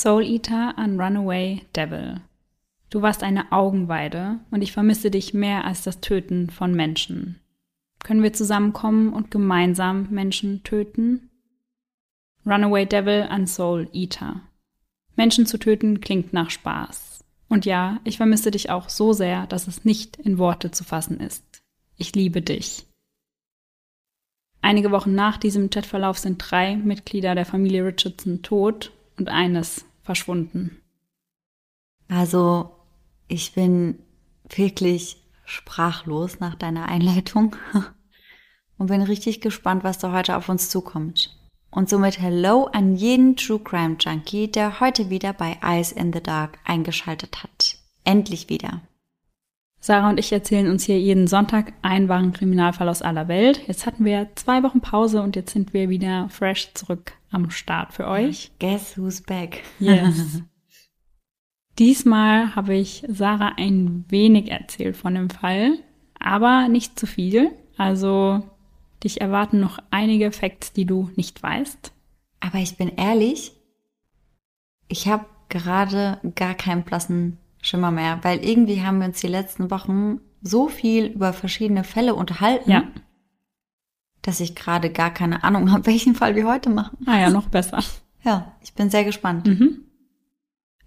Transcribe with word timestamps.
Soul 0.00 0.24
Eater 0.24 0.78
an 0.78 0.98
Runaway 0.98 1.60
Devil. 1.76 2.22
Du 2.88 3.02
warst 3.02 3.22
eine 3.22 3.52
Augenweide 3.52 4.40
und 4.50 4.62
ich 4.62 4.72
vermisse 4.72 5.10
dich 5.10 5.34
mehr 5.34 5.66
als 5.66 5.82
das 5.82 6.00
Töten 6.00 6.48
von 6.48 6.72
Menschen. 6.72 7.38
Können 8.02 8.22
wir 8.22 8.32
zusammenkommen 8.32 9.12
und 9.12 9.30
gemeinsam 9.30 10.08
Menschen 10.08 10.62
töten? 10.62 11.28
Runaway 12.46 12.86
Devil 12.86 13.26
an 13.28 13.46
Soul 13.46 13.90
Eater. 13.92 14.40
Menschen 15.16 15.44
zu 15.44 15.58
töten 15.58 16.00
klingt 16.00 16.32
nach 16.32 16.48
Spaß. 16.48 17.22
Und 17.50 17.66
ja, 17.66 18.00
ich 18.04 18.16
vermisse 18.16 18.50
dich 18.50 18.70
auch 18.70 18.88
so 18.88 19.12
sehr, 19.12 19.46
dass 19.48 19.68
es 19.68 19.84
nicht 19.84 20.16
in 20.16 20.38
Worte 20.38 20.70
zu 20.70 20.82
fassen 20.82 21.20
ist. 21.20 21.44
Ich 21.98 22.14
liebe 22.14 22.40
dich. 22.40 22.86
Einige 24.62 24.92
Wochen 24.92 25.14
nach 25.14 25.36
diesem 25.36 25.68
Chatverlauf 25.68 26.16
sind 26.16 26.38
drei 26.38 26.74
Mitglieder 26.76 27.34
der 27.34 27.44
Familie 27.44 27.84
Richardson 27.84 28.40
tot 28.40 28.92
und 29.18 29.28
eines 29.28 29.84
verschwunden. 30.10 30.82
Also, 32.08 32.72
ich 33.28 33.52
bin 33.52 34.00
wirklich 34.48 35.22
sprachlos 35.44 36.40
nach 36.40 36.56
deiner 36.56 36.88
Einleitung 36.88 37.54
und 38.76 38.88
bin 38.88 39.02
richtig 39.02 39.40
gespannt, 39.40 39.84
was 39.84 39.98
da 39.98 40.10
heute 40.10 40.36
auf 40.36 40.48
uns 40.48 40.68
zukommt. 40.68 41.38
Und 41.70 41.88
somit 41.88 42.20
Hello 42.20 42.64
an 42.72 42.96
jeden 42.96 43.36
True 43.36 43.60
Crime 43.60 43.98
Junkie, 44.00 44.50
der 44.50 44.80
heute 44.80 45.10
wieder 45.10 45.32
bei 45.32 45.58
Eyes 45.62 45.92
in 45.92 46.12
the 46.12 46.20
Dark 46.20 46.58
eingeschaltet 46.64 47.44
hat. 47.44 47.78
Endlich 48.02 48.48
wieder. 48.48 48.80
Sarah 49.82 50.10
und 50.10 50.18
ich 50.18 50.30
erzählen 50.30 50.68
uns 50.68 50.84
hier 50.84 51.00
jeden 51.00 51.26
Sonntag 51.26 51.72
einen 51.80 52.08
wahren 52.08 52.34
Kriminalfall 52.34 52.88
aus 52.88 53.00
aller 53.00 53.28
Welt. 53.28 53.66
Jetzt 53.66 53.86
hatten 53.86 54.04
wir 54.04 54.28
zwei 54.34 54.62
Wochen 54.62 54.82
Pause 54.82 55.22
und 55.22 55.36
jetzt 55.36 55.52
sind 55.54 55.72
wir 55.72 55.88
wieder 55.88 56.28
fresh 56.28 56.74
zurück 56.74 57.12
am 57.30 57.50
Start 57.50 57.94
für 57.94 58.06
euch. 58.06 58.52
Guess 58.58 58.98
who's 58.98 59.22
back? 59.22 59.62
Yes. 59.78 60.42
Diesmal 61.78 62.54
habe 62.54 62.74
ich 62.74 63.04
Sarah 63.08 63.54
ein 63.56 64.04
wenig 64.08 64.50
erzählt 64.50 64.98
von 64.98 65.14
dem 65.14 65.30
Fall, 65.30 65.78
aber 66.18 66.68
nicht 66.68 66.98
zu 66.98 67.06
viel. 67.06 67.50
Also 67.78 68.42
dich 69.02 69.22
erwarten 69.22 69.60
noch 69.60 69.78
einige 69.90 70.30
Facts, 70.30 70.74
die 70.74 70.84
du 70.84 71.10
nicht 71.16 71.42
weißt. 71.42 71.92
Aber 72.40 72.58
ich 72.58 72.76
bin 72.76 72.90
ehrlich, 72.96 73.52
ich 74.88 75.08
habe 75.08 75.24
gerade 75.48 76.20
gar 76.34 76.54
keinen 76.54 76.82
blassen 76.82 77.38
Schimmer 77.62 77.90
mehr, 77.90 78.18
weil 78.22 78.44
irgendwie 78.44 78.82
haben 78.82 78.98
wir 79.00 79.06
uns 79.06 79.20
die 79.20 79.26
letzten 79.28 79.70
Wochen 79.70 80.20
so 80.42 80.68
viel 80.68 81.06
über 81.06 81.32
verschiedene 81.32 81.84
Fälle 81.84 82.14
unterhalten, 82.14 82.70
Ja. 82.70 82.84
dass 84.22 84.40
ich 84.40 84.54
gerade 84.54 84.90
gar 84.90 85.10
keine 85.12 85.44
Ahnung 85.44 85.70
habe, 85.72 85.86
welchen 85.86 86.14
Fall 86.14 86.34
wir 86.36 86.46
heute 86.46 86.70
machen. 86.70 86.98
Ah 87.06 87.18
ja, 87.18 87.30
noch 87.30 87.48
besser. 87.48 87.82
Ja, 88.22 88.54
ich 88.62 88.74
bin 88.74 88.90
sehr 88.90 89.04
gespannt. 89.04 89.46
Mhm. 89.46 89.84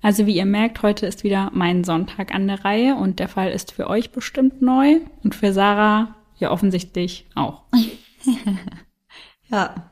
Also 0.01 0.25
wie 0.25 0.35
ihr 0.35 0.45
merkt, 0.45 0.81
heute 0.83 1.05
ist 1.05 1.23
wieder 1.23 1.49
mein 1.53 1.83
Sonntag 1.83 2.33
an 2.35 2.47
der 2.47 2.65
Reihe 2.65 2.95
und 2.95 3.19
der 3.19 3.29
Fall 3.29 3.51
ist 3.51 3.71
für 3.71 3.87
euch 3.87 4.11
bestimmt 4.11 4.61
neu 4.61 4.99
und 5.23 5.33
für 5.33 5.53
Sarah 5.53 6.15
ja 6.37 6.51
offensichtlich 6.51 7.27
auch. 7.35 7.63
Ja. 9.49 9.91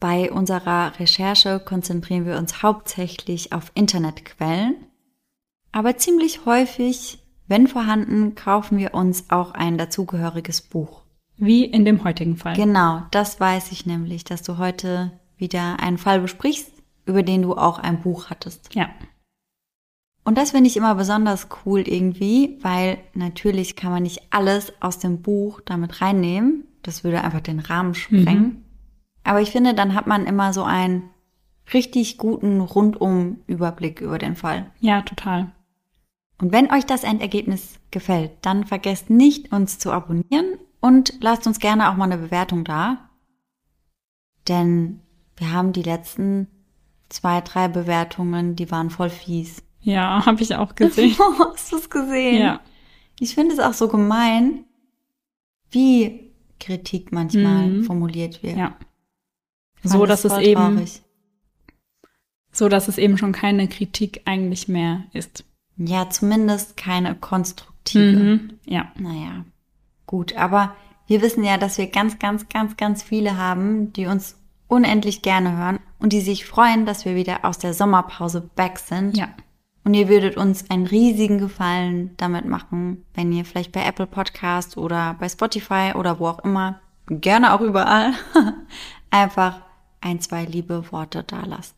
Bei 0.00 0.32
unserer 0.32 0.98
Recherche 0.98 1.60
konzentrieren 1.60 2.24
wir 2.24 2.38
uns 2.38 2.62
hauptsächlich 2.62 3.52
auf 3.52 3.70
Internetquellen, 3.74 4.74
aber 5.72 5.96
ziemlich 5.96 6.46
häufig, 6.46 7.18
wenn 7.46 7.66
vorhanden, 7.66 8.34
kaufen 8.34 8.78
wir 8.78 8.94
uns 8.94 9.30
auch 9.30 9.52
ein 9.52 9.78
dazugehöriges 9.78 10.62
Buch. 10.62 11.02
Wie 11.36 11.64
in 11.64 11.84
dem 11.84 12.04
heutigen 12.04 12.36
Fall. 12.36 12.54
Genau, 12.54 13.02
das 13.10 13.40
weiß 13.40 13.72
ich 13.72 13.86
nämlich, 13.86 14.24
dass 14.24 14.42
du 14.42 14.58
heute 14.58 15.12
wieder 15.36 15.80
einen 15.80 15.98
Fall 15.98 16.20
besprichst, 16.20 16.70
über 17.06 17.22
den 17.22 17.42
du 17.42 17.54
auch 17.54 17.78
ein 17.78 18.00
Buch 18.02 18.30
hattest. 18.30 18.74
Ja. 18.74 18.90
Und 20.22 20.36
das 20.36 20.50
finde 20.50 20.68
ich 20.68 20.76
immer 20.76 20.94
besonders 20.94 21.48
cool 21.64 21.80
irgendwie, 21.80 22.58
weil 22.60 22.98
natürlich 23.14 23.74
kann 23.74 23.90
man 23.90 24.02
nicht 24.02 24.20
alles 24.30 24.72
aus 24.80 24.98
dem 24.98 25.22
Buch 25.22 25.60
damit 25.64 26.02
reinnehmen. 26.02 26.64
Das 26.82 27.04
würde 27.04 27.24
einfach 27.24 27.40
den 27.40 27.58
Rahmen 27.58 27.94
sprengen. 27.94 28.64
Aber 29.24 29.40
ich 29.40 29.50
finde, 29.50 29.74
dann 29.74 29.94
hat 29.94 30.06
man 30.06 30.26
immer 30.26 30.52
so 30.52 30.62
einen 30.62 31.10
richtig 31.72 32.18
guten 32.18 32.60
Rundum-Überblick 32.60 34.00
über 34.00 34.18
den 34.18 34.36
Fall. 34.36 34.70
Ja, 34.80 35.02
total. 35.02 35.52
Und 36.40 36.52
wenn 36.52 36.72
euch 36.72 36.86
das 36.86 37.04
Endergebnis 37.04 37.78
gefällt, 37.90 38.32
dann 38.42 38.64
vergesst 38.66 39.10
nicht, 39.10 39.52
uns 39.52 39.78
zu 39.78 39.92
abonnieren 39.92 40.58
und 40.80 41.14
lasst 41.20 41.46
uns 41.46 41.58
gerne 41.58 41.90
auch 41.90 41.96
mal 41.96 42.04
eine 42.10 42.18
Bewertung 42.18 42.64
da. 42.64 43.10
Denn 44.48 45.00
wir 45.36 45.52
haben 45.52 45.72
die 45.72 45.82
letzten 45.82 46.48
zwei, 47.08 47.40
drei 47.40 47.68
Bewertungen, 47.68 48.56
die 48.56 48.70
waren 48.70 48.90
voll 48.90 49.10
fies. 49.10 49.62
Ja, 49.82 50.24
habe 50.26 50.42
ich 50.42 50.54
auch 50.54 50.74
gesehen. 50.74 51.16
Hast 51.38 51.72
du 51.72 51.76
es 51.76 51.90
gesehen? 51.90 52.40
ja. 52.40 52.60
Ich 53.18 53.34
finde 53.34 53.52
es 53.54 53.60
auch 53.60 53.74
so 53.74 53.88
gemein, 53.88 54.64
wie 55.70 56.32
Kritik 56.58 57.12
manchmal 57.12 57.68
Mhm. 57.68 57.84
formuliert 57.84 58.42
wird. 58.42 58.56
Ja. 58.56 58.76
So, 59.82 60.06
dass 60.06 60.22
das 60.22 60.32
es 60.32 60.38
eben, 60.38 60.60
traurig. 60.76 61.02
so, 62.52 62.68
dass 62.68 62.88
es 62.88 62.96
eben 62.98 63.18
schon 63.18 63.32
keine 63.32 63.68
Kritik 63.68 64.22
eigentlich 64.24 64.68
mehr 64.68 65.04
ist. 65.12 65.44
Ja, 65.82 66.10
zumindest 66.10 66.76
keine 66.76 67.14
konstruktive. 67.14 68.18
Mhm. 68.18 68.58
Ja. 68.66 68.92
Naja, 68.98 69.44
gut. 70.06 70.36
Aber 70.36 70.74
wir 71.06 71.22
wissen 71.22 71.42
ja, 71.42 71.56
dass 71.56 71.78
wir 71.78 71.86
ganz, 71.86 72.18
ganz, 72.18 72.48
ganz, 72.48 72.76
ganz 72.76 73.02
viele 73.02 73.38
haben, 73.38 73.92
die 73.94 74.06
uns 74.06 74.36
unendlich 74.68 75.22
gerne 75.22 75.56
hören 75.56 75.80
und 75.98 76.12
die 76.12 76.20
sich 76.20 76.44
freuen, 76.44 76.84
dass 76.84 77.04
wir 77.04 77.16
wieder 77.16 77.44
aus 77.44 77.58
der 77.58 77.72
Sommerpause 77.72 78.42
back 78.54 78.78
sind. 78.78 79.16
Ja. 79.16 79.28
Und 79.82 79.94
ihr 79.94 80.10
würdet 80.10 80.36
uns 80.36 80.68
einen 80.70 80.86
riesigen 80.86 81.38
Gefallen 81.38 82.14
damit 82.18 82.44
machen, 82.44 83.06
wenn 83.14 83.32
ihr 83.32 83.46
vielleicht 83.46 83.72
bei 83.72 83.82
Apple 83.82 84.06
Podcast 84.06 84.76
oder 84.76 85.16
bei 85.18 85.28
Spotify 85.28 85.92
oder 85.94 86.20
wo 86.20 86.28
auch 86.28 86.40
immer, 86.40 86.80
gerne 87.06 87.54
auch 87.54 87.62
überall, 87.62 88.12
einfach 89.10 89.62
ein, 90.02 90.20
zwei 90.20 90.44
liebe 90.44 90.92
Worte 90.92 91.24
da 91.24 91.44
lasst. 91.46 91.74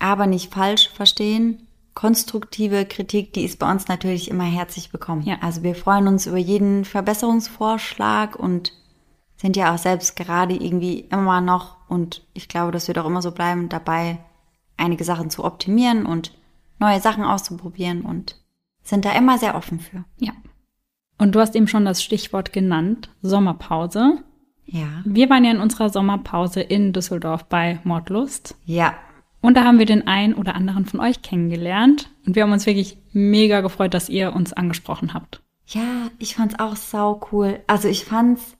Aber 0.00 0.26
nicht 0.26 0.52
falsch 0.52 0.90
verstehen. 0.90 1.68
Konstruktive 1.94 2.86
Kritik, 2.86 3.32
die 3.32 3.44
ist 3.44 3.58
bei 3.58 3.70
uns 3.70 3.88
natürlich 3.88 4.30
immer 4.30 4.44
herzlich 4.44 4.92
willkommen. 4.92 5.22
Ja. 5.22 5.36
Also 5.40 5.62
wir 5.62 5.74
freuen 5.74 6.08
uns 6.08 6.26
über 6.26 6.38
jeden 6.38 6.84
Verbesserungsvorschlag 6.84 8.36
und 8.36 8.72
sind 9.36 9.56
ja 9.56 9.74
auch 9.74 9.78
selbst 9.78 10.16
gerade 10.16 10.54
irgendwie 10.54 11.00
immer 11.10 11.40
noch, 11.40 11.76
und 11.88 12.24
ich 12.32 12.48
glaube, 12.48 12.72
das 12.72 12.88
wird 12.88 12.98
auch 12.98 13.06
immer 13.06 13.22
so 13.22 13.32
bleiben, 13.32 13.68
dabei, 13.68 14.18
einige 14.76 15.04
Sachen 15.04 15.30
zu 15.30 15.44
optimieren 15.44 16.06
und 16.06 16.32
neue 16.78 17.00
Sachen 17.00 17.24
auszuprobieren 17.24 18.02
und 18.02 18.40
sind 18.82 19.04
da 19.04 19.12
immer 19.12 19.38
sehr 19.38 19.54
offen 19.54 19.80
für. 19.80 20.04
Ja. 20.18 20.32
Und 21.18 21.34
du 21.34 21.40
hast 21.40 21.54
eben 21.54 21.68
schon 21.68 21.84
das 21.84 22.02
Stichwort 22.02 22.52
genannt, 22.52 23.10
Sommerpause. 23.20 24.22
Ja. 24.64 25.02
Wir 25.04 25.28
waren 25.28 25.44
ja 25.44 25.50
in 25.50 25.60
unserer 25.60 25.90
Sommerpause 25.90 26.60
in 26.60 26.92
Düsseldorf 26.92 27.44
bei 27.44 27.80
Mordlust. 27.84 28.56
Ja. 28.64 28.94
Und 29.42 29.56
da 29.56 29.64
haben 29.64 29.80
wir 29.80 29.86
den 29.86 30.06
einen 30.06 30.34
oder 30.34 30.54
anderen 30.54 30.86
von 30.86 31.00
euch 31.00 31.20
kennengelernt. 31.20 32.08
Und 32.24 32.36
wir 32.36 32.44
haben 32.44 32.52
uns 32.52 32.64
wirklich 32.64 32.96
mega 33.12 33.60
gefreut, 33.60 33.92
dass 33.92 34.08
ihr 34.08 34.34
uns 34.34 34.52
angesprochen 34.52 35.12
habt. 35.12 35.42
Ja, 35.66 36.10
ich 36.18 36.36
fand's 36.36 36.58
auch 36.58 36.76
sau 36.76 37.20
cool. 37.32 37.60
Also 37.66 37.88
ich 37.88 38.04
fand's, 38.04 38.56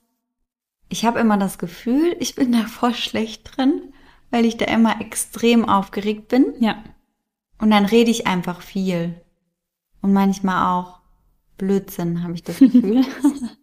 ich 0.89 1.05
habe 1.05 1.19
immer 1.19 1.37
das 1.37 1.57
Gefühl, 1.57 2.15
ich 2.19 2.35
bin 2.35 2.51
da 2.51 2.65
voll 2.65 2.93
schlecht 2.93 3.55
drin, 3.55 3.93
weil 4.29 4.45
ich 4.45 4.57
da 4.57 4.65
immer 4.65 4.99
extrem 4.99 5.67
aufgeregt 5.67 6.27
bin. 6.27 6.53
Ja. 6.59 6.83
Und 7.59 7.71
dann 7.71 7.85
rede 7.85 8.11
ich 8.11 8.27
einfach 8.27 8.61
viel. 8.61 9.15
Und 10.01 10.11
manchmal 10.11 10.65
auch 10.65 10.99
Blödsinn, 11.57 12.23
habe 12.23 12.33
ich 12.33 12.43
das 12.43 12.59
Gefühl. 12.59 13.05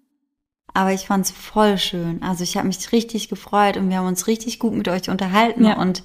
Aber 0.73 0.93
ich 0.93 1.06
fand's 1.06 1.31
voll 1.31 1.76
schön. 1.76 2.23
Also 2.23 2.44
ich 2.44 2.56
habe 2.56 2.66
mich 2.66 2.93
richtig 2.93 3.28
gefreut 3.28 3.76
und 3.76 3.90
wir 3.90 3.99
haben 3.99 4.06
uns 4.06 4.26
richtig 4.26 4.58
gut 4.58 4.73
mit 4.73 4.88
euch 4.88 5.11
unterhalten. 5.11 5.64
Ja. 5.64 5.78
Und 5.78 6.02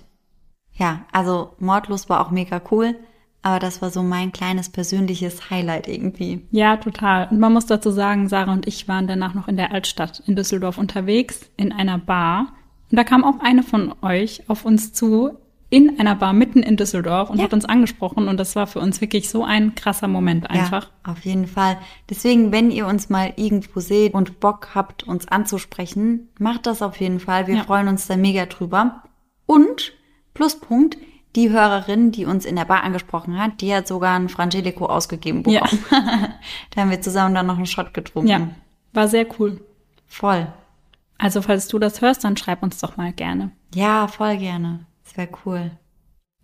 ja, 0.77 1.01
also 1.11 1.53
Mordlos 1.59 2.09
war 2.09 2.25
auch 2.25 2.31
mega 2.31 2.61
cool. 2.71 2.95
Aber 3.41 3.59
das 3.59 3.79
war 3.79 3.91
so 3.91 4.01
mein 4.01 4.31
kleines 4.31 4.69
persönliches 4.69 5.51
Highlight 5.51 5.87
irgendwie. 5.87 6.41
Ja, 6.49 6.77
total. 6.77 7.27
Und 7.29 7.39
man 7.39 7.53
muss 7.53 7.67
dazu 7.67 7.91
sagen, 7.91 8.27
Sarah 8.27 8.51
und 8.51 8.67
ich 8.67 8.87
waren 8.87 9.05
danach 9.05 9.35
noch 9.35 9.47
in 9.47 9.55
der 9.55 9.71
Altstadt 9.71 10.23
in 10.25 10.35
Düsseldorf 10.35 10.79
unterwegs, 10.79 11.41
in 11.55 11.71
einer 11.71 11.99
Bar. 11.99 12.47
Und 12.89 12.97
da 12.97 13.03
kam 13.03 13.23
auch 13.23 13.39
eine 13.41 13.61
von 13.61 13.93
euch 14.01 14.41
auf 14.49 14.65
uns 14.65 14.93
zu, 14.93 15.37
in 15.69 15.99
einer 15.99 16.15
Bar 16.15 16.33
mitten 16.33 16.63
in 16.63 16.75
Düsseldorf 16.75 17.29
und 17.29 17.37
Ja. 17.37 17.43
hat 17.43 17.53
uns 17.53 17.65
angesprochen. 17.65 18.27
Und 18.27 18.39
das 18.39 18.55
war 18.55 18.65
für 18.65 18.79
uns 18.79 18.99
wirklich 18.99 19.29
so 19.29 19.43
ein 19.43 19.75
krasser 19.75 20.07
Moment 20.07 20.49
einfach. 20.49 20.85
Ja, 21.05 21.11
auf 21.11 21.19
jeden 21.23 21.45
Fall. 21.45 21.77
Deswegen, 22.09 22.51
wenn 22.51 22.71
ihr 22.71 22.87
uns 22.87 23.09
mal 23.09 23.31
irgendwo 23.35 23.79
seht 23.79 24.15
und 24.15 24.39
Bock 24.39 24.69
habt, 24.73 25.03
uns 25.03 25.27
anzusprechen, 25.27 26.29
macht 26.39 26.65
das 26.65 26.81
auf 26.81 26.99
jeden 26.99 27.19
Fall. 27.19 27.45
Wir 27.45 27.57
Ja. 27.57 27.63
freuen 27.63 27.89
uns 27.89 28.07
da 28.07 28.17
mega 28.17 28.47
drüber. 28.47 29.03
Und, 29.45 29.93
Pluspunkt, 30.35 30.97
die 31.35 31.49
Hörerin, 31.49 32.11
die 32.11 32.25
uns 32.25 32.45
in 32.45 32.55
der 32.55 32.65
Bar 32.65 32.83
angesprochen 32.83 33.37
hat, 33.39 33.59
die 33.61 33.73
hat 33.73 33.87
sogar 33.87 34.15
ein 34.15 34.29
Frangelico 34.29 34.85
ausgegeben 34.85 35.43
Ja. 35.49 35.61
bekommen. 35.63 35.83
da 36.69 36.81
haben 36.81 36.91
wir 36.91 37.01
zusammen 37.01 37.33
dann 37.33 37.47
noch 37.47 37.57
einen 37.57 37.65
Shot 37.65 37.93
getrunken. 37.95 38.29
Ja, 38.29 38.49
war 38.93 39.07
sehr 39.07 39.25
cool. 39.39 39.59
Voll. 40.05 40.47
Also 41.17 41.41
falls 41.41 41.67
du 41.67 41.79
das 41.79 42.01
hörst, 42.01 42.23
dann 42.23 42.37
schreib 42.37 42.61
uns 42.61 42.77
doch 42.79 42.95
mal 42.97 43.11
gerne. 43.11 43.51
Ja, 43.73 44.07
voll 44.07 44.37
gerne. 44.37 44.85
Das 45.03 45.17
wäre 45.17 45.29
cool. 45.45 45.71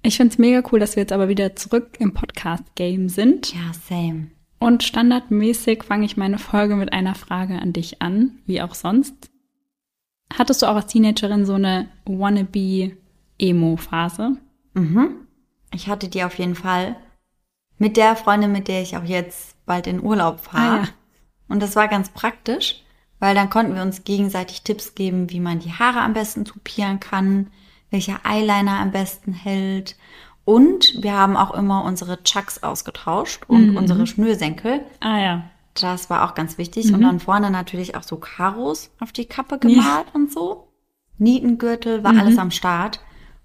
Ich 0.04 0.18
finde 0.18 0.34
es 0.34 0.40
mega 0.40 0.64
cool, 0.72 0.80
dass 0.80 0.96
wir 0.96 1.04
jetzt 1.04 1.14
aber 1.14 1.28
wieder 1.30 1.56
zurück 1.56 1.98
im 2.00 2.14
Podcast-Game 2.14 3.08
sind. 3.08 3.54
Ja, 3.54 3.72
same. 3.88 4.28
Und 4.60 4.84
standardmäßig 4.84 5.84
fange 5.84 6.06
ich 6.06 6.18
meine 6.18 6.38
Folge 6.40 6.76
mit 6.76 6.92
einer 6.92 7.16
Frage 7.16 7.60
an 7.62 7.72
dich 7.74 8.02
an, 8.02 8.40
wie 8.46 8.62
auch 8.62 8.74
sonst. 8.74 9.14
Hattest 10.34 10.62
du 10.62 10.66
auch 10.68 10.76
als 10.76 10.88
Teenagerin 10.88 11.46
so 11.46 11.54
eine 11.54 11.88
Wannabe-Emo-Phase? 13.42 14.38
Mhm. 14.74 15.28
Ich 15.74 15.88
hatte 15.88 16.08
die 16.08 16.24
auf 16.24 16.38
jeden 16.38 16.56
Fall 16.56 16.96
mit 17.78 17.98
der 17.98 18.16
Freundin, 18.16 18.52
mit 18.52 18.68
der 18.68 18.82
ich 18.82 18.96
auch 18.98 19.04
jetzt 19.04 19.56
bald 19.66 19.88
in 19.88 20.04
Urlaub 20.04 20.40
fahre. 20.40 20.82
Ah, 20.82 20.84
ja. 20.84 20.90
Und 21.48 21.62
das 21.62 21.76
war 21.76 21.88
ganz 21.88 22.10
praktisch, 22.10 22.84
weil 23.20 23.36
dann 23.36 23.50
konnten 23.50 23.76
wir 23.76 23.82
uns 23.82 24.04
gegenseitig 24.04 24.64
Tipps 24.64 24.96
geben, 24.96 25.30
wie 25.30 25.40
man 25.40 25.60
die 25.60 25.74
Haare 25.74 26.02
am 26.02 26.14
besten 26.14 26.46
tupieren 26.46 27.00
kann, 27.00 27.48
welcher 27.90 28.20
Eyeliner 28.24 28.80
am 28.80 28.92
besten 28.92 29.34
hält. 29.34 29.98
Und 30.46 31.02
wir 31.02 31.14
haben 31.14 31.38
auch 31.38 31.52
immer 31.52 31.84
unsere 31.84 32.24
Chucks 32.24 32.64
ausgetauscht 32.64 33.44
und 33.48 33.78
unsere 33.78 34.08
Schnürsenkel. 34.08 34.82
Ah 35.00 35.20
ja. 35.20 35.44
Das 35.76 36.10
war 36.10 36.28
auch 36.28 36.36
ganz 36.36 36.58
wichtig. 36.58 36.94
Und 36.94 37.02
dann 37.02 37.20
vorne 37.20 37.50
natürlich 37.50 37.96
auch 37.96 38.04
so 38.04 38.18
Karos 38.18 38.92
auf 39.00 39.12
die 39.12 39.26
Kappe 39.26 39.58
gemalt 39.60 40.08
und 40.14 40.32
so. 40.32 40.68
Nietengürtel 41.18 42.04
war 42.04 42.18
alles 42.18 42.38
am 42.38 42.52
Start. 42.52 43.00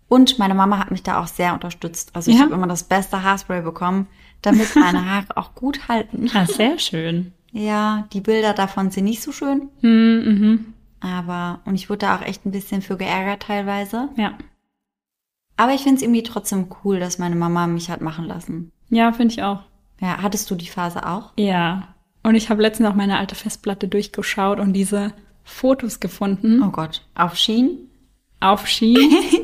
Und 0.08 0.38
meine 0.38 0.55
Mama 0.55 0.79
hat 0.79 0.91
mich 0.91 1.03
da 1.03 1.20
auch 1.20 1.26
sehr 1.26 1.53
unterstützt. 1.55 2.11
Also 2.14 2.31
ich 2.31 2.37
Ja? 2.37 2.44
habe 2.44 2.55
immer 2.55 2.67
das 2.69 2.85
beste 2.85 3.23
Haarspray 3.23 3.62
bekommen, 3.62 4.06
damit 4.43 4.75
meine 4.76 5.05
Haare 5.11 5.37
auch 5.37 5.55
gut 5.55 5.88
halten. 5.88 6.31
Ah, 6.35 6.47
sehr 6.47 6.79
schön. 6.79 7.32
Ja, 7.53 8.06
die 8.12 8.20
Bilder 8.20 8.53
davon 8.53 8.91
sind 8.91 9.05
nicht 9.05 9.23
so 9.23 9.32
schön. 9.32 9.69
Hm, 9.81 10.25
mhm. 10.25 10.75
Aber, 11.00 11.61
und 11.64 11.75
ich 11.75 11.88
wurde 11.91 12.00
da 12.00 12.17
auch 12.17 12.23
echt 12.23 12.44
ein 12.47 12.50
bisschen 12.53 12.82
für 12.82 12.97
geärgert 12.97 13.43
teilweise. 13.43 14.08
Ja. 14.17 14.35
Aber 15.56 15.73
ich 15.73 15.82
finde 15.82 15.97
es 15.97 16.03
irgendwie 16.03 16.23
trotzdem 16.23 16.67
cool, 16.85 17.00
dass 17.00 17.19
meine 17.19 17.37
Mama 17.37 17.67
mich 17.67 17.91
hat 17.91 18.00
machen 18.00 18.26
lassen. 18.26 18.73
Ja, 18.91 19.12
finde 19.12 19.32
ich 19.35 19.43
auch. 19.43 19.62
Ja, 20.00 20.19
hattest 20.23 20.50
du 20.50 20.55
die 20.55 20.69
Phase 20.69 21.06
auch? 21.06 21.32
Ja. 21.38 21.94
Und 22.23 22.35
ich 22.35 22.50
habe 22.50 22.61
letztens 22.62 22.88
auch 22.88 22.94
meine 22.94 23.19
alte 23.19 23.35
Festplatte 23.35 23.88
durchgeschaut 23.88 24.61
und 24.61 24.73
diese 24.75 25.12
Fotos 25.44 26.00
gefunden. 26.00 26.62
Oh 26.62 26.70
Gott. 26.70 27.03
Auf 27.14 27.37
Schienen? 27.37 27.86
Auf 28.41 28.67
Ski, 28.69 28.97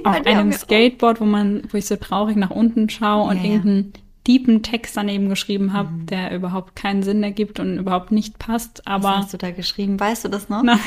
auf 0.04 0.26
einem. 0.26 0.52
Skateboard, 0.52 1.20
wo 1.20 1.24
man, 1.24 1.62
wo 1.72 1.78
ich 1.78 1.86
so 1.86 1.96
traurig 1.96 2.36
nach 2.36 2.50
unten 2.50 2.90
schaue 2.90 3.28
und 3.30 3.38
Ja, 3.38 3.44
irgendeinen 3.52 3.92
tiefen 4.24 4.62
Text 4.62 4.96
daneben 4.96 5.28
geschrieben 5.30 5.72
habe, 5.72 5.90
der 6.04 6.34
überhaupt 6.34 6.76
keinen 6.76 7.02
Sinn 7.02 7.22
ergibt 7.22 7.58
und 7.58 7.78
überhaupt 7.78 8.12
nicht 8.12 8.38
passt. 8.38 8.82
Was 8.84 8.86
Aber 8.86 9.16
hast 9.16 9.32
du 9.32 9.38
da 9.38 9.50
geschrieben? 9.50 9.98
Weißt 9.98 10.24
du 10.24 10.28
das 10.28 10.48
noch? 10.48 10.62
nein. 10.62 10.78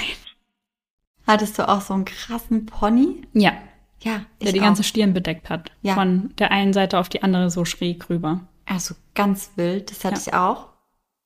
Hattest 1.28 1.58
du 1.58 1.68
auch 1.68 1.82
so 1.82 1.94
einen 1.96 2.06
krassen 2.06 2.66
Pony? 2.68 3.24
Ja, 3.34 3.54
Ja, 4.02 4.22
ich 4.38 4.46
der 4.46 4.54
die 4.54 4.60
auch. 4.62 4.66
ganze 4.66 4.84
Stirn 4.84 5.14
bedeckt 5.14 5.50
hat. 5.50 5.72
Ja. 5.82 5.96
Von 5.96 6.32
der 6.38 6.52
einen 6.52 6.74
Seite 6.74 7.00
auf 7.00 7.10
die 7.10 7.24
andere 7.24 7.50
so 7.50 7.66
schräg 7.66 8.10
rüber. 8.10 8.42
Also 8.68 8.94
ganz 9.16 9.52
wild, 9.56 9.90
das 9.90 10.06
hatte 10.06 10.16
Ja. 10.18 10.22
ich 10.28 10.34
auch. 10.36 10.68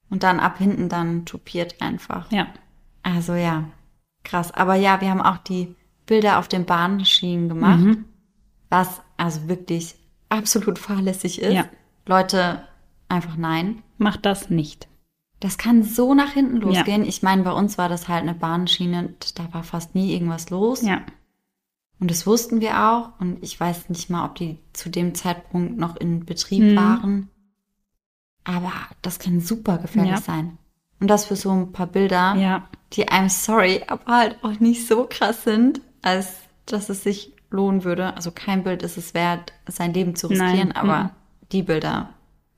Und 0.09 0.23
dann 0.23 0.39
ab 0.39 0.57
hinten 0.57 0.87
dann 0.89 1.25
tupiert 1.25 1.81
einfach. 1.81 2.31
Ja. 2.31 2.47
Also 3.03 3.33
ja, 3.33 3.65
krass. 4.23 4.51
Aber 4.51 4.75
ja, 4.75 5.01
wir 5.01 5.09
haben 5.09 5.21
auch 5.21 5.37
die 5.37 5.75
Bilder 6.09 6.39
auf 6.39 6.47
den 6.47 6.65
Bahnschienen 6.65 7.49
gemacht, 7.49 7.97
was 8.69 9.01
also 9.15 9.47
wirklich 9.47 9.95
absolut 10.29 10.79
fahrlässig 10.79 11.39
ist. 11.41 11.53
Ja. 11.53 11.65
Leute, 12.07 12.63
einfach 13.07 13.37
nein. 13.37 13.83
Macht 13.99 14.25
das 14.25 14.49
nicht. 14.49 14.87
Das 15.39 15.57
kann 15.57 15.83
so 15.83 16.13
nach 16.15 16.31
hinten 16.31 16.57
losgehen. 16.57 17.05
Ich 17.05 17.21
meine, 17.23 17.43
bei 17.43 17.51
uns 17.51 17.77
war 17.77 17.87
das 17.89 18.07
halt 18.07 18.23
eine 18.23 18.33
Bahnschiene, 18.33 19.13
da 19.35 19.53
war 19.53 19.63
fast 19.63 19.93
nie 19.95 20.11
irgendwas 20.13 20.49
los. 20.49 20.81
Ja. 20.81 21.01
Und 21.99 22.09
das 22.11 22.25
wussten 22.25 22.59
wir 22.59 22.79
auch. 22.89 23.11
Und 23.19 23.43
ich 23.43 23.59
weiß 23.59 23.89
nicht 23.89 24.09
mal, 24.09 24.25
ob 24.25 24.35
die 24.35 24.57
zu 24.73 24.89
dem 24.89 25.13
Zeitpunkt 25.15 25.77
noch 25.77 25.95
in 25.95 26.25
Betrieb 26.25 26.63
Mhm. 26.63 26.75
waren. 26.75 27.29
Aber 28.43 28.71
das 29.01 29.19
kann 29.19 29.39
super 29.41 29.77
gefährlich 29.77 30.11
Ja. 30.13 30.21
sein. 30.21 30.57
Und 30.99 31.07
das 31.07 31.25
für 31.25 31.35
so 31.35 31.51
ein 31.51 31.71
paar 31.71 31.87
Bilder, 31.87 32.35
Ja. 32.35 32.67
die 32.93 33.07
I'm 33.07 33.29
sorry, 33.29 33.83
aber 33.87 34.05
halt 34.05 34.43
auch 34.43 34.59
nicht 34.59 34.87
so 34.87 35.07
krass 35.09 35.43
sind, 35.43 35.81
als 36.01 36.33
dass 36.65 36.89
es 36.89 37.03
sich 37.03 37.33
lohnen 37.49 37.83
würde. 37.83 38.13
Also 38.15 38.31
kein 38.31 38.63
Bild 38.63 38.83
ist 38.83 38.97
es 38.97 39.13
wert, 39.13 39.53
sein 39.67 39.93
Leben 39.93 40.15
zu 40.15 40.27
riskieren, 40.27 40.69
Nein, 40.69 40.71
aber 40.75 41.03
mhm. 41.05 41.09
die 41.51 41.63
Bilder 41.63 42.09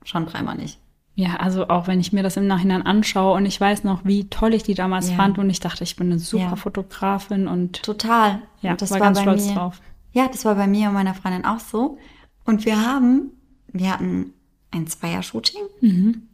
schon 0.04 0.26
dreimal 0.26 0.56
nicht. 0.56 0.78
Ja, 1.14 1.36
also 1.36 1.68
auch 1.68 1.86
wenn 1.86 2.00
ich 2.00 2.12
mir 2.12 2.22
das 2.22 2.36
im 2.38 2.46
Nachhinein 2.46 2.82
anschaue 2.82 3.36
und 3.36 3.44
ich 3.46 3.60
weiß 3.60 3.84
noch, 3.84 4.04
wie 4.04 4.28
toll 4.30 4.54
ich 4.54 4.62
die 4.62 4.74
damals 4.74 5.10
Ja. 5.10 5.16
fand 5.16 5.38
und 5.38 5.50
ich 5.50 5.60
dachte, 5.60 5.84
ich 5.84 5.96
bin 5.96 6.10
eine 6.10 6.18
super 6.18 6.42
Ja. 6.44 6.56
Fotografin 6.56 7.48
und 7.48 7.82
Total. 7.82 8.42
ja, 8.62 8.72
Und 8.72 8.82
das 8.82 8.90
war, 8.90 9.00
war, 9.00 9.06
ganz 9.08 9.18
bei 9.18 9.22
stolz 9.22 9.46
mir. 9.46 9.54
drauf. 9.54 9.80
Ja, 10.12 10.28
das 10.28 10.44
war 10.44 10.54
bei 10.54 10.66
mir 10.66 10.88
und 10.88 10.94
meiner 10.94 11.14
Freundin 11.14 11.44
auch 11.44 11.60
so. 11.60 11.98
Und 12.44 12.64
wir 12.64 12.84
haben, 12.86 13.30
wir 13.68 13.92
hatten 13.92 14.32
ein 14.70 14.86
Zweier-Shooting 14.86 15.60
Mhm. 15.82 16.28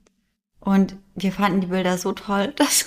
und 0.60 0.96
wir 1.16 1.32
fanden 1.32 1.60
die 1.60 1.66
Bilder 1.68 1.98
so 1.98 2.12
toll, 2.12 2.52
dass, 2.56 2.86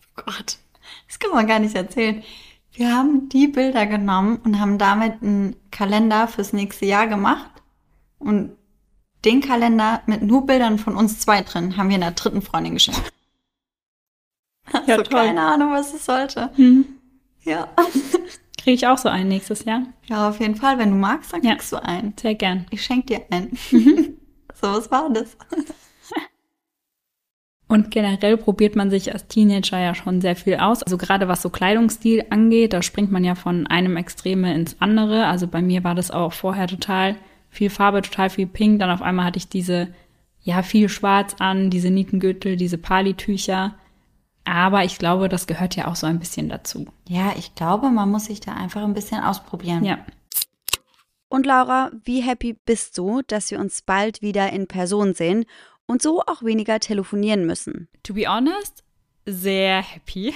oh 0.00 0.22
Gott, 0.26 0.58
das 1.06 1.18
kann 1.20 1.30
man 1.32 1.46
gar 1.46 1.58
nicht 1.60 1.74
erzählen. 1.76 2.22
Wir 2.78 2.94
haben 2.94 3.28
die 3.28 3.48
Bilder 3.48 3.86
genommen 3.86 4.36
und 4.44 4.60
haben 4.60 4.78
damit 4.78 5.20
einen 5.20 5.56
Kalender 5.72 6.28
fürs 6.28 6.52
nächste 6.52 6.86
Jahr 6.86 7.08
gemacht 7.08 7.50
und 8.20 8.52
den 9.24 9.40
Kalender 9.40 10.00
mit 10.06 10.22
nur 10.22 10.46
Bildern 10.46 10.78
von 10.78 10.94
uns 10.94 11.18
zwei 11.18 11.42
drin 11.42 11.76
haben 11.76 11.88
wir 11.88 11.96
einer 11.96 12.12
dritten 12.12 12.40
Freundin 12.40 12.74
geschenkt. 12.74 13.12
Ja, 14.72 14.94
also 14.96 15.02
toll. 15.02 15.20
keine 15.26 15.40
Ahnung, 15.40 15.72
was 15.72 15.92
es 15.92 16.04
sollte. 16.04 16.50
Mhm. 16.56 16.86
Ja. 17.42 17.66
Kriege 18.58 18.74
ich 18.76 18.86
auch 18.86 18.98
so 18.98 19.08
einen 19.08 19.28
nächstes 19.28 19.64
Jahr? 19.64 19.82
Ja, 20.06 20.28
auf 20.28 20.38
jeden 20.38 20.54
Fall. 20.54 20.78
Wenn 20.78 20.90
du 20.90 20.96
magst, 20.96 21.32
dann 21.32 21.42
Ja. 21.42 21.54
kriegst 21.54 21.72
du 21.72 21.82
einen. 21.82 22.14
Sehr 22.20 22.36
gern. 22.36 22.66
Ich 22.70 22.84
schenk 22.84 23.08
dir 23.08 23.22
einen. 23.30 23.58
Mhm. 23.72 24.18
so, 24.54 24.68
was 24.68 24.88
war 24.92 25.10
das? 25.10 25.36
Und 27.68 27.90
generell 27.90 28.38
probiert 28.38 28.76
man 28.76 28.88
sich 28.88 29.12
als 29.12 29.26
Teenager 29.26 29.78
ja 29.78 29.94
schon 29.94 30.22
sehr 30.22 30.36
viel 30.36 30.56
aus. 30.56 30.82
Also 30.82 30.96
gerade 30.96 31.28
was 31.28 31.42
so 31.42 31.50
Kleidungsstil 31.50 32.24
angeht, 32.30 32.72
da 32.72 32.80
springt 32.80 33.12
man 33.12 33.24
ja 33.24 33.34
von 33.34 33.66
einem 33.66 33.98
Extreme 33.98 34.54
ins 34.54 34.80
andere. 34.80 35.26
Also 35.26 35.46
bei 35.46 35.60
mir 35.60 35.84
war 35.84 35.94
das 35.94 36.10
auch 36.10 36.32
vorher 36.32 36.66
total 36.66 37.16
viel 37.50 37.68
Farbe, 37.68 38.00
total 38.00 38.30
viel 38.30 38.46
Pink. 38.46 38.80
Dann 38.80 38.90
auf 38.90 39.02
einmal 39.02 39.26
hatte 39.26 39.36
ich 39.36 39.48
diese, 39.48 39.88
ja, 40.40 40.62
viel 40.62 40.88
Schwarz 40.88 41.36
an, 41.40 41.68
diese 41.68 41.90
Nietengürtel, 41.90 42.56
diese 42.56 42.78
Palitücher. 42.78 43.74
Aber 44.44 44.84
ich 44.84 44.96
glaube, 44.96 45.28
das 45.28 45.46
gehört 45.46 45.76
ja 45.76 45.88
auch 45.88 45.96
so 45.96 46.06
ein 46.06 46.18
bisschen 46.18 46.48
dazu. 46.48 46.86
Ja, 47.06 47.34
ich 47.36 47.54
glaube, 47.54 47.90
man 47.90 48.10
muss 48.10 48.24
sich 48.24 48.40
da 48.40 48.54
einfach 48.54 48.82
ein 48.82 48.94
bisschen 48.94 49.22
ausprobieren. 49.22 49.84
Ja. 49.84 49.98
Und 51.28 51.44
Laura, 51.44 51.90
wie 52.04 52.22
happy 52.22 52.56
bist 52.64 52.96
du, 52.96 53.20
dass 53.26 53.50
wir 53.50 53.60
uns 53.60 53.82
bald 53.82 54.22
wieder 54.22 54.50
in 54.50 54.66
Person 54.66 55.12
sehen 55.12 55.44
und 55.88 56.00
so 56.00 56.22
auch 56.22 56.44
weniger 56.44 56.78
telefonieren 56.78 57.44
müssen? 57.44 57.88
To 58.04 58.14
be 58.14 58.28
honest, 58.28 58.84
sehr 59.26 59.82
happy. 59.82 60.34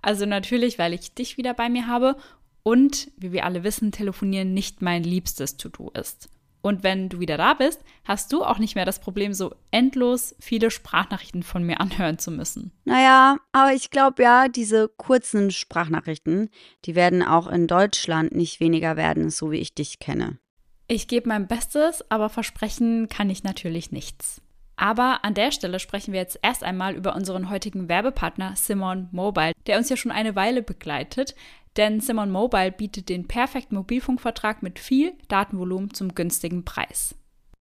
Also 0.00 0.24
natürlich, 0.24 0.78
weil 0.78 0.94
ich 0.94 1.14
dich 1.14 1.36
wieder 1.36 1.52
bei 1.52 1.68
mir 1.68 1.86
habe 1.86 2.16
und, 2.62 3.10
wie 3.16 3.32
wir 3.32 3.44
alle 3.44 3.64
wissen, 3.64 3.92
telefonieren 3.92 4.54
nicht 4.54 4.80
mein 4.80 5.02
liebstes 5.04 5.58
To-Do 5.58 5.90
ist. 5.90 6.28
Und 6.62 6.84
wenn 6.84 7.08
du 7.08 7.18
wieder 7.18 7.36
da 7.36 7.54
bist, 7.54 7.80
hast 8.04 8.32
du 8.32 8.44
auch 8.44 8.58
nicht 8.58 8.76
mehr 8.76 8.84
das 8.84 9.00
Problem, 9.00 9.34
so 9.34 9.52
endlos 9.72 10.36
viele 10.38 10.70
Sprachnachrichten 10.70 11.42
von 11.42 11.64
mir 11.64 11.80
anhören 11.80 12.18
zu 12.18 12.30
müssen. 12.30 12.70
Naja, 12.84 13.38
aber 13.50 13.74
ich 13.74 13.90
glaube 13.90 14.22
ja, 14.22 14.46
diese 14.48 14.88
kurzen 14.88 15.50
Sprachnachrichten, 15.50 16.50
die 16.84 16.94
werden 16.94 17.24
auch 17.24 17.48
in 17.48 17.66
Deutschland 17.66 18.32
nicht 18.32 18.60
weniger 18.60 18.96
werden, 18.96 19.28
so 19.28 19.50
wie 19.50 19.58
ich 19.58 19.74
dich 19.74 19.98
kenne. 19.98 20.38
Ich 20.86 21.08
gebe 21.08 21.28
mein 21.28 21.48
Bestes, 21.48 22.08
aber 22.10 22.28
versprechen 22.28 23.08
kann 23.08 23.28
ich 23.28 23.42
natürlich 23.42 23.90
nichts. 23.90 24.40
Aber 24.76 25.24
an 25.24 25.34
der 25.34 25.52
Stelle 25.52 25.78
sprechen 25.78 26.12
wir 26.12 26.20
jetzt 26.20 26.38
erst 26.42 26.64
einmal 26.64 26.94
über 26.94 27.14
unseren 27.14 27.50
heutigen 27.50 27.88
Werbepartner 27.88 28.54
Simon 28.56 29.08
Mobile, 29.12 29.52
der 29.66 29.78
uns 29.78 29.88
ja 29.88 29.96
schon 29.96 30.12
eine 30.12 30.34
Weile 30.34 30.62
begleitet. 30.62 31.34
Denn 31.76 32.00
Simon 32.00 32.30
Mobile 32.30 32.72
bietet 32.72 33.08
den 33.08 33.26
perfekten 33.26 33.76
Mobilfunkvertrag 33.76 34.62
mit 34.62 34.78
viel 34.78 35.14
Datenvolumen 35.28 35.94
zum 35.94 36.14
günstigen 36.14 36.64
Preis. 36.64 37.14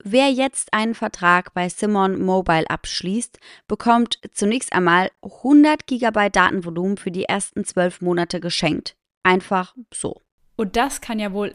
Wer 0.02 0.30
jetzt 0.30 0.72
einen 0.72 0.94
Vertrag 0.94 1.52
bei 1.52 1.68
Simon 1.68 2.22
Mobile 2.22 2.68
abschließt, 2.70 3.38
bekommt 3.68 4.18
zunächst 4.32 4.72
einmal 4.72 5.10
100 5.22 5.86
GB 5.86 6.30
Datenvolumen 6.30 6.96
für 6.96 7.10
die 7.10 7.24
ersten 7.24 7.64
12 7.64 8.00
Monate 8.00 8.40
geschenkt. 8.40 8.96
Einfach 9.22 9.74
so. 9.92 10.22
Und 10.56 10.76
das 10.76 11.00
kann 11.00 11.18
ja 11.18 11.32
wohl 11.32 11.54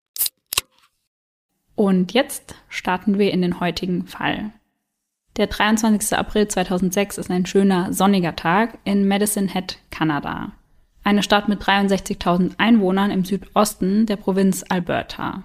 Und 1.75 2.13
jetzt 2.13 2.55
starten 2.69 3.17
wir 3.17 3.31
in 3.31 3.41
den 3.41 3.59
heutigen 3.59 4.05
Fall. 4.05 4.51
Der 5.37 5.47
23. 5.47 6.17
April 6.17 6.47
2006 6.47 7.17
ist 7.17 7.31
ein 7.31 7.45
schöner 7.45 7.93
sonniger 7.93 8.35
Tag 8.35 8.77
in 8.83 9.07
Medicine 9.07 9.53
Hat, 9.53 9.77
Kanada. 9.89 10.51
Eine 11.03 11.23
Stadt 11.23 11.47
mit 11.47 11.61
63.000 11.61 12.53
Einwohnern 12.57 13.11
im 13.11 13.23
Südosten 13.23 14.05
der 14.05 14.17
Provinz 14.17 14.63
Alberta. 14.67 15.43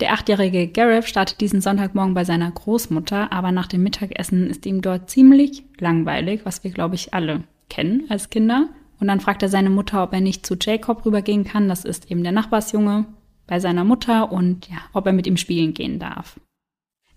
Der 0.00 0.12
achtjährige 0.12 0.68
Gareth 0.68 1.06
startet 1.06 1.40
diesen 1.40 1.60
Sonntagmorgen 1.60 2.14
bei 2.14 2.24
seiner 2.24 2.50
Großmutter, 2.50 3.32
aber 3.32 3.52
nach 3.52 3.66
dem 3.66 3.82
Mittagessen 3.82 4.48
ist 4.48 4.66
ihm 4.66 4.80
dort 4.80 5.10
ziemlich 5.10 5.64
langweilig, 5.78 6.42
was 6.44 6.62
wir, 6.62 6.70
glaube 6.70 6.94
ich, 6.94 7.14
alle 7.14 7.44
kennen 7.68 8.06
als 8.08 8.30
Kinder. 8.30 8.68
Und 9.00 9.08
dann 9.08 9.20
fragt 9.20 9.42
er 9.42 9.48
seine 9.48 9.70
Mutter, 9.70 10.02
ob 10.02 10.12
er 10.12 10.20
nicht 10.20 10.46
zu 10.46 10.56
Jacob 10.60 11.04
rübergehen 11.04 11.44
kann, 11.44 11.68
das 11.68 11.84
ist 11.84 12.10
eben 12.10 12.22
der 12.22 12.32
Nachbarsjunge, 12.32 13.06
bei 13.48 13.58
seiner 13.58 13.82
Mutter 13.82 14.30
und 14.30 14.68
ja, 14.68 14.76
ob 14.92 15.06
er 15.06 15.12
mit 15.12 15.26
ihm 15.26 15.36
spielen 15.36 15.74
gehen 15.74 15.98
darf. 15.98 16.38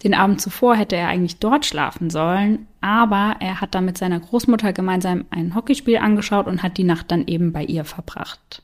Den 0.04 0.16
Abend 0.16 0.42
zuvor 0.42 0.76
hätte 0.76 0.96
er 0.96 1.10
eigentlich 1.10 1.38
dort 1.38 1.66
schlafen 1.66 2.10
sollen, 2.10 2.68
aber 2.80 3.36
er 3.40 3.62
hat 3.62 3.76
dann 3.76 3.86
mit 3.86 4.00
seiner 4.00 4.20
Großmutter 4.20 4.74
gemeinsam 4.74 5.26
ein 5.30 5.54
Hockeyspiel 5.54 5.98
angeschaut 5.98 6.48
und 6.48 6.64
hat 6.64 6.78
die 6.78 6.84
Nacht 6.84 7.12
dann 7.12 7.28
eben 7.28 7.54
bei 7.54 7.64
ihr 7.64 7.86
verbracht. 7.86 8.64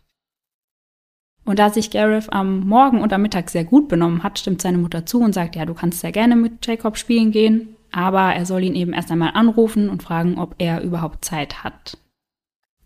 Und 1.46 1.60
da 1.60 1.70
sich 1.70 1.92
Gareth 1.92 2.34
am 2.34 2.68
Morgen 2.68 3.02
und 3.02 3.14
am 3.14 3.22
Mittag 3.22 3.50
sehr 3.50 3.64
gut 3.64 3.88
benommen 3.88 4.24
hat, 4.24 4.40
stimmt 4.40 4.62
seine 4.62 4.80
Mutter 4.80 5.06
zu 5.06 5.22
und 5.22 5.34
sagt, 5.34 5.56
ja, 5.56 5.66
du 5.66 5.76
kannst 5.76 6.02
sehr 6.02 6.12
gerne 6.12 6.36
mit 6.36 6.66
Jacob 6.66 6.98
spielen 6.98 7.32
gehen, 7.32 7.76
aber 7.92 8.34
er 8.34 8.46
soll 8.46 8.64
ihn 8.64 8.76
eben 8.76 8.94
erst 8.94 9.12
einmal 9.12 9.32
anrufen 9.34 9.90
und 9.90 10.04
fragen, 10.04 10.40
ob 10.40 10.56
er 10.58 10.82
überhaupt 10.82 11.24
Zeit 11.24 11.64
hat. 11.64 11.98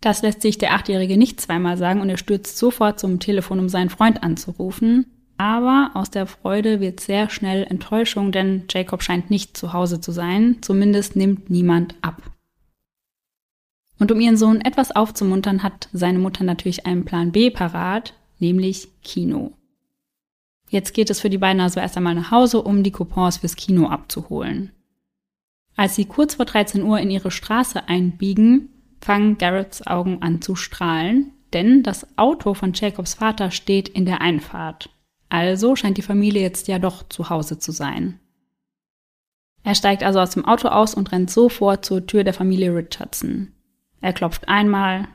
Das 0.02 0.20
lässt 0.20 0.42
sich 0.42 0.58
der 0.58 0.74
Achtjährige 0.74 1.16
nicht 1.16 1.40
zweimal 1.40 1.78
sagen 1.78 2.00
und 2.00 2.10
er 2.10 2.18
stürzt 2.18 2.58
sofort 2.58 2.98
zum 2.98 3.20
Telefon, 3.20 3.60
um 3.60 3.68
seinen 3.68 3.88
Freund 3.88 4.22
anzurufen. 4.22 5.06
Aber 5.38 5.92
aus 5.94 6.10
der 6.10 6.26
Freude 6.26 6.80
wird 6.80 6.98
sehr 6.98 7.30
schnell 7.30 7.64
Enttäuschung, 7.64 8.32
denn 8.32 8.64
Jacob 8.68 9.02
scheint 9.02 9.30
nicht 9.30 9.56
zu 9.56 9.72
Hause 9.72 10.00
zu 10.00 10.10
sein. 10.10 10.58
Zumindest 10.60 11.14
nimmt 11.14 11.50
niemand 11.50 11.94
ab. 12.02 12.20
Und 14.00 14.10
um 14.10 14.20
ihren 14.20 14.36
Sohn 14.36 14.60
etwas 14.60 14.90
aufzumuntern, 14.90 15.62
hat 15.62 15.88
seine 15.92 16.18
Mutter 16.18 16.42
natürlich 16.42 16.84
einen 16.84 17.04
Plan 17.04 17.30
B 17.30 17.50
parat, 17.50 18.14
nämlich 18.40 18.88
Kino. 19.04 19.52
Jetzt 20.68 20.94
geht 20.94 21.10
es 21.10 21.20
für 21.20 21.30
die 21.30 21.38
beiden 21.38 21.60
also 21.60 21.78
erst 21.78 21.96
einmal 21.96 22.16
nach 22.16 22.32
Hause, 22.32 22.60
um 22.60 22.82
die 22.82 22.90
Coupons 22.90 23.36
fürs 23.36 23.54
Kino 23.54 23.86
abzuholen. 23.86 24.72
Als 25.76 25.94
sie 25.94 26.06
kurz 26.06 26.34
vor 26.34 26.44
13 26.44 26.82
Uhr 26.82 26.98
in 26.98 27.10
ihre 27.10 27.30
Straße 27.30 27.88
einbiegen, 27.88 28.71
fangen 29.04 29.38
Garretts 29.38 29.86
Augen 29.86 30.22
an 30.22 30.40
zu 30.40 30.54
strahlen, 30.54 31.32
denn 31.52 31.82
das 31.82 32.06
Auto 32.16 32.54
von 32.54 32.72
Jacobs 32.72 33.14
Vater 33.14 33.50
steht 33.50 33.88
in 33.88 34.06
der 34.06 34.20
Einfahrt. 34.20 34.88
Also 35.28 35.76
scheint 35.76 35.98
die 35.98 36.02
Familie 36.02 36.42
jetzt 36.42 36.68
ja 36.68 36.78
doch 36.78 37.08
zu 37.08 37.30
Hause 37.30 37.58
zu 37.58 37.72
sein. 37.72 38.18
Er 39.64 39.74
steigt 39.74 40.02
also 40.02 40.20
aus 40.20 40.30
dem 40.30 40.44
Auto 40.44 40.68
aus 40.68 40.94
und 40.94 41.12
rennt 41.12 41.30
sofort 41.30 41.84
zur 41.84 42.06
Tür 42.06 42.24
der 42.24 42.34
Familie 42.34 42.74
Richardson. 42.74 43.52
Er 44.00 44.12
klopft 44.12 44.48
einmal, 44.48 45.08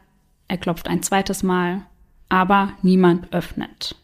er 0.47 0.57
klopft 0.57 0.87
ein 0.87 1.03
zweites 1.03 1.43
Mal, 1.43 1.85
aber 2.29 2.73
niemand 2.81 3.33
öffnet. 3.33 3.95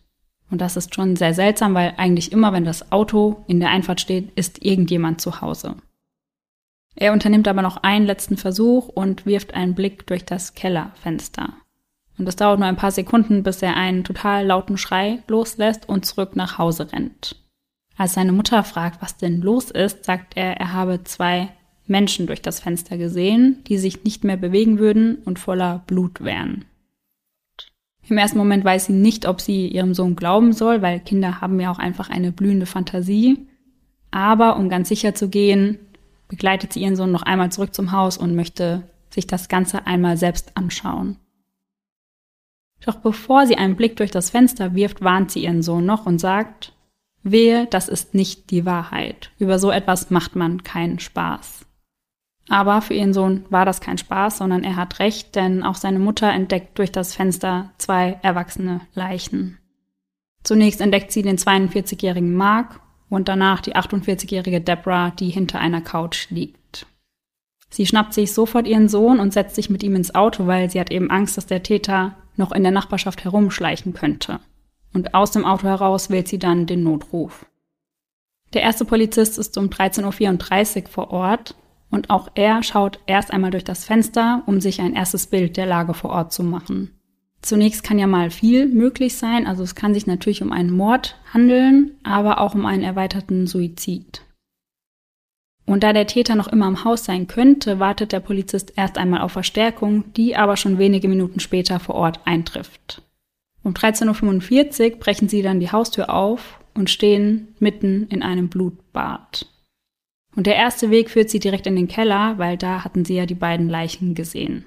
Und 0.51 0.59
das 0.59 0.77
ist 0.77 0.93
schon 0.93 1.15
sehr 1.15 1.33
seltsam, 1.33 1.73
weil 1.73 1.93
eigentlich 1.97 2.31
immer, 2.31 2.53
wenn 2.53 2.65
das 2.65 2.91
Auto 2.91 3.43
in 3.47 3.59
der 3.59 3.69
Einfahrt 3.69 4.01
steht, 4.01 4.31
ist 4.35 4.63
irgendjemand 4.63 5.19
zu 5.21 5.41
Hause. 5.41 5.77
Er 6.95 7.13
unternimmt 7.13 7.47
aber 7.47 7.61
noch 7.61 7.77
einen 7.77 8.05
letzten 8.05 8.37
Versuch 8.37 8.87
und 8.87 9.25
wirft 9.25 9.53
einen 9.53 9.75
Blick 9.75 10.05
durch 10.07 10.25
das 10.25 10.53
Kellerfenster. 10.53 11.53
Und 12.17 12.27
es 12.27 12.35
dauert 12.35 12.59
nur 12.59 12.67
ein 12.67 12.75
paar 12.75 12.91
Sekunden, 12.91 13.43
bis 13.43 13.61
er 13.61 13.75
einen 13.75 14.03
total 14.03 14.45
lauten 14.45 14.77
Schrei 14.77 15.23
loslässt 15.27 15.89
und 15.89 16.05
zurück 16.05 16.35
nach 16.35 16.57
Hause 16.57 16.91
rennt. 16.91 17.35
Als 17.97 18.13
seine 18.13 18.31
Mutter 18.31 18.63
fragt, 18.63 19.01
was 19.01 19.17
denn 19.17 19.41
los 19.41 19.71
ist, 19.71 20.05
sagt 20.05 20.37
er, 20.37 20.57
er 20.57 20.73
habe 20.73 21.03
zwei 21.03 21.49
Menschen 21.85 22.27
durch 22.27 22.41
das 22.41 22.59
Fenster 22.59 22.97
gesehen, 22.97 23.63
die 23.67 23.77
sich 23.77 24.03
nicht 24.03 24.23
mehr 24.23 24.37
bewegen 24.37 24.79
würden 24.79 25.17
und 25.25 25.39
voller 25.39 25.83
Blut 25.87 26.23
wären. 26.23 26.65
Im 28.07 28.17
ersten 28.17 28.37
Moment 28.37 28.65
weiß 28.65 28.85
sie 28.85 28.93
nicht, 28.93 29.27
ob 29.27 29.41
sie 29.41 29.67
ihrem 29.67 29.93
Sohn 29.93 30.15
glauben 30.15 30.53
soll, 30.53 30.81
weil 30.81 30.99
Kinder 30.99 31.41
haben 31.41 31.59
ja 31.59 31.71
auch 31.71 31.79
einfach 31.79 32.09
eine 32.09 32.31
blühende 32.31 32.65
Fantasie. 32.65 33.47
Aber 34.11 34.57
um 34.57 34.69
ganz 34.69 34.89
sicher 34.89 35.15
zu 35.15 35.29
gehen, 35.29 35.79
begleitet 36.33 36.73
sie 36.73 36.81
ihren 36.81 36.95
Sohn 36.95 37.11
noch 37.11 37.21
einmal 37.21 37.51
zurück 37.51 37.75
zum 37.75 37.91
Haus 37.91 38.17
und 38.17 38.35
möchte 38.35 38.89
sich 39.11 39.27
das 39.27 39.49
Ganze 39.49 39.85
einmal 39.85 40.17
selbst 40.17 40.57
anschauen. 40.57 41.19
Doch 42.83 42.95
bevor 42.95 43.45
sie 43.45 43.55
einen 43.55 43.75
Blick 43.75 43.97
durch 43.97 44.09
das 44.09 44.31
Fenster 44.31 44.73
wirft, 44.73 45.03
warnt 45.03 45.29
sie 45.29 45.43
ihren 45.43 45.61
Sohn 45.61 45.85
noch 45.85 46.07
und 46.07 46.17
sagt, 46.17 46.73
Wehe, 47.21 47.67
das 47.67 47.87
ist 47.87 48.15
nicht 48.15 48.49
die 48.49 48.65
Wahrheit. 48.65 49.29
Über 49.37 49.59
so 49.59 49.69
etwas 49.69 50.09
macht 50.09 50.35
man 50.35 50.63
keinen 50.63 50.97
Spaß. 50.97 51.67
Aber 52.49 52.81
für 52.81 52.95
ihren 52.95 53.13
Sohn 53.13 53.45
war 53.49 53.63
das 53.63 53.79
kein 53.79 53.99
Spaß, 53.99 54.39
sondern 54.39 54.63
er 54.63 54.75
hat 54.75 54.99
recht, 54.99 55.35
denn 55.35 55.61
auch 55.61 55.75
seine 55.75 55.99
Mutter 55.99 56.29
entdeckt 56.31 56.79
durch 56.79 56.91
das 56.91 57.15
Fenster 57.15 57.71
zwei 57.77 58.19
erwachsene 58.23 58.81
Leichen. 58.95 59.59
Zunächst 60.43 60.81
entdeckt 60.81 61.11
sie 61.11 61.21
den 61.21 61.37
42-jährigen 61.37 62.33
Mark 62.33 62.81
und 63.13 63.27
danach 63.27 63.61
die 63.61 63.75
48-jährige 63.75 64.59
Deborah, 64.59 65.11
die 65.11 65.29
hinter 65.29 65.59
einer 65.59 65.81
Couch 65.81 66.31
liegt. 66.31 66.87
Sie 67.69 67.85
schnappt 67.85 68.13
sich 68.13 68.33
sofort 68.33 68.67
ihren 68.67 68.89
Sohn 68.89 69.19
und 69.19 69.33
setzt 69.33 69.53
sich 69.55 69.69
mit 69.69 69.83
ihm 69.83 69.95
ins 69.95 70.15
Auto, 70.15 70.47
weil 70.47 70.69
sie 70.69 70.79
hat 70.79 70.91
eben 70.91 71.11
Angst, 71.11 71.37
dass 71.37 71.45
der 71.45 71.61
Täter 71.61 72.15
noch 72.37 72.51
in 72.51 72.63
der 72.63 72.71
Nachbarschaft 72.71 73.23
herumschleichen 73.23 73.93
könnte. 73.93 74.39
Und 74.93 75.13
aus 75.13 75.29
dem 75.31 75.45
Auto 75.45 75.67
heraus 75.67 76.09
wählt 76.09 76.27
sie 76.27 76.39
dann 76.39 76.65
den 76.65 76.83
Notruf. 76.83 77.45
Der 78.53 78.63
erste 78.63 78.85
Polizist 78.85 79.37
ist 79.37 79.57
um 79.59 79.69
13.34 79.69 80.83
Uhr 80.83 80.89
vor 80.89 81.11
Ort 81.11 81.55
und 81.91 82.09
auch 82.09 82.29
er 82.33 82.63
schaut 82.63 82.99
erst 83.05 83.31
einmal 83.31 83.51
durch 83.51 83.63
das 83.63 83.85
Fenster, 83.85 84.41
um 84.47 84.59
sich 84.59 84.81
ein 84.81 84.95
erstes 84.95 85.27
Bild 85.27 85.57
der 85.57 85.67
Lage 85.67 85.93
vor 85.93 86.09
Ort 86.11 86.33
zu 86.33 86.43
machen. 86.43 86.91
Zunächst 87.43 87.83
kann 87.83 87.99
ja 87.99 88.07
mal 88.07 88.31
viel 88.31 88.67
möglich 88.67 89.17
sein. 89.17 89.45
Also 89.45 89.63
es 89.63 89.75
kann 89.75 89.93
sich 89.93 90.07
natürlich 90.07 90.41
um 90.41 90.53
einen 90.53 90.71
Mord 90.71 91.17
handeln, 91.33 91.91
aber 92.03 92.39
auch 92.39 92.55
um 92.55 92.65
einen 92.65 92.83
erweiterten 92.83 93.47
Suizid. 93.47 94.21
Und 95.65 95.83
da 95.83 95.91
der 95.91 96.07
Täter 96.07 96.35
noch 96.35 96.47
immer 96.47 96.67
im 96.69 96.85
Haus 96.85 97.03
sein 97.03 97.27
könnte, 97.27 97.79
wartet 97.79 98.13
der 98.13 98.21
Polizist 98.21 98.73
erst 98.77 98.97
einmal 98.97 99.21
auf 99.21 99.33
Verstärkung, 99.33 100.05
die 100.13 100.37
aber 100.37 100.55
schon 100.55 100.77
wenige 100.77 101.09
Minuten 101.09 101.41
später 101.41 101.81
vor 101.81 101.95
Ort 101.95 102.21
eintrifft. 102.25 103.01
Um 103.61 103.73
13.45 103.73 104.93
Uhr 104.93 104.99
brechen 104.99 105.27
sie 105.27 105.41
dann 105.41 105.59
die 105.59 105.71
Haustür 105.71 106.13
auf 106.13 106.59
und 106.73 106.89
stehen 106.89 107.55
mitten 107.59 108.07
in 108.07 108.23
einem 108.23 108.47
Blutbad. 108.47 109.47
Und 110.35 110.47
der 110.47 110.55
erste 110.55 110.89
Weg 110.89 111.09
führt 111.09 111.29
sie 111.29 111.39
direkt 111.39 111.67
in 111.67 111.75
den 111.75 111.89
Keller, 111.89 112.37
weil 112.37 112.57
da 112.57 112.85
hatten 112.85 113.03
sie 113.03 113.15
ja 113.15 113.25
die 113.25 113.35
beiden 113.35 113.69
Leichen 113.69 114.15
gesehen. 114.15 114.65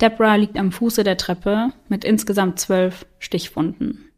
Deborah 0.00 0.36
liegt 0.36 0.58
am 0.58 0.72
Fuße 0.72 1.04
der 1.04 1.16
Treppe 1.16 1.72
mit 1.88 2.04
insgesamt 2.04 2.58
zwölf 2.58 3.06
Stichwunden. 3.18 4.10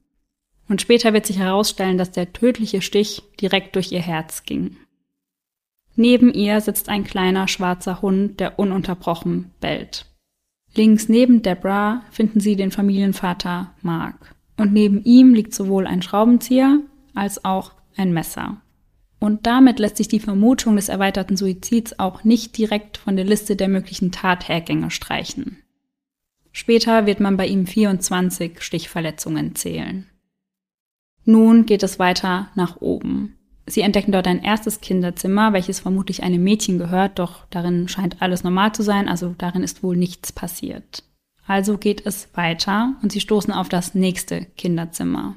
Und 0.69 0.81
später 0.81 1.13
wird 1.13 1.27
sich 1.27 1.39
herausstellen, 1.39 1.99
dass 1.99 2.11
der 2.11 2.33
tödliche 2.33 2.83
Stich 2.83 3.23
direkt 3.41 3.77
durch 3.77 3.93
ihr 3.93 4.01
Herz 4.01 4.45
ging. 4.45 4.77
Neben 5.95 6.33
ihr 6.33 6.61
sitzt 6.61 6.89
ein 6.89 7.05
kleiner 7.05 7.49
schwarzer 7.49 8.03
Hund, 8.03 8.41
der 8.41 8.59
ununterbrochen 8.59 9.53
bellt. 9.61 10.07
Links 10.75 11.09
neben 11.09 11.43
Deborah 11.43 12.03
finden 12.11 12.41
sie 12.41 12.57
den 12.57 12.71
Familienvater 12.71 13.73
Mark. 13.81 14.35
Und 14.59 14.73
neben 14.73 15.03
ihm 15.05 15.35
liegt 15.35 15.55
sowohl 15.55 15.87
ein 15.87 16.03
Schraubenzieher 16.03 16.81
als 17.15 17.45
auch 17.45 17.73
ein 17.97 18.13
Messer. 18.13 18.61
Und 19.19 19.47
damit 19.47 19.79
lässt 19.79 19.97
sich 19.97 20.09
die 20.09 20.21
Vermutung 20.21 20.77
des 20.77 20.89
erweiterten 20.89 21.37
Suizids 21.37 21.99
auch 21.99 22.25
nicht 22.25 22.57
direkt 22.59 22.99
von 22.99 23.17
der 23.17 23.25
Liste 23.25 23.57
der 23.57 23.69
möglichen 23.69 24.13
Tathergänge 24.13 24.91
streichen. 24.91 25.59
Später 26.59 27.05
wird 27.05 27.21
man 27.21 27.37
bei 27.37 27.47
ihm 27.47 27.67
24 27.67 28.63
Stichverletzungen 28.63 29.55
zählen. 29.57 30.07
Nun 31.27 31.67
geht 31.67 31.83
es 31.83 31.99
weiter 31.99 32.49
nach 32.55 32.81
oben. 32.81 33.37
Sie 33.67 33.83
entdecken 33.83 34.11
dort 34.11 34.27
ein 34.27 34.43
erstes 34.43 34.81
Kinderzimmer, 34.81 35.53
welches 35.53 35.81
vermutlich 35.81 36.23
einem 36.23 36.43
Mädchen 36.43 36.79
gehört, 36.79 37.19
doch 37.19 37.45
darin 37.51 37.89
scheint 37.89 38.23
alles 38.23 38.43
normal 38.43 38.73
zu 38.73 38.83
sein, 38.83 39.07
also 39.07 39.35
darin 39.37 39.63
ist 39.63 39.83
wohl 39.83 39.99
nichts 39.99 40.33
passiert. 40.33 41.05
Also 41.47 41.77
geht 41.77 42.07
es 42.07 42.35
weiter 42.35 42.95
und 43.03 43.13
sie 43.13 43.21
stoßen 43.21 43.53
auf 43.53 43.69
das 43.69 43.95
nächste 43.95 44.47
Kinderzimmer. 44.57 45.37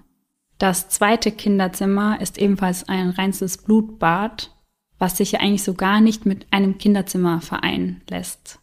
Das 0.58 0.88
zweite 0.88 1.34
Kinderzimmer 1.34 2.22
ist 2.22 2.38
ebenfalls 2.38 2.88
ein 2.88 3.10
reinstes 3.10 3.58
Blutbad, 3.58 4.56
was 4.98 5.18
sich 5.18 5.34
ja 5.34 5.42
eigentlich 5.42 5.64
so 5.64 5.74
gar 5.74 6.00
nicht 6.00 6.26
mit 6.26 6.48
einem 6.52 6.78
Kinderzimmer 6.78 7.42
vereinen 7.42 8.04
lässt. 8.10 8.60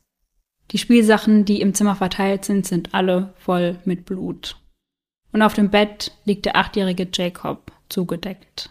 Die 0.72 0.78
Spielsachen, 0.78 1.44
die 1.44 1.60
im 1.60 1.74
Zimmer 1.74 1.94
verteilt 1.94 2.44
sind, 2.44 2.66
sind 2.66 2.94
alle 2.94 3.34
voll 3.36 3.78
mit 3.84 4.04
Blut. 4.04 4.56
Und 5.32 5.42
auf 5.42 5.54
dem 5.54 5.70
Bett 5.70 6.12
liegt 6.24 6.44
der 6.44 6.56
achtjährige 6.56 7.08
Jacob 7.12 7.72
zugedeckt. 7.88 8.70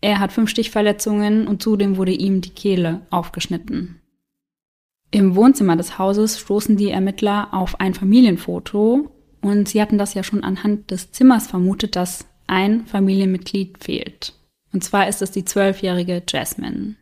Er 0.00 0.20
hat 0.20 0.32
fünf 0.32 0.50
Stichverletzungen 0.50 1.48
und 1.48 1.62
zudem 1.62 1.96
wurde 1.96 2.12
ihm 2.12 2.40
die 2.40 2.50
Kehle 2.50 3.06
aufgeschnitten. 3.10 4.00
Im 5.10 5.34
Wohnzimmer 5.34 5.76
des 5.76 5.98
Hauses 5.98 6.38
stoßen 6.40 6.76
die 6.76 6.90
Ermittler 6.90 7.48
auf 7.52 7.80
ein 7.80 7.94
Familienfoto 7.94 9.10
und 9.40 9.68
sie 9.68 9.80
hatten 9.80 9.96
das 9.96 10.14
ja 10.14 10.22
schon 10.22 10.44
anhand 10.44 10.90
des 10.90 11.12
Zimmers 11.12 11.46
vermutet, 11.46 11.96
dass 11.96 12.26
ein 12.46 12.86
Familienmitglied 12.86 13.82
fehlt. 13.82 14.34
Und 14.72 14.84
zwar 14.84 15.08
ist 15.08 15.22
es 15.22 15.30
die 15.30 15.44
zwölfjährige 15.44 16.22
Jasmine. 16.28 16.96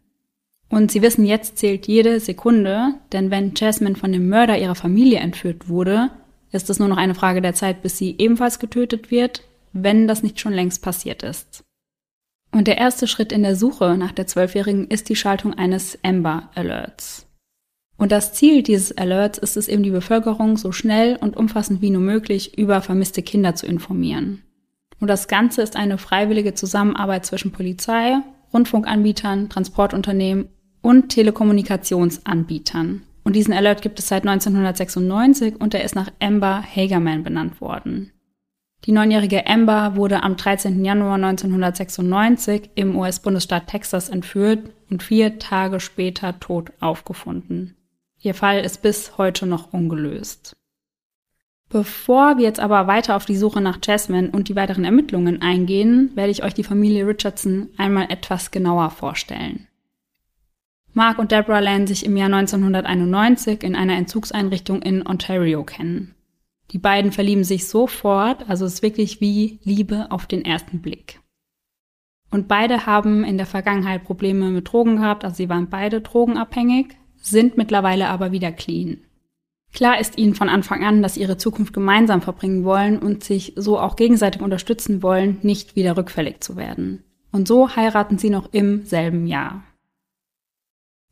Und 0.72 0.90
sie 0.90 1.02
wissen, 1.02 1.26
jetzt 1.26 1.58
zählt 1.58 1.86
jede 1.86 2.18
Sekunde, 2.18 2.94
denn 3.12 3.30
wenn 3.30 3.52
Jasmine 3.54 3.94
von 3.94 4.10
dem 4.10 4.30
Mörder 4.30 4.56
ihrer 4.56 4.74
Familie 4.74 5.18
entführt 5.18 5.68
wurde, 5.68 6.08
ist 6.50 6.70
es 6.70 6.78
nur 6.78 6.88
noch 6.88 6.96
eine 6.96 7.14
Frage 7.14 7.42
der 7.42 7.52
Zeit, 7.52 7.82
bis 7.82 7.98
sie 7.98 8.14
ebenfalls 8.16 8.58
getötet 8.58 9.10
wird, 9.10 9.42
wenn 9.74 10.08
das 10.08 10.22
nicht 10.22 10.40
schon 10.40 10.54
längst 10.54 10.80
passiert 10.80 11.24
ist. 11.24 11.62
Und 12.52 12.68
der 12.68 12.78
erste 12.78 13.06
Schritt 13.06 13.32
in 13.32 13.42
der 13.42 13.54
Suche 13.54 13.98
nach 13.98 14.12
der 14.12 14.26
Zwölfjährigen 14.26 14.88
ist 14.88 15.10
die 15.10 15.14
Schaltung 15.14 15.52
eines 15.52 15.98
Amber 16.02 16.48
Alerts. 16.54 17.26
Und 17.98 18.10
das 18.10 18.32
Ziel 18.32 18.62
dieses 18.62 18.96
Alerts 18.96 19.36
ist 19.36 19.58
es 19.58 19.68
eben, 19.68 19.82
die 19.82 19.90
Bevölkerung 19.90 20.56
so 20.56 20.72
schnell 20.72 21.16
und 21.16 21.36
umfassend 21.36 21.82
wie 21.82 21.90
nur 21.90 22.00
möglich 22.00 22.56
über 22.56 22.80
vermisste 22.80 23.22
Kinder 23.22 23.54
zu 23.54 23.66
informieren. 23.66 24.42
Und 25.00 25.08
das 25.08 25.28
Ganze 25.28 25.60
ist 25.60 25.76
eine 25.76 25.98
freiwillige 25.98 26.54
Zusammenarbeit 26.54 27.26
zwischen 27.26 27.52
Polizei, 27.52 28.22
Rundfunkanbietern, 28.54 29.50
Transportunternehmen 29.50 30.48
und 30.82 31.08
Telekommunikationsanbietern. 31.08 33.02
Und 33.24 33.36
diesen 33.36 33.54
Alert 33.54 33.82
gibt 33.82 33.98
es 33.98 34.08
seit 34.08 34.26
1996 34.26 35.60
und 35.60 35.74
er 35.74 35.84
ist 35.84 35.94
nach 35.94 36.10
Amber 36.20 36.62
Hagerman 36.62 37.22
benannt 37.22 37.60
worden. 37.60 38.12
Die 38.84 38.92
neunjährige 38.92 39.46
Amber 39.46 39.94
wurde 39.94 40.24
am 40.24 40.36
13. 40.36 40.84
Januar 40.84 41.14
1996 41.14 42.70
im 42.74 42.96
US-Bundesstaat 42.96 43.68
Texas 43.68 44.08
entführt 44.08 44.70
und 44.90 45.04
vier 45.04 45.38
Tage 45.38 45.78
später 45.78 46.40
tot 46.40 46.72
aufgefunden. 46.80 47.76
Ihr 48.20 48.34
Fall 48.34 48.64
ist 48.64 48.82
bis 48.82 49.18
heute 49.18 49.46
noch 49.46 49.72
ungelöst. 49.72 50.56
Bevor 51.68 52.36
wir 52.36 52.44
jetzt 52.44 52.60
aber 52.60 52.86
weiter 52.88 53.16
auf 53.16 53.24
die 53.24 53.36
Suche 53.36 53.60
nach 53.60 53.78
Jasmine 53.82 54.30
und 54.30 54.48
die 54.48 54.56
weiteren 54.56 54.84
Ermittlungen 54.84 55.42
eingehen, 55.42 56.10
werde 56.16 56.32
ich 56.32 56.42
euch 56.42 56.52
die 56.52 56.64
Familie 56.64 57.06
Richardson 57.06 57.68
einmal 57.78 58.10
etwas 58.10 58.50
genauer 58.50 58.90
vorstellen. 58.90 59.68
Mark 60.94 61.18
und 61.18 61.32
Deborah 61.32 61.60
lernen 61.60 61.86
sich 61.86 62.04
im 62.04 62.16
Jahr 62.16 62.32
1991 62.32 63.62
in 63.62 63.74
einer 63.74 63.96
Entzugseinrichtung 63.96 64.82
in 64.82 65.06
Ontario 65.06 65.64
kennen. 65.64 66.14
Die 66.70 66.78
beiden 66.78 67.12
verlieben 67.12 67.44
sich 67.44 67.66
sofort, 67.66 68.48
also 68.48 68.66
es 68.66 68.74
ist 68.74 68.82
wirklich 68.82 69.20
wie 69.20 69.58
Liebe 69.62 70.06
auf 70.10 70.26
den 70.26 70.44
ersten 70.44 70.80
Blick. 70.80 71.20
Und 72.30 72.48
beide 72.48 72.86
haben 72.86 73.24
in 73.24 73.36
der 73.36 73.46
Vergangenheit 73.46 74.04
Probleme 74.04 74.50
mit 74.50 74.72
Drogen 74.72 74.96
gehabt, 74.96 75.24
also 75.24 75.36
sie 75.36 75.48
waren 75.48 75.68
beide 75.68 76.00
drogenabhängig, 76.00 76.96
sind 77.16 77.56
mittlerweile 77.56 78.08
aber 78.08 78.32
wieder 78.32 78.52
clean. 78.52 78.98
Klar 79.74 79.98
ist 79.98 80.18
ihnen 80.18 80.34
von 80.34 80.50
Anfang 80.50 80.84
an, 80.84 81.02
dass 81.02 81.16
ihre 81.16 81.38
Zukunft 81.38 81.72
gemeinsam 81.72 82.20
verbringen 82.20 82.64
wollen 82.64 82.98
und 82.98 83.24
sich 83.24 83.54
so 83.56 83.78
auch 83.78 83.96
gegenseitig 83.96 84.42
unterstützen 84.42 85.02
wollen, 85.02 85.38
nicht 85.42 85.76
wieder 85.76 85.96
rückfällig 85.96 86.40
zu 86.40 86.56
werden. 86.56 87.02
Und 87.32 87.48
so 87.48 87.74
heiraten 87.74 88.18
sie 88.18 88.28
noch 88.28 88.52
im 88.52 88.84
selben 88.84 89.26
Jahr. 89.26 89.64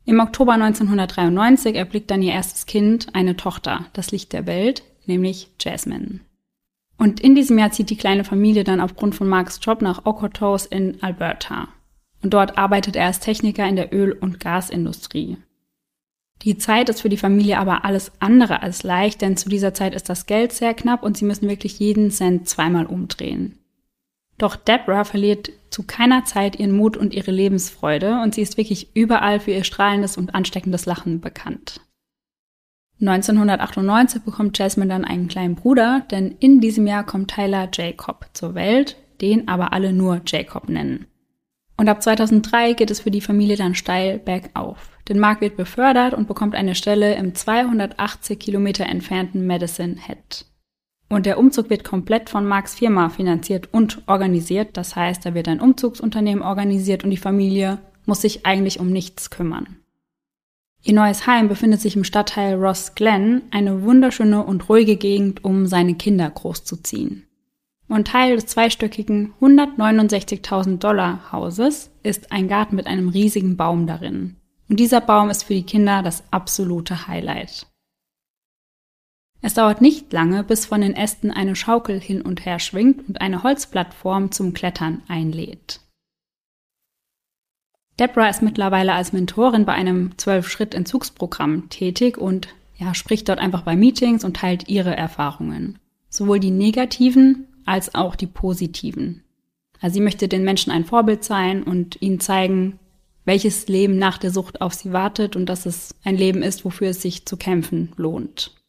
Im 0.05 0.19
Oktober 0.19 0.53
1993 0.53 1.75
erblickt 1.75 2.09
dann 2.09 2.21
ihr 2.21 2.33
erstes 2.33 2.65
Kind, 2.65 3.13
eine 3.13 3.37
Tochter, 3.37 3.85
das 3.93 4.11
Licht 4.11 4.33
der 4.33 4.47
Welt, 4.47 4.83
nämlich 5.05 5.49
Jasmine. 5.59 6.21
Und 6.97 7.19
in 7.19 7.35
diesem 7.35 7.57
Jahr 7.57 7.71
zieht 7.71 7.89
die 7.89 7.97
kleine 7.97 8.23
Familie 8.23 8.63
dann 8.63 8.81
aufgrund 8.81 9.15
von 9.15 9.27
Marks 9.27 9.59
Job 9.61 9.81
nach 9.81 10.05
Okotos 10.05 10.65
in 10.65 11.01
Alberta. 11.01 11.67
Und 12.23 12.33
dort 12.33 12.57
arbeitet 12.57 12.95
er 12.95 13.07
als 13.07 13.19
Techniker 13.19 13.67
in 13.67 13.75
der 13.75 13.93
Öl- 13.93 14.17
und 14.19 14.39
Gasindustrie. 14.39 15.37
Die 16.43 16.57
Zeit 16.57 16.89
ist 16.89 17.01
für 17.01 17.09
die 17.09 17.17
Familie 17.17 17.59
aber 17.59 17.85
alles 17.85 18.11
andere 18.19 18.63
als 18.63 18.83
leicht, 18.83 19.21
denn 19.21 19.37
zu 19.37 19.49
dieser 19.49 19.73
Zeit 19.73 19.93
ist 19.93 20.09
das 20.09 20.25
Geld 20.25 20.51
sehr 20.51 20.73
knapp 20.73 21.03
und 21.03 21.17
sie 21.17 21.25
müssen 21.25 21.49
wirklich 21.49 21.77
jeden 21.79 22.09
Cent 22.09 22.49
zweimal 22.49 22.87
umdrehen. 22.87 23.59
Doch 24.41 24.55
Deborah 24.55 25.03
verliert 25.03 25.51
zu 25.69 25.83
keiner 25.83 26.25
Zeit 26.25 26.59
ihren 26.59 26.71
Mut 26.71 26.97
und 26.97 27.13
ihre 27.13 27.29
Lebensfreude 27.29 28.21
und 28.23 28.33
sie 28.33 28.41
ist 28.41 28.57
wirklich 28.57 28.95
überall 28.95 29.39
für 29.39 29.51
ihr 29.51 29.63
strahlendes 29.63 30.17
und 30.17 30.33
ansteckendes 30.33 30.87
Lachen 30.87 31.21
bekannt. 31.21 31.79
1998 32.99 34.23
bekommt 34.23 34.57
Jasmine 34.57 34.89
dann 34.89 35.05
einen 35.05 35.27
kleinen 35.27 35.53
Bruder, 35.53 36.07
denn 36.09 36.35
in 36.39 36.59
diesem 36.59 36.87
Jahr 36.87 37.05
kommt 37.05 37.29
Tyler 37.29 37.69
Jacob 37.71 38.29
zur 38.33 38.55
Welt, 38.55 38.97
den 39.21 39.47
aber 39.47 39.73
alle 39.73 39.93
nur 39.93 40.21
Jacob 40.25 40.69
nennen. 40.69 41.05
Und 41.77 41.87
ab 41.87 42.01
2003 42.01 42.73
geht 42.73 42.89
es 42.89 42.99
für 42.99 43.11
die 43.11 43.21
Familie 43.21 43.57
dann 43.57 43.75
steil 43.75 44.17
bergauf. 44.17 44.89
Denn 45.07 45.19
Mark 45.19 45.41
wird 45.41 45.55
befördert 45.55 46.15
und 46.15 46.27
bekommt 46.27 46.55
eine 46.55 46.73
Stelle 46.73 47.13
im 47.13 47.35
280 47.35 48.39
Kilometer 48.39 48.87
entfernten 48.87 49.45
Medicine 49.45 49.97
Head. 49.97 50.45
Und 51.11 51.25
der 51.25 51.37
Umzug 51.37 51.69
wird 51.69 51.83
komplett 51.83 52.29
von 52.29 52.47
Marks 52.47 52.75
Firma 52.75 53.09
finanziert 53.09 53.67
und 53.73 54.01
organisiert. 54.07 54.77
Das 54.77 54.95
heißt, 54.95 55.25
da 55.25 55.33
wird 55.33 55.49
ein 55.49 55.59
Umzugsunternehmen 55.59 56.41
organisiert 56.41 57.03
und 57.03 57.09
die 57.09 57.17
Familie 57.17 57.79
muss 58.05 58.21
sich 58.21 58.45
eigentlich 58.45 58.79
um 58.79 58.89
nichts 58.89 59.29
kümmern. 59.29 59.75
Ihr 60.83 60.93
neues 60.93 61.27
Heim 61.27 61.49
befindet 61.49 61.81
sich 61.81 61.97
im 61.97 62.05
Stadtteil 62.05 62.55
Ross 62.55 62.95
Glen, 62.95 63.41
eine 63.51 63.83
wunderschöne 63.83 64.41
und 64.41 64.69
ruhige 64.69 64.95
Gegend, 64.95 65.43
um 65.43 65.65
seine 65.65 65.95
Kinder 65.95 66.29
großzuziehen. 66.29 67.27
Und 67.89 68.07
Teil 68.07 68.37
des 68.37 68.45
zweistöckigen 68.45 69.33
169.000 69.41 70.77
Dollar 70.77 71.29
Hauses 71.33 71.91
ist 72.03 72.31
ein 72.31 72.47
Garten 72.47 72.77
mit 72.77 72.87
einem 72.87 73.09
riesigen 73.09 73.57
Baum 73.57 73.85
darin. 73.85 74.37
Und 74.69 74.79
dieser 74.79 75.01
Baum 75.01 75.29
ist 75.29 75.43
für 75.43 75.55
die 75.55 75.65
Kinder 75.65 76.03
das 76.03 76.23
absolute 76.31 77.07
Highlight. 77.07 77.67
Es 79.41 79.55
dauert 79.55 79.81
nicht 79.81 80.13
lange, 80.13 80.43
bis 80.43 80.67
von 80.67 80.81
den 80.81 80.95
Ästen 80.95 81.31
eine 81.31 81.55
Schaukel 81.55 81.99
hin 81.99 82.21
und 82.21 82.45
her 82.45 82.59
schwingt 82.59 83.07
und 83.07 83.21
eine 83.21 83.43
Holzplattform 83.43 84.31
zum 84.31 84.53
Klettern 84.53 85.01
einlädt. 85.07 85.81
Deborah 87.99 88.29
ist 88.29 88.41
mittlerweile 88.41 88.93
als 88.93 89.13
Mentorin 89.13 89.65
bei 89.65 89.73
einem 89.73 90.17
Zwölf-Schritt-Entzugsprogramm 90.17 91.69
tätig 91.69 92.17
und 92.17 92.49
ja, 92.77 92.93
spricht 92.93 93.29
dort 93.29 93.39
einfach 93.39 93.63
bei 93.63 93.75
Meetings 93.75 94.23
und 94.23 94.37
teilt 94.37 94.69
ihre 94.69 94.95
Erfahrungen. 94.95 95.77
Sowohl 96.09 96.39
die 96.39 96.51
negativen 96.51 97.47
als 97.65 97.93
auch 97.93 98.15
die 98.15 98.27
positiven. 98.27 99.23
Also 99.79 99.95
sie 99.95 100.01
möchte 100.01 100.27
den 100.27 100.43
Menschen 100.43 100.71
ein 100.71 100.85
Vorbild 100.85 101.23
sein 101.23 101.63
und 101.63 102.01
ihnen 102.01 102.19
zeigen, 102.19 102.79
welches 103.25 103.67
Leben 103.67 103.97
nach 103.97 104.17
der 104.17 104.31
Sucht 104.31 104.61
auf 104.61 104.73
sie 104.73 104.93
wartet 104.93 105.35
und 105.35 105.47
dass 105.47 105.65
es 105.65 105.95
ein 106.03 106.17
Leben 106.17 106.41
ist, 106.41 106.65
wofür 106.65 106.89
es 106.89 107.01
sich 107.01 107.25
zu 107.25 107.37
kämpfen 107.37 107.91
lohnt. 107.97 108.60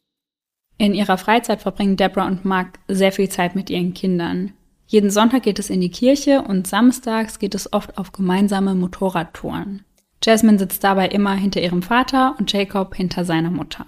In 0.83 0.93
ihrer 0.93 1.17
Freizeit 1.17 1.61
verbringen 1.61 1.95
Deborah 1.95 2.27
und 2.27 2.43
Mark 2.43 2.77
sehr 2.89 3.13
viel 3.13 3.29
Zeit 3.29 3.55
mit 3.55 3.69
ihren 3.69 3.93
Kindern. 3.93 4.51
Jeden 4.85 5.11
Sonntag 5.11 5.43
geht 5.43 5.57
es 5.57 5.69
in 5.69 5.79
die 5.79 5.89
Kirche 5.89 6.41
und 6.41 6.67
samstags 6.67 7.39
geht 7.39 7.55
es 7.55 7.71
oft 7.71 7.97
auf 7.97 8.11
gemeinsame 8.11 8.75
Motorradtouren. 8.75 9.85
Jasmine 10.21 10.59
sitzt 10.59 10.83
dabei 10.83 11.07
immer 11.07 11.35
hinter 11.35 11.61
ihrem 11.61 11.83
Vater 11.83 12.35
und 12.37 12.51
Jacob 12.51 12.95
hinter 12.95 13.23
seiner 13.23 13.49
Mutter. 13.49 13.85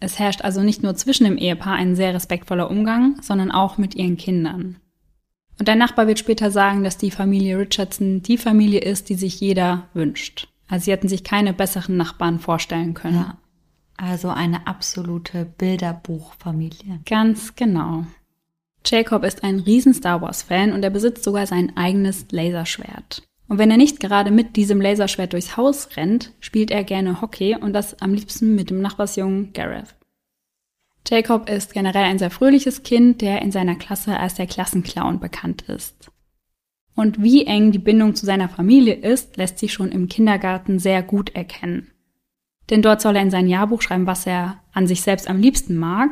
Es 0.00 0.18
herrscht 0.18 0.42
also 0.42 0.64
nicht 0.64 0.82
nur 0.82 0.96
zwischen 0.96 1.22
dem 1.22 1.38
Ehepaar 1.38 1.74
ein 1.74 1.94
sehr 1.94 2.12
respektvoller 2.12 2.72
Umgang, 2.72 3.22
sondern 3.22 3.52
auch 3.52 3.78
mit 3.78 3.94
ihren 3.94 4.16
Kindern. 4.16 4.80
Und 5.60 5.68
ein 5.68 5.78
Nachbar 5.78 6.08
wird 6.08 6.18
später 6.18 6.50
sagen, 6.50 6.82
dass 6.82 6.98
die 6.98 7.12
Familie 7.12 7.56
Richardson 7.56 8.20
die 8.20 8.36
Familie 8.36 8.80
ist, 8.80 9.10
die 9.10 9.14
sich 9.14 9.38
jeder 9.38 9.86
wünscht. 9.94 10.48
Also 10.66 10.86
sie 10.86 10.90
hätten 10.90 11.08
sich 11.08 11.22
keine 11.22 11.52
besseren 11.52 11.96
Nachbarn 11.96 12.40
vorstellen 12.40 12.94
können. 12.94 13.14
Ja, 13.14 13.38
also 13.98 14.28
eine 14.28 14.66
absolute 14.66 15.44
Bilderbuchfamilie. 15.44 17.00
Ganz 17.04 17.54
genau. 17.56 18.06
Jacob 18.86 19.24
ist 19.24 19.44
ein 19.44 19.58
riesen 19.58 19.92
Star 19.92 20.22
Wars-Fan 20.22 20.72
und 20.72 20.82
er 20.82 20.90
besitzt 20.90 21.24
sogar 21.24 21.46
sein 21.46 21.76
eigenes 21.76 22.26
Laserschwert. 22.30 23.22
Und 23.48 23.58
wenn 23.58 23.70
er 23.70 23.76
nicht 23.76 24.00
gerade 24.00 24.30
mit 24.30 24.56
diesem 24.56 24.80
Laserschwert 24.80 25.32
durchs 25.32 25.56
Haus 25.56 25.96
rennt, 25.96 26.32
spielt 26.40 26.70
er 26.70 26.84
gerne 26.84 27.20
Hockey 27.20 27.56
und 27.56 27.72
das 27.72 28.00
am 28.00 28.14
liebsten 28.14 28.54
mit 28.54 28.70
dem 28.70 28.80
Nachbarsjungen 28.80 29.52
Gareth. 29.52 29.94
Jacob 31.06 31.48
ist 31.48 31.72
generell 31.72 32.04
ein 32.04 32.18
sehr 32.18 32.30
fröhliches 32.30 32.82
Kind, 32.82 33.22
der 33.22 33.40
in 33.40 33.50
seiner 33.50 33.76
Klasse 33.76 34.18
als 34.18 34.34
der 34.34 34.46
Klassenclown 34.46 35.20
bekannt 35.20 35.62
ist. 35.62 36.10
Und 36.94 37.22
wie 37.22 37.46
eng 37.46 37.72
die 37.72 37.78
Bindung 37.78 38.14
zu 38.14 38.26
seiner 38.26 38.48
Familie 38.48 38.94
ist, 38.94 39.36
lässt 39.36 39.58
sich 39.58 39.72
schon 39.72 39.90
im 39.90 40.08
Kindergarten 40.08 40.78
sehr 40.78 41.02
gut 41.02 41.34
erkennen. 41.34 41.90
Denn 42.70 42.82
dort 42.82 43.00
soll 43.00 43.16
er 43.16 43.22
in 43.22 43.30
sein 43.30 43.48
Jahrbuch 43.48 43.82
schreiben, 43.82 44.06
was 44.06 44.26
er 44.26 44.60
an 44.72 44.86
sich 44.86 45.02
selbst 45.02 45.28
am 45.28 45.40
liebsten 45.40 45.76
mag. 45.76 46.10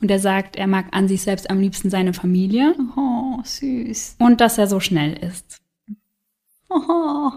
Und 0.00 0.10
er 0.10 0.18
sagt, 0.18 0.56
er 0.56 0.66
mag 0.66 0.86
an 0.90 1.06
sich 1.06 1.22
selbst 1.22 1.48
am 1.48 1.60
liebsten 1.60 1.88
seine 1.88 2.12
Familie. 2.12 2.74
Oh, 2.96 3.40
süß. 3.44 4.16
Und 4.18 4.40
dass 4.40 4.58
er 4.58 4.66
so 4.66 4.80
schnell 4.80 5.12
ist. 5.12 5.60
Oh, 6.68 7.30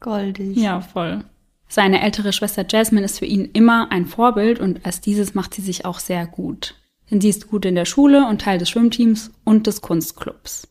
goldig. 0.00 0.56
Ja, 0.56 0.80
voll. 0.80 1.24
Seine 1.68 2.02
ältere 2.02 2.32
Schwester 2.32 2.66
Jasmine 2.68 3.04
ist 3.04 3.18
für 3.18 3.26
ihn 3.26 3.46
immer 3.52 3.90
ein 3.90 4.06
Vorbild 4.06 4.58
und 4.58 4.84
als 4.84 5.00
dieses 5.00 5.34
macht 5.34 5.54
sie 5.54 5.62
sich 5.62 5.84
auch 5.84 5.98
sehr 5.98 6.26
gut. 6.26 6.74
Denn 7.10 7.20
sie 7.20 7.28
ist 7.28 7.48
gut 7.48 7.64
in 7.64 7.74
der 7.74 7.84
Schule 7.84 8.26
und 8.26 8.42
Teil 8.42 8.58
des 8.58 8.68
Schwimmteams 8.68 9.30
und 9.44 9.66
des 9.66 9.80
Kunstclubs. 9.80 10.68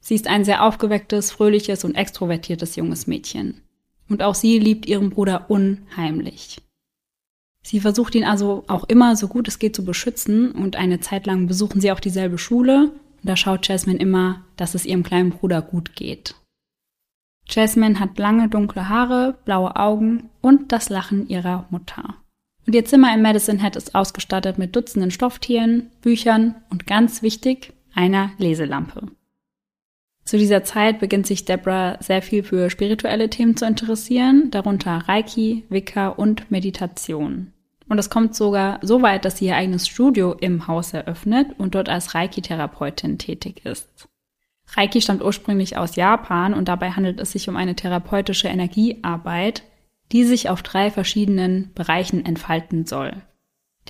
Sie 0.00 0.14
ist 0.14 0.28
ein 0.28 0.44
sehr 0.44 0.62
aufgewecktes, 0.62 1.32
fröhliches 1.32 1.84
und 1.84 1.94
extrovertiertes 1.94 2.76
junges 2.76 3.06
Mädchen. 3.06 3.62
Und 4.08 4.22
auch 4.22 4.34
sie 4.34 4.58
liebt 4.58 4.86
ihren 4.86 5.10
Bruder 5.10 5.50
unheimlich. 5.50 6.60
Sie 7.62 7.80
versucht 7.80 8.14
ihn 8.14 8.24
also 8.24 8.64
auch 8.66 8.84
immer 8.84 9.16
so 9.16 9.26
gut 9.26 9.48
es 9.48 9.58
geht 9.58 9.74
zu 9.74 9.84
beschützen 9.84 10.52
und 10.52 10.76
eine 10.76 11.00
Zeit 11.00 11.26
lang 11.26 11.46
besuchen 11.46 11.80
sie 11.80 11.90
auch 11.92 12.00
dieselbe 12.00 12.36
Schule 12.36 12.90
und 12.90 13.28
da 13.28 13.36
schaut 13.36 13.66
Jasmine 13.66 13.98
immer, 13.98 14.44
dass 14.56 14.74
es 14.74 14.84
ihrem 14.84 15.02
kleinen 15.02 15.30
Bruder 15.30 15.62
gut 15.62 15.96
geht. 15.96 16.34
Jasmine 17.48 17.98
hat 18.00 18.18
lange 18.18 18.48
dunkle 18.48 18.88
Haare, 18.90 19.38
blaue 19.46 19.76
Augen 19.76 20.28
und 20.42 20.72
das 20.72 20.90
Lachen 20.90 21.28
ihrer 21.28 21.66
Mutter. 21.70 22.16
Und 22.66 22.74
ihr 22.74 22.84
Zimmer 22.84 23.14
im 23.14 23.22
Medicine 23.22 23.62
Hat 23.62 23.76
ist 23.76 23.94
ausgestattet 23.94 24.58
mit 24.58 24.74
Dutzenden 24.74 25.10
Stofftieren, 25.10 25.90
Büchern 26.00 26.54
und 26.70 26.86
ganz 26.86 27.22
wichtig, 27.22 27.72
einer 27.94 28.30
Leselampe. 28.38 29.08
Zu 30.24 30.38
dieser 30.38 30.64
Zeit 30.64 31.00
beginnt 31.00 31.26
sich 31.26 31.44
Deborah 31.44 31.98
sehr 32.00 32.22
viel 32.22 32.42
für 32.42 32.70
spirituelle 32.70 33.28
Themen 33.28 33.56
zu 33.56 33.66
interessieren, 33.66 34.50
darunter 34.50 34.96
Reiki, 35.06 35.64
Wicca 35.68 36.08
und 36.08 36.50
Meditation. 36.50 37.52
Und 37.88 37.98
es 37.98 38.08
kommt 38.08 38.34
sogar 38.34 38.78
so 38.80 39.02
weit, 39.02 39.26
dass 39.26 39.36
sie 39.36 39.46
ihr 39.46 39.56
eigenes 39.56 39.86
Studio 39.86 40.32
im 40.32 40.66
Haus 40.66 40.94
eröffnet 40.94 41.48
und 41.58 41.74
dort 41.74 41.90
als 41.90 42.14
Reiki-Therapeutin 42.14 43.18
tätig 43.18 43.66
ist. 43.66 44.08
Reiki 44.72 45.02
stammt 45.02 45.22
ursprünglich 45.22 45.76
aus 45.76 45.96
Japan 45.96 46.54
und 46.54 46.68
dabei 46.68 46.92
handelt 46.92 47.20
es 47.20 47.32
sich 47.32 47.48
um 47.50 47.56
eine 47.56 47.76
therapeutische 47.76 48.48
Energiearbeit, 48.48 49.62
die 50.12 50.24
sich 50.24 50.48
auf 50.48 50.62
drei 50.62 50.90
verschiedenen 50.90 51.70
Bereichen 51.74 52.24
entfalten 52.24 52.86
soll. 52.86 53.12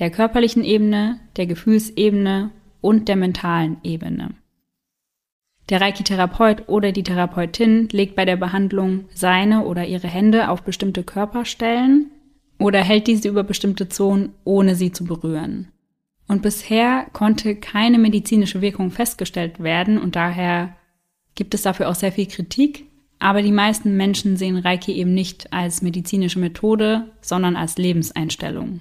Der 0.01 0.11
körperlichen 0.11 0.65
Ebene, 0.65 1.21
der 1.37 1.47
Gefühlsebene 1.47 2.51
und 2.81 3.09
der 3.09 3.15
mentalen 3.15 3.77
Ebene. 3.85 4.31
Der 5.71 5.81
Reiki-Therapeut 5.81 6.69
oder 6.69 6.93
die 6.93 7.03
Therapeutin 7.03 7.89
legt 7.91 8.17
bei 8.17 8.25
der 8.25 8.37
Behandlung 8.37 9.07
seine 9.15 9.65
oder 9.65 9.87
ihre 9.87 10.09
Hände 10.09 10.51
auf 10.51 10.63
bestimmte 10.63 11.03
Körperstellen 11.03 12.11
oder 12.59 12.83
hält 12.83 13.07
diese 13.07 13.29
über 13.29 13.45
bestimmte 13.45 13.89
Zonen, 13.89 14.33
ohne 14.45 14.75
sie 14.75 14.93
zu 14.93 15.05
berühren. 15.05 15.69
Und 16.29 16.43
bisher 16.43 17.07
konnte 17.13 17.57
keine 17.57 17.99
medizinische 17.99 18.61
Wirkung 18.61 18.91
festgestellt 18.91 19.63
werden 19.63 19.99
und 19.99 20.17
daher 20.17 20.77
gibt 21.35 21.55
es 21.55 21.63
dafür 21.63 21.89
auch 21.89 21.95
sehr 21.95 22.13
viel 22.13 22.27
Kritik. 22.27 22.87
Aber 23.19 23.43
die 23.43 23.53
meisten 23.53 23.97
Menschen 23.97 24.37
sehen 24.37 24.57
Reiki 24.57 24.93
eben 24.93 25.15
nicht 25.15 25.53
als 25.53 25.83
medizinische 25.83 26.39
Methode, 26.39 27.11
sondern 27.21 27.57
als 27.57 27.79
Lebenseinstellung. 27.79 28.81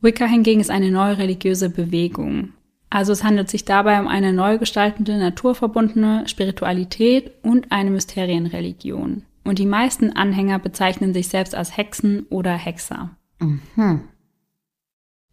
Wicca 0.00 0.26
hingegen 0.26 0.60
ist 0.60 0.70
eine 0.70 0.90
neue 0.90 1.16
religiöse 1.16 1.70
Bewegung. 1.70 2.52
Also 2.94 3.10
es 3.10 3.24
handelt 3.24 3.50
sich 3.50 3.64
dabei 3.64 3.98
um 3.98 4.06
eine 4.06 4.32
neu 4.32 4.56
gestaltende, 4.56 5.18
naturverbundene 5.18 6.28
Spiritualität 6.28 7.32
und 7.42 7.72
eine 7.72 7.90
Mysterienreligion. 7.90 9.24
Und 9.42 9.58
die 9.58 9.66
meisten 9.66 10.12
Anhänger 10.12 10.60
bezeichnen 10.60 11.12
sich 11.12 11.26
selbst 11.26 11.56
als 11.56 11.76
Hexen 11.76 12.24
oder 12.30 12.52
Hexer. 12.52 13.10
Mhm. 13.40 14.02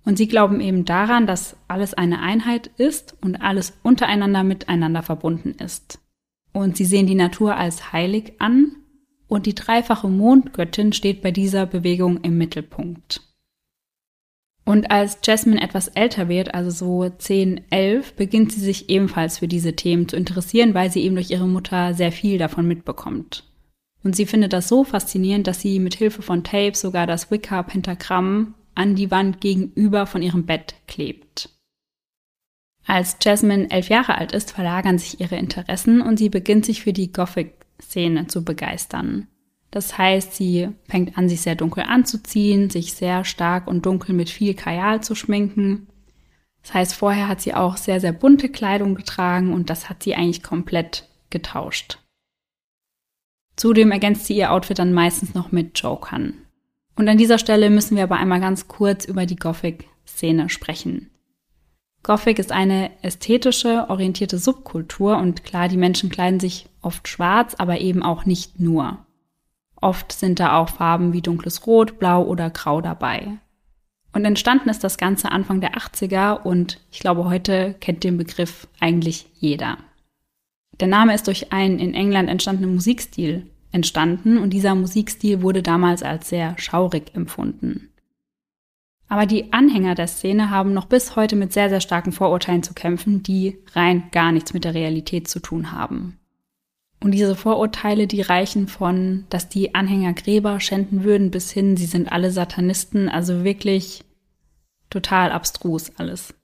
Und 0.04 0.18
sie 0.18 0.28
glauben 0.28 0.60
eben 0.60 0.86
daran, 0.86 1.28
dass 1.28 1.56
alles 1.68 1.94
eine 1.94 2.20
Einheit 2.22 2.72
ist 2.78 3.16
und 3.22 3.44
alles 3.44 3.78
untereinander 3.84 4.44
miteinander 4.44 5.04
verbunden 5.04 5.52
ist. 5.64 6.00
Und 6.54 6.78
sie 6.78 6.86
sehen 6.86 7.06
die 7.06 7.14
Natur 7.14 7.58
als 7.58 7.94
heilig 7.94 8.34
an 8.40 8.76
und 9.28 9.46
die 9.46 9.54
dreifache 9.54 10.08
Mondgöttin 10.08 10.94
steht 10.94 11.22
bei 11.22 11.30
dieser 11.30 11.68
Bewegung 11.68 12.22
im 12.22 12.40
Mittelpunkt. 12.40 13.22
Und 14.64 14.92
als 14.92 15.18
Jasmine 15.24 15.62
etwas 15.62 15.88
älter 15.90 16.30
wird, 16.30 16.54
also 16.54 16.70
so 16.70 17.10
10, 17.10 17.62
11, 17.72 18.14
beginnt 18.14 18.52
sie 18.52 18.62
sich 18.62 18.90
ebenfalls 18.90 19.40
für 19.40 19.48
diese 19.48 19.76
Themen 19.76 20.08
zu 20.08 20.16
interessieren, 20.16 20.74
weil 20.74 20.92
sie 20.92 21.02
eben 21.02 21.16
durch 21.16 21.32
ihre 21.32 21.48
Mutter 21.48 21.94
sehr 21.94 22.12
viel 22.12 22.38
davon 22.38 22.68
mitbekommt. 22.68 23.44
Und 24.04 24.16
sie 24.16 24.26
findet 24.26 24.54
das 24.54 24.68
so 24.68 24.84
faszinierend, 24.84 25.48
dass 25.48 25.62
sie 25.62 25.80
mit 25.80 25.96
Hilfe 25.96 26.22
von 26.22 26.44
Tapes 26.44 26.82
sogar 26.82 27.08
das 27.08 27.32
Wicca-Pentagramm 27.32 28.54
an 28.76 28.96
die 28.96 29.12
Wand 29.12 29.42
gegenüber 29.42 30.06
von 30.06 30.22
ihrem 30.22 30.46
Bett 30.46 30.76
klebt. 30.88 31.50
Als 32.86 33.18
Jasmine 33.22 33.70
elf 33.70 33.90
Jahre 33.90 34.18
alt 34.18 34.32
ist, 34.32 34.52
verlagern 34.52 34.98
sich 34.98 35.20
ihre 35.20 35.38
Interessen 35.38 36.02
und 36.02 36.18
sie 36.18 36.30
beginnt 36.30 36.66
sich 36.66 36.82
für 36.82 36.94
die 36.94 37.12
Gothic-Szene 37.12 38.28
zu 38.28 38.44
begeistern. 38.44 39.28
Das 39.72 39.98
heißt, 39.98 40.36
sie 40.36 40.70
fängt 40.90 41.18
an, 41.18 41.30
sich 41.30 41.42
sehr 41.42 41.56
dunkel 41.56 41.86
anzuziehen, 41.88 42.70
sich 42.70 42.94
sehr 42.94 43.24
stark 43.24 43.68
und 43.68 43.86
dunkel 43.86 44.14
mit 44.14 44.30
viel 44.30 44.54
Kajal 44.54 45.02
zu 45.02 45.16
schminken. 45.16 45.88
Das 46.62 46.74
heißt, 46.74 46.94
vorher 46.94 47.30
hat 47.30 47.42
sie 47.42 47.54
auch 47.54 47.78
sehr, 47.78 48.02
sehr 48.02 48.12
bunte 48.12 48.50
Kleidung 48.50 48.96
getragen 48.96 49.54
und 49.54 49.70
das 49.70 49.90
hat 49.90 50.04
sie 50.04 50.14
eigentlich 50.14 50.44
komplett 50.44 51.08
getauscht. 51.30 52.00
Zudem 53.56 53.92
ergänzt 53.92 54.26
sie 54.26 54.36
ihr 54.36 54.52
Outfit 54.52 54.78
dann 54.78 54.94
meistens 54.94 55.34
noch 55.34 55.52
mit 55.52 55.80
Jokern. 55.80 56.34
Und 56.96 57.08
an 57.08 57.18
dieser 57.18 57.40
Stelle 57.40 57.70
müssen 57.70 57.96
wir 57.96 58.04
aber 58.04 58.18
einmal 58.18 58.42
ganz 58.42 58.68
kurz 58.68 59.06
über 59.06 59.26
die 59.26 59.38
Gothic-Szene 59.38 60.50
sprechen. 60.50 61.10
Gothic 62.04 62.40
ist 62.40 62.52
eine 62.52 62.92
ästhetische, 63.04 63.86
orientierte 63.90 64.38
Subkultur 64.38 65.18
und 65.18 65.44
klar, 65.44 65.68
die 65.68 65.78
Menschen 65.78 66.10
kleiden 66.10 66.40
sich 66.40 66.68
oft 66.82 67.08
schwarz, 67.08 67.56
aber 67.58 67.80
eben 67.80 68.04
auch 68.04 68.26
nicht 68.26 68.60
nur. 68.60 69.06
Oft 69.82 70.12
sind 70.12 70.40
da 70.40 70.58
auch 70.58 70.70
Farben 70.70 71.12
wie 71.12 71.22
dunkles 71.22 71.66
Rot, 71.66 71.98
Blau 72.00 72.24
oder 72.24 72.50
Grau 72.52 72.82
dabei. 72.82 73.40
Und 74.14 74.26
entstanden 74.26 74.70
ist 74.70 74.84
das 74.84 74.98
Ganze 74.98 75.32
Anfang 75.32 75.62
der 75.62 75.74
80er 75.74 76.42
und 76.44 76.80
ich 76.92 77.00
glaube, 77.00 77.26
heute 77.26 77.76
kennt 77.80 78.04
den 78.04 78.18
Begriff 78.18 78.68
eigentlich 78.80 79.26
jeder. 79.34 79.78
Der 80.80 80.88
Name 80.88 81.14
ist 81.14 81.28
durch 81.28 81.52
einen 81.52 81.80
in 81.80 81.94
England 81.94 82.30
entstandenen 82.30 82.76
Musikstil 82.76 83.48
entstanden 83.72 84.38
und 84.38 84.52
dieser 84.52 84.76
Musikstil 84.76 85.42
wurde 85.42 85.64
damals 85.64 86.04
als 86.04 86.30
sehr 86.30 86.58
schaurig 86.58 87.16
empfunden. 87.16 87.90
Aber 89.08 89.26
die 89.26 89.52
Anhänger 89.52 89.96
der 89.96 90.08
Szene 90.08 90.50
haben 90.50 90.74
noch 90.74 90.86
bis 90.86 91.16
heute 91.16 91.36
mit 91.36 91.54
sehr, 91.54 91.70
sehr 91.70 91.82
starken 91.82 92.12
Vorurteilen 92.12 92.64
zu 92.64 92.74
kämpfen, 92.74 93.24
die 93.24 93.58
rein 93.74 94.04
gar 94.12 94.32
nichts 94.32 94.54
mit 94.54 94.64
der 94.64 94.74
Realität 94.74 95.28
zu 95.28 95.40
tun 95.40 95.72
haben. 95.72 96.18
Und 97.02 97.12
diese 97.12 97.36
Vorurteile, 97.36 98.06
die 98.06 98.22
reichen 98.22 98.68
von, 98.68 99.26
dass 99.30 99.50
die 99.50 99.74
Anhänger 99.74 100.14
Gräber 100.14 100.60
schänden 100.60 101.04
würden, 101.04 101.32
bis 101.32 101.52
hin, 101.52 101.76
sie 101.76 101.88
sind 101.88 102.12
alle 102.12 102.32
Satanisten, 102.32 103.10
also 103.10 103.44
wirklich 103.44 104.04
total 104.92 105.32
abstrus 105.32 105.92
alles. 105.98 106.36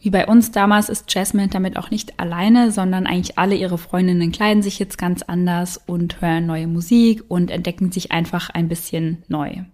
Wie 0.00 0.10
bei 0.10 0.26
uns 0.26 0.52
damals 0.52 0.90
ist 0.90 1.12
Jasmine 1.12 1.48
damit 1.48 1.76
auch 1.76 1.90
nicht 1.90 2.20
alleine, 2.20 2.70
sondern 2.70 3.06
eigentlich 3.06 3.38
alle 3.38 3.56
ihre 3.56 3.78
Freundinnen 3.78 4.30
kleiden 4.30 4.62
sich 4.62 4.78
jetzt 4.78 4.98
ganz 4.98 5.22
anders 5.22 5.80
und 5.86 6.20
hören 6.20 6.46
neue 6.46 6.68
Musik 6.68 7.24
und 7.28 7.50
entdecken 7.50 7.90
sich 7.90 8.12
einfach 8.12 8.50
ein 8.50 8.68
bisschen 8.68 9.24
neu. 9.28 9.64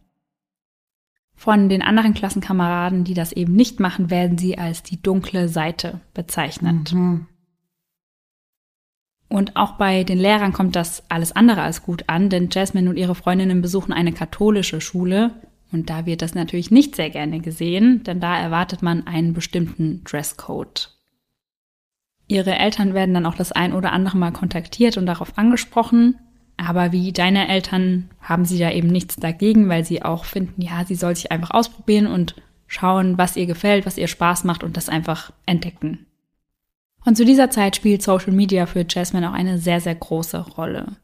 Von 1.35 1.69
den 1.69 1.83
anderen 1.83 2.15
Klassenkameraden, 2.15 3.05
die 3.05 3.15
das 3.15 3.33
eben 3.33 3.55
nicht 3.55 3.81
machen, 3.81 4.09
werden 4.09 4.39
sie 4.39 4.57
als 4.57 4.83
die 4.83 5.03
dunkle 5.03 5.49
Seite 5.49 6.01
bezeichnet. 6.15 6.95
Mhm. 6.95 7.27
Und 9.35 9.57
auch 9.57 9.73
bei 9.73 10.05
den 10.05 10.21
Lehrern 10.21 10.53
kommt 10.53 10.77
das 10.77 11.03
alles 11.09 11.33
andere 11.33 11.63
als 11.63 11.83
gut 11.83 12.05
an, 12.07 12.29
denn 12.31 12.51
Jasmine 12.53 12.89
und 12.89 12.97
ihre 12.97 13.17
Freundinnen 13.17 13.63
besuchen 13.63 13.93
eine 13.93 14.13
katholische 14.13 14.81
Schule. 14.81 15.33
Und 15.73 15.91
da 15.91 16.07
wird 16.07 16.23
das 16.23 16.37
natürlich 16.37 16.71
nicht 16.71 16.95
sehr 16.95 17.11
gerne 17.11 17.41
gesehen, 17.41 18.05
denn 18.05 18.21
da 18.21 18.39
erwartet 18.39 18.81
man 18.81 19.09
einen 19.09 19.33
bestimmten 19.35 20.05
Dresscode. 20.05 20.97
Ihre 22.29 22.55
Eltern 22.55 22.95
werden 22.95 23.13
dann 23.13 23.27
auch 23.27 23.35
das 23.35 23.51
ein 23.51 23.73
oder 23.73 23.91
andere 23.91 24.17
Mal 24.17 24.31
kontaktiert 24.31 24.99
und 24.99 25.07
darauf 25.07 25.37
angesprochen. 25.37 26.15
Aber 26.57 26.93
wie 26.93 27.13
deine 27.13 27.49
Eltern 27.49 28.11
haben 28.21 28.45
sie 28.45 28.61
da 28.61 28.71
eben 28.71 28.87
nichts 28.87 29.17
dagegen, 29.17 29.69
weil 29.69 29.85
sie 29.85 30.05
auch 30.05 30.27
finden, 30.27 30.63
ja, 30.63 30.85
sie 30.85 30.95
soll 30.95 31.17
sich 31.17 31.33
einfach 31.33 31.51
ausprobieren 31.51 32.07
und 32.07 32.37
schauen, 32.69 33.19
was 33.19 33.37
ihr 33.37 33.47
gefällt, 33.47 33.85
was 33.85 33.99
ihr 33.99 34.07
Spaß 34.07 34.45
macht 34.45 34.63
und 34.63 34.77
das 34.77 34.89
einfach 34.89 35.33
entdecken. 35.45 36.07
Und 37.05 37.17
zu 37.17 37.25
dieser 37.25 37.51
Zeit 37.51 37.77
spielt 37.77 38.03
Social 38.03 38.33
Media 38.33 38.67
für 38.67 38.87
Jasmine 38.89 39.29
auch 39.29 39.35
eine 39.35 39.59
sehr, 39.59 39.81
sehr 39.81 39.95
große 39.95 40.39
Rolle. 40.39 40.97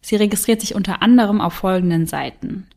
Sie 0.00 0.16
registriert 0.16 0.60
sich 0.60 0.74
unter 0.74 1.02
anderem 1.02 1.40
auf 1.40 1.52
folgenden 1.52 2.06
Seiten. 2.06 2.68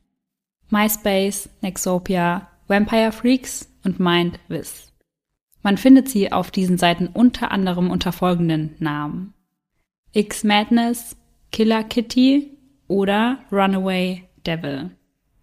MySpace, 0.70 1.50
Nexopia, 1.62 2.48
Vampire 2.68 3.12
Freaks 3.12 3.70
und 3.84 4.00
MindVis. 4.00 4.92
Man 5.62 5.78
findet 5.78 6.10
sie 6.10 6.32
auf 6.32 6.52
diesen 6.52 6.78
Seiten 6.78 7.08
unter 7.08 7.52
anderem 7.52 7.92
unter 7.92 8.12
folgenden 8.12 8.76
Namen. 8.80 9.34
X 10.12 10.44
Madness, 10.44 11.16
Killer 11.52 11.84
Kitty 11.84 12.58
oder 12.88 13.40
Runaway 13.52 14.24
Devil. 14.46 14.92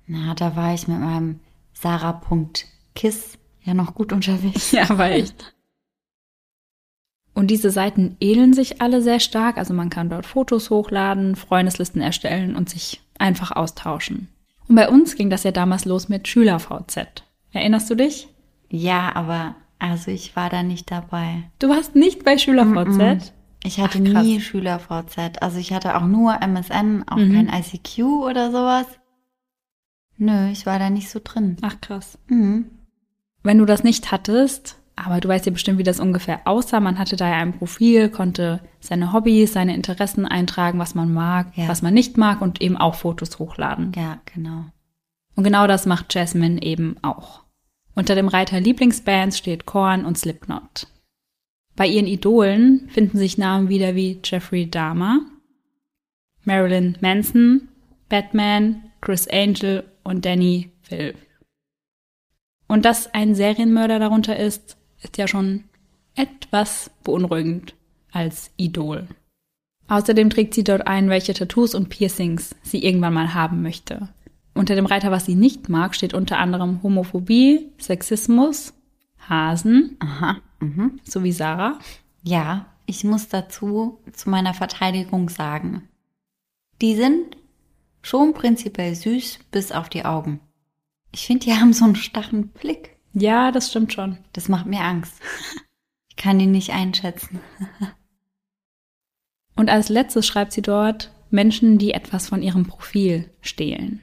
Na, 0.07 0.35
da 0.35 0.57
war 0.57 0.75
ich 0.75 0.89
mit 0.89 1.01
meinem 1.01 1.41
Sarah.kiss 1.73 3.39
ja 3.63 3.75
noch 3.75 3.95
gut 3.95 4.13
unterwegs. 4.13 4.73
Ja, 4.73 4.89
aber 4.91 5.11
echt. 5.11 5.56
Und 7.37 7.49
diese 7.49 7.71
Seiten 7.71 8.17
ähneln 8.19 8.55
sich 8.55 8.81
alle 8.81 9.03
sehr 9.03 9.21
stark. 9.21 9.59
Also 9.59 9.75
man 9.75 9.91
kann 9.91 10.09
dort 10.09 10.25
Fotos 10.25 10.71
hochladen, 10.71 11.37
Freundeslisten 11.37 12.01
erstellen 12.01 12.57
und 12.57 12.71
sich 12.71 13.03
einfach 13.19 13.53
austauschen. 13.53 14.29
Und 14.67 14.75
bei 14.75 14.89
uns 14.89 15.17
ging 15.17 15.29
das 15.29 15.43
ja 15.43 15.53
damals 15.53 15.85
los 15.85 16.09
mit 16.09 16.27
SchülerVZ. 16.27 17.23
Erinnerst 17.53 17.91
du 17.91 17.95
dich? 17.95 18.29
Ja, 18.71 19.15
aber 19.15 19.55
also 19.79 20.11
ich 20.11 20.35
war 20.35 20.49
da 20.49 20.63
nicht 20.63 20.91
dabei. 20.91 21.43
Du 21.59 21.69
warst 21.69 21.95
nicht 21.95 22.25
bei 22.25 22.39
SchülerVZ? 22.39 23.35
Ich 23.65 23.81
hatte 23.81 24.03
Ach, 24.15 24.23
nie 24.23 24.41
SchülerVZ. 24.41 25.43
Also 25.43 25.59
ich 25.59 25.75
hatte 25.75 25.95
auch 25.95 26.07
nur 26.07 26.41
MSN, 26.41 27.05
auch 27.07 27.19
mhm. 27.19 27.35
kein 27.35 27.49
ICQ 27.53 27.99
oder 28.25 28.51
sowas. 28.51 28.87
Nö, 30.17 30.49
ich 30.51 30.65
war 30.65 30.79
da 30.79 30.89
nicht 30.89 31.11
so 31.11 31.21
drin. 31.23 31.59
Ach 31.61 31.83
krass. 31.83 32.19
Mhm. 32.29 32.71
Wenn 33.43 33.59
du 33.59 33.67
das 33.67 33.85
nicht 33.85 34.11
hattest, 34.11 34.79
aber 34.97 35.21
du 35.21 35.29
weißt 35.29 35.45
ja 35.45 35.53
bestimmt, 35.53 35.79
wie 35.79 35.85
das 35.85 36.01
ungefähr 36.01 36.41
aussah. 36.47 36.81
Man 36.81 36.99
hatte 36.99 37.17
da 37.17 37.29
ja 37.29 37.37
ein 37.37 37.53
Profil, 37.53 38.09
konnte 38.09 38.61
seine 38.81 39.13
Hobbys, 39.13 39.53
seine 39.53 39.75
Interessen 39.75 40.25
eintragen, 40.25 40.79
was 40.79 40.95
man 40.95 41.13
mag, 41.13 41.49
ja. 41.55 41.69
was 41.69 41.83
man 41.83 41.93
nicht 41.93 42.17
mag 42.17 42.41
und 42.41 42.63
eben 42.63 42.79
auch 42.79 42.95
Fotos 42.95 43.39
hochladen. 43.39 43.93
Ja, 43.95 44.21
genau. 44.35 44.65
Und 45.35 45.45
genau 45.45 45.67
das 45.67 45.85
macht 45.85 46.15
Jasmine 46.15 46.63
eben 46.63 46.97
auch. 47.03 47.43
Unter 47.95 48.15
dem 48.15 48.29
Reiter 48.29 48.59
Lieblingsbands 48.59 49.37
steht 49.37 49.67
Korn 49.67 50.07
und 50.07 50.17
Slipknot. 50.17 50.87
Bei 51.77 51.87
ihren 51.87 52.07
Idolen 52.07 52.89
finden 52.89 53.19
sich 53.19 53.37
Namen 53.37 53.69
wieder 53.69 53.95
wie 53.95 54.19
Jeffrey 54.25 54.69
Dahmer, 54.69 55.21
Marilyn 56.45 56.97
Manson, 57.01 57.69
Batman, 58.09 58.83
Chris 59.03 59.29
Angel 59.29 59.85
und 60.05 60.25
Danny 60.25 60.71
Phil. 60.81 61.15
Und 62.67 62.87
dass 62.87 63.13
ein 63.13 63.35
Serienmörder 63.35 63.99
darunter 63.99 64.37
ist, 64.39 64.79
ist 65.03 65.17
ja 65.19 65.29
schon 65.29 65.65
etwas 66.15 66.91
beunruhigend 67.05 67.75
als 68.13 68.51
Idol. 68.57 69.07
Außerdem 69.89 70.31
trägt 70.31 70.55
sie 70.55 70.65
dort 70.65 70.87
ein, 70.87 71.11
welche 71.11 71.35
Tattoos 71.35 71.75
und 71.75 71.89
Piercings 71.89 72.57
sie 72.63 72.83
irgendwann 72.83 73.15
mal 73.15 73.35
haben 73.35 73.63
möchte. 73.63 74.09
Unter 74.55 74.75
dem 74.75 74.87
Reiter, 74.87 75.11
was 75.11 75.27
sie 75.27 75.35
nicht 75.35 75.69
mag, 75.69 75.95
steht 75.95 76.15
unter 76.15 76.39
anderem 76.39 76.83
Homophobie, 76.83 77.71
Sexismus, 77.79 78.73
Hasen, 79.29 79.97
Aha, 80.01 80.39
mhm. 80.61 80.99
so 81.05 81.23
wie 81.23 81.33
Sarah. 81.33 81.79
Ja, 82.23 82.67
ich 82.87 83.05
muss 83.05 83.29
dazu 83.29 83.99
zu 84.13 84.31
meiner 84.31 84.55
Verteidigung 84.55 85.29
sagen, 85.29 85.89
die 86.81 86.97
sind 86.97 87.37
schon 88.03 88.33
prinzipiell 88.33 88.95
süß 88.95 89.41
bis 89.51 89.73
auf 89.73 89.89
die 89.89 90.05
Augen. 90.05 90.41
Ich 91.13 91.27
finde, 91.27 91.47
die 91.47 91.55
haben 91.61 91.73
so 91.73 91.85
einen 91.85 91.97
starren 91.97 92.49
Blick. 92.49 92.96
Ja, 93.19 93.51
das 93.51 93.71
stimmt 93.71 93.95
schon. 93.95 94.19
Das 94.35 94.51
macht 94.51 94.67
mir 94.67 94.83
Angst. 94.83 95.15
Ich 96.11 96.17
kann 96.17 96.39
ihn 96.39 96.51
nicht 96.51 96.71
einschätzen. 96.71 97.41
Und 99.57 99.71
als 99.71 99.89
letztes 99.89 100.27
schreibt 100.27 100.53
sie 100.53 100.61
dort 100.61 101.11
Menschen, 101.31 101.79
die 101.79 101.93
etwas 101.93 102.29
von 102.29 102.43
ihrem 102.43 102.67
Profil 102.67 103.31
stehlen. 103.41 104.03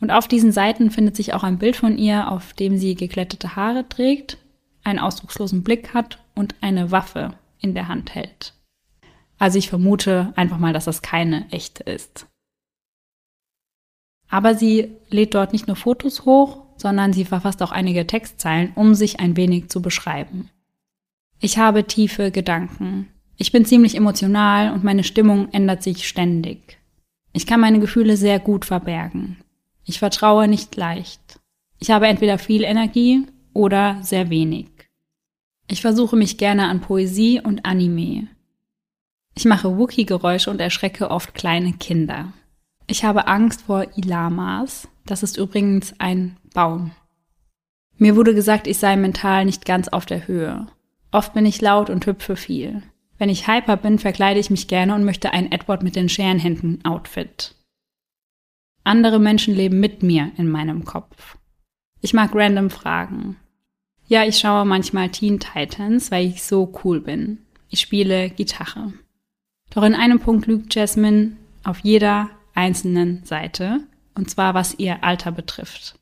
Und 0.00 0.10
auf 0.10 0.28
diesen 0.28 0.50
Seiten 0.50 0.90
findet 0.90 1.14
sich 1.14 1.34
auch 1.34 1.42
ein 1.42 1.58
Bild 1.58 1.76
von 1.76 1.98
ihr, 1.98 2.32
auf 2.32 2.54
dem 2.54 2.78
sie 2.78 2.94
geklettete 2.94 3.54
Haare 3.54 3.86
trägt, 3.86 4.38
einen 4.82 4.98
ausdruckslosen 4.98 5.62
Blick 5.62 5.92
hat 5.92 6.24
und 6.34 6.54
eine 6.62 6.90
Waffe 6.90 7.34
in 7.58 7.74
der 7.74 7.88
Hand 7.88 8.14
hält. 8.14 8.54
Also 9.38 9.58
ich 9.58 9.68
vermute 9.68 10.32
einfach 10.36 10.56
mal, 10.56 10.72
dass 10.72 10.86
das 10.86 11.02
keine 11.02 11.50
echte 11.50 11.82
ist. 11.82 12.26
Aber 14.30 14.54
sie 14.54 14.96
lädt 15.10 15.34
dort 15.34 15.52
nicht 15.52 15.66
nur 15.66 15.76
Fotos 15.76 16.24
hoch, 16.24 16.59
sondern 16.80 17.12
sie 17.12 17.26
verfasst 17.26 17.62
auch 17.62 17.72
einige 17.72 18.06
Textzeilen, 18.06 18.72
um 18.74 18.94
sich 18.94 19.20
ein 19.20 19.36
wenig 19.36 19.68
zu 19.68 19.82
beschreiben. 19.82 20.48
Ich 21.38 21.58
habe 21.58 21.84
tiefe 21.84 22.30
Gedanken. 22.30 23.08
Ich 23.36 23.52
bin 23.52 23.66
ziemlich 23.66 23.96
emotional 23.96 24.72
und 24.72 24.82
meine 24.82 25.04
Stimmung 25.04 25.50
ändert 25.52 25.82
sich 25.82 26.08
ständig. 26.08 26.78
Ich 27.32 27.46
kann 27.46 27.60
meine 27.60 27.80
Gefühle 27.80 28.16
sehr 28.16 28.38
gut 28.38 28.64
verbergen. 28.64 29.36
Ich 29.84 29.98
vertraue 29.98 30.48
nicht 30.48 30.74
leicht. 30.76 31.38
Ich 31.78 31.90
habe 31.90 32.06
entweder 32.06 32.38
viel 32.38 32.64
Energie 32.64 33.26
oder 33.52 33.98
sehr 34.02 34.30
wenig. 34.30 34.68
Ich 35.68 35.82
versuche 35.82 36.16
mich 36.16 36.38
gerne 36.38 36.68
an 36.68 36.80
Poesie 36.80 37.40
und 37.40 37.64
Anime. 37.66 38.28
Ich 39.34 39.44
mache 39.44 39.78
Wookie-Geräusche 39.78 40.50
und 40.50 40.60
erschrecke 40.60 41.10
oft 41.10 41.34
kleine 41.34 41.74
Kinder. 41.74 42.32
Ich 42.86 43.04
habe 43.04 43.28
Angst 43.28 43.62
vor 43.62 43.86
Ilamas. 43.96 44.88
Das 45.06 45.22
ist 45.22 45.36
übrigens 45.36 45.94
ein 45.98 46.36
Baum. 46.54 46.92
Mir 47.98 48.16
wurde 48.16 48.34
gesagt, 48.34 48.66
ich 48.66 48.78
sei 48.78 48.96
mental 48.96 49.44
nicht 49.44 49.66
ganz 49.66 49.88
auf 49.88 50.06
der 50.06 50.26
Höhe. 50.26 50.66
Oft 51.12 51.34
bin 51.34 51.44
ich 51.44 51.60
laut 51.60 51.90
und 51.90 52.06
hüpfe 52.06 52.34
viel. 52.34 52.82
Wenn 53.18 53.28
ich 53.28 53.46
hyper 53.46 53.76
bin, 53.76 53.98
verkleide 53.98 54.40
ich 54.40 54.48
mich 54.48 54.68
gerne 54.68 54.94
und 54.94 55.04
möchte 55.04 55.32
ein 55.32 55.52
Edward 55.52 55.82
mit 55.82 55.96
den 55.96 56.08
Scherenhänden 56.08 56.82
Outfit. 56.84 57.54
Andere 58.84 59.18
Menschen 59.18 59.54
leben 59.54 59.80
mit 59.80 60.02
mir 60.02 60.32
in 60.38 60.48
meinem 60.48 60.86
Kopf. 60.86 61.36
Ich 62.00 62.14
mag 62.14 62.34
random 62.34 62.70
Fragen. 62.70 63.36
Ja, 64.06 64.24
ich 64.24 64.38
schaue 64.38 64.64
manchmal 64.64 65.10
Teen 65.10 65.38
Titans, 65.38 66.10
weil 66.10 66.26
ich 66.26 66.42
so 66.42 66.72
cool 66.82 67.00
bin. 67.00 67.38
Ich 67.68 67.80
spiele 67.80 68.30
Gitarre. 68.30 68.94
Doch 69.74 69.82
in 69.82 69.94
einem 69.94 70.20
Punkt 70.20 70.46
lügt 70.46 70.74
Jasmine 70.74 71.36
auf 71.64 71.80
jeder 71.80 72.30
einzelnen 72.54 73.24
Seite, 73.26 73.80
und 74.14 74.30
zwar 74.30 74.54
was 74.54 74.78
ihr 74.78 75.04
Alter 75.04 75.30
betrifft 75.32 75.99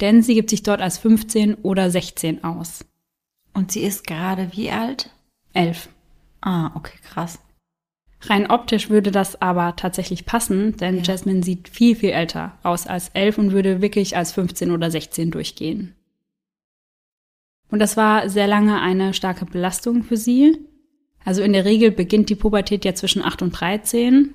denn 0.00 0.22
sie 0.22 0.34
gibt 0.34 0.50
sich 0.50 0.62
dort 0.62 0.80
als 0.80 0.98
15 0.98 1.56
oder 1.56 1.90
16 1.90 2.44
aus. 2.44 2.84
Und 3.52 3.72
sie 3.72 3.80
ist 3.80 4.06
gerade 4.06 4.50
wie 4.52 4.70
alt? 4.70 5.10
Elf. 5.52 5.88
Ah, 6.40 6.70
okay, 6.74 6.96
krass. 7.02 7.40
Rein 8.22 8.50
optisch 8.50 8.90
würde 8.90 9.10
das 9.10 9.40
aber 9.40 9.76
tatsächlich 9.76 10.26
passen, 10.26 10.76
denn 10.76 10.98
ja. 10.98 11.02
Jasmine 11.02 11.42
sieht 11.42 11.68
viel, 11.68 11.96
viel 11.96 12.10
älter 12.10 12.58
aus 12.62 12.86
als 12.86 13.08
elf 13.14 13.38
und 13.38 13.52
würde 13.52 13.80
wirklich 13.80 14.16
als 14.16 14.32
15 14.32 14.70
oder 14.70 14.90
16 14.90 15.30
durchgehen. 15.30 15.94
Und 17.70 17.78
das 17.78 17.96
war 17.96 18.28
sehr 18.28 18.46
lange 18.46 18.80
eine 18.80 19.14
starke 19.14 19.46
Belastung 19.46 20.02
für 20.02 20.16
sie. 20.16 20.58
Also 21.24 21.42
in 21.42 21.52
der 21.52 21.64
Regel 21.64 21.90
beginnt 21.90 22.28
die 22.28 22.34
Pubertät 22.34 22.84
ja 22.84 22.94
zwischen 22.94 23.22
8 23.22 23.42
und 23.42 23.52
13. 23.52 24.34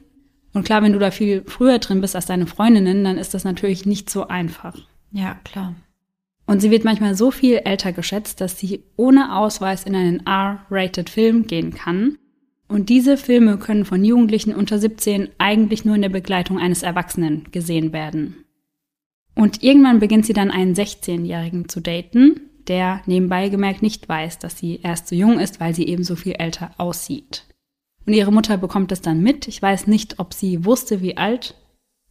Und 0.54 0.64
klar, 0.64 0.82
wenn 0.82 0.94
du 0.94 1.00
da 1.00 1.12
viel 1.12 1.44
früher 1.46 1.80
drin 1.80 2.02
bist 2.02 2.16
als 2.16 2.28
deine 2.28 2.48
Freundinnen, 2.48 3.04
dann 3.04 3.18
ist 3.18 3.34
das 3.34 3.44
natürlich 3.44 3.86
nicht 3.86 4.10
so 4.10 4.28
einfach. 4.28 4.76
Ja, 5.16 5.40
klar. 5.46 5.76
Und 6.46 6.60
sie 6.60 6.72
wird 6.72 6.84
manchmal 6.84 7.16
so 7.16 7.32
viel 7.32 7.62
älter 7.64 7.94
geschätzt, 7.94 8.42
dass 8.42 8.60
sie 8.60 8.84
ohne 8.98 9.38
Ausweis 9.38 9.86
in 9.86 9.96
einen 9.96 10.26
R-rated 10.28 11.10
Film 11.10 11.48
gehen 11.48 11.74
kann. 11.74 12.18
Und 12.68 12.90
diese 12.90 13.16
Filme 13.16 13.58
können 13.58 13.86
von 13.86 14.04
Jugendlichen 14.04 14.54
unter 14.54 14.78
17 14.78 15.30
eigentlich 15.38 15.86
nur 15.86 15.96
in 15.96 16.02
der 16.02 16.10
Begleitung 16.10 16.60
eines 16.60 16.84
Erwachsenen 16.84 17.46
gesehen 17.52 17.94
werden. 17.94 18.44
Und 19.36 19.64
irgendwann 19.64 20.00
beginnt 20.00 20.26
sie 20.26 20.34
dann 20.34 20.52
einen 20.52 20.76
16-Jährigen 20.76 21.70
zu 21.70 21.80
daten, 21.80 22.42
der 22.68 23.02
nebenbei 23.06 23.48
gemerkt 23.48 23.82
nicht 23.82 24.10
weiß, 24.10 24.40
dass 24.40 24.58
sie 24.58 24.82
erst 24.84 25.08
so 25.08 25.16
jung 25.16 25.40
ist, 25.40 25.62
weil 25.62 25.74
sie 25.74 25.88
eben 25.88 26.04
so 26.04 26.18
viel 26.18 26.34
älter 26.34 26.72
aussieht. 26.78 27.46
Und 28.06 28.14
ihre 28.14 28.34
Mutter 28.34 28.58
bekommt 28.58 28.92
es 28.92 29.02
dann 29.02 29.22
mit. 29.22 29.48
Ich 29.48 29.62
weiß 29.62 29.88
nicht, 29.88 30.20
ob 30.20 30.34
sie 30.34 30.66
wusste, 30.66 31.02
wie 31.02 31.16
alt 31.16 31.56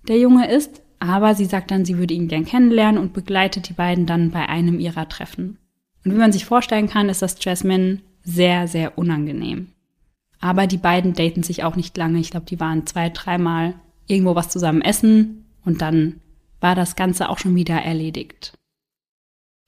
der 0.09 0.19
Junge 0.19 0.51
ist, 0.51 0.84
aber 1.05 1.35
sie 1.35 1.45
sagt 1.45 1.71
dann, 1.71 1.85
sie 1.85 1.99
würde 1.99 2.15
ihn 2.15 2.29
gern 2.29 2.45
kennenlernen 2.45 3.01
und 3.01 3.13
begleitet 3.13 3.69
die 3.69 3.75
beiden 3.75 4.07
dann 4.07 4.31
bei 4.31 4.49
einem 4.49 4.81
ihrer 4.81 5.09
Treffen. 5.09 5.59
Und 6.05 6.13
wie 6.13 6.19
man 6.19 6.33
sich 6.33 6.45
vorstellen 6.45 6.89
kann, 6.89 7.09
ist 7.09 7.23
das 7.23 7.37
Jasmine 7.41 8.01
sehr, 8.23 8.69
sehr 8.69 8.99
unangenehm. 8.99 9.69
Aber 10.41 10.67
die 10.67 10.79
beiden 10.79 11.15
daten 11.15 11.43
sich 11.43 11.65
auch 11.65 11.77
nicht 11.77 11.97
lange. 11.97 12.19
Ich 12.19 12.31
glaube, 12.31 12.47
die 12.47 12.61
waren 12.61 12.87
zwei, 12.87 13.09
dreimal 13.11 13.75
irgendwo 14.07 14.35
was 14.35 14.51
zusammen 14.51 14.83
essen 14.83 15.47
und 15.65 15.81
dann 15.81 16.21
war 16.61 16.75
das 16.75 16.97
Ganze 16.97 17.29
auch 17.29 17.39
schon 17.39 17.55
wieder 17.55 17.77
erledigt. 17.77 18.53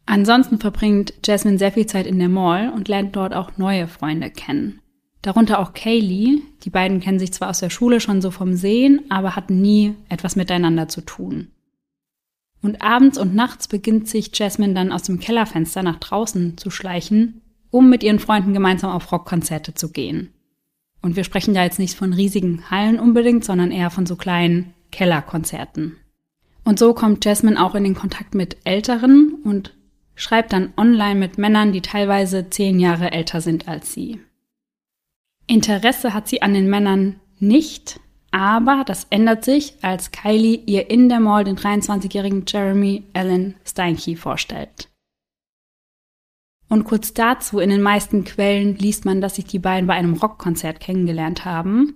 Ansonsten 0.07 0.59
verbringt 0.59 1.15
Jasmine 1.25 1.59
sehr 1.59 1.73
viel 1.73 1.87
Zeit 1.87 2.07
in 2.07 2.19
der 2.19 2.29
Mall 2.29 2.71
und 2.71 2.89
lernt 2.89 3.17
dort 3.17 3.35
auch 3.35 3.57
neue 3.57 3.89
Freunde 3.89 4.31
kennen. 4.31 4.81
Darunter 5.27 5.59
auch 5.59 5.73
Kaylee. 5.73 6.41
Die 6.63 6.71
beiden 6.71 7.01
kennen 7.01 7.19
sich 7.19 7.33
zwar 7.33 7.51
aus 7.51 7.59
der 7.59 7.69
Schule 7.69 7.99
schon 7.99 8.23
so 8.23 8.31
vom 8.31 8.55
Sehen, 8.55 9.01
aber 9.09 9.35
hatten 9.35 9.61
nie 9.61 9.97
etwas 10.09 10.37
miteinander 10.37 10.87
zu 10.87 11.01
tun. 11.01 11.49
Und 12.63 12.81
abends 12.81 13.19
und 13.19 13.35
nachts 13.35 13.67
beginnt 13.67 14.07
sich 14.07 14.31
Jasmine 14.33 14.75
dann 14.75 14.93
aus 14.93 15.03
dem 15.03 15.19
Kellerfenster 15.19 15.83
nach 15.83 15.97
draußen 15.97 16.57
zu 16.59 16.71
schleichen, 16.71 17.41
um 17.73 17.91
mit 17.91 18.05
ihren 18.05 18.21
Freunden 18.21 18.55
gemeinsam 18.55 18.93
auf 18.93 19.11
Rockkonzerte 19.11 19.75
zu 19.75 19.91
gehen. 19.91 20.33
Und 21.03 21.17
wir 21.17 21.25
sprechen 21.25 21.55
da 21.55 21.65
jetzt 21.65 21.81
nicht 21.81 21.97
von 21.97 22.13
riesigen 22.13 22.71
Hallen 22.71 23.01
unbedingt, 23.01 23.45
sondern 23.45 23.73
eher 23.73 23.91
von 23.91 24.07
so 24.07 24.15
kleinen 24.15 24.75
Kellerkonzerten. 24.93 25.97
Und 26.63 26.79
so 26.79 26.95
kommt 26.95 27.25
Jasmine 27.25 27.61
auch 27.61 27.75
in 27.75 27.83
den 27.83 27.97
Kontakt 27.97 28.37
mit 28.37 28.59
Älteren 28.63 29.41
und 29.43 29.75
schreibt 30.15 30.53
dann 30.53 30.73
online 30.77 31.19
mit 31.19 31.37
Männern, 31.37 31.73
die 31.73 31.83
teilweise 31.83 32.49
zehn 32.49 32.79
Jahre 32.79 33.11
älter 33.11 33.41
sind 33.41 33.67
als 33.67 33.93
sie. 33.93 34.21
Interesse 35.47 36.13
hat 36.13 36.29
sie 36.29 36.43
an 36.43 36.55
den 36.55 36.69
Männern 36.69 37.21
nicht, 37.39 38.01
aber 38.31 38.83
das 38.85 39.07
ändert 39.11 39.45
sich, 39.45 39.75
als 39.83 40.11
Kylie 40.11 40.61
ihr 40.67 40.91
in 40.91 41.09
der 41.09 41.21
Mall 41.21 41.45
den 41.45 41.57
23-jährigen 41.57 42.45
Jeremy 42.47 43.05
Allen 43.15 43.55
Steinke 43.65 44.17
vorstellt. 44.17 44.89
Und 46.69 46.85
kurz 46.85 47.15
dazu, 47.15 47.61
in 47.61 47.71
den 47.71 47.81
meisten 47.81 48.25
Quellen 48.25 48.77
liest 48.77 49.05
man, 49.05 49.21
dass 49.21 49.37
sich 49.37 49.45
die 49.45 49.61
beiden 49.61 49.87
bei 49.87 49.95
einem 49.95 50.15
Rockkonzert 50.15 50.81
kennengelernt 50.81 51.45
haben. 51.45 51.95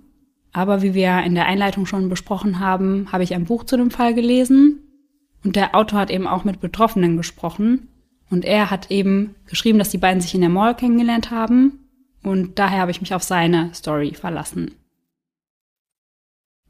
Aber 0.53 0.81
wie 0.81 0.93
wir 0.93 1.23
in 1.23 1.35
der 1.35 1.45
Einleitung 1.45 1.85
schon 1.85 2.09
besprochen 2.09 2.59
haben, 2.59 3.11
habe 3.11 3.23
ich 3.23 3.33
ein 3.33 3.45
Buch 3.45 3.65
zu 3.65 3.75
dem 3.75 3.91
Fall 3.91 4.13
gelesen. 4.13 4.79
Und 5.43 5.55
der 5.55 5.75
Autor 5.75 5.99
hat 5.99 6.11
eben 6.11 6.27
auch 6.27 6.45
mit 6.45 6.61
Betroffenen 6.61 7.17
gesprochen. 7.17 7.89
Und 8.29 8.45
er 8.45 8.71
hat 8.71 8.91
eben 8.91 9.35
geschrieben, 9.45 9.79
dass 9.79 9.89
die 9.89 9.97
beiden 9.97 10.21
sich 10.21 10.35
in 10.35 10.41
der 10.41 10.49
Mall 10.49 10.75
kennengelernt 10.75 11.31
haben. 11.31 11.80
Und 12.23 12.59
daher 12.59 12.81
habe 12.81 12.91
ich 12.91 13.01
mich 13.01 13.13
auf 13.13 13.23
seine 13.23 13.73
Story 13.73 14.13
verlassen. 14.13 14.75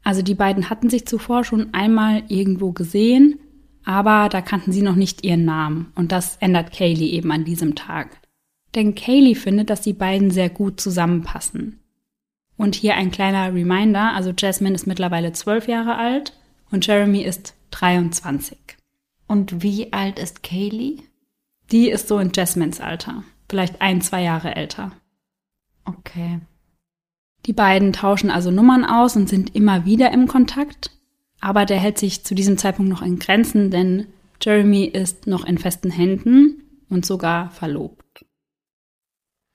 Also 0.04 0.22
die 0.22 0.34
beiden 0.34 0.70
hatten 0.70 0.90
sich 0.90 1.06
zuvor 1.06 1.44
schon 1.44 1.72
einmal 1.74 2.24
irgendwo 2.28 2.72
gesehen, 2.72 3.38
aber 3.84 4.28
da 4.28 4.40
kannten 4.40 4.72
sie 4.72 4.82
noch 4.82 4.96
nicht 4.96 5.24
ihren 5.24 5.44
Namen. 5.44 5.92
Und 5.94 6.12
das 6.12 6.36
ändert 6.38 6.72
Kaylee 6.72 7.10
eben 7.10 7.30
an 7.30 7.44
diesem 7.44 7.74
Tag. 7.74 8.20
Denn 8.74 8.94
Kaylee 8.94 9.34
findet, 9.34 9.70
dass 9.70 9.82
die 9.82 9.92
beiden 9.92 10.30
sehr 10.30 10.48
gut 10.48 10.80
zusammenpassen. 10.80 11.78
Und 12.56 12.74
hier 12.74 12.94
ein 12.94 13.10
kleiner 13.10 13.52
Reminder, 13.52 14.14
also 14.14 14.32
Jasmine 14.36 14.74
ist 14.74 14.86
mittlerweile 14.86 15.32
zwölf 15.32 15.68
Jahre 15.68 15.96
alt 15.96 16.32
und 16.70 16.86
Jeremy 16.86 17.22
ist 17.22 17.54
23. 17.72 18.58
Und 19.26 19.62
wie 19.62 19.92
alt 19.92 20.18
ist 20.18 20.42
Kaylee? 20.42 20.98
Die 21.70 21.88
ist 21.88 22.08
so 22.08 22.18
in 22.18 22.32
Jasmines 22.34 22.80
Alter, 22.80 23.24
vielleicht 23.48 23.80
ein, 23.80 24.00
zwei 24.00 24.22
Jahre 24.22 24.54
älter. 24.54 24.92
Okay. 25.84 26.40
Die 27.46 27.52
beiden 27.52 27.92
tauschen 27.92 28.30
also 28.30 28.50
Nummern 28.50 28.84
aus 28.84 29.16
und 29.16 29.28
sind 29.28 29.54
immer 29.54 29.84
wieder 29.84 30.12
im 30.12 30.28
Kontakt, 30.28 30.90
aber 31.40 31.64
der 31.64 31.78
hält 31.78 31.98
sich 31.98 32.24
zu 32.24 32.34
diesem 32.34 32.56
Zeitpunkt 32.56 32.90
noch 32.90 33.02
in 33.02 33.18
Grenzen, 33.18 33.70
denn 33.70 34.06
Jeremy 34.40 34.84
ist 34.84 35.26
noch 35.26 35.44
in 35.44 35.58
festen 35.58 35.90
Händen 35.90 36.62
und 36.88 37.04
sogar 37.04 37.50
verlobt. 37.50 38.24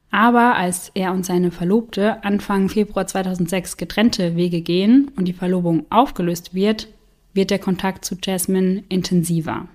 Aber 0.10 0.56
als 0.56 0.92
er 0.96 1.12
und 1.14 1.26
seine 1.26 1.52
Verlobte 1.52 2.24
Anfang 2.24 2.70
Februar 2.70 3.08
2006 3.08 3.78
getrennte 3.78 4.36
Wege 4.36 4.62
gehen 4.62 5.12
und 5.16 5.26
die 5.26 5.34
Verlobung 5.34 5.86
aufgelöst 5.90 6.54
wird, 6.54 6.88
wird 7.34 7.52
der 7.52 7.60
Kontakt 7.60 8.06
zu 8.06 8.16
Jasmine 8.22 8.84
intensiver. 8.90 9.68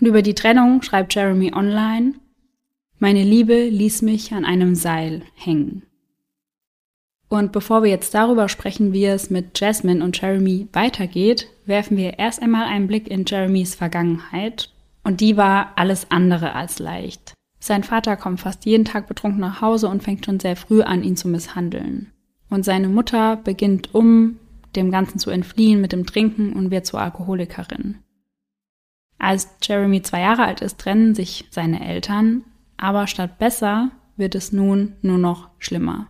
Und 0.00 0.06
über 0.06 0.22
die 0.22 0.34
Trennung 0.34 0.82
schreibt 0.82 1.14
Jeremy 1.14 1.52
online, 1.54 2.14
meine 3.02 3.24
Liebe 3.24 3.68
ließ 3.68 4.02
mich 4.02 4.32
an 4.32 4.44
einem 4.44 4.76
Seil 4.76 5.22
hängen. 5.34 5.82
Und 7.28 7.50
bevor 7.50 7.82
wir 7.82 7.90
jetzt 7.90 8.14
darüber 8.14 8.48
sprechen, 8.48 8.92
wie 8.92 9.06
es 9.06 9.28
mit 9.28 9.58
Jasmine 9.58 10.04
und 10.04 10.20
Jeremy 10.20 10.68
weitergeht, 10.72 11.48
werfen 11.66 11.96
wir 11.96 12.20
erst 12.20 12.40
einmal 12.40 12.66
einen 12.66 12.86
Blick 12.86 13.08
in 13.08 13.24
Jeremys 13.26 13.74
Vergangenheit. 13.74 14.70
Und 15.02 15.20
die 15.20 15.36
war 15.36 15.72
alles 15.74 16.12
andere 16.12 16.54
als 16.54 16.78
leicht. 16.78 17.34
Sein 17.58 17.82
Vater 17.82 18.16
kommt 18.16 18.40
fast 18.40 18.66
jeden 18.66 18.84
Tag 18.84 19.08
betrunken 19.08 19.40
nach 19.40 19.60
Hause 19.60 19.88
und 19.88 20.04
fängt 20.04 20.24
schon 20.24 20.38
sehr 20.38 20.54
früh 20.54 20.82
an, 20.82 21.02
ihn 21.02 21.16
zu 21.16 21.26
misshandeln. 21.26 22.12
Und 22.50 22.64
seine 22.64 22.88
Mutter 22.88 23.34
beginnt 23.34 23.96
um 23.96 24.38
dem 24.76 24.92
Ganzen 24.92 25.18
zu 25.18 25.30
entfliehen 25.30 25.80
mit 25.80 25.90
dem 25.90 26.06
Trinken 26.06 26.52
und 26.52 26.70
wird 26.70 26.86
zur 26.86 27.00
Alkoholikerin. 27.00 27.98
Als 29.18 29.48
Jeremy 29.60 30.02
zwei 30.02 30.20
Jahre 30.20 30.44
alt 30.44 30.60
ist, 30.60 30.78
trennen 30.78 31.16
sich 31.16 31.46
seine 31.50 31.84
Eltern, 31.84 32.44
aber 32.82 33.06
statt 33.06 33.38
besser 33.38 33.92
wird 34.16 34.34
es 34.34 34.52
nun 34.52 34.94
nur 35.02 35.16
noch 35.16 35.50
schlimmer. 35.58 36.08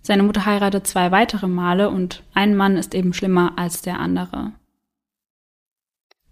Seine 0.00 0.22
Mutter 0.22 0.46
heiratet 0.46 0.86
zwei 0.86 1.10
weitere 1.10 1.48
Male 1.48 1.90
und 1.90 2.22
ein 2.34 2.54
Mann 2.54 2.76
ist 2.76 2.94
eben 2.94 3.12
schlimmer 3.12 3.54
als 3.56 3.82
der 3.82 3.98
andere. 3.98 4.52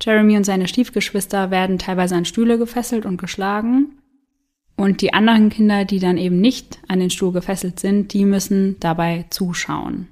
Jeremy 0.01 0.37
und 0.37 0.45
seine 0.45 0.69
Stiefgeschwister 0.69 1.51
werden 1.51 1.79
teilweise 1.79 2.15
an 2.15 2.25
Stühle 2.25 2.59
gefesselt 2.59 3.07
und 3.07 3.17
geschlagen. 3.17 3.99
Und 4.77 5.01
die 5.01 5.15
anderen 5.15 5.49
Kinder, 5.49 5.85
die 5.85 5.99
dann 5.99 6.17
eben 6.17 6.41
nicht 6.41 6.79
an 6.87 7.01
den 7.01 7.11
Stuhl 7.11 7.33
gefesselt 7.33 7.81
sind, 7.81 8.13
die 8.13 8.25
müssen 8.25 8.79
dabei 8.79 9.27
zuschauen. 9.31 10.09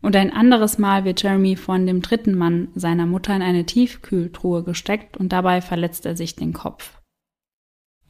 Und 0.00 0.14
ein 0.14 0.32
anderes 0.32 0.78
Mal 0.78 1.04
wird 1.04 1.22
Jeremy 1.22 1.56
von 1.56 1.86
dem 1.86 2.02
dritten 2.02 2.36
Mann 2.36 2.68
seiner 2.76 3.06
Mutter 3.06 3.34
in 3.34 3.42
eine 3.42 3.66
Tiefkühltruhe 3.66 4.62
gesteckt 4.62 5.16
und 5.16 5.30
dabei 5.30 5.60
verletzt 5.60 6.06
er 6.06 6.16
sich 6.16 6.36
den 6.36 6.52
Kopf. 6.52 7.00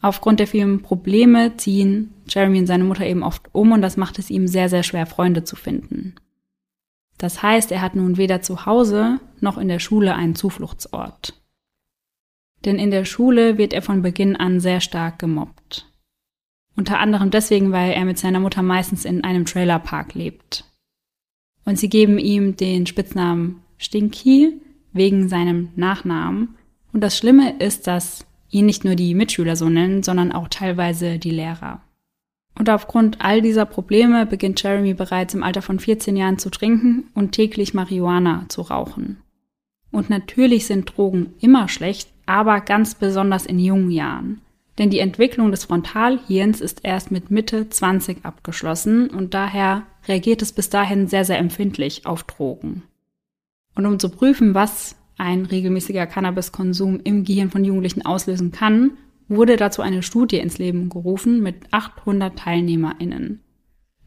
Aufgrund 0.06 0.38
der 0.38 0.46
vielen 0.46 0.82
Probleme 0.82 1.56
ziehen 1.56 2.14
Jeremy 2.28 2.60
und 2.60 2.68
seine 2.68 2.84
Mutter 2.84 3.04
eben 3.04 3.24
oft 3.24 3.48
um 3.50 3.72
und 3.72 3.82
das 3.82 3.96
macht 3.96 4.20
es 4.20 4.30
ihm 4.30 4.46
sehr, 4.46 4.68
sehr 4.68 4.84
schwer, 4.84 5.04
Freunde 5.04 5.42
zu 5.42 5.56
finden. 5.56 6.14
Das 7.18 7.42
heißt, 7.42 7.72
er 7.72 7.80
hat 7.80 7.96
nun 7.96 8.16
weder 8.16 8.40
zu 8.40 8.66
Hause 8.66 9.18
noch 9.40 9.58
in 9.58 9.66
der 9.66 9.80
Schule 9.80 10.14
einen 10.14 10.36
Zufluchtsort. 10.36 11.34
Denn 12.64 12.78
in 12.78 12.92
der 12.92 13.04
Schule 13.04 13.58
wird 13.58 13.72
er 13.72 13.82
von 13.82 14.02
Beginn 14.02 14.36
an 14.36 14.60
sehr 14.60 14.80
stark 14.80 15.18
gemobbt. 15.18 15.90
Unter 16.76 17.00
anderem 17.00 17.32
deswegen, 17.32 17.72
weil 17.72 17.90
er 17.90 18.04
mit 18.04 18.16
seiner 18.16 18.38
Mutter 18.38 18.62
meistens 18.62 19.04
in 19.04 19.24
einem 19.24 19.44
Trailerpark 19.44 20.14
lebt. 20.14 20.66
Und 21.64 21.80
sie 21.80 21.88
geben 21.88 22.20
ihm 22.20 22.54
den 22.54 22.86
Spitznamen 22.86 23.60
Stinky 23.76 24.60
wegen 24.92 25.28
seinem 25.28 25.70
Nachnamen. 25.74 26.54
Und 26.92 27.00
das 27.00 27.18
Schlimme 27.18 27.58
ist, 27.58 27.88
dass 27.88 28.25
ihn 28.50 28.66
nicht 28.66 28.84
nur 28.84 28.94
die 28.94 29.14
Mitschüler 29.14 29.56
so 29.56 29.68
nennen, 29.68 30.02
sondern 30.02 30.32
auch 30.32 30.48
teilweise 30.48 31.18
die 31.18 31.30
Lehrer. 31.30 31.82
Und 32.58 32.70
aufgrund 32.70 33.20
all 33.20 33.42
dieser 33.42 33.66
Probleme 33.66 34.24
beginnt 34.24 34.62
Jeremy 34.62 34.94
bereits 34.94 35.34
im 35.34 35.42
Alter 35.42 35.62
von 35.62 35.78
14 35.78 36.16
Jahren 36.16 36.38
zu 36.38 36.50
trinken 36.50 37.10
und 37.14 37.32
täglich 37.32 37.74
Marihuana 37.74 38.46
zu 38.48 38.62
rauchen. 38.62 39.18
Und 39.90 40.10
natürlich 40.10 40.66
sind 40.66 40.96
Drogen 40.96 41.34
immer 41.40 41.68
schlecht, 41.68 42.10
aber 42.24 42.60
ganz 42.60 42.94
besonders 42.94 43.46
in 43.46 43.58
jungen 43.58 43.90
Jahren. 43.90 44.40
Denn 44.78 44.90
die 44.90 44.98
Entwicklung 44.98 45.50
des 45.50 45.64
Frontalhirns 45.64 46.60
ist 46.60 46.80
erst 46.82 47.10
mit 47.10 47.30
Mitte 47.30 47.68
20 47.68 48.24
abgeschlossen 48.24 49.08
und 49.08 49.32
daher 49.32 49.84
reagiert 50.06 50.42
es 50.42 50.52
bis 50.52 50.68
dahin 50.68 51.08
sehr, 51.08 51.24
sehr 51.24 51.38
empfindlich 51.38 52.04
auf 52.04 52.24
Drogen. 52.24 52.82
Und 53.74 53.86
um 53.86 53.98
zu 53.98 54.10
prüfen, 54.10 54.54
was 54.54 54.96
ein 55.16 55.46
regelmäßiger 55.46 56.06
Cannabiskonsum 56.06 57.00
im 57.04 57.24
Gehirn 57.24 57.50
von 57.50 57.64
Jugendlichen 57.64 58.04
auslösen 58.04 58.52
kann, 58.52 58.92
wurde 59.28 59.56
dazu 59.56 59.82
eine 59.82 60.02
Studie 60.02 60.38
ins 60.38 60.58
Leben 60.58 60.88
gerufen 60.88 61.42
mit 61.42 61.56
800 61.70 62.38
TeilnehmerInnen. 62.38 63.40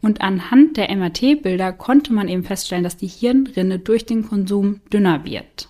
Und 0.02 0.22
anhand 0.22 0.78
der 0.78 0.96
MRT-Bilder 0.96 1.74
konnte 1.74 2.14
man 2.14 2.30
eben 2.30 2.44
feststellen, 2.44 2.84
dass 2.84 2.96
die 2.96 3.08
Hirnrinde 3.08 3.80
durch 3.80 4.06
den 4.06 4.26
Konsum 4.26 4.80
dünner 4.94 5.26
wird. 5.26 5.70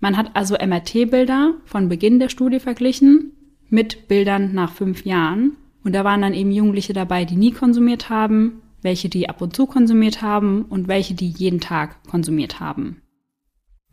Man 0.00 0.16
hat 0.16 0.34
also 0.34 0.54
MRT-Bilder 0.54 1.54
von 1.64 1.88
Beginn 1.88 2.20
der 2.20 2.28
Studie 2.28 2.60
verglichen 2.60 3.32
mit 3.70 4.06
Bildern 4.06 4.54
nach 4.54 4.72
fünf 4.72 5.04
Jahren. 5.04 5.56
Und 5.84 5.94
da 5.94 6.04
waren 6.04 6.22
dann 6.22 6.34
eben 6.34 6.52
Jugendliche 6.52 6.92
dabei, 6.92 7.24
die 7.24 7.36
nie 7.36 7.50
konsumiert 7.50 8.08
haben, 8.08 8.62
welche 8.82 9.08
die 9.08 9.28
ab 9.28 9.40
und 9.40 9.56
zu 9.56 9.66
konsumiert 9.66 10.22
haben 10.22 10.62
und 10.62 10.86
welche 10.86 11.14
die 11.14 11.28
jeden 11.28 11.60
Tag 11.60 12.04
konsumiert 12.04 12.60
haben. 12.60 13.01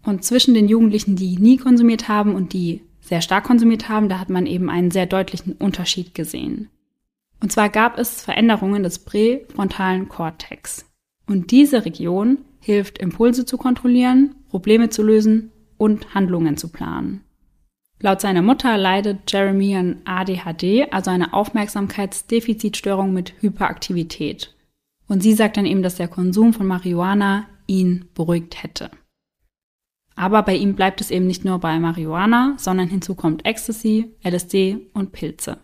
Und 0.04 0.24
zwischen 0.24 0.54
den 0.54 0.68
Jugendlichen, 0.68 1.16
die 1.16 1.38
nie 1.38 1.58
konsumiert 1.58 2.08
haben 2.08 2.36
und 2.36 2.54
die 2.54 2.82
sehr 3.02 3.22
stark 3.22 3.44
konsumiert 3.44 3.90
haben, 3.90 4.10
da 4.10 4.20
hat 4.20 4.30
man 4.30 4.46
eben 4.46 4.70
einen 4.70 4.92
sehr 4.92 5.06
deutlichen 5.06 5.54
Unterschied 5.54 6.14
gesehen. 6.14 6.70
Und 7.42 7.52
zwar 7.52 7.70
gab 7.70 7.98
es 7.98 8.22
Veränderungen 8.22 8.84
des 8.84 9.00
präfrontalen 9.00 10.10
Kortex. 10.10 10.86
Und 11.26 11.52
diese 11.52 11.86
Region 11.86 12.40
hilft, 12.60 12.98
Impulse 12.98 13.46
zu 13.46 13.58
kontrollieren, 13.58 14.36
Probleme 14.50 14.90
zu 14.90 15.04
lösen 15.04 15.52
und 15.78 16.14
Handlungen 16.14 16.58
zu 16.58 16.70
planen. 16.70 17.24
Laut 18.02 18.22
seiner 18.22 18.42
Mutter 18.42 18.78
leidet 18.78 19.32
Jeremy 19.32 19.76
an 19.76 20.02
ADHD, 20.06 20.92
also 20.92 21.12
eine 21.12 21.34
Aufmerksamkeitsdefizitstörung 21.34 23.14
mit 23.14 23.34
Hyperaktivität. 23.42 24.56
Und 25.08 25.22
sie 25.22 25.34
sagt 25.34 25.58
dann 25.58 25.66
eben, 25.66 25.84
dass 25.84 25.96
der 25.96 26.08
Konsum 26.08 26.54
von 26.54 26.68
Marihuana 26.68 27.48
ihn 27.68 28.06
beruhigt 28.14 28.64
hätte. 28.64 28.90
Aber 30.20 30.44
bei 30.44 30.54
ihm 30.54 30.76
bleibt 30.76 31.00
es 31.00 31.12
eben 31.12 31.28
nicht 31.28 31.46
nur 31.46 31.60
bei 31.60 31.80
Marihuana, 31.80 32.56
sondern 32.58 32.90
hinzu 32.90 33.16
kommt 33.16 33.46
Ecstasy, 33.46 34.14
LSD 34.22 34.90
und 34.94 35.14
Pilze. 35.14 35.60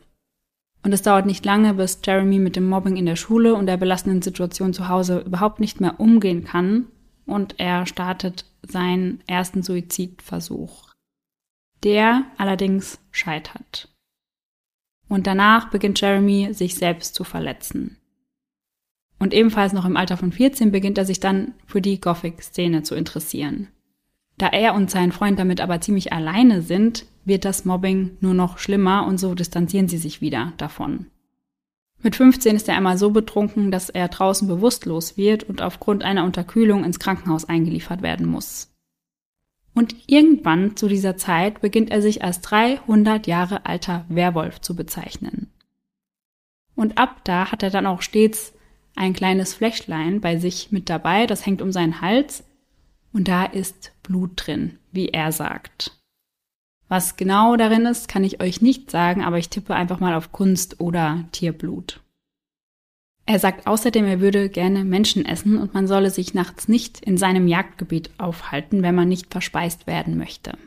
Und 0.81 0.93
es 0.93 1.01
dauert 1.01 1.25
nicht 1.25 1.43
lange, 1.43 1.73
bis 1.73 1.99
Jeremy 2.01 2.39
mit 2.39 2.55
dem 2.55 2.69
Mobbing 2.69 2.95
in 2.95 3.05
der 3.05 3.17
Schule 3.17 3.53
und 3.53 3.65
der 3.65 3.75
belastenden 3.75 4.21
Situation 4.21 4.71
zu 4.71 4.87
Hause 4.87 5.19
überhaupt 5.25 5.59
nicht 5.59 5.81
mehr 5.81 5.99
umgehen 5.99 6.45
kann 6.45 6.87
und 7.25 7.59
er 7.59 7.85
startet 7.85 8.45
seinen 8.61 9.21
ersten 9.27 9.61
Suizidversuch. 9.61 10.89
Der 11.83 12.23
allerdings 12.37 13.01
scheitert. 13.11 13.89
Und 15.09 15.27
danach 15.27 15.69
beginnt 15.69 15.99
Jeremy 15.99 16.53
sich 16.53 16.75
selbst 16.75 17.13
zu 17.13 17.25
verletzen. 17.25 17.97
Und 19.19 19.33
ebenfalls 19.33 19.73
noch 19.73 19.83
im 19.83 19.97
Alter 19.97 20.15
von 20.15 20.31
14 20.31 20.71
beginnt 20.71 20.97
er 20.97 21.05
sich 21.05 21.19
dann 21.19 21.55
für 21.67 21.81
die 21.81 21.99
Gothic-Szene 21.99 22.83
zu 22.83 22.95
interessieren. 22.95 23.67
Da 24.37 24.47
er 24.47 24.73
und 24.73 24.91
sein 24.91 25.11
Freund 25.11 25.39
damit 25.39 25.61
aber 25.61 25.79
ziemlich 25.81 26.11
alleine 26.11 26.61
sind, 26.61 27.05
wird 27.23 27.45
das 27.45 27.65
Mobbing 27.65 28.17
nur 28.19 28.33
noch 28.33 28.57
schlimmer 28.57 29.07
und 29.07 29.17
so 29.17 29.33
distanzieren 29.33 29.87
sie 29.87 29.97
sich 29.97 30.21
wieder 30.21 30.53
davon. 30.57 31.07
Mit 32.01 32.15
15 32.15 32.55
ist 32.55 32.69
er 32.69 32.75
einmal 32.75 32.97
so 32.97 33.09
betrunken, 33.09 33.71
dass 33.71 33.89
er 33.89 34.09
draußen 34.09 34.47
bewusstlos 34.47 35.17
wird 35.17 35.43
und 35.43 35.61
aufgrund 35.61 36.03
einer 36.03 36.23
Unterkühlung 36.23 36.83
ins 36.83 36.99
Krankenhaus 36.99 37.45
eingeliefert 37.45 38.01
werden 38.01 38.27
muss. 38.27 38.71
Und 39.73 39.95
irgendwann 40.07 40.77
zu 40.77 40.87
dieser 40.87 41.17
Zeit 41.17 41.61
beginnt 41.61 41.89
er 41.89 42.01
sich 42.01 42.23
als 42.23 42.41
300 42.41 43.27
Jahre 43.27 43.65
alter 43.65 44.05
Werwolf 44.07 44.61
zu 44.61 44.75
bezeichnen. 44.75 45.51
Und 46.75 46.97
ab 46.97 47.21
da 47.23 47.51
hat 47.51 47.63
er 47.63 47.69
dann 47.69 47.87
auch 47.87 48.01
stets 48.01 48.53
ein 48.95 49.13
kleines 49.13 49.53
Fläschlein 49.53 50.21
bei 50.21 50.37
sich 50.37 50.71
mit 50.71 50.89
dabei, 50.89 51.25
das 51.25 51.45
hängt 51.45 51.61
um 51.61 51.71
seinen 51.71 52.01
Hals 52.01 52.43
und 53.15 53.29
da 53.29 53.45
ist 53.45 53.93
Blut 54.03 54.31
drin, 54.35 54.77
wie 54.91 55.07
er 55.07 55.31
sagt. 55.31 55.97
Was 56.89 57.15
genau 57.15 57.55
darin 57.55 57.85
ist, 57.85 58.09
kann 58.09 58.25
ich 58.25 58.41
euch 58.41 58.61
nicht 58.61 58.91
sagen, 58.91 59.23
aber 59.23 59.39
ich 59.39 59.49
tippe 59.49 59.73
einfach 59.73 60.01
mal 60.01 60.13
auf 60.13 60.33
Kunst 60.33 60.81
oder 60.81 61.23
Tierblut. 61.31 62.01
Er 63.25 63.39
sagt 63.39 63.67
außerdem, 63.67 64.05
er 64.05 64.19
würde 64.19 64.49
gerne 64.49 64.83
Menschen 64.83 65.25
essen 65.25 65.57
und 65.57 65.73
man 65.73 65.87
solle 65.87 66.11
sich 66.11 66.33
nachts 66.33 66.67
nicht 66.67 66.99
in 66.99 67.17
seinem 67.17 67.47
Jagdgebiet 67.47 68.11
aufhalten, 68.19 68.83
wenn 68.83 68.93
man 68.93 69.07
nicht 69.07 69.31
verspeist 69.31 69.87
werden 69.87 70.17
möchte. 70.17 70.57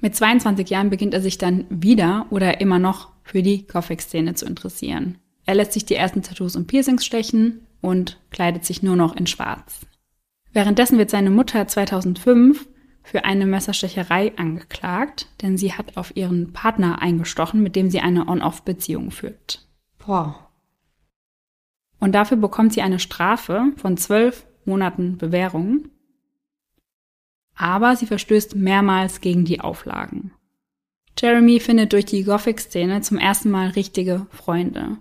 Mit 0.00 0.16
22 0.16 0.68
Jahren 0.70 0.90
beginnt 0.90 1.14
er 1.14 1.20
sich 1.20 1.38
dann 1.38 1.66
wieder 1.68 2.26
oder 2.30 2.60
immer 2.60 2.80
noch 2.80 3.12
für 3.22 3.42
die 3.42 3.66
Gothic-Szene 3.66 4.34
zu 4.34 4.46
interessieren. 4.46 5.18
Er 5.44 5.54
lässt 5.54 5.74
sich 5.74 5.84
die 5.84 5.94
ersten 5.94 6.22
Tattoos 6.22 6.56
und 6.56 6.66
Piercings 6.66 7.04
stechen 7.04 7.66
und 7.82 8.18
kleidet 8.30 8.64
sich 8.64 8.82
nur 8.82 8.96
noch 8.96 9.14
in 9.14 9.26
Schwarz. 9.26 9.86
Währenddessen 10.52 10.98
wird 10.98 11.10
seine 11.10 11.30
Mutter 11.30 11.66
2005 11.66 12.68
für 13.02 13.24
eine 13.24 13.46
Messerstecherei 13.46 14.36
angeklagt, 14.36 15.28
denn 15.42 15.56
sie 15.56 15.72
hat 15.72 15.96
auf 15.96 16.16
ihren 16.16 16.52
Partner 16.52 17.00
eingestochen, 17.02 17.62
mit 17.62 17.74
dem 17.74 17.90
sie 17.90 18.00
eine 18.00 18.28
On-Off-Beziehung 18.28 19.10
führt. 19.10 19.66
Boah. 19.98 20.50
Und 21.98 22.12
dafür 22.12 22.36
bekommt 22.36 22.72
sie 22.72 22.82
eine 22.82 22.98
Strafe 22.98 23.72
von 23.76 23.96
zwölf 23.96 24.46
Monaten 24.64 25.18
Bewährung. 25.18 25.88
Aber 27.54 27.96
sie 27.96 28.06
verstößt 28.06 28.54
mehrmals 28.54 29.20
gegen 29.20 29.44
die 29.44 29.60
Auflagen. 29.60 30.32
Jeremy 31.18 31.60
findet 31.60 31.92
durch 31.92 32.06
die 32.06 32.24
Gothic-Szene 32.24 33.02
zum 33.02 33.18
ersten 33.18 33.50
Mal 33.50 33.68
richtige 33.68 34.26
Freunde. 34.30 34.98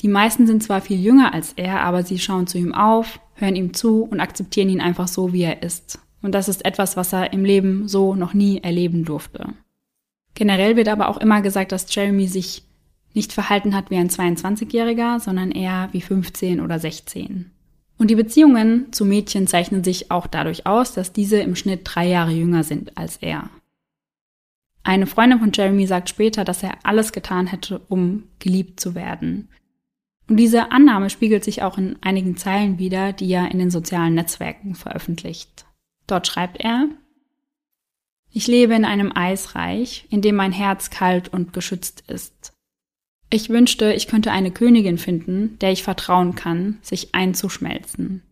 Die 0.00 0.08
meisten 0.08 0.46
sind 0.46 0.62
zwar 0.62 0.80
viel 0.80 1.00
jünger 1.00 1.32
als 1.32 1.52
er, 1.54 1.80
aber 1.80 2.02
sie 2.02 2.18
schauen 2.18 2.46
zu 2.46 2.58
ihm 2.58 2.74
auf, 2.74 3.20
hören 3.34 3.56
ihm 3.56 3.74
zu 3.74 4.02
und 4.02 4.20
akzeptieren 4.20 4.68
ihn 4.68 4.80
einfach 4.80 5.08
so, 5.08 5.32
wie 5.32 5.42
er 5.42 5.62
ist. 5.62 5.98
Und 6.22 6.32
das 6.32 6.48
ist 6.48 6.64
etwas, 6.64 6.96
was 6.96 7.12
er 7.12 7.32
im 7.32 7.44
Leben 7.44 7.88
so 7.88 8.14
noch 8.14 8.34
nie 8.34 8.62
erleben 8.62 9.04
durfte. 9.04 9.54
Generell 10.34 10.76
wird 10.76 10.88
aber 10.88 11.08
auch 11.08 11.18
immer 11.18 11.42
gesagt, 11.42 11.72
dass 11.72 11.92
Jeremy 11.94 12.26
sich 12.26 12.64
nicht 13.14 13.32
verhalten 13.32 13.74
hat 13.74 13.90
wie 13.90 13.96
ein 13.96 14.08
22-Jähriger, 14.08 15.20
sondern 15.20 15.52
eher 15.52 15.88
wie 15.92 16.00
15 16.00 16.60
oder 16.60 16.78
16. 16.78 17.50
Und 17.96 18.10
die 18.10 18.16
Beziehungen 18.16 18.92
zu 18.92 19.04
Mädchen 19.04 19.46
zeichnen 19.46 19.84
sich 19.84 20.10
auch 20.10 20.26
dadurch 20.26 20.66
aus, 20.66 20.94
dass 20.94 21.12
diese 21.12 21.36
im 21.36 21.54
Schnitt 21.54 21.82
drei 21.84 22.08
Jahre 22.08 22.32
jünger 22.32 22.64
sind 22.64 22.98
als 22.98 23.18
er. 23.18 23.50
Eine 24.82 25.06
Freundin 25.06 25.38
von 25.38 25.52
Jeremy 25.52 25.86
sagt 25.86 26.08
später, 26.08 26.44
dass 26.44 26.62
er 26.62 26.72
alles 26.82 27.12
getan 27.12 27.46
hätte, 27.46 27.80
um 27.88 28.24
geliebt 28.40 28.80
zu 28.80 28.94
werden. 28.94 29.48
Und 30.28 30.38
diese 30.38 30.72
Annahme 30.72 31.10
spiegelt 31.10 31.44
sich 31.44 31.62
auch 31.62 31.76
in 31.76 31.96
einigen 32.00 32.36
Zeilen 32.36 32.78
wieder, 32.78 33.12
die 33.12 33.30
er 33.30 33.50
in 33.50 33.58
den 33.58 33.70
sozialen 33.70 34.14
Netzwerken 34.14 34.74
veröffentlicht. 34.74 35.66
Dort 36.06 36.26
schreibt 36.26 36.58
er, 36.60 36.88
ich 38.30 38.46
lebe 38.46 38.74
in 38.74 38.84
einem 38.84 39.12
Eisreich, 39.14 40.06
in 40.10 40.20
dem 40.20 40.34
mein 40.34 40.52
Herz 40.52 40.90
kalt 40.90 41.28
und 41.32 41.52
geschützt 41.52 42.04
ist. 42.08 42.52
Ich 43.30 43.48
wünschte, 43.48 43.92
ich 43.92 44.08
könnte 44.08 44.32
eine 44.32 44.50
Königin 44.50 44.98
finden, 44.98 45.58
der 45.60 45.72
ich 45.72 45.82
vertrauen 45.82 46.34
kann, 46.34 46.78
sich 46.82 47.14
einzuschmelzen. 47.14 48.22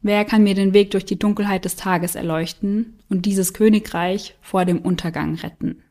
Wer 0.00 0.24
kann 0.24 0.42
mir 0.42 0.54
den 0.54 0.74
Weg 0.74 0.90
durch 0.92 1.04
die 1.04 1.18
Dunkelheit 1.18 1.64
des 1.64 1.76
Tages 1.76 2.14
erleuchten 2.14 2.98
und 3.08 3.26
dieses 3.26 3.52
Königreich 3.52 4.36
vor 4.40 4.64
dem 4.64 4.80
Untergang 4.80 5.34
retten? 5.36 5.82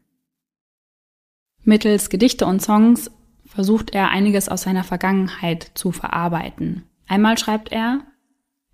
Mittels 1.63 2.09
Gedichte 2.09 2.45
und 2.45 2.61
Songs 2.61 3.11
versucht 3.57 3.95
er 3.95 4.09
einiges 4.09 4.49
aus 4.49 4.61
seiner 4.61 4.83
Vergangenheit 4.83 5.71
zu 5.73 5.91
verarbeiten. 5.91 6.83
Einmal 7.07 7.39
schreibt 7.39 7.71
er, 7.71 8.01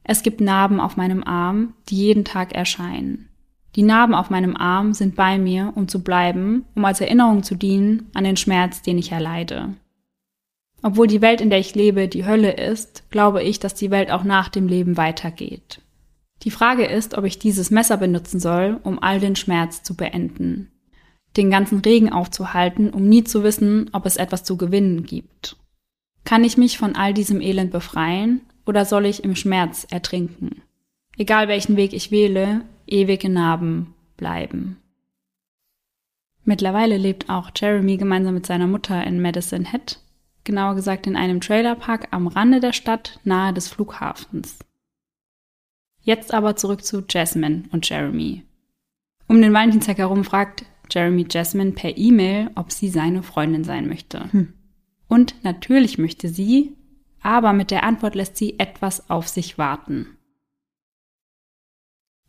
es 0.04 0.24
gibt 0.24 0.42
Narben 0.42 0.82
auf 0.82 0.98
meinem 0.98 1.24
Arm, 1.24 1.74
die 1.88 1.96
jeden 1.96 2.26
Tag 2.26 2.54
erscheinen. 2.54 3.30
Die 3.78 3.82
Narben 3.82 4.14
auf 4.14 4.30
meinem 4.30 4.58
Arm 4.58 4.92
sind 4.92 5.16
bei 5.16 5.38
mir, 5.38 5.72
um 5.76 5.88
zu 5.88 6.04
bleiben, 6.04 6.66
um 6.76 6.84
als 6.84 7.00
Erinnerung 7.00 7.44
zu 7.44 7.56
dienen 7.56 8.12
an 8.14 8.26
den 8.26 8.36
Schmerz, 8.36 8.82
den 8.82 8.98
ich 8.98 9.14
erleide. 9.14 9.74
Obwohl 10.82 11.08
die 11.08 11.22
Welt, 11.22 11.40
in 11.40 11.50
der 11.50 11.60
ich 11.60 11.76
lebe, 11.76 12.10
die 12.10 12.26
Hölle 12.26 12.52
ist, 12.52 13.10
glaube 13.10 13.42
ich, 13.42 13.60
dass 13.60 13.76
die 13.76 13.90
Welt 13.90 14.12
auch 14.12 14.26
nach 14.26 14.50
dem 14.50 14.68
Leben 14.68 14.98
weitergeht. 14.98 15.80
Die 16.42 16.52
Frage 16.52 16.84
ist, 16.84 17.18
ob 17.18 17.24
ich 17.24 17.40
dieses 17.40 17.72
Messer 17.72 17.96
benutzen 17.96 18.42
soll, 18.42 18.82
um 18.84 19.02
all 19.02 19.22
den 19.22 19.38
Schmerz 19.38 19.82
zu 19.82 19.96
beenden 19.96 20.73
den 21.38 21.50
ganzen 21.50 21.80
Regen 21.80 22.12
aufzuhalten, 22.12 22.90
um 22.92 23.08
nie 23.08 23.24
zu 23.24 23.44
wissen, 23.44 23.90
ob 23.94 24.06
es 24.06 24.18
etwas 24.18 24.44
zu 24.44 24.58
gewinnen 24.58 25.04
gibt. 25.04 25.58
Kann 26.26 26.44
ich 26.44 26.58
mich 26.58 26.78
von 26.78 26.96
all 26.96 27.14
diesem 27.14 27.42
Elend 27.42 27.72
befreien 27.72 28.42
oder 28.66 28.86
soll 28.86 29.06
ich 29.06 29.24
im 29.24 29.36
Schmerz 29.36 29.86
ertrinken? 29.90 30.62
Egal 31.18 31.48
welchen 31.48 31.76
Weg 31.76 31.94
ich 31.94 32.12
wähle, 32.12 32.62
ewige 32.88 33.30
Narben 33.30 33.94
bleiben. 34.18 34.78
Mittlerweile 36.46 36.98
lebt 36.98 37.30
auch 37.30 37.52
Jeremy 37.56 37.98
gemeinsam 37.98 38.34
mit 38.34 38.46
seiner 38.46 38.68
Mutter 38.68 39.06
in 39.06 39.22
Medicine 39.22 39.70
Head, 39.70 40.00
genauer 40.44 40.76
gesagt 40.76 41.08
in 41.08 41.16
einem 41.16 41.40
Trailerpark 41.40 42.08
am 42.12 42.28
Rande 42.28 42.60
der 42.60 42.74
Stadt 42.74 43.20
nahe 43.24 43.54
des 43.54 43.70
Flughafens. 43.70 44.60
Jetzt 46.02 46.34
aber 46.34 46.58
zurück 46.58 46.84
zu 46.84 47.04
Jasmine 47.08 47.64
und 47.72 47.88
Jeremy. 47.88 48.44
Um 49.28 49.42
den 49.42 49.54
Valentinstag 49.54 50.00
herum 50.00 50.26
fragt 50.26 50.66
Jeremy 50.94 51.26
Jasmine 51.30 51.72
per 51.72 51.98
E-Mail, 51.98 52.52
ob 52.56 52.72
sie 52.72 52.90
seine 52.90 53.24
Freundin 53.24 53.64
sein 53.64 53.88
möchte. 53.88 54.32
Hm. 54.32 54.54
Und 55.08 55.36
natürlich 55.44 55.98
möchte 55.98 56.30
sie, 56.30 56.76
aber 57.22 57.54
mit 57.54 57.72
der 57.72 57.84
Antwort 57.84 58.16
lässt 58.16 58.38
sie 58.38 58.60
etwas 58.60 59.10
auf 59.10 59.28
sich 59.28 59.58
warten. 59.58 60.18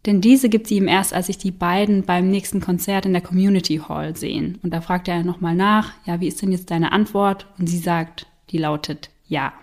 Denn 0.06 0.20
diese 0.20 0.48
gibt 0.48 0.66
sie 0.66 0.76
ihm 0.76 0.88
erst, 0.88 1.14
als 1.14 1.26
sich 1.26 1.38
die 1.38 1.50
beiden 1.50 2.04
beim 2.04 2.30
nächsten 2.30 2.60
Konzert 2.60 3.06
in 3.06 3.12
der 3.12 3.22
Community 3.22 3.80
Hall 3.88 4.16
sehen. 4.16 4.58
Und 4.62 4.72
da 4.72 4.80
fragt 4.80 5.08
er 5.08 5.24
nochmal 5.24 5.54
nach, 5.54 5.94
ja, 6.04 6.20
wie 6.20 6.28
ist 6.28 6.42
denn 6.42 6.52
jetzt 6.52 6.70
deine 6.70 6.92
Antwort? 6.92 7.46
Und 7.58 7.68
sie 7.68 7.78
sagt, 7.78 8.26
die 8.50 8.58
lautet 8.58 9.10
ja. 9.26 9.54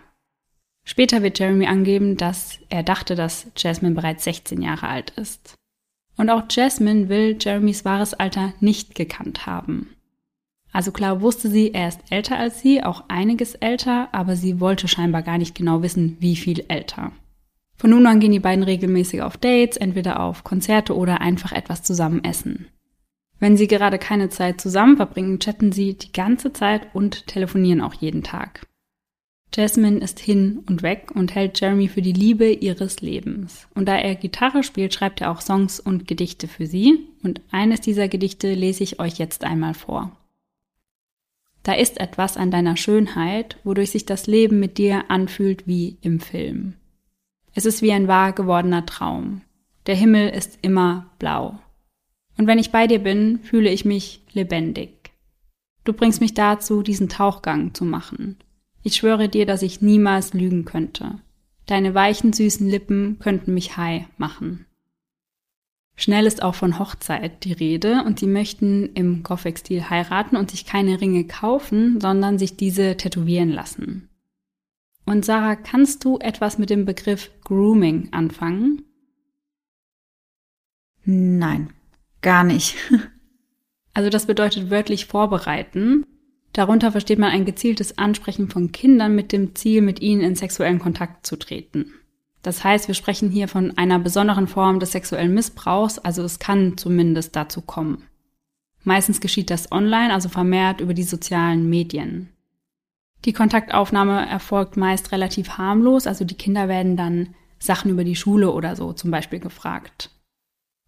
Später 0.83 1.21
wird 1.21 1.37
Jeremy 1.37 1.67
angeben, 1.67 2.17
dass 2.17 2.59
er 2.69 2.81
dachte, 2.81 3.13
dass 3.15 3.51
Jasmine 3.55 3.93
bereits 3.93 4.23
16 4.23 4.63
Jahre 4.63 4.87
alt 4.87 5.11
ist. 5.11 5.53
Und 6.21 6.29
auch 6.29 6.43
Jasmine 6.51 7.09
will 7.09 7.35
Jeremys 7.41 7.83
wahres 7.83 8.13
Alter 8.13 8.53
nicht 8.59 8.93
gekannt 8.93 9.47
haben. 9.47 9.95
Also 10.71 10.91
klar 10.91 11.21
wusste 11.21 11.49
sie, 11.49 11.73
er 11.73 11.87
ist 11.87 11.99
älter 12.11 12.37
als 12.37 12.61
sie, 12.61 12.83
auch 12.83 13.05
einiges 13.07 13.55
älter, 13.55 14.07
aber 14.11 14.35
sie 14.35 14.59
wollte 14.59 14.87
scheinbar 14.87 15.23
gar 15.23 15.39
nicht 15.39 15.55
genau 15.55 15.81
wissen, 15.81 16.17
wie 16.19 16.35
viel 16.35 16.63
älter. 16.67 17.11
Von 17.75 17.89
nun 17.89 18.05
an 18.05 18.19
gehen 18.19 18.33
die 18.33 18.39
beiden 18.39 18.63
regelmäßig 18.63 19.23
auf 19.23 19.35
Dates, 19.35 19.77
entweder 19.77 20.19
auf 20.19 20.43
Konzerte 20.43 20.95
oder 20.95 21.21
einfach 21.21 21.53
etwas 21.53 21.81
zusammen 21.81 22.23
essen. 22.23 22.67
Wenn 23.39 23.57
sie 23.57 23.65
gerade 23.65 23.97
keine 23.97 24.29
Zeit 24.29 24.61
zusammen 24.61 24.97
verbringen, 24.97 25.39
chatten 25.39 25.71
sie 25.71 25.95
die 25.95 26.11
ganze 26.11 26.53
Zeit 26.53 26.93
und 26.93 27.25
telefonieren 27.25 27.81
auch 27.81 27.95
jeden 27.95 28.21
Tag. 28.21 28.67
Jasmine 29.53 29.99
ist 29.99 30.19
hin 30.19 30.63
und 30.67 30.81
weg 30.81 31.11
und 31.13 31.35
hält 31.35 31.59
Jeremy 31.59 31.89
für 31.89 32.01
die 32.01 32.13
Liebe 32.13 32.49
ihres 32.51 33.01
Lebens. 33.01 33.67
Und 33.75 33.85
da 33.87 33.97
er 33.97 34.15
Gitarre 34.15 34.63
spielt, 34.63 34.93
schreibt 34.93 35.19
er 35.19 35.29
auch 35.29 35.41
Songs 35.41 35.79
und 35.79 36.07
Gedichte 36.07 36.47
für 36.47 36.65
sie. 36.65 36.99
Und 37.21 37.41
eines 37.51 37.81
dieser 37.81 38.07
Gedichte 38.07 38.53
lese 38.53 38.83
ich 38.83 38.99
euch 38.99 39.17
jetzt 39.17 39.43
einmal 39.43 39.73
vor. 39.73 40.15
Da 41.63 41.73
ist 41.73 41.99
etwas 41.99 42.37
an 42.37 42.49
deiner 42.49 42.77
Schönheit, 42.77 43.57
wodurch 43.63 43.91
sich 43.91 44.05
das 44.05 44.25
Leben 44.25 44.59
mit 44.59 44.77
dir 44.77 45.11
anfühlt 45.11 45.67
wie 45.67 45.97
im 46.01 46.21
Film. 46.21 46.73
Es 47.53 47.65
ist 47.65 47.81
wie 47.81 47.91
ein 47.91 48.07
wahr 48.07 48.31
gewordener 48.31 48.85
Traum. 48.85 49.41
Der 49.85 49.95
Himmel 49.95 50.29
ist 50.29 50.59
immer 50.61 51.07
blau. 51.19 51.59
Und 52.37 52.47
wenn 52.47 52.57
ich 52.57 52.71
bei 52.71 52.87
dir 52.87 52.99
bin, 52.99 53.39
fühle 53.43 53.69
ich 53.69 53.83
mich 53.83 54.23
lebendig. 54.31 55.11
Du 55.83 55.91
bringst 55.91 56.21
mich 56.21 56.33
dazu, 56.33 56.81
diesen 56.83 57.09
Tauchgang 57.09 57.73
zu 57.73 57.83
machen 57.83 58.37
ich 58.83 58.95
schwöre 58.95 59.29
dir, 59.29 59.45
dass 59.45 59.61
ich 59.61 59.81
niemals 59.81 60.33
lügen 60.33 60.65
könnte. 60.65 61.19
Deine 61.65 61.93
weichen, 61.93 62.33
süßen 62.33 62.67
Lippen 62.67 63.19
könnten 63.19 63.53
mich 63.53 63.77
high 63.77 64.05
machen. 64.17 64.65
Schnell 65.95 66.25
ist 66.25 66.41
auch 66.41 66.55
von 66.55 66.79
Hochzeit 66.79 67.43
die 67.43 67.53
Rede 67.53 68.03
und 68.05 68.19
sie 68.19 68.27
möchten 68.27 68.91
im 68.93 69.21
Gothic-Stil 69.21 69.89
heiraten 69.89 70.35
und 70.35 70.49
sich 70.49 70.65
keine 70.65 70.99
Ringe 70.99 71.25
kaufen, 71.25 71.99
sondern 72.01 72.39
sich 72.39 72.57
diese 72.57 72.97
tätowieren 72.97 73.49
lassen. 73.49 74.09
Und 75.05 75.25
Sarah, 75.25 75.55
kannst 75.55 76.03
du 76.03 76.17
etwas 76.17 76.57
mit 76.57 76.69
dem 76.69 76.85
Begriff 76.85 77.31
Grooming 77.43 78.09
anfangen? 78.11 78.83
Nein, 81.03 81.71
gar 82.21 82.43
nicht. 82.43 82.75
Also 83.93 84.09
das 84.09 84.25
bedeutet 84.25 84.69
wörtlich 84.69 85.07
vorbereiten. 85.07 86.05
Darunter 86.53 86.91
versteht 86.91 87.19
man 87.19 87.31
ein 87.31 87.45
gezieltes 87.45 87.97
Ansprechen 87.97 88.49
von 88.49 88.71
Kindern 88.71 89.15
mit 89.15 89.31
dem 89.31 89.55
Ziel, 89.55 89.81
mit 89.81 90.01
ihnen 90.01 90.21
in 90.21 90.35
sexuellen 90.35 90.79
Kontakt 90.79 91.25
zu 91.25 91.37
treten. 91.37 91.93
Das 92.41 92.63
heißt, 92.63 92.87
wir 92.87 92.95
sprechen 92.95 93.29
hier 93.29 93.47
von 93.47 93.77
einer 93.77 93.99
besonderen 93.99 94.47
Form 94.47 94.79
des 94.79 94.91
sexuellen 94.91 95.33
Missbrauchs, 95.33 95.99
also 95.99 96.23
es 96.23 96.39
kann 96.39 96.77
zumindest 96.77 97.35
dazu 97.35 97.61
kommen. 97.61 98.03
Meistens 98.83 99.21
geschieht 99.21 99.51
das 99.51 99.71
online, 99.71 100.11
also 100.11 100.27
vermehrt 100.27 100.81
über 100.81 100.93
die 100.93 101.03
sozialen 101.03 101.69
Medien. 101.69 102.29
Die 103.25 103.33
Kontaktaufnahme 103.33 104.27
erfolgt 104.27 104.75
meist 104.75 105.11
relativ 105.11 105.59
harmlos, 105.59 106.07
also 106.07 106.25
die 106.25 106.35
Kinder 106.35 106.67
werden 106.67 106.97
dann 106.97 107.35
Sachen 107.59 107.91
über 107.91 108.03
die 108.03 108.15
Schule 108.15 108.51
oder 108.51 108.75
so 108.75 108.91
zum 108.93 109.11
Beispiel 109.11 109.39
gefragt. 109.39 110.09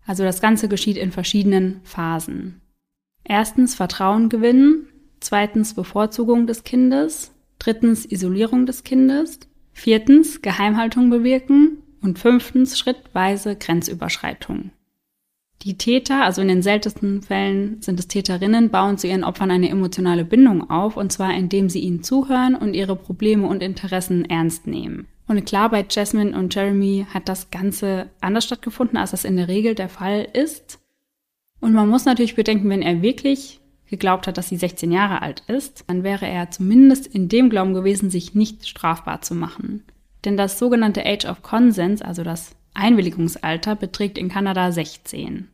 Also 0.07 0.23
das 0.23 0.41
Ganze 0.41 0.67
geschieht 0.67 0.97
in 0.97 1.11
verschiedenen 1.11 1.81
Phasen. 1.83 2.61
Erstens 3.23 3.75
Vertrauen 3.75 4.29
gewinnen, 4.29 4.87
zweitens 5.23 5.73
Bevorzugung 5.73 6.47
des 6.47 6.63
Kindes, 6.63 7.31
drittens 7.59 8.05
Isolierung 8.05 8.65
des 8.65 8.83
Kindes, 8.83 9.39
viertens 9.71 10.41
Geheimhaltung 10.41 11.09
bewirken 11.09 11.77
und 12.01 12.19
fünftens 12.19 12.77
schrittweise 12.77 13.55
Grenzüberschreitung. 13.55 14.71
Die 15.63 15.77
Täter, 15.77 16.23
also 16.23 16.41
in 16.41 16.49
den 16.49 16.61
seltensten 16.61 17.21
Fällen 17.21 17.81
sind 17.81 17.97
es 17.97 18.09
Täterinnen, 18.09 18.69
bauen 18.69 18.97
zu 18.97 19.07
ihren 19.07 19.23
Opfern 19.23 19.49
eine 19.49 19.69
emotionale 19.69 20.25
Bindung 20.25 20.69
auf, 20.69 20.97
und 20.97 21.13
zwar 21.13 21.33
indem 21.33 21.69
sie 21.69 21.79
ihnen 21.79 22.03
zuhören 22.03 22.55
und 22.55 22.73
ihre 22.73 22.97
Probleme 22.97 23.47
und 23.47 23.63
Interessen 23.63 24.25
ernst 24.25 24.67
nehmen. 24.67 25.07
Und 25.25 25.45
klar, 25.45 25.69
bei 25.69 25.85
Jasmine 25.89 26.37
und 26.37 26.53
Jeremy 26.53 27.07
hat 27.13 27.29
das 27.29 27.49
Ganze 27.49 28.09
anders 28.19 28.43
stattgefunden, 28.43 28.97
als 28.97 29.11
das 29.11 29.23
in 29.23 29.37
der 29.37 29.47
Regel 29.47 29.73
der 29.73 29.87
Fall 29.87 30.27
ist. 30.33 30.79
Und 31.61 31.71
man 31.71 31.87
muss 31.87 32.03
natürlich 32.03 32.35
bedenken, 32.35 32.69
wenn 32.69 32.81
er 32.81 33.01
wirklich 33.01 33.61
geglaubt 33.93 34.25
hat, 34.25 34.39
dass 34.39 34.49
sie 34.49 34.57
16 34.57 34.91
Jahre 34.91 35.21
alt 35.21 35.43
ist, 35.47 35.83
dann 35.85 36.01
wäre 36.01 36.25
er 36.25 36.49
zumindest 36.49 37.05
in 37.05 37.29
dem 37.29 37.51
Glauben 37.51 37.75
gewesen, 37.75 38.09
sich 38.09 38.33
nicht 38.33 38.67
strafbar 38.67 39.21
zu 39.21 39.35
machen. 39.35 39.83
Denn 40.25 40.35
das 40.35 40.57
sogenannte 40.57 41.05
Age 41.05 41.25
of 41.25 41.43
Consent, 41.43 42.03
also 42.03 42.23
das 42.23 42.55
Einwilligungsalter, 42.73 43.75
beträgt 43.75 44.17
in 44.17 44.29
Kanada 44.29 44.71
16. 44.71 45.47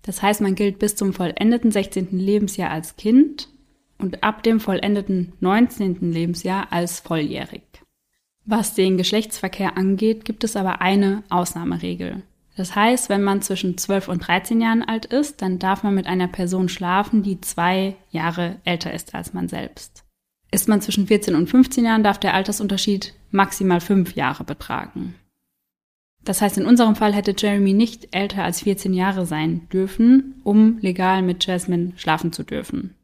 Das 0.00 0.22
heißt, 0.22 0.40
man 0.40 0.54
gilt 0.54 0.78
bis 0.78 0.96
zum 0.96 1.12
vollendeten 1.12 1.70
16. 1.70 2.18
Lebensjahr 2.18 2.70
als 2.70 2.96
Kind 2.96 3.48
und 3.98 4.24
ab 4.24 4.42
dem 4.42 4.58
vollendeten 4.58 5.34
19. 5.40 6.12
Lebensjahr 6.12 6.72
als 6.72 7.00
volljährig. 7.00 7.62
Was 8.46 8.74
den 8.74 8.96
Geschlechtsverkehr 8.96 9.76
angeht, 9.76 10.24
gibt 10.24 10.44
es 10.44 10.56
aber 10.56 10.80
eine 10.80 11.24
Ausnahmeregel. 11.28 12.22
Das 12.56 12.74
heißt, 12.74 13.08
wenn 13.08 13.22
man 13.22 13.42
zwischen 13.42 13.78
12 13.78 14.08
und 14.08 14.26
13 14.26 14.60
Jahren 14.60 14.82
alt 14.82 15.06
ist, 15.06 15.40
dann 15.40 15.58
darf 15.58 15.82
man 15.82 15.94
mit 15.94 16.06
einer 16.06 16.28
Person 16.28 16.68
schlafen, 16.68 17.22
die 17.22 17.40
zwei 17.40 17.96
Jahre 18.10 18.56
älter 18.64 18.92
ist 18.92 19.14
als 19.14 19.32
man 19.32 19.48
selbst. 19.48 20.04
Ist 20.50 20.68
man 20.68 20.80
zwischen 20.80 21.06
14 21.06 21.36
und 21.36 21.48
15 21.48 21.84
Jahren, 21.84 22.02
darf 22.02 22.18
der 22.18 22.34
Altersunterschied 22.34 23.14
maximal 23.30 23.80
fünf 23.80 24.16
Jahre 24.16 24.44
betragen. 24.44 25.14
Das 26.24 26.42
heißt, 26.42 26.58
in 26.58 26.66
unserem 26.66 26.96
Fall 26.96 27.14
hätte 27.14 27.34
Jeremy 27.36 27.72
nicht 27.72 28.14
älter 28.14 28.44
als 28.44 28.62
14 28.62 28.92
Jahre 28.92 29.24
sein 29.24 29.68
dürfen, 29.72 30.40
um 30.44 30.78
legal 30.78 31.22
mit 31.22 31.46
Jasmine 31.46 31.92
schlafen 31.96 32.32
zu 32.32 32.42
dürfen. 32.42 32.94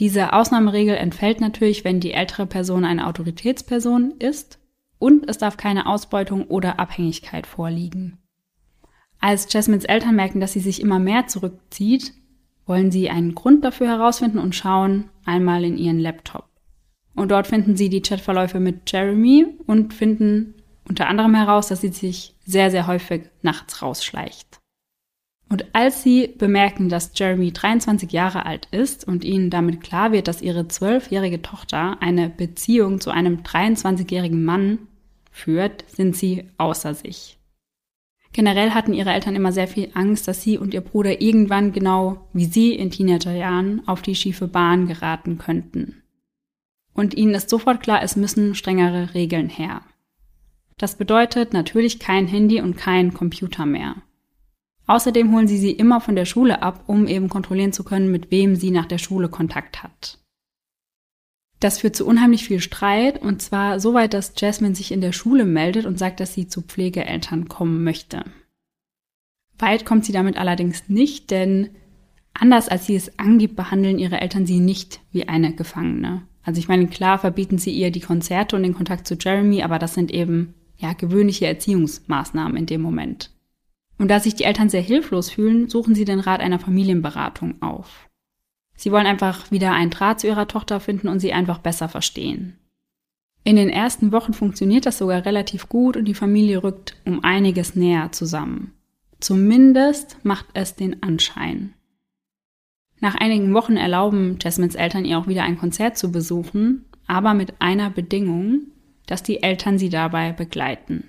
Diese 0.00 0.32
Ausnahmeregel 0.32 0.96
entfällt 0.96 1.40
natürlich, 1.40 1.84
wenn 1.84 2.00
die 2.00 2.12
ältere 2.12 2.46
Person 2.46 2.84
eine 2.84 3.06
Autoritätsperson 3.06 4.14
ist 4.18 4.58
und 4.98 5.28
es 5.28 5.38
darf 5.38 5.56
keine 5.56 5.86
Ausbeutung 5.86 6.44
oder 6.44 6.78
Abhängigkeit 6.78 7.46
vorliegen. 7.46 8.18
Als 9.20 9.52
Jasmines 9.52 9.84
Eltern 9.84 10.16
merken, 10.16 10.40
dass 10.40 10.52
sie 10.52 10.60
sich 10.60 10.80
immer 10.80 10.98
mehr 10.98 11.26
zurückzieht, 11.26 12.12
wollen 12.66 12.90
sie 12.90 13.10
einen 13.10 13.34
Grund 13.34 13.64
dafür 13.64 13.88
herausfinden 13.88 14.38
und 14.38 14.54
schauen 14.54 15.10
einmal 15.24 15.64
in 15.64 15.78
ihren 15.78 15.98
Laptop. 15.98 16.48
Und 17.14 17.30
dort 17.30 17.46
finden 17.46 17.76
sie 17.76 17.88
die 17.88 18.02
Chatverläufe 18.02 18.60
mit 18.60 18.90
Jeremy 18.90 19.46
und 19.66 19.94
finden 19.94 20.54
unter 20.88 21.08
anderem 21.08 21.34
heraus, 21.34 21.68
dass 21.68 21.80
sie 21.80 21.88
sich 21.88 22.34
sehr, 22.44 22.70
sehr 22.70 22.86
häufig 22.86 23.22
nachts 23.42 23.82
rausschleicht. 23.82 24.55
Und 25.48 25.74
als 25.74 26.02
sie 26.02 26.26
bemerken, 26.26 26.88
dass 26.88 27.12
Jeremy 27.14 27.52
23 27.52 28.10
Jahre 28.10 28.46
alt 28.46 28.66
ist 28.72 29.06
und 29.06 29.24
ihnen 29.24 29.48
damit 29.48 29.80
klar 29.80 30.10
wird, 30.10 30.26
dass 30.26 30.42
ihre 30.42 30.66
zwölfjährige 30.66 31.40
Tochter 31.40 31.98
eine 32.00 32.28
Beziehung 32.28 33.00
zu 33.00 33.10
einem 33.10 33.42
23-jährigen 33.42 34.44
Mann 34.44 34.78
führt, 35.30 35.84
sind 35.88 36.16
sie 36.16 36.48
außer 36.58 36.94
sich. 36.94 37.38
Generell 38.32 38.72
hatten 38.72 38.92
ihre 38.92 39.12
Eltern 39.12 39.36
immer 39.36 39.52
sehr 39.52 39.68
viel 39.68 39.90
Angst, 39.94 40.26
dass 40.28 40.42
sie 40.42 40.58
und 40.58 40.74
ihr 40.74 40.80
Bruder 40.80 41.22
irgendwann 41.22 41.72
genau 41.72 42.28
wie 42.32 42.44
sie 42.44 42.74
in 42.74 42.90
Teenagerjahren 42.90 43.86
auf 43.86 44.02
die 44.02 44.14
schiefe 44.14 44.48
Bahn 44.48 44.86
geraten 44.86 45.38
könnten. 45.38 46.02
Und 46.92 47.14
ihnen 47.14 47.34
ist 47.34 47.48
sofort 47.48 47.82
klar, 47.82 48.02
es 48.02 48.16
müssen 48.16 48.54
strengere 48.54 49.14
Regeln 49.14 49.48
her. 49.48 49.82
Das 50.76 50.96
bedeutet 50.96 51.52
natürlich 51.52 51.98
kein 51.98 52.26
Handy 52.26 52.60
und 52.60 52.76
kein 52.76 53.14
Computer 53.14 53.64
mehr. 53.64 53.96
Außerdem 54.86 55.32
holen 55.32 55.48
sie 55.48 55.58
sie 55.58 55.72
immer 55.72 56.00
von 56.00 56.14
der 56.14 56.26
Schule 56.26 56.62
ab, 56.62 56.84
um 56.86 57.06
eben 57.06 57.28
kontrollieren 57.28 57.72
zu 57.72 57.82
können, 57.82 58.10
mit 58.10 58.30
wem 58.30 58.54
sie 58.54 58.70
nach 58.70 58.86
der 58.86 58.98
Schule 58.98 59.28
Kontakt 59.28 59.82
hat. 59.82 60.18
Das 61.60 61.78
führt 61.78 61.96
zu 61.96 62.06
unheimlich 62.06 62.44
viel 62.44 62.60
Streit 62.60 63.20
und 63.20 63.40
zwar 63.40 63.80
so 63.80 63.94
weit, 63.94 64.14
dass 64.14 64.34
Jasmine 64.36 64.74
sich 64.74 64.92
in 64.92 65.00
der 65.00 65.12
Schule 65.12 65.44
meldet 65.44 65.86
und 65.86 65.98
sagt, 65.98 66.20
dass 66.20 66.34
sie 66.34 66.48
zu 66.48 66.62
Pflegeeltern 66.62 67.48
kommen 67.48 67.82
möchte. 67.82 68.24
Weit 69.58 69.86
kommt 69.86 70.04
sie 70.04 70.12
damit 70.12 70.36
allerdings 70.36 70.88
nicht, 70.88 71.30
denn 71.30 71.70
anders 72.34 72.68
als 72.68 72.86
sie 72.86 72.94
es 72.94 73.18
angibt, 73.18 73.56
behandeln 73.56 73.98
ihre 73.98 74.20
Eltern 74.20 74.46
sie 74.46 74.60
nicht 74.60 75.00
wie 75.12 75.28
eine 75.28 75.54
Gefangene. 75.54 76.22
Also 76.42 76.58
ich 76.58 76.68
meine, 76.68 76.86
klar 76.86 77.18
verbieten 77.18 77.58
sie 77.58 77.72
ihr 77.72 77.90
die 77.90 78.00
Konzerte 78.00 78.54
und 78.54 78.62
den 78.62 78.74
Kontakt 78.74 79.08
zu 79.08 79.16
Jeremy, 79.18 79.62
aber 79.62 79.78
das 79.78 79.94
sind 79.94 80.12
eben 80.12 80.54
ja 80.76 80.92
gewöhnliche 80.92 81.46
Erziehungsmaßnahmen 81.46 82.56
in 82.58 82.66
dem 82.66 82.82
Moment. 82.82 83.35
Und 83.98 84.08
da 84.08 84.20
sich 84.20 84.34
die 84.34 84.44
Eltern 84.44 84.68
sehr 84.68 84.82
hilflos 84.82 85.30
fühlen, 85.30 85.68
suchen 85.68 85.94
sie 85.94 86.04
den 86.04 86.20
Rat 86.20 86.40
einer 86.40 86.58
Familienberatung 86.58 87.62
auf. 87.62 88.08
Sie 88.76 88.92
wollen 88.92 89.06
einfach 89.06 89.50
wieder 89.50 89.72
einen 89.72 89.90
Draht 89.90 90.20
zu 90.20 90.26
ihrer 90.26 90.48
Tochter 90.48 90.80
finden 90.80 91.08
und 91.08 91.20
sie 91.20 91.32
einfach 91.32 91.58
besser 91.58 91.88
verstehen. 91.88 92.58
In 93.42 93.56
den 93.56 93.70
ersten 93.70 94.12
Wochen 94.12 94.34
funktioniert 94.34 94.86
das 94.86 94.98
sogar 94.98 95.24
relativ 95.24 95.68
gut 95.68 95.96
und 95.96 96.04
die 96.04 96.14
Familie 96.14 96.62
rückt 96.62 96.96
um 97.06 97.24
einiges 97.24 97.74
näher 97.76 98.12
zusammen. 98.12 98.72
Zumindest 99.20 100.18
macht 100.24 100.46
es 100.52 100.74
den 100.74 101.02
Anschein. 101.02 101.72
Nach 103.00 103.14
einigen 103.14 103.54
Wochen 103.54 103.76
erlauben 103.76 104.38
Jasmines 104.40 104.74
Eltern 104.74 105.04
ihr 105.04 105.18
auch 105.18 105.28
wieder 105.28 105.44
ein 105.44 105.58
Konzert 105.58 105.96
zu 105.96 106.10
besuchen, 106.10 106.86
aber 107.06 107.34
mit 107.34 107.60
einer 107.60 107.88
Bedingung, 107.88 108.62
dass 109.06 109.22
die 109.22 109.42
Eltern 109.42 109.78
sie 109.78 109.90
dabei 109.90 110.32
begleiten. 110.32 111.04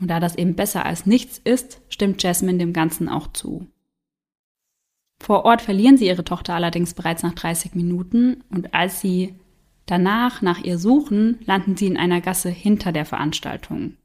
Und 0.00 0.08
da 0.08 0.20
das 0.20 0.36
eben 0.36 0.54
besser 0.54 0.84
als 0.84 1.06
nichts 1.06 1.38
ist, 1.42 1.80
stimmt 1.88 2.22
Jasmine 2.22 2.58
dem 2.58 2.72
Ganzen 2.72 3.08
auch 3.08 3.28
zu. 3.28 3.66
Vor 5.18 5.44
Ort 5.44 5.62
verlieren 5.62 5.96
sie 5.96 6.06
ihre 6.06 6.24
Tochter 6.24 6.54
allerdings 6.54 6.94
bereits 6.94 7.22
nach 7.22 7.34
30 7.34 7.74
Minuten 7.74 8.44
und 8.50 8.74
als 8.74 9.00
sie 9.00 9.34
danach 9.86 10.42
nach 10.42 10.62
ihr 10.62 10.78
suchen, 10.78 11.38
landen 11.46 11.76
sie 11.76 11.86
in 11.86 11.96
einer 11.96 12.20
Gasse 12.20 12.50
hinter 12.50 12.92
der 12.92 13.06
Veranstaltung. 13.06 13.96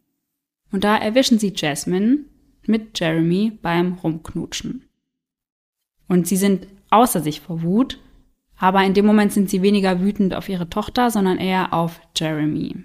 Und 0.72 0.84
da 0.84 0.96
erwischen 0.96 1.38
sie 1.38 1.54
Jasmine 1.56 2.20
mit 2.66 2.98
Jeremy 3.00 3.52
beim 3.62 3.94
Rumknutschen. 3.94 4.88
Und 6.08 6.28
sie 6.28 6.38
sind 6.38 6.68
außer 6.90 7.22
sich 7.22 7.42
vor 7.42 7.62
Wut, 7.62 8.00
aber 8.58 8.84
in 8.84 8.94
dem 8.94 9.06
Moment 9.06 9.34
sind 9.34 9.50
sie 9.50 9.62
weniger 9.62 10.02
wütend 10.02 10.34
auf 10.36 10.48
ihre 10.48 10.70
Tochter, 10.70 11.10
sondern 11.10 11.40
eher 11.40 11.74
auf 11.74 12.00
Jeremy. 12.16 12.84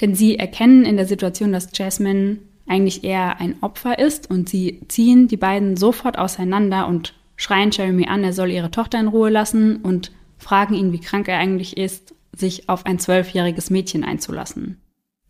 Denn 0.00 0.14
sie 0.14 0.38
erkennen 0.38 0.84
in 0.84 0.96
der 0.96 1.06
Situation, 1.06 1.52
dass 1.52 1.70
Jasmine 1.72 2.38
eigentlich 2.66 3.04
eher 3.04 3.40
ein 3.40 3.62
Opfer 3.62 3.98
ist 3.98 4.30
und 4.30 4.48
sie 4.48 4.80
ziehen 4.88 5.28
die 5.28 5.36
beiden 5.36 5.76
sofort 5.76 6.18
auseinander 6.18 6.88
und 6.88 7.14
schreien 7.36 7.70
Jeremy 7.70 8.06
an, 8.06 8.24
er 8.24 8.32
soll 8.32 8.50
ihre 8.50 8.70
Tochter 8.70 8.98
in 8.98 9.08
Ruhe 9.08 9.30
lassen 9.30 9.76
und 9.76 10.12
fragen 10.38 10.74
ihn, 10.74 10.92
wie 10.92 11.00
krank 11.00 11.28
er 11.28 11.38
eigentlich 11.38 11.76
ist, 11.76 12.14
sich 12.34 12.68
auf 12.68 12.84
ein 12.86 12.98
zwölfjähriges 12.98 13.70
Mädchen 13.70 14.04
einzulassen. 14.04 14.80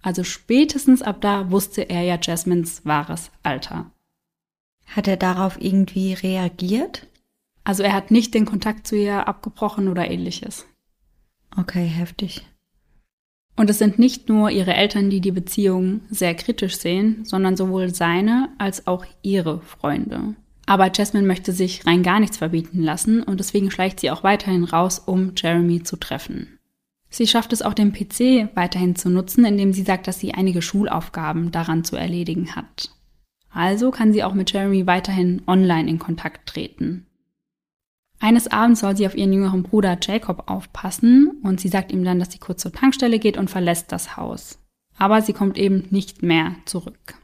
Also 0.03 0.25
spätestens 0.25 1.03
ab 1.03 1.21
da 1.21 1.51
wusste 1.51 1.83
er 1.83 2.03
ja 2.03 2.19
Jasmines 2.21 2.85
wahres 2.85 3.31
Alter. 3.43 3.91
Hat 4.87 5.09
er 5.09 5.17
darauf 5.17 5.61
irgendwie 5.61 6.14
reagiert? 6.14 7.07
Also 7.64 7.83
er 7.83 7.93
hat 7.93 8.12
nicht 8.12 8.33
den 8.35 8.47
Kontakt 8.47 8.87
zu 8.87 8.97
ihr 8.97 9.27
abgebrochen 9.27 9.89
oder 9.89 10.09
ähnliches. 10.09 10.67
Okay, 11.57 11.87
heftig. 11.87 12.47
Und 13.57 13.71
es 13.71 13.79
sind 13.79 13.99
nicht 13.99 14.29
nur 14.29 14.51
ihre 14.51 14.75
Eltern, 14.75 15.09
die 15.09 15.21
die 15.21 15.33
Beziehung 15.33 16.03
sehr 16.11 16.35
kritisch 16.35 16.77
sehen, 16.77 17.25
sondern 17.25 17.57
sowohl 17.57 17.95
seine 17.95 18.51
als 18.59 18.87
auch 18.87 19.05
ihre 19.23 19.61
Freunde. 19.61 20.35
Aber 20.67 20.91
Jasmine 20.93 21.27
möchte 21.27 21.53
sich 21.53 21.87
rein 21.87 22.03
gar 22.03 22.21
nichts 22.21 22.37
verbieten 22.37 22.83
lassen 22.83 23.23
und 23.23 23.41
deswegen 23.41 23.71
schleicht 23.71 24.01
sie 24.01 24.11
auch 24.11 24.25
weiterhin 24.25 24.65
raus, 24.65 24.99
um 24.99 25.33
Jeremy 25.37 25.85
zu 25.85 25.97
treffen. 25.97 26.59
Sie 27.09 27.27
schafft 27.27 27.53
es 27.53 27.63
auch, 27.63 27.73
den 27.73 27.93
PC 27.93 28.55
weiterhin 28.55 28.97
zu 28.97 29.09
nutzen, 29.09 29.45
indem 29.45 29.73
sie 29.73 29.85
sagt, 29.85 30.09
dass 30.09 30.19
sie 30.19 30.35
einige 30.35 30.61
Schulaufgaben 30.61 31.53
daran 31.53 31.85
zu 31.85 31.97
erledigen 31.97 32.57
hat. 32.57 32.91
Also 33.49 33.91
kann 33.91 34.13
sie 34.13 34.23
auch 34.23 34.35
mit 34.35 34.53
Jeremy 34.53 34.87
weiterhin 34.87 35.41
online 35.47 35.89
in 35.89 35.99
Kontakt 35.99 36.47
treten. 36.49 37.06
Eines 38.19 38.49
Abends 38.49 38.81
soll 38.81 38.97
sie 38.97 39.07
auf 39.07 39.17
ihren 39.17 39.33
jüngeren 39.33 39.62
Bruder 39.62 39.99
Jacob 40.01 40.45
aufpassen 40.47 41.39
und 41.43 41.61
sie 41.61 41.69
sagt 41.69 41.93
ihm 41.93 42.05
dann, 42.05 42.19
dass 42.19 42.33
sie 42.33 42.39
kurz 42.39 42.62
zur 42.62 42.73
Tankstelle 42.73 43.19
geht 43.19 43.37
und 43.37 43.51
verlässt 43.51 43.93
das 43.93 44.17
Haus. 44.17 44.59
Aber 44.97 45.21
sie 45.21 45.35
kommt 45.35 45.59
eben 45.59 45.87
nicht 45.91 46.23
mehr 46.23 46.55
zurück. 46.64 47.14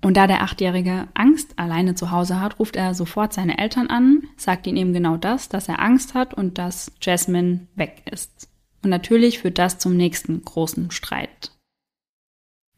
Und 0.00 0.18
da 0.18 0.26
der 0.26 0.42
Achtjährige 0.42 1.08
Angst 1.14 1.58
alleine 1.58 1.94
zu 1.94 2.10
Hause 2.10 2.40
hat, 2.40 2.58
ruft 2.58 2.76
er 2.76 2.94
sofort 2.94 3.32
seine 3.32 3.56
Eltern 3.58 3.86
an, 3.86 4.24
sagt 4.36 4.66
ihnen 4.66 4.76
eben 4.76 4.92
genau 4.92 5.16
das, 5.16 5.48
dass 5.48 5.68
er 5.68 5.80
Angst 5.80 6.12
hat 6.14 6.34
und 6.34 6.58
dass 6.58 6.92
Jasmine 7.00 7.66
weg 7.74 8.02
ist. 8.10 8.50
Und 8.82 8.90
natürlich 8.90 9.38
führt 9.38 9.58
das 9.58 9.78
zum 9.78 9.96
nächsten 9.96 10.44
großen 10.44 10.90
Streit. 10.90 11.52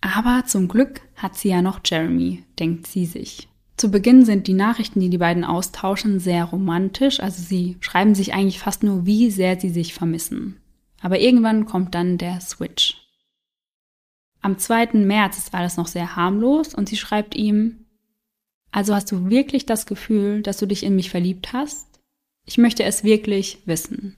Aber 0.00 0.44
zum 0.46 0.68
Glück 0.68 1.00
hat 1.16 1.36
sie 1.36 1.48
ja 1.48 1.62
noch 1.62 1.80
Jeremy, 1.84 2.44
denkt 2.60 2.86
sie 2.86 3.06
sich. 3.06 3.48
Zu 3.76 3.90
Beginn 3.90 4.24
sind 4.24 4.46
die 4.46 4.54
Nachrichten, 4.54 5.00
die 5.00 5.10
die 5.10 5.18
beiden 5.18 5.44
austauschen, 5.44 6.18
sehr 6.18 6.44
romantisch, 6.44 7.20
also 7.20 7.42
sie 7.42 7.76
schreiben 7.80 8.14
sich 8.14 8.32
eigentlich 8.32 8.58
fast 8.58 8.82
nur, 8.82 9.04
wie 9.04 9.30
sehr 9.30 9.60
sie 9.60 9.68
sich 9.68 9.92
vermissen. 9.92 10.60
Aber 11.02 11.20
irgendwann 11.20 11.66
kommt 11.66 11.94
dann 11.94 12.16
der 12.16 12.40
Switch. 12.40 12.96
Am 14.40 14.58
2. 14.58 14.94
März 14.94 15.38
ist 15.38 15.54
alles 15.54 15.76
noch 15.76 15.88
sehr 15.88 16.16
harmlos 16.16 16.74
und 16.74 16.88
sie 16.88 16.96
schreibt 16.96 17.34
ihm, 17.34 17.84
also 18.70 18.94
hast 18.94 19.10
du 19.12 19.28
wirklich 19.28 19.66
das 19.66 19.86
Gefühl, 19.86 20.42
dass 20.42 20.58
du 20.58 20.66
dich 20.66 20.82
in 20.82 20.96
mich 20.96 21.10
verliebt 21.10 21.52
hast? 21.52 22.00
Ich 22.44 22.58
möchte 22.58 22.84
es 22.84 23.04
wirklich 23.04 23.58
wissen. 23.66 24.16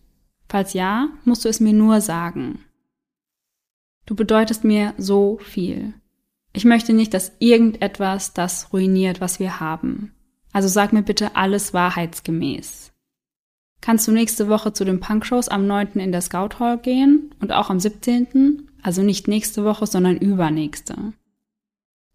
Falls 0.48 0.72
ja, 0.72 1.08
musst 1.24 1.44
du 1.44 1.48
es 1.48 1.60
mir 1.60 1.72
nur 1.72 2.00
sagen. 2.00 2.64
Du 4.06 4.14
bedeutest 4.14 4.64
mir 4.64 4.94
so 4.98 5.38
viel. 5.38 5.94
Ich 6.52 6.64
möchte 6.64 6.92
nicht, 6.92 7.14
dass 7.14 7.32
irgendetwas 7.38 8.34
das 8.34 8.72
ruiniert, 8.72 9.20
was 9.20 9.38
wir 9.38 9.60
haben. 9.60 10.14
Also 10.52 10.68
sag 10.68 10.92
mir 10.92 11.02
bitte 11.02 11.36
alles 11.36 11.74
wahrheitsgemäß. 11.74 12.92
Kannst 13.80 14.08
du 14.08 14.12
nächste 14.12 14.48
Woche 14.48 14.72
zu 14.72 14.84
den 14.84 15.00
Punkshows 15.00 15.48
am 15.48 15.66
9. 15.66 15.92
in 16.00 16.12
der 16.12 16.20
Scout 16.20 16.58
Hall 16.58 16.78
gehen 16.78 17.34
und 17.40 17.52
auch 17.52 17.70
am 17.70 17.78
17.? 17.78 18.68
Also 18.82 19.02
nicht 19.02 19.28
nächste 19.28 19.64
Woche, 19.64 19.86
sondern 19.86 20.16
übernächste. 20.16 21.12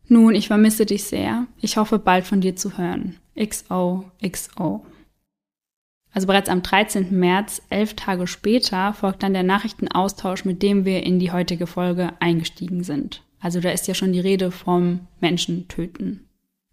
Nun, 0.08 0.36
ich 0.36 0.48
vermisse 0.48 0.86
dich 0.86 1.06
sehr. 1.06 1.48
Ich 1.62 1.78
hoffe 1.78 2.00
bald 2.00 2.26
von 2.26 2.42
dir 2.42 2.56
zu 2.56 2.78
hören. 2.78 3.18
XOXO. 3.40 4.86
Also 6.12 6.28
bereits 6.28 6.50
am 6.50 6.62
13. 6.62 7.18
März, 7.18 7.62
elf 7.70 7.96
Tage 7.96 8.28
später, 8.28 8.94
folgt 8.94 9.24
dann 9.24 9.34
der 9.34 9.44
Nachrichtenaustausch, 9.44 10.46
mit 10.46 10.62
dem 10.62 10.86
wir 10.86 11.04
in 11.04 11.18
die 11.18 11.32
heutige 11.32 11.66
Folge 11.66 12.12
eingestiegen 12.20 12.84
sind. 12.84 13.24
Also 13.44 13.60
da 13.60 13.72
ist 13.72 13.90
ja 13.90 13.94
schon 13.94 14.14
die 14.14 14.22
Rede 14.22 14.52
vom 14.52 15.02
Menschen 15.20 15.68
töten. 15.68 16.22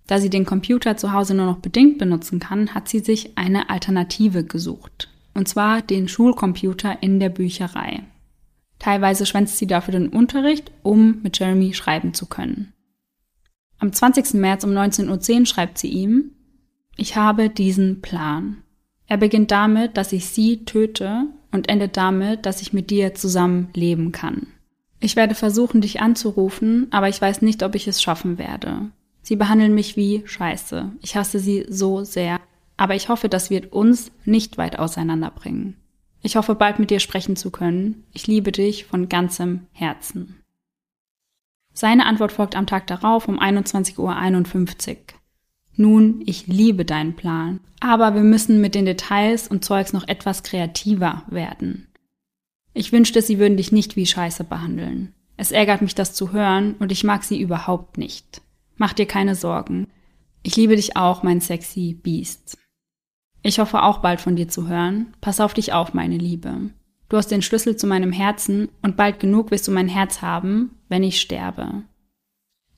Da 0.06 0.20
sie 0.20 0.30
den 0.30 0.46
Computer 0.46 0.96
zu 0.96 1.12
Hause 1.12 1.34
nur 1.34 1.46
noch 1.46 1.58
bedingt 1.58 1.98
benutzen 1.98 2.38
kann, 2.38 2.74
hat 2.74 2.88
sie 2.88 3.00
sich 3.00 3.36
eine 3.36 3.70
Alternative 3.70 4.44
gesucht. 4.44 5.08
Und 5.34 5.48
zwar 5.48 5.82
den 5.82 6.06
Schulcomputer 6.06 7.02
in 7.02 7.18
der 7.18 7.28
Bücherei. 7.28 8.04
Teilweise 8.78 9.26
schwänzt 9.26 9.58
sie 9.58 9.66
dafür 9.66 9.92
den 9.92 10.10
Unterricht, 10.10 10.70
um 10.84 11.20
mit 11.22 11.40
Jeremy 11.40 11.74
schreiben 11.74 12.14
zu 12.14 12.26
können. 12.26 12.72
Am 13.80 13.92
20. 13.92 14.34
März 14.34 14.62
um 14.62 14.70
19.10 14.70 15.40
Uhr 15.40 15.46
schreibt 15.46 15.76
sie 15.76 15.88
ihm, 15.88 16.30
ich 16.96 17.16
habe 17.16 17.50
diesen 17.50 18.00
Plan. 18.00 18.58
Er 19.08 19.16
beginnt 19.16 19.50
damit, 19.50 19.96
dass 19.96 20.12
ich 20.12 20.26
sie 20.26 20.64
töte 20.64 21.26
und 21.50 21.68
endet 21.68 21.96
damit, 21.96 22.46
dass 22.46 22.62
ich 22.62 22.72
mit 22.72 22.90
dir 22.90 23.14
zusammen 23.14 23.70
leben 23.74 24.12
kann. 24.12 24.46
Ich 25.00 25.16
werde 25.16 25.34
versuchen, 25.34 25.80
dich 25.80 26.00
anzurufen, 26.00 26.86
aber 26.90 27.08
ich 27.08 27.20
weiß 27.20 27.42
nicht, 27.42 27.62
ob 27.62 27.74
ich 27.74 27.88
es 27.88 28.02
schaffen 28.02 28.38
werde. 28.38 28.90
Sie 29.22 29.36
behandeln 29.36 29.74
mich 29.74 29.96
wie 29.96 30.22
Scheiße. 30.26 30.92
Ich 31.00 31.16
hasse 31.16 31.38
sie 31.38 31.66
so 31.68 32.04
sehr. 32.04 32.40
Aber 32.76 32.94
ich 32.94 33.08
hoffe, 33.08 33.28
das 33.28 33.50
wird 33.50 33.72
uns 33.72 34.10
nicht 34.24 34.58
weit 34.58 34.78
auseinanderbringen. 34.78 35.76
Ich 36.22 36.36
hoffe 36.36 36.54
bald 36.54 36.78
mit 36.78 36.90
dir 36.90 37.00
sprechen 37.00 37.36
zu 37.36 37.50
können. 37.50 38.04
Ich 38.12 38.26
liebe 38.26 38.52
dich 38.52 38.84
von 38.84 39.08
ganzem 39.08 39.66
Herzen. 39.72 40.36
Seine 41.72 42.06
Antwort 42.06 42.32
folgt 42.32 42.56
am 42.56 42.66
Tag 42.66 42.86
darauf 42.86 43.28
um 43.28 43.38
21.51 43.38 43.98
Uhr. 43.98 44.96
Nun, 45.76 46.22
ich 46.26 46.46
liebe 46.46 46.84
deinen 46.84 47.16
Plan, 47.16 47.60
aber 47.80 48.14
wir 48.14 48.22
müssen 48.22 48.60
mit 48.60 48.74
den 48.74 48.84
Details 48.84 49.48
und 49.48 49.64
Zeugs 49.64 49.92
noch 49.92 50.06
etwas 50.08 50.42
kreativer 50.42 51.22
werden. 51.28 51.86
Ich 52.72 52.92
wünschte, 52.92 53.22
sie 53.22 53.38
würden 53.38 53.56
dich 53.56 53.72
nicht 53.72 53.96
wie 53.96 54.06
Scheiße 54.06 54.44
behandeln. 54.44 55.14
Es 55.36 55.52
ärgert 55.52 55.82
mich, 55.82 55.94
das 55.94 56.14
zu 56.14 56.32
hören, 56.32 56.74
und 56.78 56.92
ich 56.92 57.04
mag 57.04 57.24
sie 57.24 57.40
überhaupt 57.40 57.98
nicht. 57.98 58.42
Mach 58.76 58.92
dir 58.92 59.06
keine 59.06 59.34
Sorgen. 59.34 59.88
Ich 60.42 60.56
liebe 60.56 60.76
dich 60.76 60.96
auch, 60.96 61.22
mein 61.22 61.40
sexy 61.40 61.94
Beast. 61.94 62.56
Ich 63.42 63.58
hoffe 63.58 63.82
auch 63.82 63.98
bald 63.98 64.20
von 64.20 64.36
dir 64.36 64.48
zu 64.48 64.68
hören. 64.68 65.14
Pass 65.20 65.40
auf 65.40 65.54
dich 65.54 65.72
auf, 65.72 65.94
meine 65.94 66.18
Liebe. 66.18 66.70
Du 67.08 67.16
hast 67.16 67.28
den 67.28 67.42
Schlüssel 67.42 67.76
zu 67.76 67.86
meinem 67.86 68.12
Herzen 68.12 68.68
und 68.82 68.96
bald 68.96 69.18
genug 69.18 69.50
wirst 69.50 69.66
du 69.66 69.72
mein 69.72 69.88
Herz 69.88 70.22
haben, 70.22 70.70
wenn 70.88 71.02
ich 71.02 71.20
sterbe. 71.20 71.82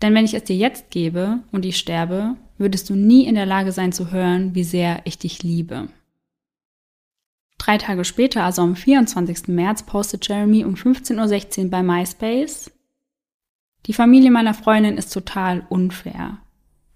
Denn 0.01 0.15
wenn 0.15 0.25
ich 0.25 0.35
es 0.35 0.45
dir 0.45 0.57
jetzt 0.57 0.91
gebe 0.91 1.41
und 1.53 1.65
ich 1.65 1.77
sterbe, 1.77 2.37
würdest 2.59 2.89
du 2.91 2.95
nie 2.95 3.27
in 3.27 3.35
der 3.35 3.47
Lage 3.47 3.73
sein 3.73 3.93
zu 3.93 4.11
hören, 4.11 4.55
wie 4.55 4.65
sehr 4.65 5.03
ich 5.05 5.19
dich 5.19 5.43
liebe. 5.43 5.89
Drei 7.65 7.79
Tage 7.79 8.05
später, 8.05 8.43
also 8.43 8.63
am 8.63 8.75
24. 8.75 9.47
März, 9.47 9.85
postet 9.85 10.27
Jeremy 10.27 10.65
um 10.65 10.75
15.16 10.75 11.65
Uhr 11.65 11.71
bei 11.71 11.85
MySpace. 11.85 12.73
Die 13.87 13.93
Familie 13.93 14.33
meiner 14.33 14.53
Freundin 14.53 14.99
ist 14.99 15.13
total 15.13 15.65
unfair. 15.69 16.39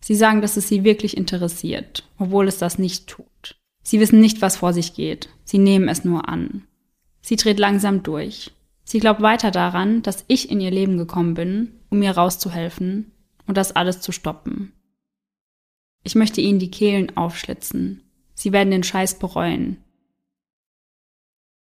Sie 0.01 0.17
sagen, 0.17 0.41
dass 0.41 0.57
es 0.57 0.67
sie 0.67 0.83
wirklich 0.83 1.17
interessiert, 1.17 2.09
obwohl 2.19 2.49
es 2.49 2.59
das 2.59 2.81
nicht 2.81 3.07
tut. 3.07 3.57
Sie 3.85 4.01
wissen 4.01 4.19
nicht, 4.19 4.43
was 4.43 4.57
vor 4.57 4.73
sich 4.73 4.95
geht. 4.95 5.29
Sie 5.45 5.59
nehmen 5.59 5.89
es 5.89 6.05
nur 6.05 6.29
an. 6.29 6.67
Sie 7.21 7.37
dreht 7.37 7.61
langsam 7.61 8.03
durch. 8.03 8.51
Sie 8.83 8.99
glaubt 8.99 9.23
weiter 9.23 9.53
daran, 9.53 10.03
dass 10.03 10.25
ich 10.27 10.51
in 10.51 10.61
ihr 10.61 10.73
Leben 10.73 10.99
gekommen 10.99 11.35
bin, 11.35 11.75
um 11.91 12.03
ihr 12.03 12.11
rauszuhelfen 12.11 13.13
und 13.47 13.57
das 13.57 13.77
alles 13.77 14.01
zu 14.01 14.11
stoppen. 14.11 14.73
Ich 16.03 16.17
möchte 16.17 16.41
ihnen 16.41 16.59
die 16.59 16.73
Kehlen 16.73 17.17
aufschlitzen. 17.17 18.03
Sie 18.35 18.53
werden 18.53 18.73
den 18.73 18.83
Scheiß 18.83 19.21
bereuen. 19.21 19.77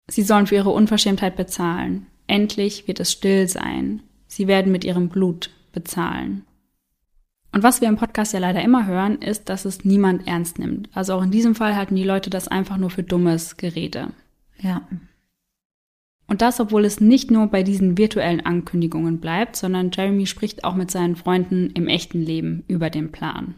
Sie 0.08 0.22
sollen 0.22 0.46
für 0.46 0.54
ihre 0.54 0.70
Unverschämtheit 0.70 1.36
bezahlen. 1.36 2.06
Endlich 2.26 2.86
wird 2.86 3.00
es 3.00 3.12
still 3.12 3.48
sein. 3.48 4.02
Sie 4.26 4.46
werden 4.46 4.72
mit 4.72 4.84
ihrem 4.84 5.08
Blut 5.08 5.50
bezahlen. 5.72 6.44
Und 7.52 7.62
was 7.62 7.80
wir 7.80 7.88
im 7.88 7.96
Podcast 7.96 8.32
ja 8.32 8.38
leider 8.38 8.62
immer 8.62 8.86
hören, 8.86 9.20
ist, 9.22 9.48
dass 9.48 9.64
es 9.64 9.84
niemand 9.84 10.26
ernst 10.26 10.58
nimmt. 10.58 10.88
Also 10.92 11.14
auch 11.14 11.22
in 11.22 11.30
diesem 11.30 11.54
Fall 11.54 11.74
halten 11.74 11.96
die 11.96 12.04
Leute 12.04 12.28
das 12.28 12.48
einfach 12.48 12.76
nur 12.76 12.90
für 12.90 13.02
dummes 13.02 13.56
Gerede. 13.56 14.08
Ja. 14.60 14.86
Und 16.26 16.42
das, 16.42 16.60
obwohl 16.60 16.84
es 16.84 17.00
nicht 17.00 17.30
nur 17.30 17.46
bei 17.46 17.62
diesen 17.62 17.96
virtuellen 17.96 18.44
Ankündigungen 18.44 19.20
bleibt, 19.20 19.56
sondern 19.56 19.90
Jeremy 19.92 20.26
spricht 20.26 20.64
auch 20.64 20.74
mit 20.74 20.90
seinen 20.90 21.16
Freunden 21.16 21.70
im 21.70 21.88
echten 21.88 22.20
Leben 22.20 22.64
über 22.68 22.90
den 22.90 23.12
Plan. 23.12 23.54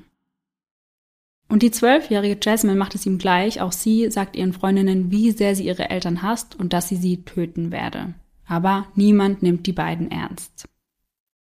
Und 1.49 1.63
die 1.63 1.71
zwölfjährige 1.71 2.39
Jasmine 2.41 2.77
macht 2.77 2.95
es 2.95 3.07
ihm 3.07 3.19
gleich, 3.19 3.61
auch 3.61 3.73
sie 3.73 4.11
sagt 4.11 4.37
ihren 4.37 4.53
Freundinnen, 4.53 5.11
wie 5.11 5.31
sehr 5.31 5.57
sie 5.57 5.65
ihre 5.65 5.89
Eltern 5.89 6.23
hasst 6.23 6.57
und 6.57 6.73
dass 6.73 6.89
sie 6.89 6.97
sie 6.97 7.25
töten 7.25 7.71
werde. 7.71 8.15
Aber 8.47 8.87
niemand 8.95 9.43
nimmt 9.43 9.67
die 9.67 9.73
beiden 9.73 10.11
ernst. 10.11 10.69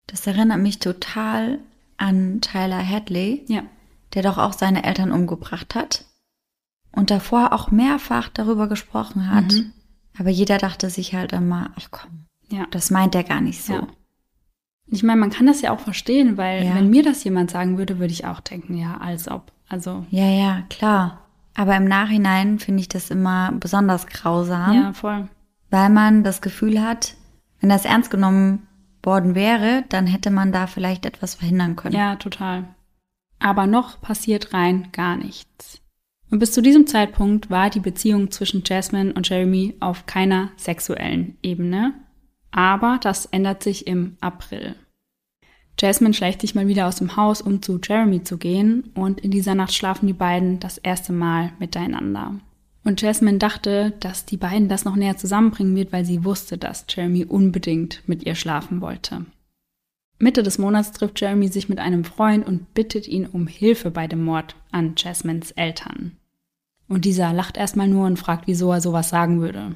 Das 0.05 0.25
erinnert 0.27 0.59
mich 0.59 0.79
total 0.79 1.59
an 1.97 2.41
Tyler 2.41 2.85
Hadley, 2.85 3.43
ja. 3.47 3.63
der 4.13 4.23
doch 4.23 4.37
auch 4.37 4.53
seine 4.53 4.83
Eltern 4.83 5.11
umgebracht 5.11 5.73
hat 5.73 6.05
und 6.91 7.11
davor 7.11 7.53
auch 7.53 7.71
mehrfach 7.71 8.29
darüber 8.29 8.67
gesprochen 8.67 9.29
hat. 9.31 9.51
Mhm. 9.51 9.73
Aber 10.17 10.29
jeder 10.29 10.57
dachte 10.57 10.89
sich 10.89 11.13
halt 11.13 11.33
immer, 11.33 11.71
ach 11.75 11.89
komm, 11.91 12.25
ja. 12.49 12.65
das 12.71 12.91
meint 12.91 13.15
er 13.15 13.23
gar 13.23 13.41
nicht 13.41 13.63
so. 13.63 13.73
Ja. 13.73 13.87
Ich 14.87 15.03
meine, 15.03 15.19
man 15.19 15.29
kann 15.29 15.47
das 15.47 15.61
ja 15.61 15.71
auch 15.71 15.81
verstehen, 15.81 16.37
weil 16.37 16.73
wenn 16.73 16.89
mir 16.89 17.03
das 17.03 17.23
jemand 17.23 17.51
sagen 17.51 17.77
würde, 17.77 17.99
würde 17.99 18.13
ich 18.13 18.25
auch 18.25 18.39
denken, 18.39 18.77
ja, 18.77 18.97
als 18.97 19.27
ob. 19.27 19.51
Also. 19.69 20.05
Ja, 20.09 20.25
ja, 20.25 20.63
klar. 20.69 21.21
Aber 21.53 21.75
im 21.75 21.85
Nachhinein 21.85 22.59
finde 22.59 22.81
ich 22.81 22.89
das 22.89 23.09
immer 23.09 23.51
besonders 23.53 24.07
grausam. 24.07 24.73
Ja, 24.73 24.93
voll. 24.93 25.27
Weil 25.69 25.89
man 25.89 26.23
das 26.23 26.41
Gefühl 26.41 26.81
hat, 26.81 27.15
wenn 27.59 27.69
das 27.69 27.85
ernst 27.85 28.11
genommen 28.11 28.67
worden 29.03 29.35
wäre, 29.35 29.83
dann 29.89 30.05
hätte 30.05 30.29
man 30.31 30.51
da 30.51 30.67
vielleicht 30.67 31.05
etwas 31.05 31.35
verhindern 31.35 31.75
können. 31.75 31.95
Ja, 31.95 32.15
total. 32.15 32.65
Aber 33.39 33.67
noch 33.67 34.01
passiert 34.01 34.53
rein 34.53 34.89
gar 34.91 35.15
nichts. 35.15 35.81
Und 36.29 36.39
bis 36.39 36.51
zu 36.51 36.61
diesem 36.61 36.87
Zeitpunkt 36.87 37.49
war 37.49 37.69
die 37.69 37.79
Beziehung 37.79 38.31
zwischen 38.31 38.63
Jasmine 38.65 39.13
und 39.13 39.29
Jeremy 39.29 39.75
auf 39.79 40.05
keiner 40.05 40.49
sexuellen 40.57 41.37
Ebene. 41.41 41.93
Aber 42.51 42.99
das 43.01 43.25
ändert 43.25 43.63
sich 43.63 43.87
im 43.87 44.17
April. 44.19 44.75
Jasmine 45.79 46.13
schleicht 46.13 46.41
sich 46.41 46.55
mal 46.55 46.67
wieder 46.67 46.87
aus 46.87 46.95
dem 46.95 47.15
Haus, 47.15 47.41
um 47.41 47.61
zu 47.61 47.79
Jeremy 47.81 48.23
zu 48.23 48.37
gehen, 48.37 48.91
und 48.95 49.21
in 49.21 49.31
dieser 49.31 49.53
Nacht 49.53 49.73
schlafen 49.73 50.07
die 50.07 50.13
beiden 50.13 50.59
das 50.59 50.77
erste 50.77 51.13
Mal 51.13 51.51
miteinander. 51.59 52.35
Und 52.83 53.01
Jasmine 53.01 53.37
dachte, 53.37 53.93
dass 53.99 54.25
die 54.25 54.37
beiden 54.37 54.69
das 54.69 54.85
noch 54.85 54.95
näher 54.95 55.17
zusammenbringen 55.17 55.75
wird, 55.75 55.91
weil 55.91 56.05
sie 56.05 56.23
wusste, 56.23 56.57
dass 56.57 56.85
Jeremy 56.89 57.25
unbedingt 57.25 58.01
mit 58.07 58.25
ihr 58.25 58.33
schlafen 58.33 58.81
wollte. 58.81 59.25
Mitte 60.19 60.41
des 60.41 60.57
Monats 60.57 60.93
trifft 60.93 61.21
Jeremy 61.21 61.47
sich 61.49 61.69
mit 61.69 61.79
einem 61.79 62.03
Freund 62.03 62.47
und 62.47 62.73
bittet 62.73 63.07
ihn 63.07 63.27
um 63.27 63.45
Hilfe 63.45 63.91
bei 63.91 64.07
dem 64.07 64.23
Mord 64.23 64.55
an 64.71 64.93
Jasmines 64.97 65.51
Eltern. 65.51 66.13
Und 66.87 67.05
dieser 67.05 67.33
lacht 67.33 67.57
erstmal 67.57 67.87
nur 67.87 68.07
und 68.07 68.17
fragt, 68.17 68.47
wieso 68.47 68.71
er 68.71 68.81
sowas 68.81 69.09
sagen 69.09 69.41
würde. 69.41 69.75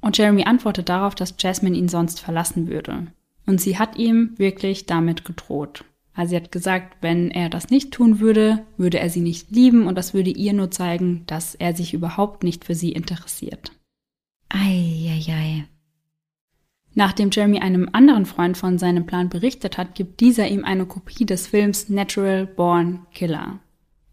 Und 0.00 0.18
Jeremy 0.18 0.44
antwortet 0.44 0.88
darauf, 0.88 1.14
dass 1.14 1.34
Jasmine 1.38 1.76
ihn 1.76 1.88
sonst 1.88 2.20
verlassen 2.20 2.68
würde. 2.68 3.08
Und 3.46 3.60
sie 3.60 3.78
hat 3.78 3.96
ihm 3.96 4.34
wirklich 4.36 4.86
damit 4.86 5.24
gedroht. 5.24 5.84
Also 6.14 6.30
sie 6.30 6.36
hat 6.36 6.52
gesagt, 6.52 6.98
wenn 7.00 7.30
er 7.30 7.48
das 7.48 7.70
nicht 7.70 7.92
tun 7.92 8.20
würde, 8.20 8.64
würde 8.76 8.98
er 8.98 9.10
sie 9.10 9.20
nicht 9.20 9.50
lieben 9.50 9.86
und 9.86 9.96
das 9.96 10.12
würde 10.12 10.30
ihr 10.30 10.52
nur 10.52 10.70
zeigen, 10.70 11.24
dass 11.26 11.54
er 11.54 11.74
sich 11.74 11.94
überhaupt 11.94 12.42
nicht 12.42 12.64
für 12.64 12.74
sie 12.74 12.92
interessiert. 12.92 13.72
Eieiei. 14.48 15.64
Nachdem 16.94 17.30
Jeremy 17.30 17.60
einem 17.60 17.88
anderen 17.92 18.26
Freund 18.26 18.56
von 18.56 18.78
seinem 18.78 19.06
Plan 19.06 19.28
berichtet 19.28 19.78
hat, 19.78 19.94
gibt 19.94 20.20
dieser 20.20 20.48
ihm 20.48 20.64
eine 20.64 20.86
Kopie 20.86 21.24
des 21.24 21.46
Films 21.46 21.88
Natural 21.88 22.46
Born 22.46 23.06
Killer. 23.14 23.60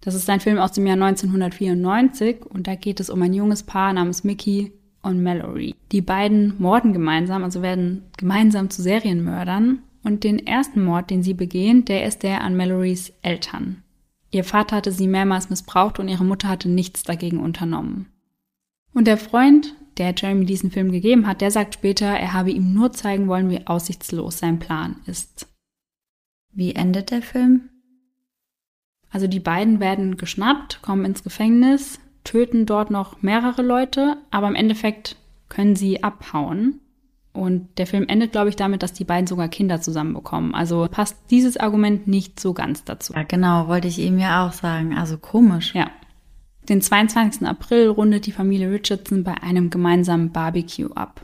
Das 0.01 0.13
ist 0.13 0.29
ein 0.29 0.39
Film 0.39 0.59
aus 0.59 0.73
dem 0.73 0.85
Jahr 0.85 1.01
1994 1.01 2.45
und 2.45 2.67
da 2.67 2.75
geht 2.75 2.99
es 2.99 3.09
um 3.09 3.21
ein 3.23 3.33
junges 3.33 3.63
Paar 3.63 3.91
namens 3.93 4.23
Mickey 4.23 4.71
und 5.07 5.23
Mallory. 5.23 5.75
Die 5.91 6.01
beiden 6.01 6.53
morden 6.59 6.93
gemeinsam, 6.93 7.43
also 7.43 7.61
werden 7.61 8.03
gemeinsam 8.17 8.69
zu 8.69 8.81
Serienmördern 8.81 9.79
und 10.03 10.23
den 10.23 10.45
ersten 10.45 10.83
Mord, 10.83 11.09
den 11.09 11.23
sie 11.23 11.33
begehen, 11.33 11.85
der 11.85 12.05
ist 12.05 12.23
der 12.23 12.41
an 12.41 12.55
Mallorys 12.55 13.13
Eltern. 13.21 13.83
Ihr 14.31 14.43
Vater 14.43 14.77
hatte 14.77 14.91
sie 14.91 15.07
mehrmals 15.07 15.49
missbraucht 15.49 15.99
und 15.99 16.07
ihre 16.07 16.25
Mutter 16.25 16.47
hatte 16.47 16.69
nichts 16.69 17.03
dagegen 17.03 17.39
unternommen. 17.39 18.07
Und 18.93 19.07
der 19.07 19.17
Freund, 19.17 19.75
der 19.97 20.13
Jeremy 20.15 20.45
diesen 20.45 20.71
Film 20.71 20.91
gegeben 20.91 21.27
hat, 21.27 21.41
der 21.41 21.51
sagt 21.51 21.75
später, 21.75 22.07
er 22.07 22.33
habe 22.33 22.51
ihm 22.51 22.73
nur 22.73 22.91
zeigen 22.91 23.27
wollen, 23.27 23.49
wie 23.49 23.65
aussichtslos 23.65 24.39
sein 24.39 24.59
Plan 24.59 24.97
ist. 25.05 25.47
Wie 26.53 26.75
endet 26.75 27.11
der 27.11 27.21
Film? 27.21 27.69
Also 29.09 29.27
die 29.27 29.39
beiden 29.39 29.79
werden 29.79 30.17
geschnappt, 30.17 30.81
kommen 30.81 31.05
ins 31.05 31.23
Gefängnis, 31.23 31.99
töten 32.27 32.65
dort 32.65 32.91
noch 32.91 33.21
mehrere 33.21 33.61
Leute, 33.61 34.17
aber 34.29 34.47
im 34.47 34.55
Endeffekt 34.55 35.15
können 35.49 35.75
sie 35.75 36.03
abhauen. 36.03 36.81
Und 37.33 37.77
der 37.77 37.87
Film 37.87 38.05
endet, 38.07 38.31
glaube 38.31 38.49
ich, 38.49 38.55
damit, 38.55 38.81
dass 38.81 38.93
die 38.93 39.03
beiden 39.03 39.27
sogar 39.27 39.47
Kinder 39.47 39.79
zusammenbekommen. 39.79 40.55
Also 40.55 40.87
passt 40.89 41.15
dieses 41.29 41.57
Argument 41.57 42.07
nicht 42.07 42.39
so 42.39 42.53
ganz 42.53 42.83
dazu. 42.83 43.13
Ja, 43.13 43.23
genau, 43.23 43.67
wollte 43.67 43.87
ich 43.87 43.99
ihm 43.99 44.17
ja 44.17 44.45
auch 44.45 44.53
sagen. 44.53 44.97
Also 44.97 45.17
komisch. 45.17 45.75
Ja. 45.75 45.91
Den 46.67 46.81
22. 46.81 47.47
April 47.47 47.89
rundet 47.89 48.25
die 48.25 48.31
Familie 48.31 48.71
Richardson 48.71 49.23
bei 49.23 49.35
einem 49.35 49.69
gemeinsamen 49.69 50.31
Barbecue 50.31 50.91
ab. 50.95 51.21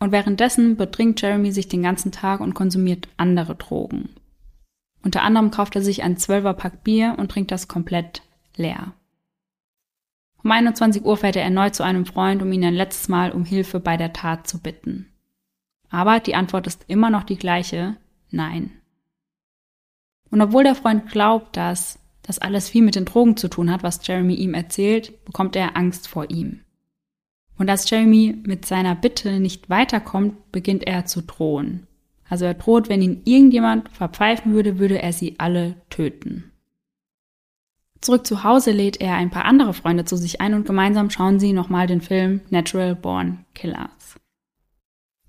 Und 0.00 0.12
währenddessen 0.12 0.76
betrinkt 0.76 1.20
Jeremy 1.20 1.52
sich 1.52 1.68
den 1.68 1.82
ganzen 1.82 2.10
Tag 2.10 2.40
und 2.40 2.54
konsumiert 2.54 3.08
andere 3.18 3.54
Drogen. 3.54 4.08
Unter 5.04 5.22
anderem 5.22 5.50
kauft 5.50 5.76
er 5.76 5.82
sich 5.82 6.02
ein 6.02 6.16
Zwölferpack 6.16 6.82
Bier 6.84 7.16
und 7.18 7.30
trinkt 7.30 7.50
das 7.50 7.68
komplett 7.68 8.22
leer. 8.56 8.94
Um 10.42 10.50
21 10.50 11.04
Uhr 11.04 11.16
fährt 11.16 11.36
er 11.36 11.42
erneut 11.42 11.74
zu 11.74 11.82
einem 11.82 12.06
Freund, 12.06 12.42
um 12.42 12.50
ihn 12.52 12.64
ein 12.64 12.74
letztes 12.74 13.08
Mal 13.08 13.32
um 13.32 13.44
Hilfe 13.44 13.80
bei 13.80 13.96
der 13.96 14.12
Tat 14.12 14.46
zu 14.46 14.58
bitten. 14.58 15.06
Aber 15.90 16.20
die 16.20 16.34
Antwort 16.34 16.66
ist 16.66 16.84
immer 16.86 17.10
noch 17.10 17.24
die 17.24 17.36
gleiche, 17.36 17.96
nein. 18.30 18.70
Und 20.30 20.40
obwohl 20.40 20.64
der 20.64 20.76
Freund 20.76 21.10
glaubt, 21.10 21.56
dass 21.56 21.98
das 22.22 22.38
alles 22.38 22.68
viel 22.68 22.82
mit 22.82 22.94
den 22.94 23.04
Drogen 23.04 23.36
zu 23.36 23.48
tun 23.48 23.70
hat, 23.70 23.82
was 23.82 24.06
Jeremy 24.06 24.34
ihm 24.34 24.54
erzählt, 24.54 25.24
bekommt 25.24 25.56
er 25.56 25.76
Angst 25.76 26.06
vor 26.06 26.30
ihm. 26.30 26.60
Und 27.58 27.68
als 27.68 27.90
Jeremy 27.90 28.38
mit 28.44 28.64
seiner 28.64 28.94
Bitte 28.94 29.40
nicht 29.40 29.68
weiterkommt, 29.68 30.52
beginnt 30.52 30.86
er 30.86 31.06
zu 31.06 31.22
drohen. 31.22 31.86
Also 32.28 32.44
er 32.44 32.54
droht, 32.54 32.88
wenn 32.88 33.02
ihn 33.02 33.22
irgendjemand 33.24 33.88
verpfeifen 33.88 34.52
würde, 34.52 34.78
würde 34.78 35.02
er 35.02 35.12
sie 35.12 35.34
alle 35.38 35.74
töten. 35.90 36.49
Zurück 38.00 38.26
zu 38.26 38.44
Hause 38.44 38.70
lädt 38.70 39.00
er 39.00 39.14
ein 39.14 39.30
paar 39.30 39.44
andere 39.44 39.74
Freunde 39.74 40.04
zu 40.04 40.16
sich 40.16 40.40
ein 40.40 40.54
und 40.54 40.66
gemeinsam 40.66 41.10
schauen 41.10 41.38
sie 41.38 41.52
nochmal 41.52 41.86
den 41.86 42.00
Film 42.00 42.40
Natural 42.48 42.94
Born 42.94 43.44
Killers. 43.54 44.16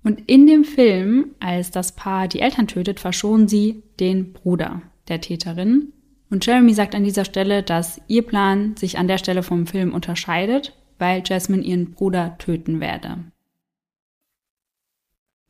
Und 0.02 0.22
in 0.28 0.46
dem 0.46 0.64
Film, 0.64 1.34
als 1.38 1.70
das 1.70 1.92
Paar 1.92 2.28
die 2.28 2.40
Eltern 2.40 2.66
tötet, 2.66 2.98
verschonen 2.98 3.46
sie 3.46 3.82
den 4.00 4.32
Bruder 4.32 4.82
der 5.08 5.20
Täterin. 5.20 5.92
Und 6.30 6.46
Jeremy 6.46 6.72
sagt 6.72 6.94
an 6.94 7.04
dieser 7.04 7.24
Stelle, 7.24 7.62
dass 7.62 8.00
ihr 8.08 8.22
Plan 8.22 8.74
sich 8.76 8.98
an 8.98 9.06
der 9.06 9.18
Stelle 9.18 9.42
vom 9.42 9.66
Film 9.66 9.92
unterscheidet, 9.92 10.76
weil 10.98 11.22
Jasmine 11.24 11.62
ihren 11.62 11.92
Bruder 11.92 12.36
töten 12.38 12.80
werde. 12.80 13.18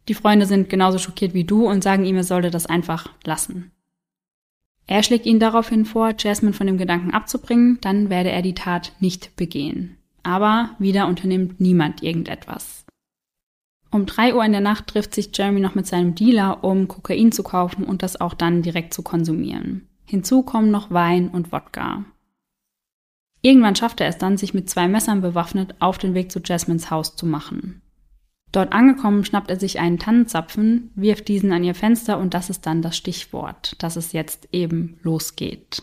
Die 0.08 0.14
Freunde 0.14 0.46
sind 0.46 0.68
genauso 0.68 0.98
schockiert 0.98 1.34
wie 1.34 1.44
du 1.44 1.68
und 1.68 1.84
sagen 1.84 2.04
ihm, 2.04 2.16
er 2.16 2.24
sollte 2.24 2.50
das 2.50 2.66
einfach 2.66 3.12
lassen. 3.24 3.70
Er 4.93 5.03
schlägt 5.03 5.24
ihnen 5.24 5.40
daraufhin 5.40 5.86
vor, 5.86 6.12
Jasmine 6.18 6.53
von 6.53 6.66
dem 6.66 6.76
Gedanken 6.76 7.12
abzubringen, 7.12 7.78
dann 7.80 8.11
werde 8.11 8.30
er 8.30 8.43
die 8.43 8.55
Tat 8.55 8.93
nicht 9.01 9.36
begehen. 9.36 9.97
Aber 10.22 10.76
wieder 10.78 11.07
unternimmt 11.07 11.62
niemand 11.62 12.03
irgendetwas. 12.03 12.84
Um 13.90 14.05
drei 14.05 14.34
Uhr 14.34 14.45
in 14.45 14.53
der 14.53 14.61
Nacht 14.61 14.88
trifft 14.88 15.14
sich 15.14 15.30
Jeremy 15.32 15.61
noch 15.61 15.74
mit 15.74 15.86
seinem 15.86 16.14
Dealer, 16.14 16.62
um 16.62 16.88
Kokain 16.88 17.32
zu 17.32 17.43
kaufen 17.43 17.84
und 17.84 18.03
das 18.03 18.20
auch 18.20 18.34
dann 18.34 18.61
direkt 18.61 18.93
zu 18.93 19.01
konsumieren. 19.01 19.88
Hinzu 20.05 20.43
kommen 20.43 20.70
noch 20.70 20.90
Wein 20.90 21.30
und 21.30 21.53
Wodka. 21.53 22.05
Irgendwann 23.40 23.76
schafft 23.76 24.03
er 24.03 24.09
es 24.09 24.18
dann, 24.18 24.36
sich 24.36 24.53
mit 24.53 24.68
zwei 24.68 24.88
Messern 24.88 25.22
bewaffnet 25.22 25.74
auf 25.78 25.97
den 25.97 26.12
Weg 26.12 26.30
zu 26.30 26.38
Jasmines 26.45 26.90
Haus 26.90 27.16
zu 27.16 27.24
machen. 27.24 27.80
Dort 28.53 28.72
angekommen 28.72 29.24
schnappt 29.24 29.50
er 29.50 29.59
sich 29.59 29.80
einen 29.80 29.98
Tannenzapfen, 29.98 30.90
wirft 30.94 31.28
diesen 31.28 31.53
an 31.53 31.64
ihr 31.64 31.74
Fenster 31.74 32.18
und 32.18 32.34
das 32.34 32.50
ist 32.50 32.66
dann 32.66 32.82
das 32.82 32.96
Stichwort, 32.96 33.82
dass 33.82 33.96
es 33.96 34.12
jetzt 34.12 34.48
eben 34.53 34.98
losgeht. 35.03 35.82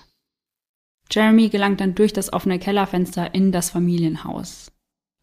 Jeremy 1.12 1.50
gelangt 1.50 1.82
dann 1.82 1.96
durch 1.96 2.14
das 2.14 2.32
offene 2.32 2.60
Kellerfenster 2.60 3.34
in 3.34 3.52
das 3.52 3.72
Familienhaus. 3.72 4.72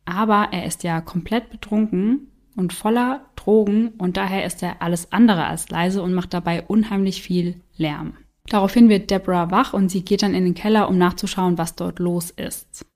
Aber 0.05 0.49
er 0.51 0.67
ist 0.67 0.83
ja 0.83 1.01
komplett 1.01 1.51
betrunken 1.51 2.33
und 2.57 2.73
voller 2.73 3.27
Drogen 3.37 3.91
und 3.99 4.17
daher 4.17 4.45
ist 4.45 4.63
er 4.65 4.83
alles 4.83 5.13
andere 5.13 5.47
als 5.47 5.69
leise 5.69 6.03
und 6.03 6.15
macht 6.15 6.35
dabei 6.35 6.63
unheimlich 6.63 7.23
viel 7.23 7.61
Lärm. 7.77 8.15
Daraufhin 8.49 8.89
wird 8.89 9.11
Deborah 9.11 9.51
wach 9.51 9.73
und 9.73 9.89
sie 9.89 10.05
geht 10.05 10.23
dann 10.23 10.35
in 10.35 10.45
den 10.45 10.55
Keller, 10.55 10.89
um 10.89 10.99
nachzuschauen, 10.99 11.59
was 11.59 11.77
dort 11.77 11.99
los 11.99 12.31
ist. 12.31 12.87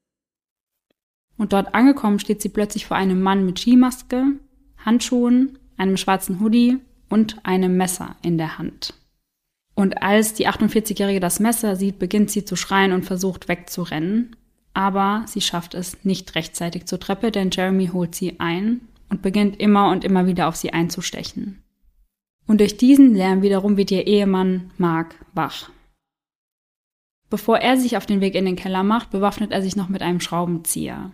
Und 1.41 1.55
dort 1.55 1.75
angekommen 1.75 2.19
steht 2.19 2.43
sie 2.43 2.51
plötzlich 2.51 2.85
vor 2.85 2.99
einem 2.99 3.23
Mann 3.23 3.47
mit 3.47 3.59
Skimaske, 3.59 4.35
Handschuhen, 4.85 5.59
einem 5.79 5.97
schwarzen 5.97 6.39
Hoodie 6.39 6.77
und 7.09 7.47
einem 7.47 7.79
Messer 7.79 8.17
in 8.21 8.37
der 8.37 8.59
Hand. 8.59 8.93
Und 9.75 10.03
als 10.03 10.35
die 10.35 10.47
48-Jährige 10.47 11.19
das 11.19 11.41
Messer 11.41 11.77
sieht, 11.77 11.99
beginnt 11.99 12.31
sie 12.31 12.45
zu 12.45 12.57
schreien 12.57 12.93
und 12.93 13.07
versucht 13.07 13.49
wegzurennen. 13.49 14.37
Aber 14.75 15.25
sie 15.27 15.41
schafft 15.41 15.73
es 15.73 16.05
nicht 16.05 16.35
rechtzeitig 16.35 16.85
zur 16.85 17.01
Treppe, 17.01 17.31
denn 17.31 17.49
Jeremy 17.51 17.87
holt 17.87 18.15
sie 18.15 18.39
ein 18.39 18.83
und 19.09 19.23
beginnt 19.23 19.59
immer 19.59 19.91
und 19.91 20.05
immer 20.05 20.27
wieder 20.27 20.47
auf 20.47 20.57
sie 20.57 20.75
einzustechen. 20.75 21.63
Und 22.47 22.61
durch 22.61 22.77
diesen 22.77 23.15
Lärm 23.15 23.41
wiederum 23.41 23.79
wird 23.79 23.91
ihr 23.93 24.07
Ehemann 24.07 24.73
Mark 24.77 25.15
wach. 25.33 25.71
Bevor 27.31 27.61
er 27.61 27.79
sich 27.79 27.97
auf 27.97 28.05
den 28.05 28.21
Weg 28.21 28.35
in 28.35 28.45
den 28.45 28.57
Keller 28.57 28.83
macht, 28.83 29.11
bewaffnet 29.11 29.53
er 29.53 29.63
sich 29.63 29.75
noch 29.75 29.89
mit 29.89 30.03
einem 30.03 30.21
Schraubenzieher. 30.21 31.13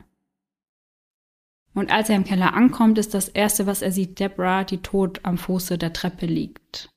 Und 1.77 1.93
als 1.93 2.09
er 2.09 2.16
im 2.16 2.24
Keller 2.24 2.55
ankommt, 2.55 2.97
ist 2.97 3.12
das 3.12 3.29
erste, 3.29 3.66
was 3.66 3.83
er 3.83 3.93
sieht, 3.93 4.18
Deborah, 4.18 4.64
die 4.64 4.79
tot 4.79 5.20
am 5.24 5.37
Fuße 5.37 5.77
der 5.77 5.93
Treppe 5.93 6.24
liegt. 6.24 6.89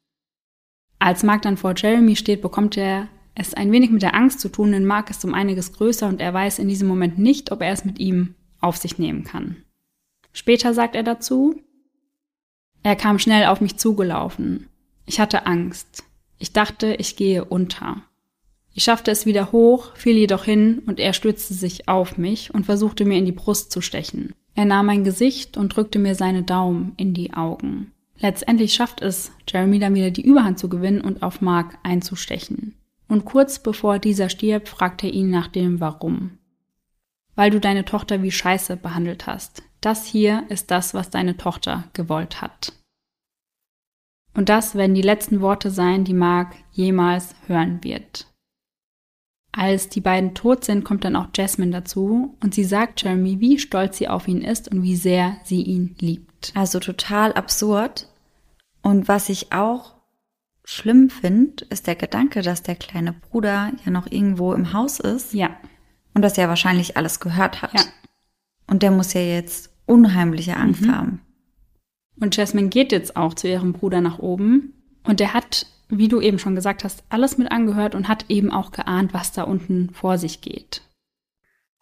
Als 1.00 1.22
Mark 1.22 1.42
dann 1.42 1.58
vor 1.58 1.74
Jeremy 1.76 2.16
steht, 2.16 2.42
bekommt 2.42 2.78
er 2.78 3.10
es 3.36 3.54
ein 3.54 3.74
wenig 3.74 3.90
mit 3.90 4.04
der 4.04 4.16
Angst 4.16 4.40
zu 4.40 4.48
tun, 4.48 4.72
denn 4.72 4.86
Mark 4.86 5.10
ist 5.10 5.26
um 5.26 5.34
einiges 5.34 5.74
größer 5.74 6.08
und 6.08 6.22
er 6.22 6.34
weiß 6.34 6.60
in 6.60 6.70
diesem 6.70 6.88
Moment 6.88 7.20
nicht, 7.20 7.52
ob 7.52 7.62
er 7.62 7.74
es 7.74 7.84
mit 7.84 8.00
ihm 8.00 8.36
auf 8.62 8.78
sich 8.78 8.98
nehmen 8.98 9.26
kann. 9.26 9.58
Später 10.32 10.74
sagt 10.74 10.96
er 10.96 11.04
dazu, 11.04 11.62
er 12.82 12.96
kam 12.96 13.20
schnell 13.20 13.48
auf 13.48 13.60
mich 13.60 13.76
zugelaufen. 13.76 14.70
Ich 15.06 15.20
hatte 15.20 15.46
Angst. 15.46 16.06
Ich 16.38 16.54
dachte, 16.54 16.96
ich 17.00 17.18
gehe 17.18 17.44
unter. 17.44 18.02
Ich 18.74 18.86
schaffte 18.86 19.12
es 19.12 19.26
wieder 19.26 19.52
hoch, 19.52 19.94
fiel 19.98 20.16
jedoch 20.16 20.46
hin 20.46 20.84
und 20.86 21.02
er 21.02 21.12
stürzte 21.12 21.54
sich 21.54 21.90
auf 21.90 22.18
mich 22.18 22.54
und 22.54 22.66
versuchte 22.66 23.04
mir 23.04 23.18
in 23.18 23.26
die 23.26 23.34
Brust 23.34 23.74
zu 23.74 23.82
stechen. 23.82 24.36
Er 24.60 24.66
nahm 24.66 24.88
mein 24.88 25.06
Gesicht 25.06 25.56
und 25.56 25.74
drückte 25.74 26.00
mir 26.00 26.16
seine 26.16 26.44
Daumen 26.44 26.92
in 26.98 27.14
die 27.14 27.34
Augen. 27.34 27.94
Letztendlich 28.18 28.74
schafft 28.74 29.00
es 29.02 29.32
Jeremy 29.48 29.80
dann 29.80 29.96
wieder 29.96 30.12
die 30.12 30.26
Überhand 30.26 30.60
zu 30.60 30.68
gewinnen 30.68 31.00
und 31.00 31.24
auf 31.24 31.40
Mark 31.40 31.78
einzustechen. 31.84 32.76
Und 33.08 33.24
kurz 33.24 33.60
bevor 33.60 34.00
dieser 34.00 34.28
stirbt, 34.28 34.68
fragt 34.68 35.02
er 35.06 35.14
ihn 35.14 35.30
nach 35.30 35.48
dem 35.48 35.80
Warum. 35.80 36.40
Weil 37.36 37.52
du 37.52 37.62
deine 37.62 37.86
Tochter 37.86 38.22
wie 38.22 38.32
Scheiße 38.32 38.76
behandelt 38.76 39.28
hast. 39.28 39.64
Das 39.80 40.06
hier 40.06 40.44
ist 40.50 40.72
das, 40.72 40.94
was 40.94 41.10
deine 41.10 41.38
Tochter 41.38 41.86
gewollt 41.94 42.42
hat. 42.42 42.74
Und 44.34 44.50
das 44.50 44.76
werden 44.76 44.94
die 44.94 45.02
letzten 45.02 45.40
Worte 45.40 45.72
sein, 45.72 46.04
die 46.04 46.14
Mark 46.14 46.54
jemals 46.74 47.34
hören 47.48 47.82
wird. 47.82 48.29
Als 49.60 49.90
die 49.90 50.00
beiden 50.00 50.36
tot 50.36 50.64
sind, 50.64 50.86
kommt 50.86 51.04
dann 51.04 51.18
auch 51.18 51.28
Jasmine 51.36 51.74
dazu 51.74 52.38
und 52.42 52.54
sie 52.54 52.64
sagt 52.64 53.04
Jeremy, 53.04 53.42
wie 53.42 53.60
stolz 53.60 53.98
sie 53.98 54.08
auf 54.08 54.30
ihn 54.30 54.42
ist 54.42 54.72
und 54.72 54.84
wie 54.84 54.96
sehr 54.96 55.36
sie 55.44 55.62
ihn 55.62 55.98
liebt. 56.00 56.54
Also 56.56 56.80
total 56.80 57.34
absurd. 57.34 58.08
Und 58.82 59.10
was 59.10 59.28
ich 59.28 59.52
auch 59.52 59.96
schlimm 60.64 61.10
finde, 61.10 61.66
ist 61.70 61.88
der 61.88 61.96
Gedanke, 61.98 62.42
dass 62.42 62.64
der 62.64 62.76
kleine 62.78 63.12
Bruder 63.12 63.74
ja 63.84 63.92
noch 63.92 64.10
irgendwo 64.10 64.54
im 64.54 64.72
Haus 64.72 65.02
ist. 65.02 65.34
Ja. 65.34 65.50
Und 66.14 66.22
das 66.22 66.38
ja 66.38 66.48
wahrscheinlich 66.48 66.96
alles 66.96 67.20
gehört 67.20 67.62
hat. 67.62 67.74
Ja. 67.74 67.82
Und 68.68 68.82
der 68.82 68.92
muss 68.92 69.12
ja 69.12 69.20
jetzt 69.20 69.72
unheimliche 69.86 70.56
Angst 70.56 70.84
Mhm. 70.84 70.96
haben. 70.96 71.22
Und 72.22 72.38
Jasmine 72.38 72.70
geht 72.70 72.94
jetzt 72.94 73.18
auch 73.18 73.34
zu 73.34 73.50
ihrem 73.50 73.74
Bruder 73.74 74.00
nach 74.00 74.20
oben 74.20 74.74
und 75.04 75.20
der 75.20 75.34
hat, 75.34 75.66
wie 75.90 76.08
du 76.08 76.22
eben 76.22 76.40
schon 76.40 76.56
gesagt 76.56 76.84
hast, 76.84 77.04
alles 77.10 77.38
mit 77.38 77.52
angehört 77.52 77.96
und 77.96 78.08
hat 78.08 78.26
eben 78.30 78.52
auch 78.52 78.72
geahnt, 78.72 79.14
was 79.14 79.32
da 79.32 79.44
unten 79.44 79.90
vor 79.92 80.18
sich 80.18 80.42
geht. 80.42 80.84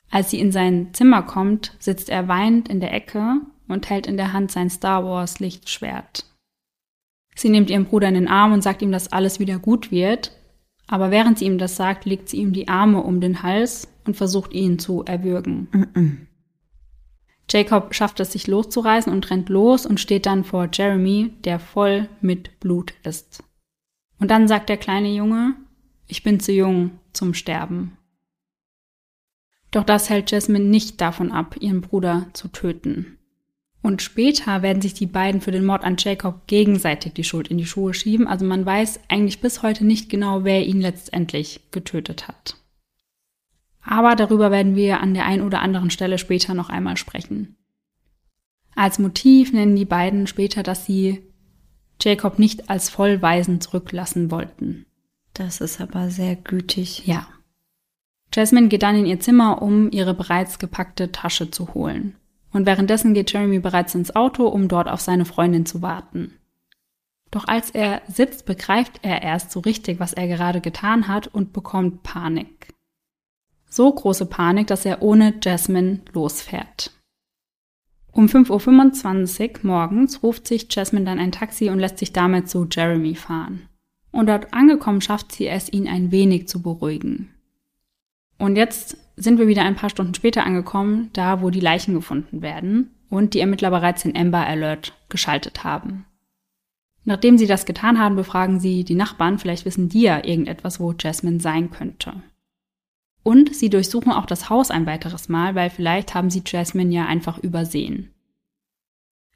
Als 0.10 0.32
sie 0.32 0.40
in 0.40 0.52
sein 0.52 0.94
Zimmer 0.94 1.22
kommt, 1.22 1.76
sitzt 1.80 2.10
er 2.10 2.28
weinend 2.28 2.70
in 2.70 2.80
der 2.80 2.94
Ecke 2.94 3.42
und 3.68 3.90
hält 3.90 4.08
in 4.08 4.16
der 4.16 4.32
Hand 4.32 4.52
sein 4.52 4.70
Star 4.70 5.04
Wars 5.04 5.40
Lichtschwert. 5.40 6.26
Sie 7.36 7.50
nimmt 7.50 7.70
ihren 7.70 7.86
Bruder 7.86 8.08
in 8.08 8.16
den 8.16 8.28
Arm 8.28 8.54
und 8.54 8.64
sagt 8.64 8.82
ihm, 8.82 8.92
dass 8.92 9.12
alles 9.12 9.40
wieder 9.40 9.60
gut 9.60 9.92
wird, 9.92 10.32
aber 10.88 11.12
während 11.12 11.38
sie 11.38 11.46
ihm 11.46 11.58
das 11.58 11.76
sagt, 11.76 12.06
legt 12.06 12.30
sie 12.30 12.38
ihm 12.38 12.54
die 12.54 12.70
Arme 12.70 13.04
um 13.04 13.20
den 13.20 13.44
Hals 13.44 13.90
und 14.06 14.16
versucht 14.16 14.54
ihn 14.54 14.80
zu 14.80 15.04
erwürgen. 15.04 15.68
Mhm. 15.72 16.28
Jacob 17.50 17.94
schafft 17.94 18.20
es, 18.20 18.32
sich 18.32 18.48
loszureißen 18.48 19.12
und 19.12 19.30
rennt 19.30 19.50
los 19.50 19.86
und 19.86 20.00
steht 20.00 20.26
dann 20.26 20.44
vor 20.44 20.70
Jeremy, 20.72 21.34
der 21.44 21.60
voll 21.60 22.10
mit 22.22 22.60
Blut 22.60 22.94
ist. 23.04 23.44
Und 24.20 24.32
dann 24.32 24.48
sagt 24.48 24.70
der 24.70 24.78
kleine 24.78 25.14
Junge, 25.14 25.56
ich 26.08 26.24
bin 26.24 26.40
zu 26.40 26.52
jung 26.52 26.92
zum 27.14 27.34
Sterben. 27.34 27.98
Doch 29.72 29.84
das 29.84 30.10
hält 30.10 30.32
Jasmine 30.32 30.66
nicht 30.66 31.02
davon 31.02 31.32
ab, 31.32 31.56
ihren 31.60 31.82
Bruder 31.82 32.28
zu 32.34 32.48
töten. 32.48 33.18
Und 33.82 34.02
später 34.02 34.62
werden 34.62 34.82
sich 34.82 34.94
die 34.94 35.06
beiden 35.06 35.40
für 35.40 35.52
den 35.52 35.66
Mord 35.66 35.84
an 35.84 35.98
Jacob 35.98 36.48
gegenseitig 36.48 37.14
die 37.14 37.24
Schuld 37.24 37.50
in 37.50 37.58
die 37.58 37.66
Schuhe 37.66 37.94
schieben. 37.94 38.28
Also 38.28 38.46
man 38.46 38.66
weiß 38.66 39.02
eigentlich 39.08 39.40
bis 39.40 39.62
heute 39.62 39.86
nicht 39.86 40.10
genau, 40.10 40.44
wer 40.44 40.66
ihn 40.66 40.82
letztendlich 40.82 41.62
getötet 41.72 42.28
hat. 42.28 42.58
Aber 43.82 44.16
darüber 44.16 44.52
werden 44.52 44.76
wir 44.76 45.00
an 45.00 45.14
der 45.14 45.26
einen 45.26 45.44
oder 45.44 45.62
anderen 45.62 45.90
Stelle 45.90 46.18
später 46.18 46.54
noch 46.54 46.70
einmal 46.70 46.98
sprechen. 46.98 47.56
Als 48.76 49.00
Motiv 49.00 49.54
nennen 49.54 49.76
die 49.76 49.86
beiden 49.86 50.28
später, 50.28 50.64
dass 50.64 50.86
sie 50.86 51.24
Jacob 52.02 52.40
nicht 52.40 52.70
als 52.70 52.90
Vollwaisen 52.90 53.62
zurücklassen 53.62 54.32
wollten. 54.32 54.86
Das 55.34 55.62
ist 55.62 55.82
aber 55.82 56.10
sehr 56.10 56.36
gütig. 56.36 57.06
Ja. 57.06 57.28
Jasmine 58.34 58.68
geht 58.68 58.84
dann 58.84 58.96
in 58.96 59.06
ihr 59.06 59.20
Zimmer, 59.20 59.62
um 59.62 59.92
ihre 59.92 60.14
bereits 60.14 60.60
gepackte 60.60 61.12
Tasche 61.12 61.50
zu 61.52 61.74
holen. 61.74 62.16
Und 62.52 62.66
währenddessen 62.66 63.14
geht 63.14 63.32
Jeremy 63.32 63.60
bereits 63.60 63.96
ins 63.96 64.16
Auto, 64.16 64.48
um 64.48 64.68
dort 64.68 64.88
auf 64.88 65.02
seine 65.02 65.26
Freundin 65.26 65.66
zu 65.66 65.82
warten. 65.82 66.34
Doch 67.32 67.48
als 67.48 67.72
er 67.72 68.02
sitzt, 68.08 68.46
begreift 68.46 69.00
er 69.02 69.22
erst 69.22 69.52
so 69.52 69.60
richtig, 69.60 70.00
was 70.00 70.14
er 70.14 70.28
gerade 70.28 70.62
getan 70.62 71.08
hat 71.08 71.28
und 71.28 71.54
bekommt 71.54 72.04
Panik. 72.04 72.74
So 73.70 73.92
große 73.92 74.26
Panik, 74.28 74.68
dass 74.68 74.86
er 74.86 75.02
ohne 75.02 75.36
Jasmine 75.44 76.02
losfährt. 76.14 76.97
Um 78.18 78.26
5.25 78.26 79.64
Uhr 79.64 79.72
morgens 79.72 80.24
ruft 80.24 80.48
sich 80.48 80.66
Jasmine 80.72 81.06
dann 81.06 81.20
ein 81.20 81.32
Taxi 81.32 81.70
und 81.70 81.78
lässt 81.78 82.00
sich 82.00 82.14
damit 82.14 82.50
zu 82.50 82.68
Jeremy 82.68 83.14
fahren. 83.14 83.70
Und 84.12 84.28
dort 84.28 84.56
angekommen 84.56 85.02
schafft 85.02 85.34
sie 85.34 85.46
es, 85.46 85.72
ihn 85.72 85.88
ein 85.88 86.12
wenig 86.12 86.48
zu 86.48 86.64
beruhigen. 86.64 87.30
Und 88.40 88.56
jetzt 88.56 88.98
sind 89.18 89.38
wir 89.38 89.48
wieder 89.48 89.62
ein 89.62 89.76
paar 89.76 89.92
Stunden 89.92 90.16
später 90.16 90.48
angekommen, 90.48 91.12
da 91.14 91.44
wo 91.44 91.52
die 91.52 91.60
Leichen 91.60 91.94
gefunden 91.94 92.42
werden 92.42 92.90
und 93.12 93.36
die 93.36 93.40
Ermittler 93.40 93.70
bereits 93.70 94.02
den 94.02 94.18
Amber 94.18 94.48
Alert 94.48 94.94
geschaltet 95.10 95.64
haben. 95.64 96.08
Nachdem 97.04 97.38
sie 97.38 97.46
das 97.46 97.68
getan 97.68 98.00
haben, 98.00 98.16
befragen 98.16 98.60
sie 98.60 98.84
die 98.84 98.96
Nachbarn, 98.96 99.38
vielleicht 99.38 99.66
wissen 99.66 99.90
die 99.90 100.02
ja 100.02 100.26
irgendetwas, 100.26 100.80
wo 100.80 100.92
Jasmine 100.92 101.40
sein 101.40 101.70
könnte. 101.70 102.14
Und 103.28 103.54
sie 103.54 103.70
durchsuchen 103.70 104.14
auch 104.14 104.26
das 104.26 104.50
Haus 104.50 104.72
ein 104.72 104.86
weiteres 104.86 105.28
Mal, 105.28 105.54
weil 105.54 105.70
vielleicht 105.70 106.16
haben 106.16 106.30
sie 106.30 106.44
Jasmine 106.46 106.96
ja 106.96 107.08
einfach 107.08 107.38
übersehen. 107.38 108.14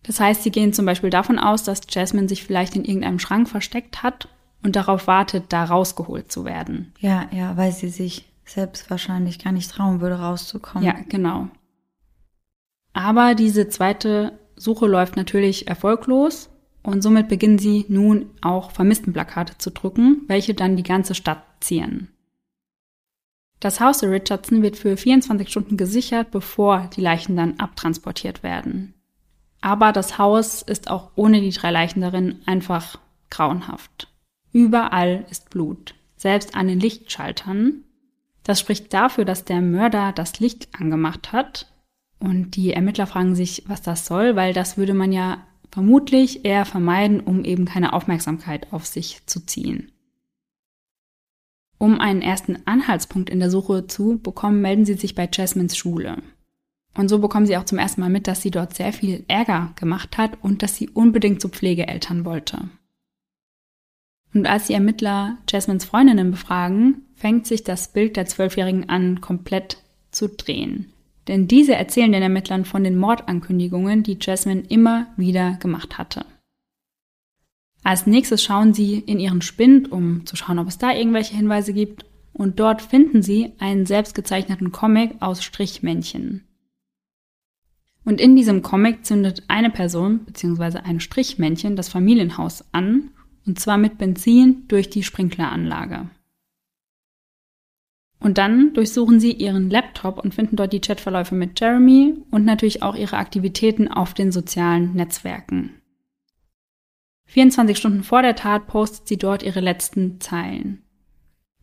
Das 0.03 0.21
heißt, 0.21 0.43
sie 0.43 0.49
gehen 0.49 0.71
zum 0.71 0.85
Beispiel 0.85 1.09
davon 1.09 1.37
aus, 1.37 1.65
dass 1.65 1.81
Jasmine 1.89 2.29
sich 2.29 2.45
vielleicht 2.45 2.77
in 2.77 2.85
irgendeinem 2.85 3.19
Schrank 3.19 3.49
versteckt 3.49 4.01
hat 4.01 4.29
und 4.63 4.77
darauf 4.77 5.07
wartet, 5.07 5.47
da 5.49 5.65
rausgeholt 5.65 6.31
zu 6.31 6.45
werden. 6.45 6.93
Ja, 6.99 7.27
ja, 7.33 7.57
weil 7.57 7.73
sie 7.73 7.89
sich 7.89 8.31
selbst 8.45 8.89
wahrscheinlich 8.89 9.43
gar 9.43 9.51
nicht 9.51 9.69
trauen 9.69 9.99
würde, 9.99 10.19
rauszukommen. 10.19 10.87
Ja, 10.87 10.95
genau. 11.09 11.49
Aber 12.93 13.35
diese 13.35 13.67
zweite 13.67 14.39
Suche 14.55 14.87
läuft 14.87 15.17
natürlich 15.17 15.67
erfolglos 15.67 16.49
und 16.81 17.01
somit 17.01 17.27
beginnen 17.27 17.59
sie 17.59 17.83
nun 17.89 18.29
auch 18.39 18.71
Vermisstenplakate 18.71 19.57
zu 19.57 19.69
drücken, 19.69 20.21
welche 20.27 20.53
dann 20.53 20.77
die 20.77 20.83
ganze 20.83 21.13
Stadt 21.13 21.43
zieren. 21.59 22.07
Das 23.61 23.79
Haus 23.79 23.99
der 23.99 24.09
Richardson 24.09 24.63
wird 24.63 24.75
für 24.75 24.97
24 24.97 25.47
Stunden 25.47 25.77
gesichert, 25.77 26.31
bevor 26.31 26.89
die 26.95 27.01
Leichen 27.01 27.37
dann 27.37 27.59
abtransportiert 27.59 28.41
werden. 28.41 28.95
Aber 29.61 29.91
das 29.91 30.17
Haus 30.17 30.63
ist 30.63 30.89
auch 30.89 31.11
ohne 31.15 31.41
die 31.41 31.51
drei 31.51 31.69
Leichen 31.69 32.01
darin 32.01 32.41
einfach 32.47 32.99
grauenhaft. 33.29 34.07
Überall 34.51 35.25
ist 35.29 35.51
Blut, 35.51 35.93
selbst 36.17 36.55
an 36.55 36.67
den 36.67 36.79
Lichtschaltern. 36.79 37.83
Das 38.43 38.59
spricht 38.59 38.91
dafür, 38.93 39.25
dass 39.25 39.45
der 39.45 39.61
Mörder 39.61 40.11
das 40.11 40.39
Licht 40.39 40.67
angemacht 40.77 41.31
hat. 41.31 41.71
Und 42.19 42.55
die 42.55 42.73
Ermittler 42.73 43.05
fragen 43.05 43.35
sich, 43.35 43.63
was 43.67 43.83
das 43.83 44.07
soll, 44.07 44.35
weil 44.35 44.53
das 44.53 44.75
würde 44.75 44.95
man 44.95 45.11
ja 45.11 45.37
vermutlich 45.71 46.45
eher 46.45 46.65
vermeiden, 46.65 47.19
um 47.19 47.45
eben 47.45 47.65
keine 47.65 47.93
Aufmerksamkeit 47.93 48.73
auf 48.73 48.87
sich 48.87 49.21
zu 49.27 49.45
ziehen. 49.45 49.91
Um 51.81 51.99
einen 51.99 52.21
ersten 52.21 52.59
Anhaltspunkt 52.65 53.31
in 53.31 53.39
der 53.39 53.49
Suche 53.49 53.87
zu 53.87 54.19
bekommen, 54.19 54.61
melden 54.61 54.85
sie 54.85 54.93
sich 54.93 55.15
bei 55.15 55.27
Jasmines 55.33 55.75
Schule. 55.75 56.21
Und 56.93 57.09
so 57.09 57.17
bekommen 57.17 57.47
sie 57.47 57.57
auch 57.57 57.65
zum 57.65 57.79
ersten 57.79 58.01
Mal 58.01 58.11
mit, 58.11 58.27
dass 58.27 58.43
sie 58.43 58.51
dort 58.51 58.75
sehr 58.75 58.93
viel 58.93 59.25
Ärger 59.27 59.73
gemacht 59.77 60.19
hat 60.19 60.37
und 60.43 60.61
dass 60.61 60.75
sie 60.75 60.89
unbedingt 60.89 61.41
zu 61.41 61.49
Pflegeeltern 61.49 62.23
wollte. 62.23 62.69
Und 64.31 64.45
als 64.45 64.67
die 64.67 64.73
Ermittler 64.73 65.39
Jasmines 65.49 65.85
Freundinnen 65.85 66.29
befragen, 66.29 67.01
fängt 67.15 67.47
sich 67.47 67.63
das 67.63 67.91
Bild 67.91 68.15
der 68.15 68.27
Zwölfjährigen 68.27 68.87
an, 68.87 69.19
komplett 69.19 69.77
zu 70.11 70.29
drehen. 70.29 70.93
Denn 71.27 71.47
diese 71.47 71.73
erzählen 71.73 72.11
den 72.11 72.21
Ermittlern 72.21 72.63
von 72.63 72.83
den 72.83 72.95
Mordankündigungen, 72.95 74.03
die 74.03 74.19
Jasmine 74.21 74.65
immer 74.69 75.07
wieder 75.17 75.53
gemacht 75.53 75.97
hatte. 75.97 76.25
Als 77.83 78.05
nächstes 78.05 78.43
schauen 78.43 78.73
sie 78.73 78.99
in 78.99 79.19
ihren 79.19 79.41
Spind, 79.41 79.91
um 79.91 80.25
zu 80.25 80.35
schauen, 80.35 80.59
ob 80.59 80.67
es 80.67 80.77
da 80.77 80.93
irgendwelche 80.93 81.35
Hinweise 81.35 81.73
gibt. 81.73 82.05
Und 82.33 82.59
dort 82.59 82.81
finden 82.81 83.21
sie 83.21 83.53
einen 83.59 83.85
selbstgezeichneten 83.85 84.71
Comic 84.71 85.21
aus 85.21 85.43
Strichmännchen. 85.43 86.47
Und 88.03 88.21
in 88.21 88.35
diesem 88.35 88.61
Comic 88.61 89.05
zündet 89.05 89.43
eine 89.47 89.69
Person 89.69 90.19
bzw. 90.25 90.79
ein 90.79 90.99
Strichmännchen 90.99 91.75
das 91.75 91.89
Familienhaus 91.89 92.63
an, 92.71 93.11
und 93.45 93.59
zwar 93.59 93.77
mit 93.77 93.97
Benzin 93.97 94.67
durch 94.67 94.89
die 94.89 95.03
Sprinkleranlage. 95.03 96.09
Und 98.19 98.37
dann 98.37 98.73
durchsuchen 98.73 99.19
sie 99.19 99.31
ihren 99.31 99.69
Laptop 99.69 100.23
und 100.23 100.35
finden 100.35 100.55
dort 100.55 100.73
die 100.73 100.79
Chatverläufe 100.79 101.33
mit 101.33 101.59
Jeremy 101.59 102.13
und 102.29 102.45
natürlich 102.45 102.83
auch 102.83 102.95
ihre 102.95 103.17
Aktivitäten 103.17 103.87
auf 103.87 104.13
den 104.13 104.31
sozialen 104.31 104.93
Netzwerken. 104.93 105.80
24 107.31 107.77
Stunden 107.77 108.03
vor 108.03 108.21
der 108.23 108.35
Tat 108.35 108.67
postet 108.67 109.07
sie 109.07 109.15
dort 109.15 109.41
ihre 109.41 109.61
letzten 109.61 110.19
Zeilen. 110.19 110.83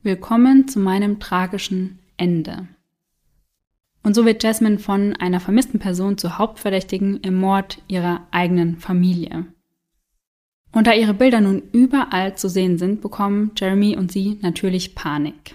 Willkommen 0.02 0.66
zu 0.66 0.80
meinem 0.80 1.20
tragischen 1.20 1.98
Ende. 2.16 2.68
Und 4.02 4.14
so 4.14 4.24
wird 4.24 4.42
Jasmine 4.42 4.78
von 4.78 5.14
einer 5.16 5.40
vermissten 5.40 5.78
Person 5.78 6.16
zur 6.16 6.38
Hauptverdächtigen 6.38 7.18
im 7.20 7.34
Mord 7.34 7.82
ihrer 7.86 8.26
eigenen 8.30 8.78
Familie. 8.78 9.44
Und 10.72 10.86
da 10.86 10.94
ihre 10.94 11.12
Bilder 11.12 11.42
nun 11.42 11.62
überall 11.72 12.34
zu 12.34 12.48
sehen 12.48 12.78
sind, 12.78 13.02
bekommen 13.02 13.50
Jeremy 13.54 13.94
und 13.94 14.10
sie 14.10 14.38
natürlich 14.40 14.94
Panik. 14.94 15.54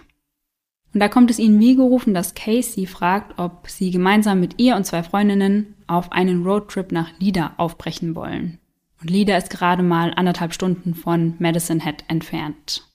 Und 0.93 0.99
da 0.99 1.07
kommt 1.07 1.31
es 1.31 1.39
ihnen 1.39 1.59
wie 1.59 1.75
gerufen, 1.75 2.13
dass 2.13 2.35
Casey 2.35 2.85
fragt, 2.85 3.39
ob 3.39 3.67
sie 3.67 3.89
gemeinsam 3.89 4.39
mit 4.39 4.61
ihr 4.61 4.75
und 4.75 4.85
zwei 4.85 5.01
Freundinnen 5.01 5.73
auf 5.87 6.11
einen 6.11 6.43
Roadtrip 6.43 6.91
nach 6.91 7.09
Lida 7.17 7.55
aufbrechen 7.57 8.13
wollen. 8.13 8.59
Und 9.03 9.09
Lida 9.09 9.35
ist 9.35 9.49
gerade 9.49 9.83
mal 9.83 10.13
anderthalb 10.15 10.53
Stunden 10.53 10.95
von 10.95 11.35
Madison 11.37 11.81
Head 11.81 12.05
entfernt. 12.07 12.87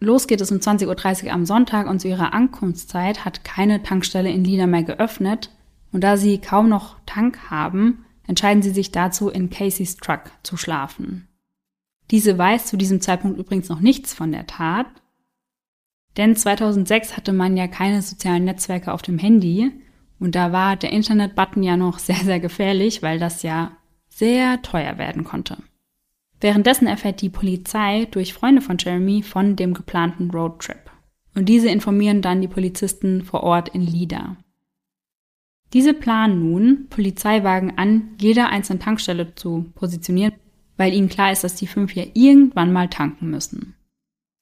Los 0.00 0.26
geht 0.26 0.40
es 0.40 0.50
um 0.50 0.56
20.30 0.56 1.26
Uhr 1.26 1.32
am 1.32 1.44
Sonntag 1.44 1.88
und 1.88 2.00
zu 2.00 2.08
ihrer 2.08 2.32
Ankunftszeit 2.32 3.26
hat 3.26 3.44
keine 3.44 3.82
Tankstelle 3.82 4.30
in 4.30 4.44
Lida 4.44 4.66
mehr 4.66 4.82
geöffnet. 4.82 5.50
Und 5.92 6.04
da 6.04 6.16
sie 6.16 6.38
kaum 6.38 6.70
noch 6.70 6.96
Tank 7.04 7.50
haben, 7.50 8.06
entscheiden 8.26 8.62
sie 8.62 8.70
sich 8.70 8.92
dazu, 8.92 9.28
in 9.28 9.50
Caseys 9.50 9.98
Truck 9.98 10.22
zu 10.42 10.56
schlafen. 10.56 11.28
Diese 12.10 12.38
weiß 12.38 12.64
zu 12.64 12.78
diesem 12.78 13.02
Zeitpunkt 13.02 13.38
übrigens 13.38 13.68
noch 13.68 13.80
nichts 13.80 14.14
von 14.14 14.32
der 14.32 14.46
Tat, 14.46 14.86
denn 16.16 16.34
2006 16.34 17.14
hatte 17.14 17.34
man 17.34 17.58
ja 17.58 17.68
keine 17.68 18.00
sozialen 18.00 18.44
Netzwerke 18.44 18.90
auf 18.90 19.02
dem 19.02 19.18
Handy 19.18 19.70
und 20.18 20.34
da 20.34 20.50
war 20.52 20.76
der 20.76 20.92
Internet-Button 20.92 21.62
ja 21.62 21.76
noch 21.76 21.98
sehr, 21.98 22.16
sehr 22.16 22.40
gefährlich, 22.40 23.02
weil 23.02 23.18
das 23.18 23.42
ja 23.42 23.76
sehr 24.16 24.62
teuer 24.62 24.96
werden 24.96 25.24
konnte. 25.24 25.58
Währenddessen 26.40 26.86
erfährt 26.86 27.20
die 27.20 27.28
Polizei 27.28 28.06
durch 28.10 28.32
Freunde 28.32 28.62
von 28.62 28.78
Jeremy 28.78 29.22
von 29.22 29.56
dem 29.56 29.74
geplanten 29.74 30.30
Roadtrip. 30.30 30.90
Und 31.34 31.50
diese 31.50 31.68
informieren 31.68 32.22
dann 32.22 32.40
die 32.40 32.48
Polizisten 32.48 33.24
vor 33.24 33.42
Ort 33.42 33.68
in 33.68 33.82
Lida. 33.82 34.36
Diese 35.74 35.92
planen 35.92 36.50
nun, 36.50 36.86
Polizeiwagen 36.88 37.76
an 37.76 38.14
jeder 38.18 38.48
einzelnen 38.48 38.80
Tankstelle 38.80 39.34
zu 39.34 39.70
positionieren, 39.74 40.32
weil 40.78 40.94
ihnen 40.94 41.10
klar 41.10 41.32
ist, 41.32 41.44
dass 41.44 41.54
die 41.54 41.66
fünf 41.66 41.92
hier 41.92 42.08
irgendwann 42.14 42.72
mal 42.72 42.88
tanken 42.88 43.28
müssen. 43.28 43.74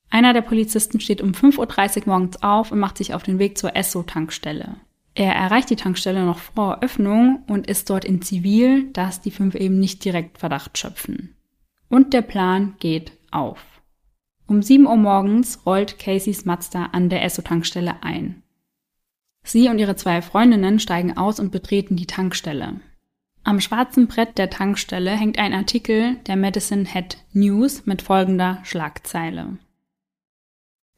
Einer 0.09 0.33
der 0.33 0.43
Polizisten 0.43 1.01
steht 1.01 1.21
um 1.21 1.33
5.30 1.33 2.03
Uhr 2.03 2.03
morgens 2.07 2.43
auf 2.43 2.71
und 2.71 2.79
macht 2.79 2.99
sich 2.99 3.15
auf 3.15 3.25
den 3.25 3.41
Weg 3.41 3.59
zur 3.59 3.75
Esso-Tankstelle. 3.75 4.77
Er 5.15 5.33
erreicht 5.35 5.71
die 5.71 5.77
Tankstelle 5.77 6.25
noch 6.25 6.39
vor 6.39 6.83
Öffnung 6.83 7.45
und 7.47 7.69
ist 7.69 7.89
dort 7.89 8.05
in 8.05 8.21
Zivil, 8.21 8.91
dass 8.93 9.21
die 9.21 9.31
fünf 9.31 9.55
eben 9.55 9.79
nicht 9.79 10.05
direkt 10.05 10.39
Verdacht 10.39 10.77
schöpfen. 10.77 11.37
Und 11.89 12.13
der 12.13 12.23
Plan 12.23 12.75
geht 12.81 13.13
auf. 13.31 13.61
Um 14.47 14.61
7 14.63 14.87
Uhr 14.87 14.97
morgens 14.97 15.65
rollt 15.65 15.99
Caseys 15.99 16.45
Mazda 16.45 16.87
an 16.87 17.09
der 17.09 17.23
Esso-Tankstelle 17.23 18.03
ein. 18.03 18.43
Sie 19.45 19.69
und 19.69 19.79
ihre 19.79 19.95
zwei 19.95 20.21
Freundinnen 20.21 20.81
steigen 20.81 21.17
aus 21.17 21.39
und 21.39 21.53
betreten 21.53 21.97
die 21.97 22.07
Tankstelle. 22.07 22.81
Am 23.45 23.61
schwarzen 23.61 24.09
Brett 24.09 24.39
der 24.39 24.51
Tankstelle 24.51 25.13
hängt 25.13 25.39
ein 25.39 25.53
Artikel 25.53 26.17
der 26.27 26.37
Medicine 26.37 26.87
Head 26.87 27.19
News 27.33 27.87
mit 27.87 28.03
folgender 28.03 28.61
Schlagzeile. 28.65 29.59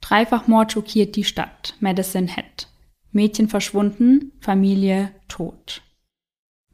Dreifachmord 0.01 0.73
schockiert 0.73 1.17
die 1.17 1.25
Stadt. 1.25 1.75
Medicine 1.81 2.29
Head. 2.33 2.69
Mädchen 3.13 3.49
verschwunden, 3.49 4.33
Familie 4.41 5.11
tot. 5.29 5.83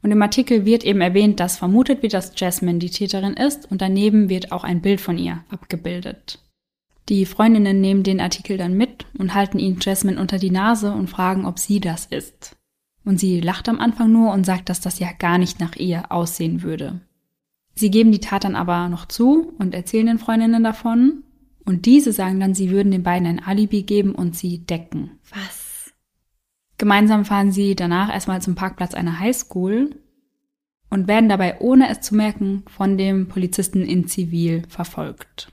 Und 0.01 0.11
im 0.11 0.21
Artikel 0.21 0.65
wird 0.65 0.83
eben 0.83 0.99
erwähnt, 0.99 1.39
dass 1.39 1.57
vermutet 1.57 2.03
wird, 2.03 2.13
dass 2.13 2.33
Jasmine 2.35 2.79
die 2.79 2.89
Täterin 2.89 3.33
ist 3.33 3.71
und 3.71 3.81
daneben 3.81 4.27
wird 4.27 4.51
auch 4.51 4.65
ein 4.65 4.81
Bild 4.81 4.99
von 4.99 5.17
ihr 5.17 5.43
abgebildet. 5.49 6.39
Die 7.09 7.25
Freundinnen 7.25 7.81
nehmen 7.81 8.03
den 8.03 8.19
Artikel 8.19 8.57
dann 8.57 8.75
mit 8.75 9.05
und 9.17 9.33
halten 9.33 9.59
ihn 9.59 9.77
Jasmine 9.79 10.19
unter 10.19 10.37
die 10.37 10.51
Nase 10.51 10.91
und 10.91 11.09
fragen, 11.09 11.45
ob 11.45 11.59
sie 11.59 11.79
das 11.79 12.05
ist. 12.05 12.55
Und 13.05 13.19
sie 13.19 13.41
lacht 13.41 13.67
am 13.67 13.79
Anfang 13.79 14.11
nur 14.11 14.31
und 14.31 14.45
sagt, 14.45 14.69
dass 14.69 14.79
das 14.79 14.99
ja 14.99 15.09
gar 15.17 15.37
nicht 15.37 15.59
nach 15.59 15.75
ihr 15.75 16.11
aussehen 16.11 16.63
würde. 16.63 17.01
Sie 17.75 17.91
geben 17.91 18.11
die 18.11 18.19
Tat 18.19 18.43
dann 18.43 18.55
aber 18.55 18.87
noch 18.87 19.05
zu 19.07 19.53
und 19.57 19.73
erzählen 19.73 20.05
den 20.05 20.19
Freundinnen 20.19 20.63
davon. 20.63 21.23
Und 21.65 21.85
diese 21.85 22.13
sagen 22.13 22.39
dann, 22.39 22.53
sie 22.53 22.69
würden 22.69 22.91
den 22.91 23.03
beiden 23.03 23.27
ein 23.27 23.43
Alibi 23.43 23.83
geben 23.83 24.15
und 24.15 24.35
sie 24.35 24.59
decken. 24.59 25.11
Was? 25.29 25.62
Gemeinsam 26.77 27.25
fahren 27.25 27.51
sie 27.51 27.75
danach 27.75 28.11
erstmal 28.11 28.41
zum 28.41 28.55
Parkplatz 28.55 28.93
einer 28.93 29.19
Highschool 29.19 29.95
und 30.89 31.07
werden 31.07 31.29
dabei, 31.29 31.59
ohne 31.59 31.89
es 31.89 32.01
zu 32.01 32.15
merken, 32.15 32.63
von 32.67 32.97
dem 32.97 33.27
Polizisten 33.27 33.83
in 33.83 34.07
Zivil 34.07 34.63
verfolgt. 34.67 35.51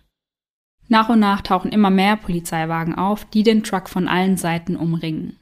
Nach 0.89 1.09
und 1.09 1.21
nach 1.21 1.41
tauchen 1.41 1.71
immer 1.71 1.91
mehr 1.91 2.17
Polizeiwagen 2.17 2.95
auf, 2.95 3.25
die 3.25 3.43
den 3.43 3.63
Truck 3.63 3.89
von 3.89 4.09
allen 4.09 4.37
Seiten 4.37 4.77
umringen. 4.77 5.37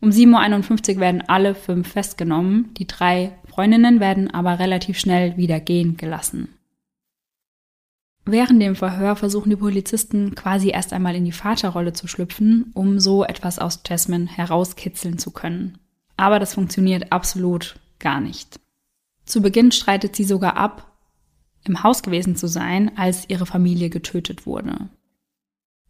Um 0.00 0.10
7.51 0.10 0.94
Uhr 0.94 1.00
werden 1.00 1.22
alle 1.26 1.54
fünf 1.54 1.88
festgenommen, 1.88 2.72
die 2.74 2.86
drei 2.86 3.32
Freundinnen 3.48 4.00
werden 4.00 4.30
aber 4.32 4.58
relativ 4.58 4.98
schnell 4.98 5.36
wieder 5.36 5.60
gehen 5.60 5.96
gelassen. 5.96 6.55
Während 8.28 8.60
dem 8.60 8.74
Verhör 8.74 9.14
versuchen 9.14 9.50
die 9.50 9.56
Polizisten 9.56 10.34
quasi 10.34 10.70
erst 10.70 10.92
einmal 10.92 11.14
in 11.14 11.24
die 11.24 11.32
Vaterrolle 11.32 11.92
zu 11.92 12.08
schlüpfen, 12.08 12.72
um 12.74 12.98
so 12.98 13.24
etwas 13.24 13.60
aus 13.60 13.80
Jasmine 13.86 14.26
herauskitzeln 14.26 15.16
zu 15.18 15.30
können. 15.30 15.78
Aber 16.16 16.40
das 16.40 16.54
funktioniert 16.54 17.12
absolut 17.12 17.78
gar 18.00 18.20
nicht. 18.20 18.58
Zu 19.26 19.40
Beginn 19.42 19.70
streitet 19.70 20.16
sie 20.16 20.24
sogar 20.24 20.56
ab, 20.56 20.92
im 21.64 21.84
Haus 21.84 22.02
gewesen 22.02 22.34
zu 22.34 22.48
sein, 22.48 22.96
als 22.96 23.28
ihre 23.28 23.46
Familie 23.46 23.90
getötet 23.90 24.44
wurde. 24.44 24.88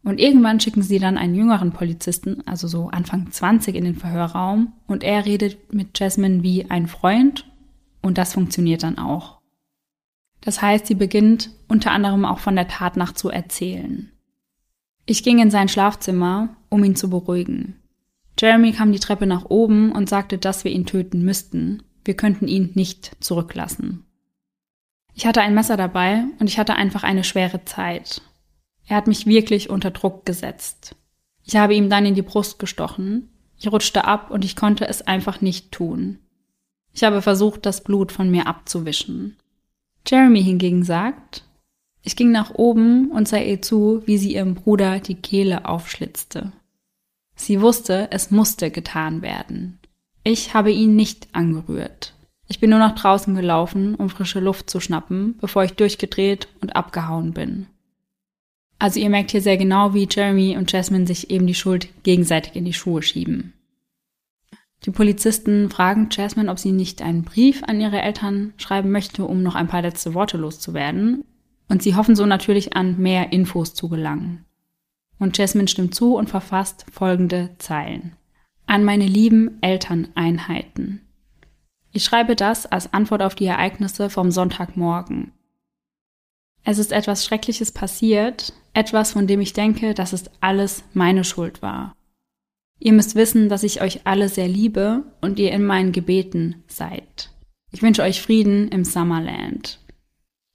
Und 0.03 0.19
irgendwann 0.19 0.59
schicken 0.59 0.83
sie 0.83 0.99
dann 0.99 1.17
einen 1.17 1.35
jüngeren 1.35 1.71
Polizisten, 1.71 2.45
also 2.45 2.67
so 2.67 2.89
Anfang 2.89 3.31
20 3.31 3.75
in 3.75 3.83
den 3.83 3.95
Verhörraum, 3.95 4.73
und 4.85 5.03
er 5.03 5.25
redet 5.25 5.73
mit 5.73 5.97
Jasmine 5.99 6.43
wie 6.43 6.69
ein 6.69 6.87
Freund, 6.87 7.45
und 8.01 8.19
das 8.19 8.33
funktioniert 8.33 8.83
dann 8.83 8.99
auch. 8.99 9.36
Das 10.41 10.61
heißt, 10.61 10.87
sie 10.87 10.95
beginnt 10.95 11.51
unter 11.67 11.91
anderem 11.91 12.25
auch 12.25 12.39
von 12.39 12.55
der 12.55 12.67
Tatnacht 12.67 13.17
zu 13.17 13.29
erzählen. 13.29 14.11
Ich 15.05 15.23
ging 15.23 15.39
in 15.39 15.51
sein 15.51 15.69
Schlafzimmer, 15.69 16.55
um 16.69 16.83
ihn 16.83 16.95
zu 16.95 17.09
beruhigen. 17.09 17.75
Jeremy 18.39 18.71
kam 18.73 18.91
die 18.91 18.99
Treppe 18.99 19.25
nach 19.25 19.45
oben 19.45 19.91
und 19.91 20.09
sagte, 20.09 20.37
dass 20.37 20.63
wir 20.63 20.71
ihn 20.71 20.85
töten 20.85 21.23
müssten. 21.23 21.83
Wir 22.05 22.15
könnten 22.15 22.47
ihn 22.47 22.71
nicht 22.75 23.15
zurücklassen. 23.19 24.05
Ich 25.13 25.25
hatte 25.25 25.41
ein 25.41 25.55
Messer 25.55 25.77
dabei 25.77 26.25
und 26.39 26.47
ich 26.47 26.59
hatte 26.59 26.75
einfach 26.75 27.03
eine 27.03 27.23
schwere 27.23 27.65
Zeit. 27.65 28.21
Er 28.85 28.95
hat 28.95 29.07
mich 29.07 29.25
wirklich 29.25 29.69
unter 29.69 29.91
Druck 29.91 30.25
gesetzt. 30.25 30.95
Ich 31.43 31.55
habe 31.55 31.73
ihm 31.73 31.89
dann 31.89 32.05
in 32.05 32.13
die 32.13 32.21
Brust 32.21 32.59
gestochen. 32.59 33.29
Ich 33.57 33.71
rutschte 33.71 34.05
ab 34.05 34.29
und 34.29 34.45
ich 34.45 34.55
konnte 34.55 34.87
es 34.87 35.01
einfach 35.01 35.41
nicht 35.41 35.71
tun. 35.71 36.19
Ich 36.93 37.03
habe 37.03 37.21
versucht, 37.21 37.65
das 37.65 37.83
Blut 37.83 38.11
von 38.11 38.29
mir 38.29 38.47
abzuwischen. 38.47 39.37
Jeremy 40.07 40.43
hingegen 40.43 40.83
sagt, 40.83 41.43
ich 42.01 42.15
ging 42.15 42.31
nach 42.31 42.51
oben 42.51 43.11
und 43.11 43.27
sah 43.27 43.39
ihr 43.39 43.61
zu, 43.61 44.01
wie 44.05 44.17
sie 44.17 44.33
ihrem 44.35 44.55
Bruder 44.55 44.99
die 44.99 45.15
Kehle 45.15 45.65
aufschlitzte. 45.65 46.53
Sie 47.35 47.61
wusste, 47.61 48.07
es 48.11 48.31
musste 48.31 48.71
getan 48.71 49.21
werden. 49.21 49.79
Ich 50.23 50.53
habe 50.53 50.71
ihn 50.71 50.95
nicht 50.95 51.27
angerührt. 51.33 52.13
Ich 52.47 52.59
bin 52.59 52.69
nur 52.69 52.79
nach 52.79 52.95
draußen 52.95 53.35
gelaufen, 53.35 53.95
um 53.95 54.09
frische 54.09 54.39
Luft 54.39 54.69
zu 54.69 54.79
schnappen, 54.79 55.37
bevor 55.39 55.63
ich 55.63 55.73
durchgedreht 55.73 56.47
und 56.61 56.75
abgehauen 56.75 57.33
bin. 57.33 57.67
Also 58.79 58.99
ihr 58.99 59.09
merkt 59.09 59.31
hier 59.31 59.41
sehr 59.41 59.57
genau, 59.57 59.93
wie 59.93 60.07
Jeremy 60.09 60.55
und 60.57 60.71
Jasmine 60.71 61.07
sich 61.07 61.29
eben 61.29 61.47
die 61.47 61.55
Schuld 61.55 61.89
gegenseitig 62.03 62.55
in 62.55 62.65
die 62.65 62.73
Schuhe 62.73 63.01
schieben. 63.01 63.53
Die 64.85 64.91
Polizisten 64.91 65.69
fragen 65.69 66.09
Jasmine, 66.11 66.51
ob 66.51 66.59
sie 66.59 66.71
nicht 66.71 67.01
einen 67.01 67.23
Brief 67.23 67.63
an 67.63 67.81
ihre 67.81 68.01
Eltern 68.01 68.53
schreiben 68.57 68.91
möchte, 68.91 69.25
um 69.25 69.43
noch 69.43 69.55
ein 69.55 69.67
paar 69.67 69.81
letzte 69.81 70.13
Worte 70.13 70.37
loszuwerden. 70.37 71.25
Und 71.67 71.83
sie 71.83 71.95
hoffen 71.95 72.15
so 72.15 72.25
natürlich 72.25 72.75
an 72.75 72.97
mehr 72.97 73.33
Infos 73.33 73.73
zu 73.73 73.89
gelangen. 73.89 74.45
Und 75.19 75.37
Jasmine 75.37 75.67
stimmt 75.67 75.95
zu 75.95 76.15
und 76.15 76.29
verfasst 76.29 76.85
folgende 76.91 77.55
Zeilen. 77.57 78.15
An 78.67 78.85
meine 78.85 79.05
lieben 79.05 79.57
Elterneinheiten. 79.61 81.01
Ich 81.91 82.03
schreibe 82.03 82.35
das 82.35 82.65
als 82.65 82.93
Antwort 82.93 83.21
auf 83.21 83.33
die 83.33 83.45
Ereignisse 83.45 84.09
vom 84.09 84.29
Sonntagmorgen. 84.29 85.31
Es 86.63 86.77
ist 86.77 86.91
etwas 86.91 87.25
Schreckliches 87.25 87.71
passiert, 87.71 88.53
etwas, 88.73 89.13
von 89.13 89.25
dem 89.25 89.41
ich 89.41 89.53
denke, 89.53 89.93
dass 89.93 90.13
es 90.13 90.29
alles 90.41 90.83
meine 90.93 91.23
Schuld 91.23 91.61
war. 91.61 91.96
Ihr 92.79 92.93
müsst 92.93 93.15
wissen, 93.15 93.49
dass 93.49 93.63
ich 93.63 93.81
euch 93.81 94.05
alle 94.05 94.29
sehr 94.29 94.47
liebe 94.47 95.03
und 95.21 95.39
ihr 95.39 95.51
in 95.51 95.65
meinen 95.65 95.91
Gebeten 95.91 96.63
seid. 96.67 97.31
Ich 97.71 97.81
wünsche 97.81 98.03
euch 98.03 98.21
Frieden 98.21 98.69
im 98.69 98.85
Summerland. 98.85 99.79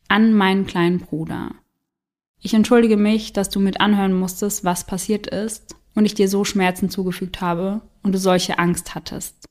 An 0.08 0.32
meinen 0.32 0.66
kleinen 0.66 0.98
Bruder. 0.98 1.54
Ich 2.40 2.54
entschuldige 2.54 2.96
mich, 2.96 3.32
dass 3.32 3.48
du 3.48 3.60
mit 3.60 3.80
anhören 3.80 4.12
musstest, 4.12 4.64
was 4.64 4.86
passiert 4.86 5.26
ist 5.26 5.76
und 5.94 6.06
ich 6.06 6.14
dir 6.14 6.28
so 6.28 6.44
Schmerzen 6.44 6.90
zugefügt 6.90 7.40
habe 7.40 7.82
und 8.02 8.12
du 8.12 8.18
solche 8.18 8.58
Angst 8.58 8.94
hattest. 8.94 9.46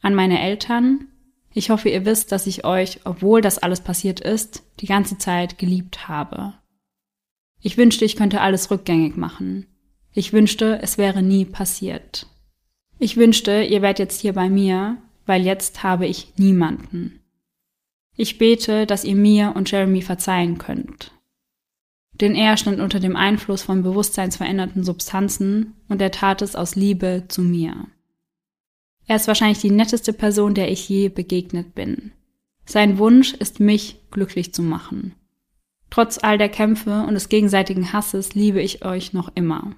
An 0.00 0.14
meine 0.14 0.40
Eltern. 0.40 1.08
Ich 1.52 1.70
hoffe, 1.70 1.88
ihr 1.88 2.04
wisst, 2.04 2.32
dass 2.32 2.46
ich 2.46 2.64
euch, 2.64 3.00
obwohl 3.04 3.40
das 3.40 3.58
alles 3.58 3.80
passiert 3.80 4.20
ist, 4.20 4.62
die 4.80 4.86
ganze 4.86 5.18
Zeit 5.18 5.58
geliebt 5.58 6.08
habe. 6.08 6.54
Ich 7.60 7.76
wünschte, 7.76 8.04
ich 8.04 8.16
könnte 8.16 8.40
alles 8.40 8.70
rückgängig 8.70 9.16
machen. 9.16 9.66
Ich 10.18 10.32
wünschte, 10.32 10.80
es 10.82 10.98
wäre 10.98 11.22
nie 11.22 11.44
passiert. 11.44 12.26
Ich 12.98 13.16
wünschte, 13.16 13.62
ihr 13.62 13.82
wärt 13.82 14.00
jetzt 14.00 14.20
hier 14.20 14.32
bei 14.32 14.50
mir, 14.50 14.96
weil 15.26 15.46
jetzt 15.46 15.84
habe 15.84 16.08
ich 16.08 16.32
niemanden. 16.36 17.20
Ich 18.16 18.36
bete, 18.36 18.84
dass 18.84 19.04
ihr 19.04 19.14
mir 19.14 19.52
und 19.54 19.70
Jeremy 19.70 20.02
verzeihen 20.02 20.58
könnt. 20.58 21.12
Denn 22.14 22.34
er 22.34 22.56
stand 22.56 22.80
unter 22.80 22.98
dem 22.98 23.14
Einfluss 23.14 23.62
von 23.62 23.84
bewusstseinsveränderten 23.84 24.82
Substanzen 24.82 25.74
und 25.88 26.02
er 26.02 26.10
tat 26.10 26.42
es 26.42 26.56
aus 26.56 26.74
Liebe 26.74 27.26
zu 27.28 27.42
mir. 27.42 27.86
Er 29.06 29.14
ist 29.14 29.28
wahrscheinlich 29.28 29.60
die 29.60 29.70
netteste 29.70 30.12
Person, 30.12 30.52
der 30.52 30.68
ich 30.68 30.88
je 30.88 31.10
begegnet 31.10 31.76
bin. 31.76 32.10
Sein 32.66 32.98
Wunsch 32.98 33.34
ist, 33.34 33.60
mich 33.60 34.00
glücklich 34.10 34.52
zu 34.52 34.62
machen. 34.62 35.14
Trotz 35.90 36.18
all 36.20 36.38
der 36.38 36.48
Kämpfe 36.48 37.04
und 37.06 37.14
des 37.14 37.28
gegenseitigen 37.28 37.92
Hasses 37.92 38.34
liebe 38.34 38.60
ich 38.60 38.84
euch 38.84 39.12
noch 39.12 39.30
immer. 39.36 39.76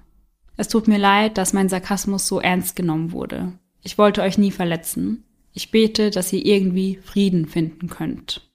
Es 0.57 0.67
tut 0.67 0.87
mir 0.87 0.97
leid, 0.97 1.37
dass 1.37 1.53
mein 1.53 1.69
Sarkasmus 1.69 2.27
so 2.27 2.39
ernst 2.39 2.75
genommen 2.75 3.11
wurde. 3.11 3.53
Ich 3.81 3.97
wollte 3.97 4.21
euch 4.21 4.37
nie 4.37 4.51
verletzen. 4.51 5.23
Ich 5.53 5.71
bete, 5.71 6.11
dass 6.11 6.31
ihr 6.31 6.45
irgendwie 6.45 6.99
Frieden 7.03 7.45
finden 7.47 7.89
könnt. 7.89 8.49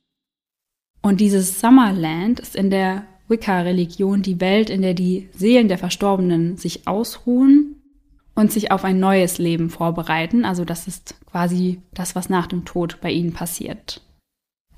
Und 1.02 1.20
dieses 1.20 1.60
Summerland 1.60 2.40
ist 2.40 2.56
in 2.56 2.70
der 2.70 3.06
Wicca-Religion 3.28 4.22
die 4.22 4.40
Welt, 4.40 4.70
in 4.70 4.82
der 4.82 4.94
die 4.94 5.28
Seelen 5.32 5.68
der 5.68 5.78
Verstorbenen 5.78 6.56
sich 6.56 6.86
ausruhen 6.86 7.82
und 8.34 8.52
sich 8.52 8.70
auf 8.70 8.84
ein 8.84 9.00
neues 9.00 9.38
Leben 9.38 9.70
vorbereiten. 9.70 10.44
Also 10.44 10.64
das 10.64 10.86
ist 10.86 11.16
quasi 11.26 11.80
das, 11.92 12.14
was 12.14 12.28
nach 12.28 12.46
dem 12.46 12.64
Tod 12.64 12.98
bei 13.00 13.10
ihnen 13.10 13.32
passiert. 13.32 14.02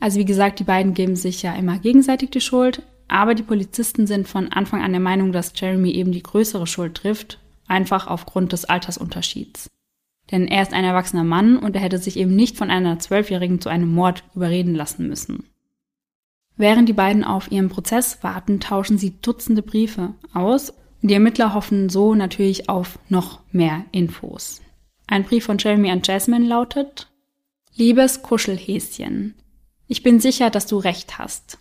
Also 0.00 0.18
wie 0.18 0.24
gesagt, 0.24 0.60
die 0.60 0.64
beiden 0.64 0.94
geben 0.94 1.16
sich 1.16 1.42
ja 1.42 1.54
immer 1.54 1.78
gegenseitig 1.78 2.30
die 2.30 2.40
Schuld, 2.40 2.82
aber 3.08 3.34
die 3.34 3.42
Polizisten 3.42 4.06
sind 4.06 4.28
von 4.28 4.48
Anfang 4.48 4.82
an 4.82 4.92
der 4.92 5.00
Meinung, 5.00 5.32
dass 5.32 5.52
Jeremy 5.54 5.90
eben 5.90 6.12
die 6.12 6.22
größere 6.22 6.66
Schuld 6.66 6.94
trifft, 6.94 7.38
einfach 7.66 8.06
aufgrund 8.06 8.52
des 8.52 8.64
Altersunterschieds. 8.64 9.68
Denn 10.30 10.46
er 10.46 10.62
ist 10.62 10.72
ein 10.74 10.84
erwachsener 10.84 11.24
Mann 11.24 11.56
und 11.56 11.74
er 11.74 11.82
hätte 11.82 11.98
sich 11.98 12.18
eben 12.18 12.36
nicht 12.36 12.56
von 12.56 12.70
einer 12.70 12.98
Zwölfjährigen 12.98 13.60
zu 13.60 13.68
einem 13.68 13.92
Mord 13.92 14.24
überreden 14.34 14.74
lassen 14.74 15.08
müssen. 15.08 15.44
Während 16.56 16.88
die 16.88 16.94
beiden 16.94 17.24
auf 17.24 17.50
ihren 17.50 17.68
Prozess 17.68 18.22
warten, 18.22 18.60
tauschen 18.60 18.98
sie 18.98 19.14
Dutzende 19.22 19.62
Briefe 19.62 20.14
aus 20.34 20.70
und 20.70 21.10
die 21.10 21.14
Ermittler 21.14 21.54
hoffen 21.54 21.88
so 21.88 22.14
natürlich 22.14 22.68
auf 22.68 22.98
noch 23.08 23.40
mehr 23.52 23.84
Infos. 23.92 24.60
Ein 25.06 25.24
Brief 25.24 25.44
von 25.44 25.56
Jeremy 25.58 25.90
an 25.90 26.02
Jasmine 26.04 26.46
lautet 26.46 27.08
Liebes 27.74 28.22
Kuschelhäschen, 28.22 29.34
ich 29.90 30.02
bin 30.02 30.20
sicher, 30.20 30.50
dass 30.50 30.66
du 30.66 30.76
recht 30.76 31.18
hast. 31.18 31.58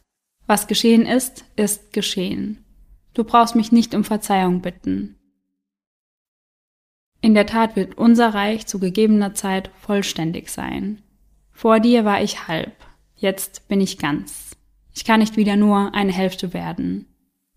Was 0.47 0.67
geschehen 0.67 1.05
ist, 1.05 1.43
ist 1.57 1.91
geschehen. 1.93 2.63
Du 3.13 3.23
brauchst 3.25 3.55
mich 3.55 3.71
nicht 3.71 3.93
um 3.93 4.03
Verzeihung 4.03 4.61
bitten. 4.61 5.17
In 7.19 7.33
der 7.33 7.45
Tat 7.45 7.75
wird 7.75 7.97
unser 7.97 8.33
Reich 8.33 8.65
zu 8.65 8.79
gegebener 8.79 9.33
Zeit 9.33 9.69
vollständig 9.81 10.49
sein. 10.49 11.01
Vor 11.51 11.79
dir 11.79 12.05
war 12.05 12.21
ich 12.21 12.47
halb, 12.47 12.75
jetzt 13.15 13.67
bin 13.67 13.81
ich 13.81 13.97
ganz. 13.97 14.55
Ich 14.93 15.03
kann 15.03 15.19
nicht 15.19 15.35
wieder 15.35 15.57
nur 15.57 15.93
eine 15.93 16.13
Hälfte 16.13 16.53
werden. 16.53 17.07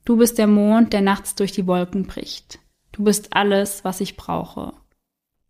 Du 0.05 0.17
bist 0.17 0.39
der 0.39 0.47
Mond, 0.47 0.93
der 0.93 1.03
nachts 1.03 1.37
durch 1.37 1.53
die 1.53 1.67
Wolken 1.67 2.07
bricht. 2.07 2.59
Du 2.91 3.05
bist 3.05 3.37
alles, 3.37 3.85
was 3.85 4.01
ich 4.01 4.17
brauche. 4.17 4.73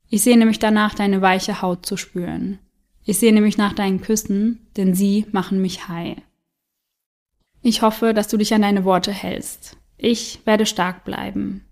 Ich 0.08 0.22
sehne 0.22 0.44
mich 0.44 0.58
danach, 0.58 0.94
deine 0.94 1.22
weiche 1.22 1.62
Haut 1.62 1.86
zu 1.86 1.96
spüren. 1.96 2.58
Ich 3.04 3.18
sehne 3.18 3.40
mich 3.40 3.56
nach 3.56 3.72
deinen 3.72 4.02
Küssen, 4.02 4.66
denn 4.76 4.92
sie 4.92 5.24
machen 5.32 5.62
mich 5.62 5.88
high. 5.88 6.16
Ich 7.62 7.82
hoffe, 7.82 8.14
dass 8.14 8.28
du 8.28 8.36
dich 8.36 8.54
an 8.54 8.62
deine 8.62 8.84
Worte 8.84 9.12
hältst. 9.12 9.76
Ich 9.96 10.40
werde 10.46 10.66
stark 10.66 11.04
bleiben. 11.04 11.64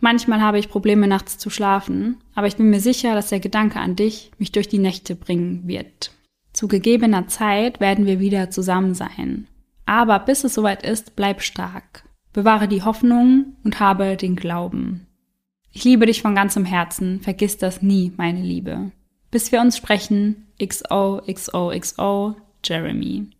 Manchmal 0.00 0.40
habe 0.40 0.58
ich 0.58 0.68
Probleme 0.68 1.06
nachts 1.06 1.38
zu 1.38 1.50
schlafen, 1.50 2.18
aber 2.34 2.46
ich 2.46 2.56
bin 2.56 2.70
mir 2.70 2.80
sicher, 2.80 3.14
dass 3.14 3.28
der 3.28 3.40
Gedanke 3.40 3.80
an 3.80 3.96
dich 3.96 4.30
mich 4.38 4.52
durch 4.52 4.68
die 4.68 4.78
Nächte 4.78 5.14
bringen 5.14 5.62
wird. 5.66 6.12
Zu 6.52 6.68
gegebener 6.68 7.28
Zeit 7.28 7.80
werden 7.80 8.06
wir 8.06 8.20
wieder 8.20 8.50
zusammen 8.50 8.94
sein. 8.94 9.46
Aber 9.86 10.18
bis 10.18 10.44
es 10.44 10.54
soweit 10.54 10.82
ist, 10.82 11.16
bleib 11.16 11.42
stark. 11.42 12.04
Bewahre 12.32 12.68
die 12.68 12.82
Hoffnung 12.82 13.56
und 13.64 13.80
habe 13.80 14.16
den 14.16 14.36
Glauben. 14.36 15.06
Ich 15.72 15.84
liebe 15.84 16.06
dich 16.06 16.22
von 16.22 16.34
ganzem 16.34 16.64
Herzen, 16.64 17.20
vergiss 17.20 17.58
das 17.58 17.82
nie, 17.82 18.12
meine 18.16 18.42
Liebe. 18.42 18.90
Bis 19.30 19.52
wir 19.52 19.60
uns 19.60 19.76
sprechen, 19.76 20.46
XOXOXO, 20.58 22.36
Jeremy. 22.64 23.30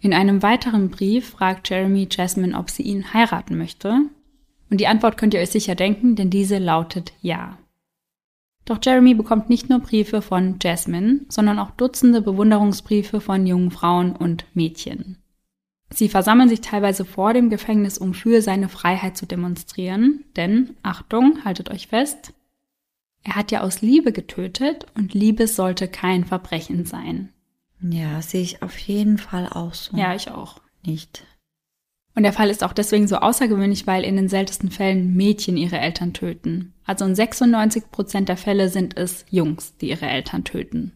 In 0.00 0.12
einem 0.12 0.42
weiteren 0.42 0.90
Brief 0.90 1.30
fragt 1.30 1.68
Jeremy 1.70 2.08
Jasmine, 2.10 2.56
ob 2.58 2.70
sie 2.70 2.82
ihn 2.82 3.12
heiraten 3.12 3.56
möchte. 3.56 4.02
Und 4.70 4.80
die 4.80 4.86
Antwort 4.86 5.16
könnt 5.16 5.34
ihr 5.34 5.40
euch 5.40 5.50
sicher 5.50 5.74
denken, 5.74 6.16
denn 6.16 6.30
diese 6.30 6.58
lautet 6.58 7.12
ja. 7.22 7.58
Doch 8.64 8.78
Jeremy 8.82 9.14
bekommt 9.14 9.48
nicht 9.48 9.70
nur 9.70 9.78
Briefe 9.78 10.22
von 10.22 10.56
Jasmine, 10.60 11.20
sondern 11.28 11.58
auch 11.58 11.70
Dutzende 11.70 12.20
Bewunderungsbriefe 12.20 13.20
von 13.20 13.46
jungen 13.46 13.70
Frauen 13.70 14.14
und 14.14 14.44
Mädchen. 14.54 15.18
Sie 15.90 16.08
versammeln 16.08 16.48
sich 16.48 16.62
teilweise 16.62 17.04
vor 17.04 17.32
dem 17.32 17.48
Gefängnis, 17.48 17.96
um 17.96 18.12
für 18.12 18.42
seine 18.42 18.68
Freiheit 18.68 19.16
zu 19.16 19.24
demonstrieren, 19.24 20.24
denn, 20.34 20.76
Achtung, 20.82 21.44
haltet 21.44 21.70
euch 21.70 21.86
fest, 21.86 22.32
er 23.22 23.36
hat 23.36 23.50
ja 23.50 23.60
aus 23.62 23.82
Liebe 23.82 24.12
getötet 24.12 24.86
und 24.94 25.14
Liebe 25.14 25.48
sollte 25.48 25.88
kein 25.88 26.24
Verbrechen 26.24 26.84
sein. 26.84 27.32
Ja, 27.80 28.22
sehe 28.22 28.42
ich 28.42 28.62
auf 28.62 28.78
jeden 28.78 29.18
Fall 29.18 29.48
auch 29.48 29.74
so. 29.74 29.96
Ja, 29.96 30.14
ich 30.14 30.30
auch. 30.30 30.60
Nicht. 30.84 31.24
Und 32.14 32.22
der 32.22 32.32
Fall 32.32 32.48
ist 32.48 32.64
auch 32.64 32.72
deswegen 32.72 33.08
so 33.08 33.16
außergewöhnlich, 33.16 33.86
weil 33.86 34.02
in 34.02 34.16
den 34.16 34.28
seltensten 34.28 34.70
Fällen 34.70 35.14
Mädchen 35.14 35.58
ihre 35.58 35.78
Eltern 35.78 36.14
töten. 36.14 36.72
Also 36.84 37.04
in 37.04 37.14
96 37.14 37.90
Prozent 37.90 38.28
der 38.30 38.38
Fälle 38.38 38.70
sind 38.70 38.96
es 38.96 39.26
Jungs, 39.28 39.76
die 39.76 39.90
ihre 39.90 40.06
Eltern 40.06 40.44
töten. 40.44 40.92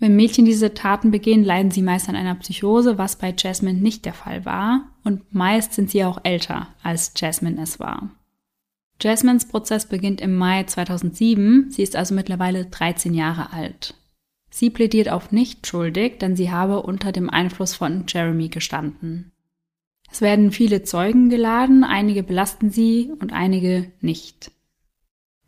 Wenn 0.00 0.16
Mädchen 0.16 0.44
diese 0.44 0.74
Taten 0.74 1.12
begehen, 1.12 1.44
leiden 1.44 1.70
sie 1.70 1.82
meist 1.82 2.08
an 2.08 2.16
einer 2.16 2.34
Psychose, 2.34 2.98
was 2.98 3.16
bei 3.16 3.32
Jasmine 3.36 3.78
nicht 3.78 4.04
der 4.04 4.14
Fall 4.14 4.44
war, 4.44 4.90
und 5.04 5.32
meist 5.32 5.72
sind 5.74 5.90
sie 5.90 6.04
auch 6.04 6.18
älter, 6.24 6.68
als 6.82 7.12
Jasmine 7.16 7.62
es 7.62 7.78
war. 7.78 8.10
Jasmines 9.00 9.46
Prozess 9.46 9.86
beginnt 9.86 10.20
im 10.20 10.36
Mai 10.36 10.64
2007, 10.64 11.70
sie 11.70 11.82
ist 11.82 11.94
also 11.94 12.14
mittlerweile 12.14 12.66
13 12.66 13.14
Jahre 13.14 13.52
alt. 13.52 13.94
Sie 14.56 14.70
plädiert 14.70 15.08
auf 15.08 15.32
nicht 15.32 15.66
schuldig, 15.66 16.20
denn 16.20 16.36
sie 16.36 16.52
habe 16.52 16.82
unter 16.82 17.10
dem 17.10 17.28
Einfluss 17.28 17.74
von 17.74 18.04
Jeremy 18.06 18.50
gestanden. 18.50 19.32
Es 20.12 20.20
werden 20.20 20.52
viele 20.52 20.84
Zeugen 20.84 21.28
geladen, 21.28 21.82
einige 21.82 22.22
belasten 22.22 22.70
sie 22.70 23.10
und 23.18 23.32
einige 23.32 23.90
nicht. 24.00 24.52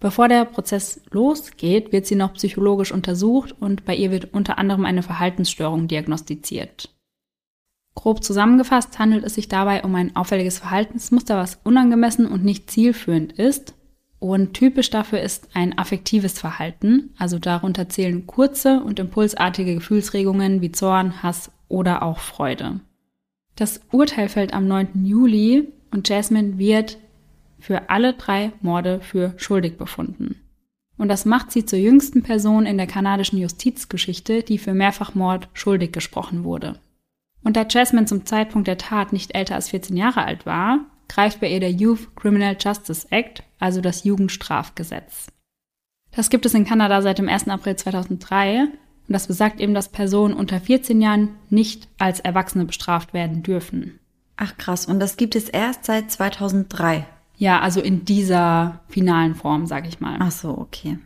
Bevor 0.00 0.26
der 0.26 0.44
Prozess 0.44 1.02
losgeht, 1.12 1.92
wird 1.92 2.06
sie 2.06 2.16
noch 2.16 2.34
psychologisch 2.34 2.90
untersucht 2.90 3.54
und 3.60 3.84
bei 3.84 3.94
ihr 3.94 4.10
wird 4.10 4.34
unter 4.34 4.58
anderem 4.58 4.84
eine 4.84 5.04
Verhaltensstörung 5.04 5.86
diagnostiziert. 5.86 6.92
Grob 7.94 8.24
zusammengefasst 8.24 8.98
handelt 8.98 9.22
es 9.22 9.36
sich 9.36 9.46
dabei 9.46 9.84
um 9.84 9.94
ein 9.94 10.16
auffälliges 10.16 10.58
Verhaltensmuster, 10.58 11.36
was 11.36 11.60
unangemessen 11.62 12.26
und 12.26 12.42
nicht 12.42 12.72
zielführend 12.72 13.34
ist. 13.34 13.75
Und 14.26 14.54
typisch 14.54 14.90
dafür 14.90 15.20
ist 15.20 15.50
ein 15.54 15.78
affektives 15.78 16.40
Verhalten, 16.40 17.14
also 17.16 17.38
darunter 17.38 17.88
zählen 17.88 18.26
kurze 18.26 18.80
und 18.80 18.98
impulsartige 18.98 19.76
Gefühlsregungen 19.76 20.60
wie 20.60 20.72
Zorn, 20.72 21.22
Hass 21.22 21.52
oder 21.68 22.02
auch 22.02 22.18
Freude. 22.18 22.80
Das 23.54 23.82
Urteil 23.92 24.28
fällt 24.28 24.52
am 24.52 24.66
9. 24.66 25.04
Juli 25.06 25.68
und 25.92 26.08
Jasmine 26.08 26.58
wird 26.58 26.98
für 27.60 27.88
alle 27.88 28.14
drei 28.14 28.50
Morde 28.62 29.00
für 29.00 29.32
schuldig 29.36 29.78
befunden. 29.78 30.34
Und 30.98 31.06
das 31.06 31.24
macht 31.24 31.52
sie 31.52 31.64
zur 31.64 31.78
jüngsten 31.78 32.24
Person 32.24 32.66
in 32.66 32.78
der 32.78 32.88
kanadischen 32.88 33.38
Justizgeschichte, 33.38 34.42
die 34.42 34.58
für 34.58 34.74
Mehrfachmord 34.74 35.48
schuldig 35.52 35.92
gesprochen 35.92 36.42
wurde. 36.42 36.80
Und 37.44 37.56
da 37.56 37.64
Jasmine 37.64 38.06
zum 38.06 38.26
Zeitpunkt 38.26 38.66
der 38.66 38.78
Tat 38.78 39.12
nicht 39.12 39.36
älter 39.36 39.54
als 39.54 39.68
14 39.68 39.96
Jahre 39.96 40.24
alt 40.24 40.46
war, 40.46 40.80
greift 41.08 41.38
bei 41.38 41.48
ihr 41.48 41.60
der 41.60 41.70
Youth 41.70 42.16
Criminal 42.16 42.56
Justice 42.58 43.06
Act, 43.10 43.44
also 43.58 43.80
das 43.80 44.04
Jugendstrafgesetz. 44.04 45.28
Das 46.10 46.30
gibt 46.30 46.46
es 46.46 46.54
in 46.54 46.64
Kanada 46.64 47.02
seit 47.02 47.18
dem 47.18 47.28
1. 47.28 47.48
April 47.48 47.76
2003 47.76 48.62
und 48.62 49.12
das 49.12 49.26
besagt 49.26 49.60
eben, 49.60 49.74
dass 49.74 49.90
Personen 49.90 50.34
unter 50.34 50.60
14 50.60 51.00
Jahren 51.00 51.36
nicht 51.50 51.88
als 51.98 52.20
Erwachsene 52.20 52.64
bestraft 52.64 53.14
werden 53.14 53.42
dürfen. 53.42 54.00
Ach 54.36 54.56
krass, 54.56 54.86
und 54.86 55.00
das 55.00 55.16
gibt 55.16 55.34
es 55.34 55.48
erst 55.48 55.84
seit 55.84 56.10
2003. 56.10 57.06
Ja, 57.38 57.60
also 57.60 57.80
in 57.80 58.04
dieser 58.04 58.80
finalen 58.88 59.34
Form, 59.34 59.66
sag 59.66 59.86
ich 59.86 60.00
mal. 60.00 60.16
Ach 60.20 60.30
so, 60.30 60.56
okay. 60.56 60.98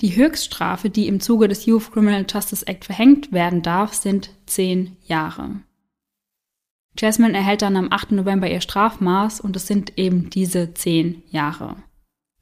Die 0.00 0.16
Höchststrafe, 0.16 0.90
die 0.90 1.06
im 1.06 1.20
Zuge 1.20 1.48
des 1.48 1.66
Youth 1.66 1.92
Criminal 1.92 2.26
Justice 2.28 2.66
Act 2.66 2.84
verhängt 2.84 3.32
werden 3.32 3.62
darf, 3.62 3.94
sind 3.94 4.30
zehn 4.46 4.96
Jahre. 5.06 5.60
Jasmine 6.96 7.36
erhält 7.36 7.62
dann 7.62 7.76
am 7.76 7.88
8. 7.90 8.12
November 8.12 8.48
ihr 8.48 8.60
Strafmaß 8.60 9.40
und 9.40 9.56
es 9.56 9.66
sind 9.66 9.98
eben 9.98 10.30
diese 10.30 10.74
zehn 10.74 11.22
Jahre. 11.30 11.76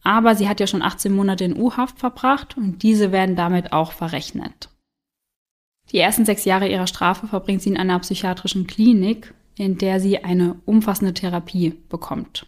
Aber 0.02 0.34
sie 0.34 0.48
hat 0.48 0.60
ja 0.60 0.66
schon 0.66 0.82
18 0.82 1.14
Monate 1.14 1.44
in 1.44 1.56
U-Haft 1.56 1.98
verbracht 1.98 2.56
und 2.56 2.82
diese 2.82 3.12
werden 3.12 3.36
damit 3.36 3.72
auch 3.72 3.92
verrechnet. 3.92 4.68
Die 5.90 5.98
ersten 5.98 6.24
sechs 6.24 6.44
Jahre 6.44 6.68
ihrer 6.68 6.86
Strafe 6.86 7.26
verbringt 7.26 7.62
sie 7.62 7.70
in 7.70 7.76
einer 7.76 7.98
psychiatrischen 7.98 8.66
Klinik, 8.66 9.34
in 9.56 9.78
der 9.78 10.00
sie 10.00 10.24
eine 10.24 10.56
umfassende 10.64 11.14
Therapie 11.14 11.74
bekommt. 11.88 12.46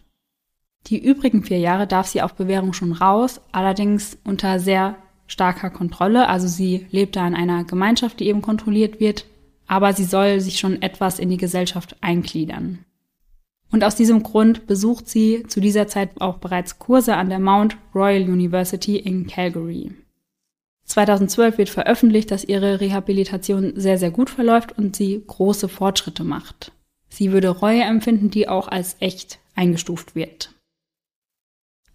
Die 0.87 1.03
übrigen 1.03 1.43
vier 1.43 1.59
Jahre 1.59 1.87
darf 1.87 2.07
sie 2.07 2.21
auf 2.21 2.35
Bewährung 2.35 2.73
schon 2.73 2.91
raus, 2.91 3.41
allerdings 3.51 4.17
unter 4.23 4.59
sehr 4.59 4.95
starker 5.27 5.69
Kontrolle. 5.69 6.27
Also 6.27 6.47
sie 6.47 6.87
lebt 6.91 7.15
da 7.15 7.27
in 7.27 7.35
einer 7.35 7.63
Gemeinschaft, 7.63 8.19
die 8.19 8.27
eben 8.27 8.41
kontrolliert 8.41 8.99
wird, 8.99 9.25
aber 9.67 9.93
sie 9.93 10.03
soll 10.03 10.39
sich 10.39 10.59
schon 10.59 10.81
etwas 10.81 11.19
in 11.19 11.29
die 11.29 11.37
Gesellschaft 11.37 11.95
eingliedern. 12.01 12.79
Und 13.71 13.83
aus 13.83 13.95
diesem 13.95 14.23
Grund 14.23 14.67
besucht 14.67 15.09
sie 15.09 15.43
zu 15.47 15.59
dieser 15.59 15.87
Zeit 15.87 16.21
auch 16.21 16.37
bereits 16.37 16.79
Kurse 16.79 17.15
an 17.15 17.29
der 17.29 17.39
Mount 17.39 17.77
Royal 17.93 18.23
University 18.23 18.97
in 18.97 19.27
Calgary. 19.27 19.91
2012 20.85 21.57
wird 21.57 21.69
veröffentlicht, 21.69 22.29
dass 22.31 22.43
ihre 22.43 22.79
Rehabilitation 22.79 23.73
sehr, 23.75 23.97
sehr 23.97 24.11
gut 24.11 24.29
verläuft 24.29 24.77
und 24.77 24.95
sie 24.95 25.23
große 25.25 25.67
Fortschritte 25.67 26.23
macht. 26.23 26.71
Sie 27.09 27.31
würde 27.31 27.49
Reue 27.49 27.81
empfinden, 27.81 28.29
die 28.29 28.47
auch 28.47 28.67
als 28.67 28.97
echt 28.99 29.39
eingestuft 29.55 30.15
wird. 30.15 30.51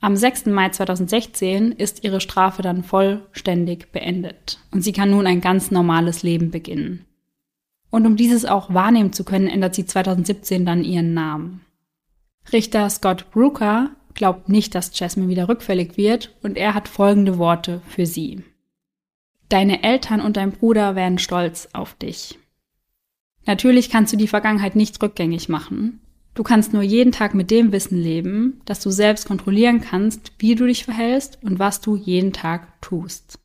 Am 0.00 0.16
6. 0.16 0.46
Mai 0.46 0.70
2016 0.70 1.72
ist 1.72 2.04
ihre 2.04 2.20
Strafe 2.20 2.62
dann 2.62 2.82
vollständig 2.82 3.92
beendet 3.92 4.58
und 4.70 4.82
sie 4.82 4.92
kann 4.92 5.10
nun 5.10 5.26
ein 5.26 5.42
ganz 5.42 5.70
normales 5.70 6.22
Leben 6.22 6.50
beginnen. 6.50 7.04
Und 7.90 8.06
um 8.06 8.16
dieses 8.16 8.44
auch 8.44 8.72
wahrnehmen 8.72 9.12
zu 9.12 9.24
können, 9.24 9.48
ändert 9.48 9.74
sie 9.74 9.84
2017 9.84 10.64
dann 10.64 10.84
ihren 10.84 11.12
Namen. 11.12 11.60
Richter 12.52 12.88
Scott 12.88 13.30
Brooker 13.30 13.90
glaubt 14.14 14.48
nicht, 14.48 14.74
dass 14.74 14.98
Jasmine 14.98 15.28
wieder 15.28 15.48
rückfällig 15.48 15.96
wird 15.96 16.36
und 16.42 16.56
er 16.56 16.74
hat 16.74 16.88
folgende 16.88 17.38
Worte 17.38 17.80
für 17.88 18.06
sie. 18.06 18.42
Deine 19.48 19.82
Eltern 19.82 20.20
und 20.20 20.36
dein 20.36 20.52
Bruder 20.52 20.94
wären 20.94 21.18
stolz 21.18 21.68
auf 21.72 21.94
dich. 21.94 22.38
Natürlich 23.46 23.90
kannst 23.90 24.12
du 24.12 24.16
die 24.16 24.28
Vergangenheit 24.28 24.76
nicht 24.76 25.02
rückgängig 25.02 25.48
machen. 25.48 26.00
Du 26.34 26.44
kannst 26.44 26.72
nur 26.72 26.82
jeden 26.82 27.10
Tag 27.10 27.34
mit 27.34 27.50
dem 27.50 27.72
Wissen 27.72 28.00
leben, 28.00 28.60
dass 28.64 28.80
du 28.80 28.90
selbst 28.90 29.26
kontrollieren 29.26 29.80
kannst, 29.80 30.32
wie 30.38 30.54
du 30.54 30.66
dich 30.66 30.84
verhältst 30.84 31.38
und 31.42 31.58
was 31.58 31.80
du 31.80 31.96
jeden 31.96 32.32
Tag 32.32 32.80
tust. 32.80 33.39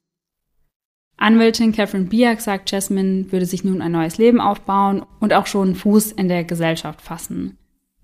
Anwältin 1.17 1.71
Catherine 1.71 2.05
Biak 2.05 2.41
sagt, 2.41 2.71
Jasmine 2.71 3.31
würde 3.31 3.45
sich 3.45 3.63
nun 3.63 3.81
ein 3.81 3.93
neues 3.93 4.17
Leben 4.17 4.41
aufbauen 4.41 5.05
und 5.19 5.33
auch 5.33 5.47
schon 5.47 5.75
Fuß 5.75 6.11
in 6.11 6.27
der 6.27 6.43
Gesellschaft 6.43 7.01
fassen. 7.01 7.57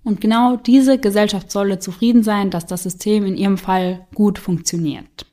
Und 0.04 0.20
genau 0.20 0.56
diese 0.56 0.98
Gesellschaft 0.98 1.50
solle 1.50 1.78
zufrieden 1.78 2.22
sein, 2.22 2.50
dass 2.50 2.66
das 2.66 2.82
System 2.82 3.24
in 3.24 3.36
ihrem 3.36 3.58
Fall 3.58 4.06
gut 4.14 4.38
funktioniert. 4.38 5.26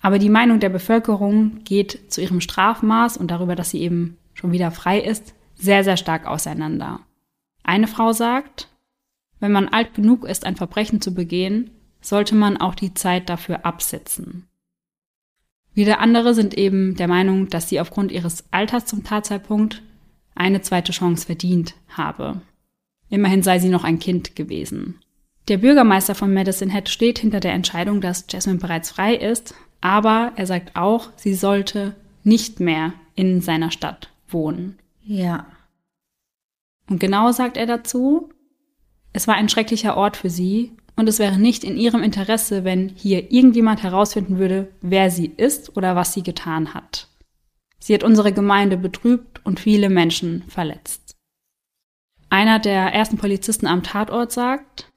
Aber 0.00 0.18
die 0.18 0.30
Meinung 0.30 0.58
der 0.58 0.70
Bevölkerung 0.70 1.62
geht 1.62 2.12
zu 2.12 2.20
ihrem 2.20 2.40
Strafmaß 2.40 3.16
und 3.16 3.30
darüber, 3.30 3.54
dass 3.54 3.70
sie 3.70 3.80
eben 3.80 4.18
schon 4.34 4.50
wieder 4.50 4.72
frei 4.72 4.98
ist, 5.00 5.34
sehr, 5.54 5.84
sehr 5.84 5.96
stark 5.96 6.26
auseinander. 6.26 7.00
Eine 7.62 7.86
Frau 7.86 8.12
sagt, 8.12 8.68
wenn 9.38 9.52
man 9.52 9.68
alt 9.68 9.94
genug 9.94 10.24
ist, 10.24 10.44
ein 10.44 10.56
Verbrechen 10.56 11.00
zu 11.00 11.14
begehen, 11.14 11.70
sollte 12.00 12.34
man 12.34 12.56
auch 12.56 12.74
die 12.74 12.94
Zeit 12.94 13.28
dafür 13.28 13.64
absitzen. 13.64 14.48
Wieder 15.74 16.00
andere 16.00 16.34
sind 16.34 16.54
eben 16.54 16.96
der 16.96 17.08
Meinung, 17.08 17.48
dass 17.48 17.68
sie 17.68 17.80
aufgrund 17.80 18.12
ihres 18.12 18.44
Alters 18.50 18.86
zum 18.86 19.04
Tatzeitpunkt 19.04 19.82
eine 20.34 20.60
zweite 20.60 20.92
Chance 20.92 21.26
verdient 21.26 21.74
habe. 21.88 22.40
Immerhin 23.08 23.42
sei 23.42 23.58
sie 23.58 23.68
noch 23.68 23.84
ein 23.84 23.98
Kind 23.98 24.36
gewesen. 24.36 24.98
Der 25.48 25.58
Bürgermeister 25.58 26.14
von 26.14 26.32
Medicine 26.32 26.72
Head 26.72 26.88
steht 26.88 27.18
hinter 27.18 27.40
der 27.40 27.52
Entscheidung, 27.52 28.00
dass 28.00 28.26
Jasmine 28.30 28.58
bereits 28.58 28.90
frei 28.90 29.14
ist, 29.14 29.54
aber 29.80 30.32
er 30.36 30.46
sagt 30.46 30.76
auch, 30.76 31.10
sie 31.16 31.34
sollte 31.34 31.94
nicht 32.22 32.60
mehr 32.60 32.92
in 33.14 33.40
seiner 33.40 33.70
Stadt 33.70 34.10
wohnen. 34.28 34.78
Ja. 35.02 35.46
Und 36.88 37.00
genau 37.00 37.32
sagt 37.32 37.56
er 37.56 37.66
dazu, 37.66 38.30
es 39.12 39.26
war 39.26 39.34
ein 39.34 39.48
schrecklicher 39.48 39.96
Ort 39.96 40.16
für 40.16 40.30
sie 40.30 40.72
und 40.96 41.08
es 41.08 41.18
wäre 41.18 41.38
nicht 41.38 41.64
in 41.64 41.76
ihrem 41.76 42.02
Interesse, 42.02 42.64
wenn 42.64 42.88
hier 42.88 43.32
irgendjemand 43.32 43.82
herausfinden 43.82 44.38
würde, 44.38 44.72
wer 44.80 45.10
sie 45.10 45.26
ist 45.26 45.76
oder 45.76 45.96
was 45.96 46.12
sie 46.12 46.22
getan 46.22 46.74
hat. 46.74 47.08
Sie 47.78 47.94
hat 47.94 48.04
unsere 48.04 48.32
Gemeinde 48.32 48.76
betrübt 48.76 49.44
und 49.44 49.58
viele 49.58 49.88
Menschen 49.88 50.44
verletzt. 50.48 51.16
Einer 52.30 52.58
der 52.58 52.94
ersten 52.94 53.18
Polizisten 53.18 53.66
am 53.66 53.82
Tatort 53.82 54.32
sagt, 54.32 54.88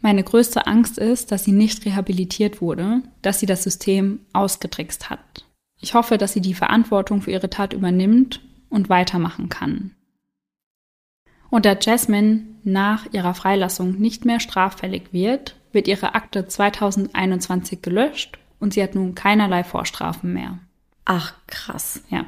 meine 0.00 0.22
größte 0.22 0.66
Angst 0.66 0.98
ist, 0.98 1.32
dass 1.32 1.44
sie 1.44 1.52
nicht 1.52 1.84
rehabilitiert 1.84 2.60
wurde, 2.60 3.02
dass 3.20 3.40
sie 3.40 3.46
das 3.46 3.64
System 3.64 4.20
ausgetrickst 4.32 5.10
hat. 5.10 5.44
Ich 5.80 5.94
hoffe, 5.94 6.18
dass 6.18 6.32
sie 6.32 6.40
die 6.40 6.54
Verantwortung 6.54 7.22
für 7.22 7.32
ihre 7.32 7.50
Tat 7.50 7.72
übernimmt 7.72 8.40
und 8.68 8.88
weitermachen 8.88 9.48
kann. 9.48 9.94
Und 11.50 11.64
da 11.64 11.76
Jasmine 11.80 12.42
nach 12.64 13.06
ihrer 13.12 13.34
Freilassung 13.34 13.98
nicht 13.98 14.24
mehr 14.24 14.40
straffällig 14.40 15.12
wird, 15.12 15.56
wird 15.72 15.88
ihre 15.88 16.14
Akte 16.14 16.46
2021 16.46 17.82
gelöscht 17.82 18.38
und 18.58 18.74
sie 18.74 18.82
hat 18.82 18.94
nun 18.94 19.14
keinerlei 19.14 19.64
Vorstrafen 19.64 20.32
mehr. 20.32 20.58
Ach, 21.04 21.34
krass. 21.46 22.02
Ja. 22.10 22.26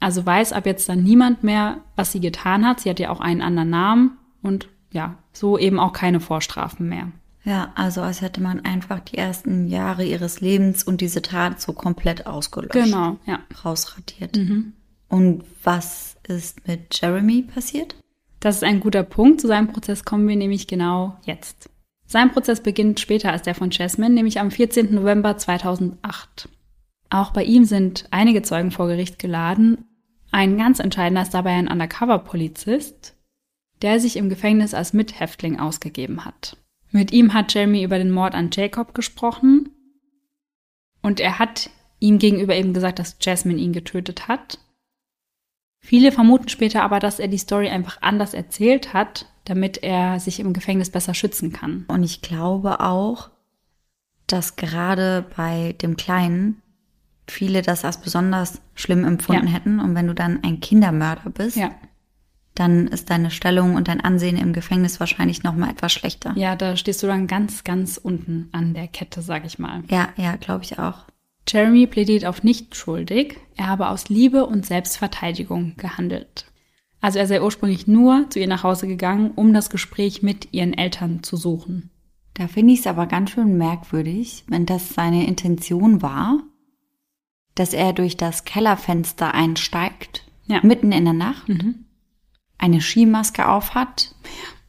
Also 0.00 0.24
weiß 0.26 0.52
ab 0.52 0.66
jetzt 0.66 0.88
dann 0.88 1.02
niemand 1.02 1.42
mehr, 1.42 1.78
was 1.94 2.12
sie 2.12 2.20
getan 2.20 2.66
hat. 2.66 2.80
Sie 2.80 2.90
hat 2.90 2.98
ja 2.98 3.10
auch 3.10 3.20
einen 3.20 3.42
anderen 3.42 3.70
Namen 3.70 4.18
und 4.42 4.68
ja, 4.90 5.16
so 5.32 5.58
eben 5.58 5.78
auch 5.78 5.92
keine 5.92 6.20
Vorstrafen 6.20 6.88
mehr. 6.88 7.12
Ja, 7.44 7.72
also 7.76 8.02
als 8.02 8.22
hätte 8.22 8.40
man 8.40 8.64
einfach 8.64 8.98
die 9.00 9.18
ersten 9.18 9.68
Jahre 9.68 10.04
ihres 10.04 10.40
Lebens 10.40 10.82
und 10.82 11.00
diese 11.00 11.22
Tat 11.22 11.60
so 11.60 11.72
komplett 11.72 12.26
ausgelöscht. 12.26 12.72
Genau, 12.72 13.18
ja. 13.24 13.38
Rausradiert. 13.64 14.36
Mhm. 14.36 14.72
Und 15.08 15.44
was 15.62 16.16
ist 16.26 16.66
mit 16.66 16.98
Jeremy 17.00 17.42
passiert? 17.42 17.94
Das 18.46 18.54
ist 18.54 18.62
ein 18.62 18.78
guter 18.78 19.02
Punkt. 19.02 19.40
Zu 19.40 19.48
seinem 19.48 19.66
Prozess 19.66 20.04
kommen 20.04 20.28
wir 20.28 20.36
nämlich 20.36 20.68
genau 20.68 21.16
jetzt. 21.24 21.68
Sein 22.06 22.30
Prozess 22.30 22.62
beginnt 22.62 23.00
später 23.00 23.32
als 23.32 23.42
der 23.42 23.56
von 23.56 23.72
Jasmine, 23.72 24.14
nämlich 24.14 24.38
am 24.38 24.52
14. 24.52 24.94
November 24.94 25.36
2008. 25.36 26.48
Auch 27.10 27.32
bei 27.32 27.42
ihm 27.42 27.64
sind 27.64 28.06
einige 28.12 28.42
Zeugen 28.42 28.70
vor 28.70 28.86
Gericht 28.86 29.18
geladen. 29.18 29.84
Ein 30.30 30.56
ganz 30.56 30.78
entscheidender 30.78 31.22
ist 31.22 31.34
dabei 31.34 31.54
ein 31.54 31.66
Undercover-Polizist, 31.66 33.16
der 33.82 33.98
sich 33.98 34.16
im 34.16 34.28
Gefängnis 34.28 34.74
als 34.74 34.92
Mithäftling 34.92 35.58
ausgegeben 35.58 36.24
hat. 36.24 36.56
Mit 36.92 37.10
ihm 37.10 37.34
hat 37.34 37.52
Jeremy 37.52 37.82
über 37.82 37.98
den 37.98 38.12
Mord 38.12 38.36
an 38.36 38.50
Jacob 38.52 38.94
gesprochen 38.94 39.70
und 41.02 41.18
er 41.18 41.40
hat 41.40 41.68
ihm 41.98 42.20
gegenüber 42.20 42.54
eben 42.54 42.74
gesagt, 42.74 43.00
dass 43.00 43.16
Jasmine 43.20 43.60
ihn 43.60 43.72
getötet 43.72 44.28
hat. 44.28 44.60
Viele 45.80 46.10
vermuten 46.12 46.48
später 46.48 46.82
aber, 46.82 46.98
dass 46.98 47.18
er 47.20 47.28
die 47.28 47.38
Story 47.38 47.68
einfach 47.68 48.02
anders 48.02 48.34
erzählt 48.34 48.92
hat, 48.92 49.26
damit 49.44 49.82
er 49.82 50.18
sich 50.18 50.40
im 50.40 50.52
Gefängnis 50.52 50.90
besser 50.90 51.14
schützen 51.14 51.52
kann. 51.52 51.84
Und 51.88 52.02
ich 52.02 52.22
glaube 52.22 52.80
auch, 52.80 53.30
dass 54.26 54.56
gerade 54.56 55.24
bei 55.36 55.74
dem 55.80 55.96
Kleinen 55.96 56.60
viele 57.28 57.62
das 57.62 57.84
als 57.84 58.00
besonders 58.00 58.60
schlimm 58.74 59.04
empfunden 59.04 59.46
Ja. 59.46 59.52
hätten. 59.52 59.78
Und 59.80 59.94
wenn 59.94 60.06
du 60.08 60.14
dann 60.14 60.42
ein 60.42 60.60
Kindermörder 60.60 61.30
bist, 61.30 61.56
Ja, 61.56 61.70
dann 62.54 62.86
ist 62.88 63.10
deine 63.10 63.30
Stellung 63.30 63.74
und 63.74 63.86
dein 63.86 64.00
Ansehen 64.00 64.36
im 64.38 64.52
Gefängnis 64.52 64.98
wahrscheinlich 64.98 65.42
noch 65.42 65.54
mal 65.54 65.70
etwas 65.70 65.92
schlechter. 65.92 66.32
ja, 66.36 66.56
da 66.56 66.76
stehst 66.76 67.02
du 67.02 67.06
dann 67.06 67.26
ganz, 67.26 67.62
ganz 67.64 67.98
unten 67.98 68.48
an 68.52 68.74
der 68.74 68.88
Kette, 68.88 69.22
sag 69.22 69.44
ich 69.44 69.58
mal. 69.58 69.82
Ja, 69.88 70.08
ja, 70.16 70.36
glaube 70.36 70.64
ich 70.64 70.78
auch. 70.78 71.04
Jeremy 71.48 71.86
plädiert 71.86 72.24
auf 72.24 72.42
nicht 72.42 72.74
schuldig, 72.74 73.38
er 73.56 73.68
habe 73.68 73.88
aus 73.88 74.08
Liebe 74.08 74.46
und 74.46 74.66
Selbstverteidigung 74.66 75.74
gehandelt. 75.76 76.46
Also 77.00 77.18
er 77.18 77.26
sei 77.26 77.40
ursprünglich 77.40 77.86
nur 77.86 78.28
zu 78.30 78.40
ihr 78.40 78.48
nach 78.48 78.64
Hause 78.64 78.88
gegangen, 78.88 79.30
um 79.36 79.52
das 79.54 79.70
Gespräch 79.70 80.22
mit 80.22 80.52
ihren 80.52 80.74
Eltern 80.74 81.22
zu 81.22 81.36
suchen. 81.36 81.90
Da 82.34 82.48
finde 82.48 82.72
ich 82.74 82.80
es 82.80 82.86
aber 82.86 83.06
ganz 83.06 83.30
schön 83.30 83.56
merkwürdig, 83.56 84.44
wenn 84.48 84.66
das 84.66 84.90
seine 84.94 85.26
Intention 85.26 86.02
war, 86.02 86.42
dass 87.54 87.72
er 87.72 87.92
durch 87.92 88.16
das 88.16 88.44
Kellerfenster 88.44 89.32
einsteigt, 89.32 90.24
Ja. 90.46 90.60
mitten 90.62 90.92
in 90.92 91.04
der 91.04 91.14
Nacht, 91.14 91.48
Mhm. 91.48 91.86
eine 92.58 92.80
Skimaske 92.80 93.48
aufhat, 93.48 94.14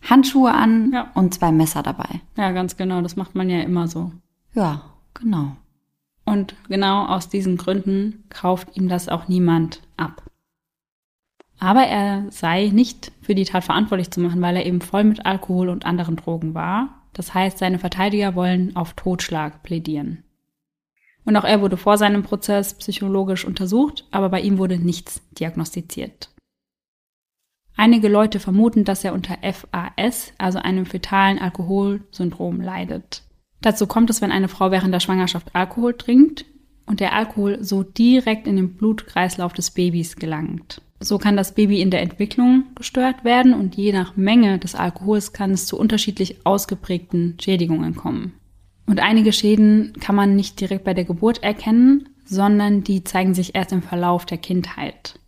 Handschuhe 0.07 0.51
an 0.53 0.91
Ja. 0.93 1.11
und 1.15 1.33
zwei 1.33 1.51
Messer 1.51 1.83
dabei. 1.83 2.21
Ja, 2.37 2.51
ganz 2.51 2.77
genau, 2.77 3.01
das 3.01 3.15
macht 3.15 3.35
man 3.35 3.49
ja 3.49 3.61
immer 3.61 3.87
so. 3.87 4.11
Ja, 4.53 4.83
genau. 5.13 5.55
Und 6.27 6.55
genau 6.67 7.05
aus 7.05 7.29
diesen 7.29 7.55
Gründen 7.55 8.25
kauft 8.27 8.75
ihm 8.75 8.89
das 8.89 9.07
auch 9.07 9.29
niemand 9.29 9.81
ab. 9.95 10.29
Aber 11.57 11.83
er 11.83 12.29
sei 12.31 12.67
nicht 12.67 13.13
für 13.21 13.33
die 13.33 13.45
Tat 13.45 13.63
verantwortlich 13.63 14.11
zu 14.11 14.19
machen, 14.19 14.41
weil 14.41 14.57
er 14.57 14.65
eben 14.65 14.81
voll 14.81 15.05
mit 15.05 15.25
Alkohol 15.25 15.69
und 15.69 15.85
anderen 15.85 16.17
Drogen 16.17 16.53
war. 16.53 17.01
Das 17.13 17.33
heißt, 17.33 17.57
seine 17.57 17.79
Verteidiger 17.79 18.35
wollen 18.35 18.75
auf 18.75 18.91
Totschlag 18.91 19.63
plädieren. 19.63 20.25
Und 21.23 21.37
auch 21.37 21.45
er 21.45 21.61
wurde 21.61 21.77
vor 21.77 21.97
seinem 21.97 22.23
Prozess 22.23 22.73
psychologisch 22.73 23.45
untersucht, 23.45 24.05
aber 24.11 24.27
bei 24.27 24.41
ihm 24.41 24.57
wurde 24.57 24.79
nichts 24.79 25.21
diagnostiziert. 25.31 26.29
Einige 27.77 28.09
Leute 28.09 28.41
vermuten, 28.41 28.83
dass 28.83 29.05
er 29.05 29.13
unter 29.13 29.37
FAS, 29.41 30.33
also 30.37 30.59
einem 30.59 30.85
fetalen 30.85 31.39
Alkoholsyndrom, 31.39 32.59
leidet. 32.59 33.23
Dazu 33.61 33.87
kommt 33.87 34.09
es, 34.09 34.21
wenn 34.21 34.31
eine 34.31 34.47
Frau 34.47 34.71
während 34.71 34.93
der 34.93 34.99
Schwangerschaft 34.99 35.53
Alkohol 35.53 35.93
trinkt 35.95 36.45
und 36.85 36.99
der 36.99 37.13
Alkohol 37.13 37.63
so 37.63 37.83
direkt 37.83 38.47
in 38.47 38.55
den 38.55 38.75
Blutkreislauf 38.75 39.53
des 39.53 39.71
Babys 39.71 40.15
gelangt. 40.15 40.81
So 40.99 41.17
kann 41.17 41.37
das 41.37 41.53
Baby 41.53 41.81
in 41.81 41.91
der 41.91 42.01
Entwicklung 42.01 42.63
gestört 42.75 43.23
werden 43.23 43.53
und 43.53 43.75
je 43.75 43.93
nach 43.93 44.15
Menge 44.15 44.57
des 44.57 44.73
Alkohols 44.73 45.31
kann 45.31 45.51
es 45.51 45.67
zu 45.67 45.77
unterschiedlich 45.77 46.45
ausgeprägten 46.45 47.37
Schädigungen 47.39 47.95
kommen. 47.95 48.33
Und 48.87 48.99
einige 49.01 49.33
Schäden 49.33 49.93
kann 49.99 50.15
man 50.15 50.35
nicht 50.35 50.59
direkt 50.59 50.85
bei 50.85 50.93
der 50.93 51.03
Geburt 51.03 51.43
erkennen, 51.43 52.09
sondern 52.23 52.83
die 52.83 53.03
zeigen 53.03 53.33
sich 53.33 53.53
erst 53.53 53.73
im 53.73 53.81
Verlauf 53.81 54.25
der 54.25 54.37
Kindheit. 54.37 55.19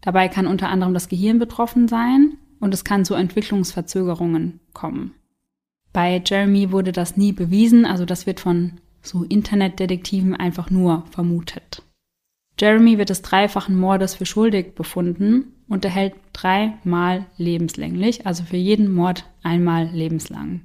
Dabei 0.00 0.28
kann 0.28 0.46
unter 0.46 0.68
anderem 0.68 0.94
das 0.94 1.08
Gehirn 1.08 1.38
betroffen 1.38 1.88
sein 1.88 2.38
und 2.60 2.72
es 2.72 2.84
kann 2.84 3.04
zu 3.04 3.14
Entwicklungsverzögerungen 3.14 4.60
kommen. 4.72 5.14
Bei 5.92 6.22
Jeremy 6.24 6.70
wurde 6.70 6.92
das 6.92 7.16
nie 7.16 7.32
bewiesen, 7.32 7.84
also 7.84 8.04
das 8.04 8.26
wird 8.26 8.40
von 8.40 8.72
so 9.02 9.24
Internetdetektiven 9.24 10.34
einfach 10.36 10.70
nur 10.70 11.04
vermutet. 11.10 11.82
Jeremy 12.58 12.98
wird 12.98 13.10
des 13.10 13.22
dreifachen 13.22 13.76
Mordes 13.76 14.16
für 14.16 14.26
schuldig 14.26 14.74
befunden 14.74 15.52
und 15.68 15.84
erhält 15.84 16.14
dreimal 16.32 17.26
lebenslänglich, 17.36 18.26
also 18.26 18.42
für 18.42 18.56
jeden 18.56 18.92
Mord 18.92 19.24
einmal 19.42 19.86
lebenslang. 19.86 20.62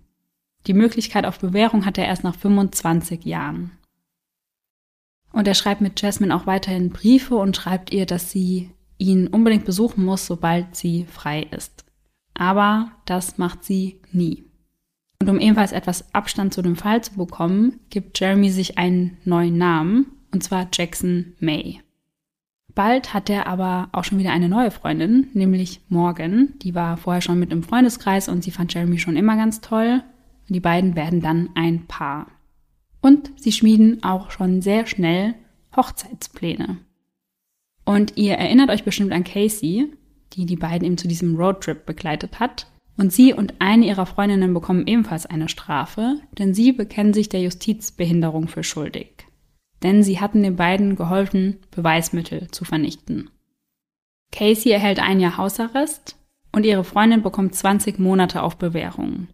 Die 0.66 0.74
Möglichkeit 0.74 1.26
auf 1.26 1.40
Bewährung 1.40 1.86
hat 1.86 1.98
er 1.98 2.06
erst 2.06 2.24
nach 2.24 2.36
25 2.36 3.26
Jahren. 3.26 3.72
Und 5.32 5.48
er 5.48 5.56
schreibt 5.56 5.82
mit 5.82 6.02
Jasmine 6.02 6.36
auch 6.36 6.48
weiterhin 6.48 6.90
Briefe 6.90 7.36
und 7.36 7.58
schreibt 7.58 7.92
ihr, 7.92 8.06
dass 8.06 8.32
sie 8.32 8.72
ihn 8.98 9.28
unbedingt 9.28 9.66
besuchen 9.66 10.06
muss, 10.06 10.26
sobald 10.26 10.76
sie 10.76 11.06
frei 11.06 11.44
ist. 11.52 11.86
Aber 12.34 12.92
das 13.06 13.38
macht 13.38 13.64
sie 13.64 14.00
nie. 14.12 14.46
Und 15.24 15.30
um 15.30 15.40
ebenfalls 15.40 15.72
etwas 15.72 16.14
Abstand 16.14 16.54
zu 16.54 16.62
dem 16.62 16.76
Fall 16.76 17.02
zu 17.02 17.16
bekommen, 17.16 17.80
gibt 17.90 18.20
Jeremy 18.20 18.50
sich 18.50 18.78
einen 18.78 19.18
neuen 19.24 19.58
Namen, 19.58 20.08
und 20.34 20.44
zwar 20.44 20.68
Jackson 20.74 21.32
May. 21.40 21.80
Bald 22.76 23.14
hat 23.14 23.30
er 23.30 23.48
aber 23.48 23.88
auch 23.94 24.04
schon 24.04 24.18
wieder 24.18 24.34
eine 24.34 24.50
neue 24.50 24.70
Freundin, 24.70 25.30
nämlich 25.32 25.80
Morgan. 25.88 26.56
Die 26.62 26.76
war 26.76 26.98
vorher 26.98 27.22
schon 27.22 27.40
mit 27.40 27.54
im 27.54 27.64
Freundeskreis 27.64 28.28
und 28.28 28.44
sie 28.44 28.52
fand 28.52 28.74
Jeremy 28.74 29.00
schon 29.00 29.16
immer 29.16 29.38
ganz 29.38 29.62
toll. 29.62 30.04
Und 30.50 30.54
die 30.54 30.60
beiden 30.60 30.98
werden 30.98 31.22
dann 31.22 31.52
ein 31.56 31.88
Paar. 31.88 32.28
Und 33.00 33.32
sie 33.38 33.54
schmieden 33.54 34.04
auch 34.04 34.30
schon 34.30 34.62
sehr 34.62 34.88
schnell 34.88 35.36
Hochzeitspläne. 35.74 36.80
Und 37.86 38.18
ihr 38.18 38.34
erinnert 38.34 38.72
euch 38.72 38.84
bestimmt 38.84 39.14
an 39.14 39.24
Casey, 39.24 39.90
die 40.34 40.46
die 40.46 40.58
beiden 40.58 40.86
eben 40.86 40.98
zu 40.98 41.08
diesem 41.08 41.38
Roadtrip 41.38 41.86
begleitet 41.86 42.42
hat. 42.42 42.68
Und 42.98 43.12
sie 43.12 43.34
und 43.34 43.56
eine 43.60 43.86
ihrer 43.88 44.06
Freundinnen 44.06 44.54
bekommen 44.54 44.86
ebenfalls 44.86 45.26
eine 45.26 45.50
Strafe, 45.50 46.20
denn 46.38 46.54
sie 46.54 46.72
bekennen 46.72 47.14
sich 47.14 47.30
der 47.30 47.42
Justizbehinderung 47.42 48.48
für 48.48 48.64
schuldig. 48.64 49.26
Denn 49.82 50.04
sie 50.04 50.20
hatten 50.20 50.44
den 50.44 50.56
beiden 50.56 50.96
geholfen, 50.96 51.58
Beweismittel 51.72 52.50
zu 52.52 52.66
vernichten. 52.66 53.30
Casey 54.32 54.72
erhält 54.72 55.00
ein 55.00 55.20
Jahr 55.20 55.38
Hausarrest 55.38 56.18
und 56.52 56.66
ihre 56.66 56.84
Freundin 56.84 57.24
bekommt 57.24 57.56
20 57.56 58.00
Monate 58.00 58.42
auf 58.44 58.58
Bewährung. 58.58 59.28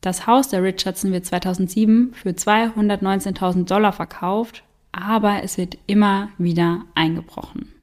Das 0.00 0.26
Haus 0.26 0.48
der 0.48 0.62
Richardson 0.62 1.12
wird 1.12 1.26
2007 1.26 2.12
für 2.14 2.30
219.000 2.30 3.64
Dollar 3.64 3.92
verkauft, 3.92 4.62
aber 4.92 5.42
es 5.42 5.58
wird 5.58 5.76
immer 5.86 6.28
wieder 6.38 6.84
eingebrochen. 6.94 7.77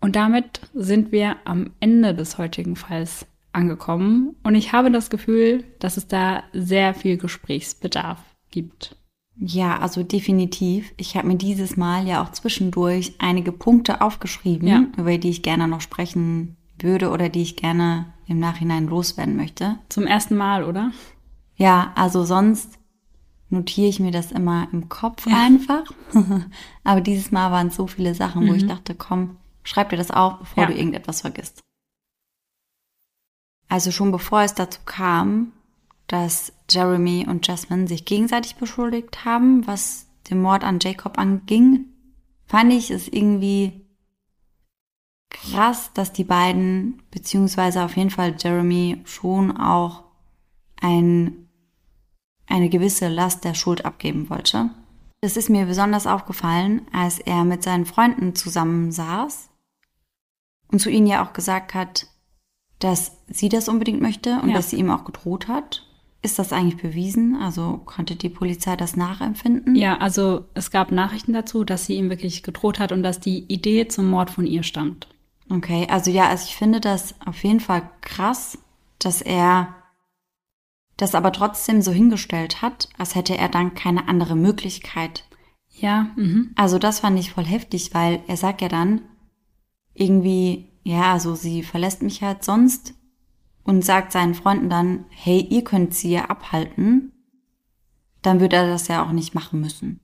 Und 0.00 0.16
damit 0.16 0.60
sind 0.74 1.12
wir 1.12 1.36
am 1.44 1.70
Ende 1.80 2.14
des 2.14 2.38
heutigen 2.38 2.76
Falls 2.76 3.26
angekommen 3.52 4.36
und 4.42 4.54
ich 4.54 4.72
habe 4.72 4.90
das 4.90 5.10
Gefühl, 5.10 5.64
dass 5.80 5.96
es 5.96 6.06
da 6.06 6.44
sehr 6.52 6.94
viel 6.94 7.16
Gesprächsbedarf 7.16 8.20
gibt. 8.50 8.96
Ja, 9.36 9.78
also 9.78 10.02
definitiv. 10.02 10.92
Ich 10.96 11.16
habe 11.16 11.26
mir 11.26 11.36
dieses 11.36 11.76
Mal 11.76 12.06
ja 12.06 12.22
auch 12.22 12.30
zwischendurch 12.32 13.14
einige 13.18 13.52
Punkte 13.52 14.02
aufgeschrieben, 14.02 14.68
ja. 14.68 14.84
über 14.96 15.16
die 15.18 15.30
ich 15.30 15.42
gerne 15.42 15.66
noch 15.66 15.80
sprechen 15.80 16.56
würde 16.78 17.10
oder 17.10 17.28
die 17.28 17.42
ich 17.42 17.56
gerne 17.56 18.12
im 18.26 18.38
Nachhinein 18.38 18.86
loswerden 18.86 19.36
möchte. 19.36 19.78
Zum 19.88 20.06
ersten 20.06 20.36
Mal, 20.36 20.64
oder? 20.64 20.92
Ja, 21.56 21.92
also 21.94 22.24
sonst 22.24 22.78
notiere 23.48 23.88
ich 23.88 23.98
mir 23.98 24.12
das 24.12 24.30
immer 24.30 24.68
im 24.72 24.88
Kopf 24.88 25.26
ja. 25.26 25.36
einfach. 25.36 25.84
Aber 26.84 27.00
dieses 27.00 27.32
Mal 27.32 27.50
waren 27.50 27.70
so 27.70 27.86
viele 27.86 28.14
Sachen, 28.14 28.46
wo 28.46 28.54
ich 28.54 28.64
mhm. 28.64 28.68
dachte, 28.68 28.94
komm, 28.94 29.36
schreib 29.62 29.90
dir 29.90 29.96
das 29.96 30.10
auf, 30.10 30.38
bevor 30.38 30.64
ja. 30.64 30.70
du 30.70 30.76
irgendetwas 30.76 31.20
vergisst. 31.20 31.60
Also 33.68 33.92
schon 33.92 34.10
bevor 34.10 34.42
es 34.42 34.54
dazu 34.54 34.80
kam, 34.84 35.52
dass 36.06 36.52
Jeremy 36.68 37.26
und 37.28 37.46
Jasmine 37.46 37.86
sich 37.86 38.04
gegenseitig 38.04 38.56
beschuldigt 38.56 39.24
haben, 39.24 39.66
was 39.66 40.08
den 40.28 40.42
Mord 40.42 40.64
an 40.64 40.80
Jacob 40.80 41.18
anging, 41.18 41.86
fand 42.46 42.72
ich 42.72 42.90
es 42.90 43.06
irgendwie 43.06 43.86
krass, 45.30 45.92
dass 45.94 46.12
die 46.12 46.24
beiden, 46.24 47.02
beziehungsweise 47.12 47.84
auf 47.84 47.96
jeden 47.96 48.10
Fall 48.10 48.34
Jeremy, 48.36 49.02
schon 49.04 49.56
auch 49.56 50.04
ein, 50.80 51.48
eine 52.46 52.68
gewisse 52.68 53.08
Last 53.08 53.44
der 53.44 53.54
Schuld 53.54 53.84
abgeben 53.84 54.28
wollte. 54.30 54.70
Das 55.20 55.36
ist 55.36 55.50
mir 55.50 55.66
besonders 55.66 56.06
aufgefallen, 56.06 56.86
als 56.92 57.18
er 57.20 57.44
mit 57.44 57.62
seinen 57.62 57.86
Freunden 57.86 58.34
zusammensaß 58.34 59.49
und 60.70 60.80
zu 60.80 60.90
ihnen 60.90 61.06
ja 61.06 61.24
auch 61.24 61.32
gesagt 61.32 61.74
hat, 61.74 62.06
dass 62.78 63.12
sie 63.28 63.48
das 63.48 63.68
unbedingt 63.68 64.00
möchte 64.00 64.40
und 64.42 64.50
ja. 64.50 64.56
dass 64.56 64.70
sie 64.70 64.76
ihm 64.76 64.90
auch 64.90 65.04
gedroht 65.04 65.48
hat. 65.48 65.86
Ist 66.22 66.38
das 66.38 66.52
eigentlich 66.52 66.82
bewiesen? 66.82 67.36
Also 67.36 67.80
konnte 67.84 68.14
die 68.14 68.28
Polizei 68.28 68.76
das 68.76 68.96
nachempfinden? 68.96 69.74
Ja, 69.74 69.98
also 69.98 70.44
es 70.54 70.70
gab 70.70 70.92
Nachrichten 70.92 71.32
dazu, 71.32 71.64
dass 71.64 71.86
sie 71.86 71.94
ihm 71.94 72.10
wirklich 72.10 72.42
gedroht 72.42 72.78
hat 72.78 72.92
und 72.92 73.02
dass 73.02 73.20
die 73.20 73.44
Idee 73.48 73.88
zum 73.88 74.10
Mord 74.10 74.30
von 74.30 74.46
ihr 74.46 74.62
stammt. 74.62 75.08
Okay, 75.48 75.86
also 75.90 76.10
ja, 76.10 76.28
also 76.28 76.44
ich 76.46 76.56
finde 76.56 76.80
das 76.80 77.14
auf 77.24 77.42
jeden 77.42 77.60
Fall 77.60 77.82
krass, 78.02 78.58
dass 78.98 79.22
er 79.22 79.74
das 80.96 81.14
aber 81.14 81.32
trotzdem 81.32 81.80
so 81.80 81.92
hingestellt 81.92 82.60
hat, 82.60 82.88
als 82.98 83.14
hätte 83.14 83.36
er 83.36 83.48
dann 83.48 83.74
keine 83.74 84.06
andere 84.06 84.36
Möglichkeit. 84.36 85.24
Ja. 85.70 86.10
Mhm. 86.16 86.52
Also 86.54 86.78
das 86.78 87.00
fand 87.00 87.18
ich 87.18 87.32
voll 87.32 87.44
heftig, 87.44 87.94
weil 87.94 88.22
er 88.26 88.36
sagt 88.36 88.60
ja 88.60 88.68
dann 88.68 89.00
irgendwie, 90.00 90.66
ja, 90.82 91.12
also 91.12 91.34
sie 91.34 91.62
verlässt 91.62 92.02
mich 92.02 92.22
halt 92.22 92.42
sonst 92.42 92.94
und 93.64 93.84
sagt 93.84 94.12
seinen 94.12 94.34
Freunden 94.34 94.70
dann, 94.70 95.04
hey, 95.10 95.46
ihr 95.50 95.62
könnt 95.62 95.94
sie 95.94 96.12
ja 96.12 96.24
abhalten, 96.26 97.12
dann 98.22 98.40
würde 98.40 98.56
er 98.56 98.66
das 98.66 98.88
ja 98.88 99.04
auch 99.04 99.12
nicht 99.12 99.34
machen 99.34 99.60
müssen. 99.60 100.00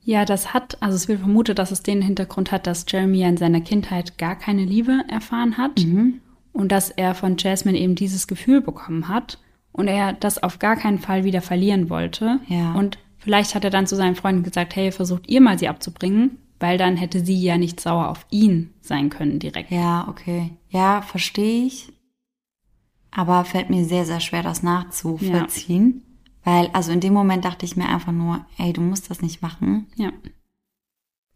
Ja, 0.00 0.24
das 0.24 0.54
hat, 0.54 0.80
also 0.80 0.96
es 0.96 1.08
wird 1.08 1.20
vermutet, 1.20 1.58
dass 1.58 1.70
es 1.70 1.82
den 1.82 2.00
Hintergrund 2.00 2.52
hat, 2.52 2.66
dass 2.66 2.86
Jeremy 2.88 3.22
in 3.22 3.36
seiner 3.36 3.60
Kindheit 3.60 4.16
gar 4.16 4.36
keine 4.36 4.64
Liebe 4.64 5.02
erfahren 5.08 5.58
hat 5.58 5.84
mhm. 5.84 6.20
und 6.52 6.70
dass 6.70 6.90
er 6.90 7.14
von 7.14 7.36
Jasmine 7.36 7.78
eben 7.78 7.94
dieses 7.94 8.26
Gefühl 8.26 8.60
bekommen 8.60 9.08
hat 9.08 9.38
und 9.72 9.88
er 9.88 10.12
das 10.12 10.42
auf 10.42 10.58
gar 10.58 10.76
keinen 10.76 10.98
Fall 10.98 11.24
wieder 11.24 11.42
verlieren 11.42 11.90
wollte. 11.90 12.40
Ja. 12.46 12.72
Und 12.72 12.98
vielleicht 13.18 13.54
hat 13.54 13.64
er 13.64 13.70
dann 13.70 13.86
zu 13.86 13.96
seinen 13.96 14.16
Freunden 14.16 14.44
gesagt, 14.44 14.76
hey, 14.76 14.92
versucht 14.92 15.28
ihr 15.28 15.40
mal 15.40 15.58
sie 15.58 15.68
abzubringen, 15.68 16.38
weil 16.60 16.78
dann 16.78 16.96
hätte 16.96 17.24
sie 17.24 17.40
ja 17.40 17.56
nicht 17.58 17.80
sauer 17.80 18.08
auf 18.08 18.26
ihn 18.30 18.74
sein 18.80 19.10
können 19.10 19.38
direkt. 19.38 19.70
Ja, 19.70 20.06
okay. 20.08 20.52
Ja, 20.70 21.02
verstehe 21.02 21.66
ich. 21.66 21.92
Aber 23.10 23.44
fällt 23.44 23.70
mir 23.70 23.84
sehr, 23.84 24.04
sehr 24.04 24.20
schwer, 24.20 24.42
das 24.42 24.62
nachzuvollziehen. 24.62 26.02
Ja. 26.44 26.52
Weil, 26.52 26.66
also 26.72 26.92
in 26.92 27.00
dem 27.00 27.12
Moment 27.12 27.44
dachte 27.44 27.64
ich 27.64 27.76
mir 27.76 27.88
einfach 27.88 28.12
nur, 28.12 28.44
ey, 28.58 28.72
du 28.72 28.80
musst 28.80 29.10
das 29.10 29.22
nicht 29.22 29.42
machen. 29.42 29.86
Ja. 29.96 30.12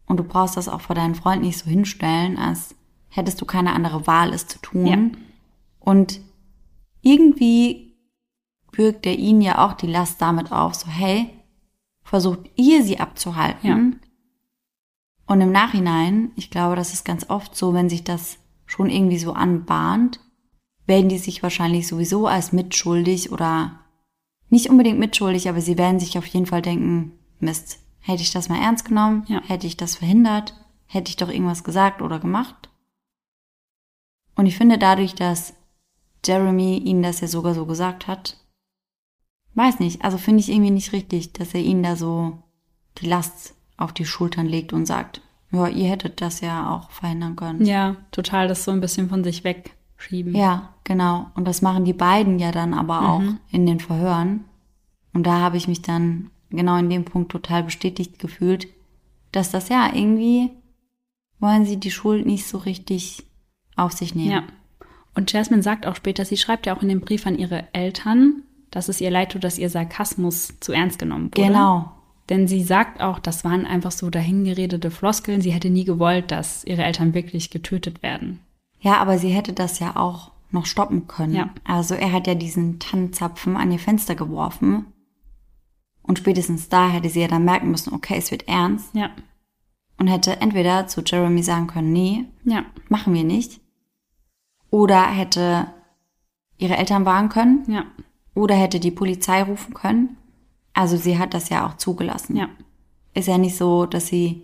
Und 0.05 0.17
du 0.17 0.23
brauchst 0.23 0.57
das 0.57 0.67
auch 0.67 0.81
vor 0.81 0.95
deinen 0.95 1.15
Freunden 1.15 1.45
nicht 1.45 1.57
so 1.57 1.69
hinstellen, 1.69 2.37
als 2.37 2.75
hättest 3.09 3.39
du 3.41 3.45
keine 3.45 3.73
andere 3.73 4.07
Wahl, 4.07 4.33
es 4.33 4.47
zu 4.47 4.59
tun. 4.59 4.85
Ja. 4.85 4.97
Und 5.79 6.19
irgendwie 7.01 7.95
bürgt 8.71 9.05
er 9.05 9.17
ihnen 9.17 9.41
ja 9.41 9.65
auch 9.65 9.73
die 9.73 9.87
Last 9.87 10.21
damit 10.21 10.51
auf, 10.51 10.75
so, 10.75 10.87
hey, 10.87 11.29
versucht 12.01 12.49
ihr 12.55 12.83
sie 12.83 12.99
abzuhalten. 12.99 13.67
Ja. 13.67 14.02
Und 15.25 15.41
im 15.41 15.51
Nachhinein, 15.51 16.31
ich 16.35 16.49
glaube, 16.49 16.75
das 16.75 16.93
ist 16.93 17.05
ganz 17.05 17.29
oft 17.29 17.55
so, 17.55 17.73
wenn 17.73 17.89
sich 17.89 18.03
das 18.03 18.37
schon 18.65 18.89
irgendwie 18.89 19.19
so 19.19 19.33
anbahnt, 19.33 20.19
werden 20.85 21.09
die 21.09 21.17
sich 21.17 21.43
wahrscheinlich 21.43 21.87
sowieso 21.87 22.27
als 22.27 22.51
mitschuldig 22.51 23.31
oder 23.31 23.79
nicht 24.49 24.69
unbedingt 24.69 24.99
mitschuldig, 24.99 25.47
aber 25.47 25.61
sie 25.61 25.77
werden 25.77 25.99
sich 25.99 26.17
auf 26.17 26.25
jeden 26.25 26.45
Fall 26.45 26.61
denken, 26.61 27.13
Mist, 27.39 27.79
hätte 27.99 28.21
ich 28.21 28.31
das 28.31 28.49
mal 28.49 28.59
ernst 28.61 28.85
genommen, 28.85 29.25
ja. 29.27 29.41
hätte 29.43 29.65
ich 29.65 29.77
das 29.77 29.95
verhindert, 29.95 30.53
hätte 30.85 31.09
ich 31.09 31.15
doch 31.15 31.29
irgendwas 31.29 31.63
gesagt 31.63 32.01
oder 32.01 32.19
gemacht. 32.19 32.69
Und 34.35 34.45
ich 34.45 34.57
finde 34.57 34.77
dadurch, 34.77 35.15
dass 35.15 35.53
Jeremy 36.25 36.77
ihnen 36.77 37.03
das 37.03 37.21
ja 37.21 37.27
sogar 37.27 37.53
so 37.53 37.65
gesagt 37.65 38.07
hat, 38.07 38.37
weiß 39.55 39.79
nicht, 39.79 40.03
also 40.03 40.17
finde 40.17 40.41
ich 40.41 40.49
irgendwie 40.49 40.71
nicht 40.71 40.91
richtig, 40.91 41.33
dass 41.33 41.53
er 41.53 41.61
ihnen 41.61 41.83
da 41.83 41.95
so 41.95 42.43
die 42.99 43.07
Last 43.07 43.55
auf 43.77 43.93
die 43.93 44.05
Schultern 44.05 44.45
legt 44.45 44.73
und 44.73 44.85
sagt, 44.85 45.21
ja, 45.51 45.67
ihr 45.67 45.89
hättet 45.89 46.21
das 46.21 46.41
ja 46.41 46.71
auch 46.71 46.89
verhindern 46.89 47.35
können. 47.35 47.65
Ja, 47.65 47.95
total, 48.11 48.47
das 48.47 48.63
so 48.63 48.71
ein 48.71 48.81
bisschen 48.81 49.09
von 49.09 49.23
sich 49.23 49.43
weg 49.43 49.75
schieben. 49.97 50.35
Ja, 50.35 50.73
genau. 50.83 51.27
Und 51.35 51.47
das 51.47 51.61
machen 51.61 51.85
die 51.85 51.93
beiden 51.93 52.39
ja 52.39 52.51
dann 52.51 52.73
aber 52.73 53.01
mhm. 53.01 53.07
auch 53.07 53.33
in 53.51 53.65
den 53.65 53.79
Verhören. 53.79 54.45
Und 55.13 55.27
da 55.27 55.39
habe 55.39 55.57
ich 55.57 55.67
mich 55.67 55.81
dann 55.81 56.31
genau 56.49 56.77
in 56.77 56.89
dem 56.89 57.05
Punkt 57.05 57.31
total 57.31 57.63
bestätigt 57.63 58.19
gefühlt, 58.19 58.67
dass 59.31 59.51
das 59.51 59.69
ja 59.69 59.91
irgendwie 59.93 60.51
wollen 61.39 61.65
sie 61.65 61.77
die 61.77 61.91
Schuld 61.91 62.25
nicht 62.25 62.47
so 62.47 62.57
richtig 62.57 63.25
auf 63.75 63.91
sich 63.91 64.15
nehmen. 64.15 64.31
Ja. 64.31 64.43
Und 65.13 65.31
Jasmine 65.31 65.61
sagt 65.61 65.85
auch 65.85 65.95
später, 65.95 66.25
sie 66.25 66.37
schreibt 66.37 66.65
ja 66.65 66.75
auch 66.75 66.81
in 66.81 66.89
dem 66.89 67.01
Brief 67.01 67.27
an 67.27 67.37
ihre 67.37 67.67
Eltern, 67.73 68.43
dass 68.71 68.89
es 68.89 69.01
ihr 69.01 69.11
leid 69.11 69.33
tut, 69.33 69.43
dass 69.43 69.59
ihr 69.59 69.69
Sarkasmus 69.69 70.59
zu 70.59 70.71
ernst 70.71 70.97
genommen 70.97 71.25
wurde. 71.25 71.47
Genau. 71.47 71.91
Denn 72.29 72.47
sie 72.47 72.63
sagt 72.63 73.01
auch, 73.01 73.19
das 73.19 73.43
waren 73.43 73.65
einfach 73.65 73.91
so 73.91 74.09
dahingeredete 74.09 74.91
Floskeln. 74.91 75.41
Sie 75.41 75.51
hätte 75.51 75.69
nie 75.69 75.83
gewollt, 75.83 76.31
dass 76.31 76.63
ihre 76.63 76.83
Eltern 76.83 77.13
wirklich 77.13 77.49
getötet 77.49 78.01
werden. 78.01 78.39
Ja, 78.79 78.97
aber 78.97 79.17
sie 79.17 79.29
hätte 79.29 79.53
das 79.53 79.79
ja 79.79 79.95
auch 79.95 80.31
noch 80.51 80.65
stoppen 80.65 81.07
können. 81.07 81.35
Ja. 81.35 81.49
Also 81.63 81.95
er 81.95 82.11
hat 82.11 82.27
ja 82.27 82.35
diesen 82.35 82.79
Tannenzapfen 82.79 83.57
an 83.57 83.71
ihr 83.71 83.79
Fenster 83.79 84.15
geworfen. 84.15 84.85
Und 86.01 86.19
spätestens 86.19 86.69
da 86.69 86.89
hätte 86.89 87.09
sie 87.09 87.21
ja 87.21 87.27
dann 87.27 87.45
merken 87.45 87.71
müssen, 87.71 87.93
okay, 87.93 88.15
es 88.17 88.31
wird 88.31 88.47
ernst. 88.47 88.93
Ja. 88.93 89.09
Und 89.97 90.07
hätte 90.07 90.41
entweder 90.41 90.87
zu 90.87 91.01
Jeremy 91.01 91.43
sagen 91.43 91.67
können, 91.67 91.93
nee, 91.93 92.25
ja. 92.45 92.65
machen 92.89 93.13
wir 93.13 93.23
nicht. 93.23 93.61
Oder 94.69 95.05
hätte 95.07 95.67
ihre 96.57 96.77
Eltern 96.77 97.05
warnen 97.05 97.29
können. 97.29 97.63
Ja. 97.67 97.85
Oder 98.35 98.55
hätte 98.55 98.79
die 98.79 98.91
Polizei 98.91 99.43
rufen 99.43 99.73
können. 99.73 100.17
Also 100.73 100.97
sie 100.97 101.17
hat 101.19 101.33
das 101.33 101.49
ja 101.49 101.67
auch 101.67 101.77
zugelassen. 101.77 102.35
Ja. 102.35 102.49
Ist 103.13 103.27
ja 103.27 103.37
nicht 103.37 103.55
so, 103.57 103.85
dass 103.85 104.07
sie 104.07 104.43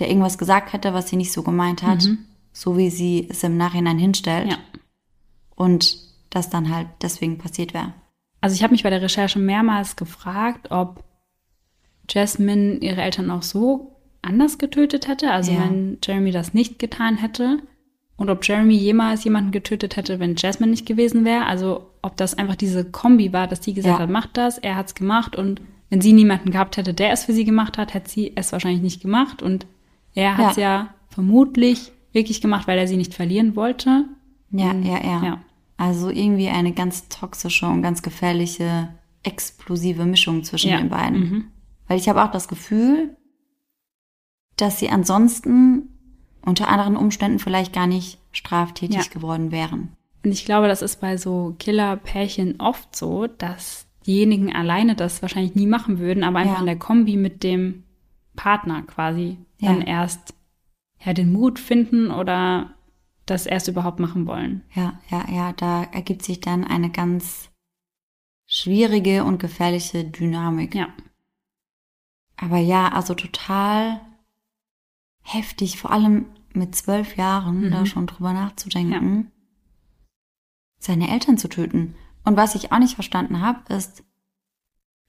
der 0.00 0.08
irgendwas 0.08 0.38
gesagt 0.38 0.72
hätte, 0.72 0.92
was 0.94 1.08
sie 1.08 1.16
nicht 1.16 1.30
so 1.32 1.42
gemeint 1.44 1.82
hat, 1.84 2.04
Mhm. 2.04 2.18
so 2.52 2.76
wie 2.76 2.90
sie 2.90 3.28
es 3.30 3.44
im 3.44 3.56
Nachhinein 3.56 3.98
hinstellt. 3.98 4.50
Ja. 4.50 4.58
Und 5.54 5.98
das 6.30 6.50
dann 6.50 6.74
halt 6.74 6.88
deswegen 7.02 7.38
passiert 7.38 7.74
wäre. 7.74 7.92
Also 8.40 8.54
ich 8.56 8.62
habe 8.64 8.72
mich 8.72 8.82
bei 8.82 8.90
der 8.90 9.00
Recherche 9.02 9.38
mehrmals 9.38 9.94
gefragt, 9.94 10.72
ob 10.72 11.04
Jasmine 12.10 12.76
ihre 12.78 13.02
Eltern 13.02 13.30
auch 13.30 13.42
so 13.42 13.96
anders 14.22 14.58
getötet 14.58 15.06
hätte, 15.08 15.30
also 15.30 15.52
Ja. 15.52 15.60
wenn 15.60 15.98
Jeremy 16.02 16.30
das 16.32 16.54
nicht 16.54 16.78
getan 16.78 17.16
hätte. 17.16 17.58
Und 18.16 18.30
ob 18.30 18.44
Jeremy 18.46 18.74
jemals 18.74 19.24
jemanden 19.24 19.50
getötet 19.52 19.96
hätte, 19.96 20.18
wenn 20.20 20.36
Jasmine 20.36 20.70
nicht 20.70 20.86
gewesen 20.86 21.24
wäre. 21.24 21.46
Also 21.46 21.86
ob 22.04 22.16
das 22.16 22.36
einfach 22.36 22.56
diese 22.56 22.84
Kombi 22.84 23.32
war, 23.32 23.46
dass 23.46 23.60
die 23.60 23.74
gesagt 23.74 23.98
Ja. 23.98 24.02
hat, 24.04 24.10
mach 24.10 24.26
das, 24.26 24.58
er 24.58 24.76
hat's 24.76 24.94
gemacht 24.94 25.36
und 25.36 25.60
wenn 25.90 26.00
sie 26.00 26.12
niemanden 26.12 26.50
gehabt 26.50 26.76
hätte, 26.76 26.94
der 26.94 27.12
es 27.12 27.24
für 27.24 27.32
sie 27.32 27.44
gemacht 27.44 27.78
hat, 27.78 27.94
hätte 27.94 28.10
sie 28.10 28.32
es 28.34 28.50
wahrscheinlich 28.52 28.82
nicht 28.82 29.00
gemacht. 29.02 29.42
Und 29.42 29.66
er 30.14 30.36
hat's 30.36 30.56
ja. 30.56 30.88
vermutlich 31.08 31.92
wirklich 32.12 32.40
gemacht, 32.40 32.66
weil 32.66 32.78
er 32.78 32.88
sie 32.88 32.96
nicht 32.96 33.14
verlieren 33.14 33.54
wollte. 33.54 34.04
Ja, 34.50 34.72
ja, 34.72 35.04
ja, 35.04 35.18
Mhm. 35.18 35.24
Ja. 35.24 35.40
Also 35.76 36.08
irgendwie 36.10 36.48
eine 36.48 36.72
ganz 36.72 37.08
toxische 37.08 37.66
und 37.66 37.82
ganz 37.82 38.02
gefährliche, 38.02 38.88
explosive 39.22 40.04
Mischung 40.04 40.42
zwischen 40.44 40.70
Ja. 40.70 40.78
den 40.78 40.88
beiden. 40.88 41.18
Mhm. 41.20 41.44
Weil 41.86 41.98
ich 41.98 42.08
habe 42.08 42.24
auch 42.24 42.30
das 42.30 42.48
Gefühl, 42.48 43.16
dass 44.56 44.78
sie 44.78 44.88
ansonsten 44.88 45.88
unter 46.44 46.68
anderen 46.68 46.96
Umständen 46.96 47.38
vielleicht 47.38 47.72
gar 47.72 47.86
nicht 47.86 48.18
straftätig 48.32 48.96
Ja. 48.96 49.02
geworden 49.12 49.50
wären. 49.50 49.90
Und 50.24 50.32
ich 50.32 50.44
glaube, 50.44 50.68
das 50.68 50.80
ist 50.82 51.00
bei 51.00 51.16
so 51.16 51.54
Killer-Pärchen 51.58 52.60
oft 52.60 52.96
so, 52.96 53.26
dass 53.26 53.86
diejenigen 54.06 54.54
alleine 54.54 54.94
das 54.94 55.20
wahrscheinlich 55.22 55.54
nie 55.54 55.66
machen 55.66 55.98
würden, 55.98 56.24
aber 56.24 56.38
einfach 56.38 56.54
Ja. 56.54 56.60
in 56.60 56.66
der 56.66 56.78
Kombi 56.78 57.16
mit 57.16 57.42
dem 57.42 57.84
Partner 58.36 58.82
quasi 58.82 59.38
Ja. 59.58 59.72
dann 59.72 59.82
erst 59.82 60.34
ja, 61.04 61.12
den 61.12 61.32
Mut 61.32 61.58
finden 61.58 62.10
oder 62.10 62.74
das 63.26 63.44
erst 63.46 63.68
überhaupt 63.68 64.00
machen 64.00 64.26
wollen. 64.26 64.62
Ja, 64.74 64.98
ja, 65.10 65.26
ja, 65.30 65.52
da 65.52 65.84
ergibt 65.84 66.22
sich 66.22 66.40
dann 66.40 66.64
eine 66.64 66.90
ganz 66.90 67.50
schwierige 68.46 69.24
und 69.24 69.38
gefährliche 69.38 70.04
Dynamik. 70.04 70.74
Ja, 70.74 70.88
Aber 72.36 72.58
ja, 72.58 72.88
also 72.88 73.14
total 73.14 74.00
heftig, 75.22 75.78
vor 75.78 75.90
allem 75.92 76.26
mit 76.52 76.74
zwölf 76.74 77.16
Jahren 77.16 77.66
Mhm. 77.66 77.70
da 77.70 77.86
schon 77.86 78.06
drüber 78.06 78.32
nachzudenken, 78.32 79.30
seine 80.84 81.10
Eltern 81.10 81.38
zu 81.38 81.48
töten. 81.48 81.94
Und 82.24 82.36
was 82.36 82.54
ich 82.54 82.72
auch 82.72 82.78
nicht 82.78 82.94
verstanden 82.94 83.40
habe, 83.40 83.72
ist, 83.74 84.02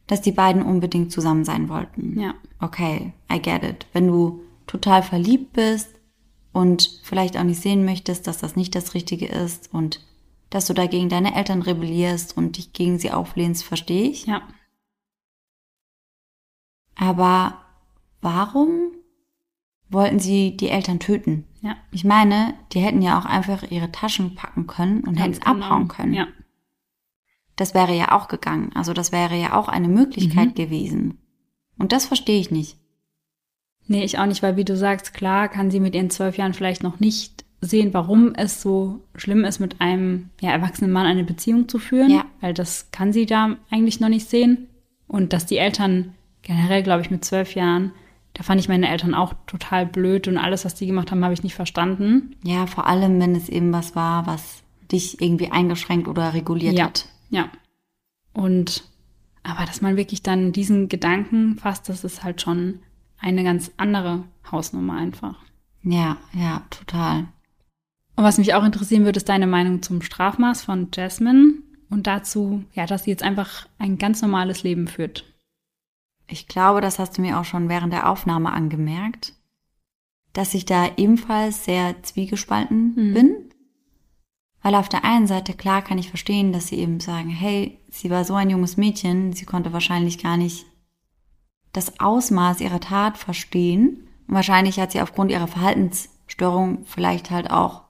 dass 0.07 0.21
die 0.21 0.31
beiden 0.31 0.61
unbedingt 0.61 1.11
zusammen 1.11 1.45
sein 1.45 1.69
wollten. 1.69 2.19
ja, 2.19 2.35
Okay, 2.59 3.13
I 3.31 3.41
get 3.41 3.63
it. 3.63 3.87
Wenn 3.93 4.07
du 4.07 4.41
total 4.67 5.03
verliebt 5.03 5.53
bist 5.53 5.89
und 6.53 6.99
vielleicht 7.03 7.37
auch 7.37 7.43
nicht 7.43 7.61
sehen 7.61 7.85
möchtest, 7.85 8.27
dass 8.27 8.37
das 8.37 8.55
nicht 8.55 8.75
das 8.75 8.93
Richtige 8.93 9.27
ist 9.27 9.73
und 9.73 10.05
dass 10.49 10.67
du 10.67 10.73
dagegen 10.73 11.09
deine 11.09 11.35
Eltern 11.35 11.61
rebellierst 11.61 12.37
und 12.37 12.57
dich 12.57 12.71
gegen 12.71 12.99
sie 12.99 13.11
auflehnst, 13.11 13.63
verstehe 13.63 14.09
ich. 14.09 14.25
ja. 14.25 14.41
Aber 16.97 17.61
warum 18.21 18.91
wollten 19.89 20.19
sie 20.19 20.55
die 20.55 20.69
Eltern 20.69 20.99
töten? 20.99 21.45
Ja, 21.65 21.75
Ich 21.91 22.03
meine, 22.05 22.53
die 22.73 22.79
hätten 22.79 23.01
ja 23.01 23.17
auch 23.19 23.25
einfach 23.25 23.63
ihre 23.71 23.91
Taschen 23.91 24.35
packen 24.35 24.67
können 24.67 25.01
und 25.03 25.15
hätten 25.15 25.33
ganz 25.33 25.39
genau. 25.39 25.65
abhauen 25.65 25.87
können. 25.87 26.13
Ja, 26.13 26.27
Das 27.55 27.73
wäre 27.73 27.95
ja 27.95 28.11
auch 28.11 28.27
gegangen. 28.27 28.71
Also 28.75 28.93
das 28.93 29.11
wäre 29.11 29.35
ja 29.35 29.53
auch 29.57 29.67
eine 29.67 29.87
Möglichkeit 29.87 30.49
Mhm. 30.49 30.55
gewesen. 30.55 31.17
Und 31.77 31.91
das 31.91 32.05
verstehe 32.05 32.39
ich 32.39 32.51
nicht. 32.51 32.77
nee, 33.87 34.03
ich 34.03 34.17
auch 34.17 34.25
nicht, 34.25 34.41
weil 34.41 34.57
wie 34.57 34.65
du 34.65 34.75
sagst, 34.75 35.13
klar 35.13 35.47
kann 35.47 35.69
sie 35.69 35.79
mit 35.79 35.93
ihren 35.93 36.09
zwölf 36.09 36.37
Jahren 36.37 36.53
vielleicht 36.55 36.81
noch 36.81 36.99
nicht 36.99 37.45
sehen, 37.61 37.93
warum 37.93 38.33
es 38.33 38.59
so 38.61 39.03
schlimm 39.15 39.43
ist, 39.45 39.59
mit 39.59 39.79
einem 39.79 40.29
ja, 40.41 40.49
erwachsenen 40.51 40.91
Mann 40.91 41.05
eine 41.05 41.23
Beziehung 41.23 41.67
zu 41.69 41.77
führen, 41.79 42.09
Ja. 42.09 42.25
weil 42.41 42.53
das 42.55 42.89
kann 42.91 43.13
sie 43.13 43.25
da 43.27 43.57
eigentlich 43.69 43.99
noch 43.99 44.09
nicht 44.09 44.27
sehen. 44.29 44.67
Und 45.07 45.33
dass 45.33 45.45
die 45.45 45.57
Eltern 45.57 46.15
generell, 46.41 46.81
glaube 46.83 47.01
ich, 47.03 47.11
mit 47.11 47.23
zwölf 47.25 47.53
Jahren, 47.55 47.91
da 48.35 48.43
fand 48.43 48.59
ich 48.59 48.67
meine 48.67 48.89
Eltern 48.89 49.15
auch 49.15 49.33
total 49.47 49.85
blöd 49.85 50.27
und 50.27 50.37
alles, 50.37 50.65
was 50.65 50.75
die 50.75 50.85
gemacht 50.85 51.09
haben, 51.09 51.23
habe 51.23 51.33
ich 51.33 51.43
nicht 51.43 51.55
verstanden. 51.55 52.35
Ja, 52.43 52.67
vor 52.67 52.85
allem, 52.85 53.19
wenn 53.19 53.33
es 53.33 53.49
eben 53.49 53.73
was 53.73 53.95
war, 53.95 54.27
was 54.27 54.61
dich 54.91 55.21
irgendwie 55.21 55.51
eingeschränkt 55.51 56.07
oder 56.07 56.33
reguliert 56.33 56.77
ja, 56.77 56.85
hat. 56.85 57.07
ja. 57.29 57.49
Und 58.33 58.83
aber 59.41 59.65
dass 59.65 59.81
man 59.81 59.95
wirklich 59.95 60.23
dann 60.23 60.51
diesen 60.51 60.89
Gedanken 60.89 61.57
fasst, 61.57 61.87
das 61.87 62.03
ist 62.03 62.23
halt 62.23 62.41
schon 62.41 62.79
eine 63.19 63.43
ganz 63.43 63.71
andere 63.77 64.23
Hausnummer 64.51 64.97
einfach. 64.97 65.35
Ja, 65.83 66.17
ja, 66.33 66.63
total. 66.71 67.27
Und 68.15 68.23
was 68.23 68.37
mich 68.37 68.53
auch 68.53 68.63
interessieren 68.63 69.05
würde, 69.05 69.17
ist 69.17 69.29
deine 69.29 69.47
Meinung 69.47 69.81
zum 69.83 70.01
Strafmaß 70.01 70.63
von 70.63 70.89
Jasmine 70.93 71.53
und 71.89 72.07
dazu, 72.07 72.63
ja, 72.73 72.87
dass 72.87 73.03
sie 73.03 73.11
jetzt 73.11 73.23
einfach 73.23 73.67
ein 73.77 73.97
ganz 73.97 74.21
normales 74.21 74.63
Leben 74.63 74.87
führt. 74.87 75.25
Ich 76.27 76.47
glaube, 76.47 76.81
das 76.81 76.99
hast 76.99 77.17
du 77.17 77.21
mir 77.21 77.39
auch 77.39 77.45
schon 77.45 77.69
während 77.69 77.93
der 77.93 78.09
Aufnahme 78.09 78.51
angemerkt, 78.51 79.33
dass 80.33 80.53
ich 80.53 80.65
da 80.65 80.89
ebenfalls 80.97 81.65
sehr 81.65 82.01
zwiegespalten 82.03 82.93
Mhm. 82.95 83.13
bin. 83.13 83.35
Weil 84.61 84.75
auf 84.75 84.89
der 84.89 85.05
einen 85.05 85.27
Seite, 85.27 85.53
klar 85.53 85.83
kann 85.83 85.99
ich 85.99 86.09
verstehen, 86.09 86.51
dass 86.51 86.67
sie 86.67 86.77
eben 86.77 86.99
sagen, 86.99 87.29
hey, 87.29 87.79
sie 87.89 88.09
war 88.09 88.25
so 88.25 88.33
ein 88.33 88.49
junges 88.49 88.77
Mädchen, 88.77 89.31
sie 89.33 89.45
konnte 89.45 89.73
wahrscheinlich 89.73 90.21
gar 90.21 90.37
nicht 90.37 90.65
das 91.71 91.99
Ausmaß 91.99 92.61
ihrer 92.61 92.79
Tat 92.79 93.17
verstehen. 93.17 94.07
Und 94.27 94.33
wahrscheinlich 94.33 94.79
hat 94.79 94.91
sie 94.91 95.01
aufgrund 95.01 95.29
ihrer 95.29 95.47
Verhaltensstörung 95.47 96.83
vielleicht 96.85 97.29
halt 97.29 97.51
auch, 97.51 97.83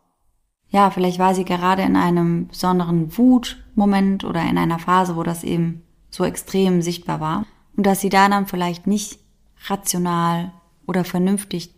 ja, 0.70 0.92
vielleicht 0.92 1.18
war 1.18 1.34
sie 1.34 1.46
gerade 1.46 1.84
in 1.84 1.96
einem 1.96 2.48
besonderen 2.48 3.18
Wutmoment 3.18 4.26
oder 4.26 4.42
in 4.42 4.58
einer 4.58 4.80
Phase, 4.80 5.16
wo 5.16 5.24
das 5.24 5.46
eben 5.46 5.82
so 6.10 6.26
extrem 6.26 6.82
sichtbar 6.82 7.22
war. 7.22 7.46
Und 7.76 7.86
dass 7.86 8.02
sie 8.02 8.10
da 8.10 8.30
dann 8.30 8.48
vielleicht 8.48 8.88
nicht 8.88 9.20
rational 9.68 10.54
oder 10.86 11.04
vernünftig 11.04 11.74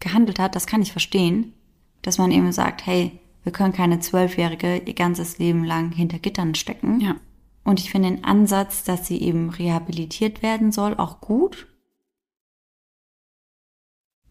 gehandelt 0.00 0.38
hat, 0.38 0.54
das 0.54 0.66
kann 0.66 0.82
ich 0.82 0.92
verstehen. 0.92 1.54
Dass 2.02 2.18
man 2.18 2.30
eben 2.30 2.52
sagt, 2.52 2.86
hey, 2.86 3.18
wir 3.42 3.52
können 3.52 3.72
keine 3.72 3.98
Zwölfjährige 4.00 4.78
ihr 4.78 4.94
ganzes 4.94 5.38
Leben 5.38 5.64
lang 5.64 5.90
hinter 5.92 6.18
Gittern 6.18 6.54
stecken. 6.54 7.00
Ja. 7.00 7.16
Und 7.64 7.80
ich 7.80 7.90
finde 7.90 8.10
den 8.10 8.24
Ansatz, 8.24 8.84
dass 8.84 9.06
sie 9.06 9.20
eben 9.20 9.50
rehabilitiert 9.50 10.42
werden 10.42 10.72
soll, 10.72 10.94
auch 10.94 11.20
gut. 11.20 11.66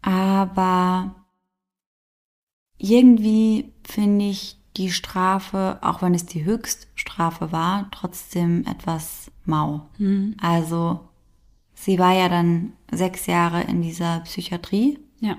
Aber 0.02 1.26
irgendwie 2.78 3.74
finde 3.86 4.26
ich 4.26 4.56
die 4.76 4.90
Strafe, 4.90 5.78
auch 5.82 6.02
wenn 6.02 6.14
es 6.14 6.26
die 6.26 6.44
Höchststrafe 7.18 7.52
war, 7.52 7.88
trotzdem 7.90 8.64
etwas 8.66 9.30
mau. 9.44 9.88
Mhm. 9.98 10.36
Also 10.40 11.00
sie 11.74 11.98
war 11.98 12.12
ja 12.12 12.28
dann 12.28 12.72
sechs 12.90 13.26
Jahre 13.26 13.62
in 13.62 13.82
dieser 13.82 14.20
Psychiatrie 14.20 14.98
Ja. 15.20 15.36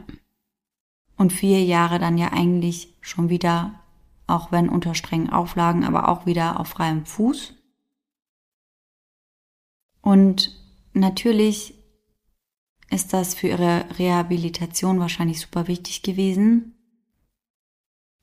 und 1.18 1.32
vier 1.32 1.64
Jahre 1.64 2.00
dann 2.00 2.18
ja 2.18 2.32
eigentlich 2.32 2.96
schon 3.02 3.30
wieder, 3.30 3.80
auch 4.28 4.52
wenn 4.52 4.70
unter 4.70 4.94
strengen 4.94 5.30
Auflagen, 5.30 5.84
aber 5.86 6.10
auch 6.10 6.26
wieder 6.26 6.60
auf 6.60 6.68
freiem 6.68 7.06
Fuß. 7.06 7.54
Und 10.02 10.52
natürlich 10.94 11.74
ist 12.90 13.14
das 13.14 13.36
für 13.36 13.48
ihre 13.48 13.86
Rehabilitation 14.00 15.00
wahrscheinlich 15.00 15.40
super 15.40 15.68
wichtig 15.68 16.02
gewesen. 16.02 16.76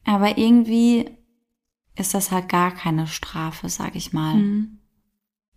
Aber 0.04 0.38
irgendwie 0.38 1.10
ist 1.96 2.14
das 2.14 2.30
halt 2.30 2.48
gar 2.48 2.72
keine 2.72 3.06
Strafe, 3.06 3.68
sag 3.68 3.96
ich 3.96 4.12
mal. 4.12 4.34
Mhm. 4.34 4.78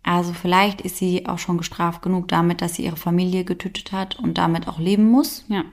Also 0.02 0.32
vielleicht 0.32 0.80
ist 0.80 0.96
sie 0.96 1.26
auch 1.26 1.38
schon 1.38 1.58
gestraft 1.58 2.02
genug 2.02 2.28
damit, 2.28 2.62
dass 2.62 2.74
sie 2.74 2.84
ihre 2.84 2.96
Familie 2.96 3.44
getötet 3.44 3.92
hat 3.92 4.18
und 4.18 4.38
damit 4.38 4.66
auch 4.66 4.78
leben 4.78 5.10
muss. 5.10 5.44
Ja. 5.48 5.64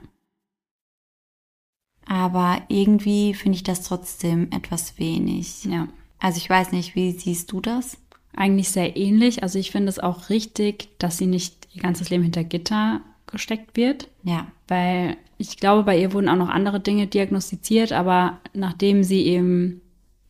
Aber 2.06 2.61
irgendwie 2.68 3.34
finde 3.34 3.56
ich 3.56 3.64
das 3.64 3.84
trotzdem 3.84 4.52
etwas 4.52 4.98
wenig. 4.99 5.65
Ja. 5.65 5.88
Also 6.19 6.38
ich 6.38 6.49
weiß 6.49 6.72
nicht, 6.72 6.95
wie 6.95 7.11
siehst 7.11 7.52
du 7.52 7.61
das? 7.61 7.98
Eigentlich 8.35 8.69
sehr 8.69 8.98
ähnlich. 8.98 9.44
Also 9.44 9.60
ich 9.60 9.72
finde 9.72 9.89
es 9.89 9.99
auch 9.99 10.30
richtig, 10.30 10.89
dass 10.99 11.18
sie 11.18 11.26
nicht 11.26 11.68
ihr 11.73 11.81
ganzes 11.81 12.10
Leben 12.10 12.23
hinter 12.23 12.44
Gitter 12.44 13.02
gesteckt 13.27 13.76
wird. 13.76 14.10
Ja, 14.23 14.48
Weil 14.68 15.18
ich 15.38 15.57
glaube, 15.57 15.84
bei 15.84 15.99
ihr 15.99 16.14
wurden 16.14 16.30
auch 16.30 16.35
noch 16.35 16.49
andere 16.49 16.80
Dinge 16.80 17.07
diagnostiziert, 17.07 17.91
aber 17.91 18.39
nachdem 18.53 19.03
sie 19.03 19.26
eben 19.26 19.81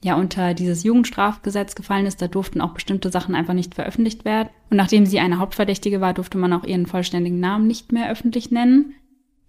ja 0.03 0.15
unter 0.15 0.53
dieses 0.53 0.83
Jugendstrafgesetz 0.83 1.75
gefallen 1.75 2.05
ist, 2.05 2.21
da 2.21 2.27
durften 2.27 2.61
auch 2.61 2.73
bestimmte 2.73 3.09
Sachen 3.09 3.35
einfach 3.35 3.53
nicht 3.53 3.75
veröffentlicht 3.75 4.25
werden. 4.25 4.49
Und 4.69 4.77
nachdem 4.77 5.05
sie 5.05 5.19
eine 5.19 5.39
Hauptverdächtige 5.39 6.01
war, 6.01 6.13
durfte 6.13 6.37
man 6.37 6.53
auch 6.53 6.63
ihren 6.63 6.85
vollständigen 6.85 7.39
Namen 7.39 7.67
nicht 7.67 7.91
mehr 7.91 8.11
öffentlich 8.11 8.51
nennen. 8.51 8.93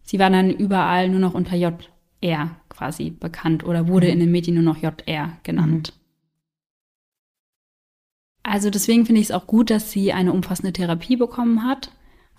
Sie 0.02 0.18
war 0.18 0.30
dann 0.30 0.50
überall 0.50 1.08
nur 1.10 1.20
noch 1.20 1.34
unter 1.34 1.54
JR 1.54 2.56
quasi 2.68 3.10
bekannt 3.10 3.64
oder 3.64 3.88
wurde 3.88 4.08
in 4.08 4.20
den 4.20 4.30
Medien 4.30 4.54
nur 4.54 4.64
noch 4.64 4.82
JR 4.82 5.36
genannt. 5.42 5.92
Also 8.42 8.70
deswegen 8.70 9.04
finde 9.04 9.20
ich 9.20 9.26
es 9.26 9.32
auch 9.32 9.46
gut, 9.46 9.68
dass 9.68 9.90
sie 9.90 10.14
eine 10.14 10.32
umfassende 10.32 10.72
Therapie 10.72 11.16
bekommen 11.16 11.64
hat. 11.64 11.90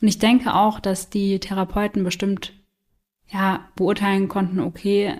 Und 0.02 0.07
ich 0.07 0.18
denke 0.18 0.56
auch, 0.56 0.80
dass 0.80 1.11
die 1.11 1.40
Therapeuten 1.40 2.03
bestimmt 2.03 2.53
ja, 3.27 3.69
beurteilen 3.76 4.27
konnten, 4.27 4.60
okay, 4.60 5.19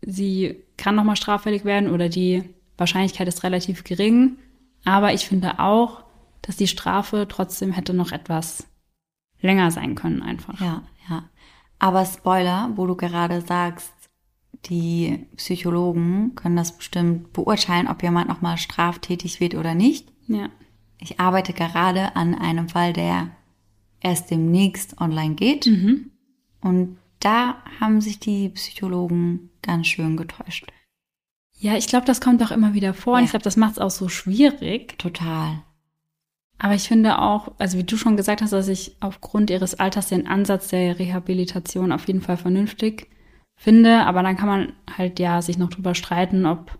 sie 0.00 0.64
kann 0.82 0.96
nochmal 0.96 1.14
straffällig 1.14 1.64
werden 1.64 1.88
oder 1.88 2.08
die 2.08 2.42
Wahrscheinlichkeit 2.76 3.28
ist 3.28 3.44
relativ 3.44 3.84
gering. 3.84 4.38
Aber 4.84 5.14
ich 5.14 5.28
finde 5.28 5.60
auch, 5.60 6.02
dass 6.42 6.56
die 6.56 6.66
Strafe 6.66 7.28
trotzdem 7.28 7.70
hätte 7.70 7.94
noch 7.94 8.10
etwas 8.10 8.66
länger 9.40 9.70
sein 9.70 9.94
können 9.94 10.22
einfach. 10.22 10.60
Ja, 10.60 10.82
ja. 11.08 11.22
Aber 11.78 12.04
Spoiler, 12.04 12.72
wo 12.74 12.88
du 12.88 12.96
gerade 12.96 13.42
sagst, 13.42 13.92
die 14.64 15.24
Psychologen 15.36 16.34
können 16.34 16.56
das 16.56 16.76
bestimmt 16.76 17.32
beurteilen, 17.32 17.86
ob 17.86 18.02
jemand 18.02 18.28
nochmal 18.28 18.58
straftätig 18.58 19.38
wird 19.38 19.54
oder 19.54 19.74
nicht. 19.74 20.12
Ja. 20.26 20.48
Ich 20.98 21.20
arbeite 21.20 21.52
gerade 21.52 22.16
an 22.16 22.34
einem 22.34 22.68
Fall, 22.68 22.92
der 22.92 23.30
erst 24.00 24.32
demnächst 24.32 25.00
online 25.00 25.36
geht. 25.36 25.66
Mhm. 25.66 26.10
Und 26.60 26.98
da 27.24 27.56
haben 27.80 28.00
sich 28.00 28.18
die 28.18 28.48
Psychologen 28.50 29.50
ganz 29.62 29.86
schön 29.86 30.16
getäuscht. 30.16 30.66
Ja, 31.58 31.76
ich 31.76 31.86
glaube, 31.86 32.06
das 32.06 32.20
kommt 32.20 32.42
auch 32.42 32.50
immer 32.50 32.74
wieder 32.74 32.92
vor. 32.94 33.14
Und 33.14 33.20
Ja. 33.20 33.24
ich 33.26 33.30
glaube, 33.30 33.44
das 33.44 33.56
macht 33.56 33.72
es 33.72 33.78
auch 33.78 33.90
so 33.90 34.08
schwierig. 34.08 34.98
Total. 34.98 35.62
Aber 36.58 36.74
ich 36.74 36.88
finde 36.88 37.18
auch, 37.20 37.52
also 37.58 37.78
wie 37.78 37.84
du 37.84 37.96
schon 37.96 38.16
gesagt 38.16 38.42
hast, 38.42 38.52
dass 38.52 38.68
ich 38.68 38.96
aufgrund 39.00 39.50
ihres 39.50 39.74
Alters 39.78 40.08
den 40.08 40.26
Ansatz 40.26 40.68
der 40.68 40.98
Rehabilitation 40.98 41.92
auf 41.92 42.06
jeden 42.06 42.20
Fall 42.20 42.36
vernünftig 42.36 43.08
finde. 43.56 44.04
Aber 44.06 44.22
dann 44.22 44.36
kann 44.36 44.48
man 44.48 44.72
halt 44.96 45.18
ja 45.18 45.42
sich 45.42 45.58
noch 45.58 45.70
drüber 45.70 45.94
streiten, 45.94 46.46
ob 46.46 46.78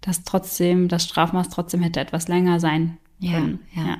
das 0.00 0.24
trotzdem, 0.24 0.88
das 0.88 1.04
Strafmaß 1.04 1.48
trotzdem 1.48 1.82
hätte 1.82 2.00
etwas 2.00 2.28
länger 2.28 2.60
sein 2.60 2.98
Ja, 3.18 3.32
können. 3.32 3.60
ja. 3.74 3.98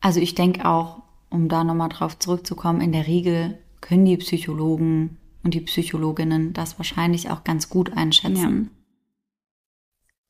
Also 0.00 0.20
ich 0.20 0.34
denke 0.34 0.64
auch, 0.66 1.02
um 1.30 1.48
da 1.48 1.64
nochmal 1.64 1.88
drauf 1.88 2.18
zurückzukommen, 2.18 2.80
in 2.80 2.92
der 2.92 3.06
Regel 3.06 3.58
können 3.80 4.04
die 4.04 4.16
Psychologen 4.16 5.18
und 5.42 5.54
die 5.54 5.60
Psychologinnen 5.60 6.52
das 6.52 6.78
wahrscheinlich 6.78 7.30
auch 7.30 7.44
ganz 7.44 7.68
gut 7.68 7.92
einschätzen. 7.96 8.70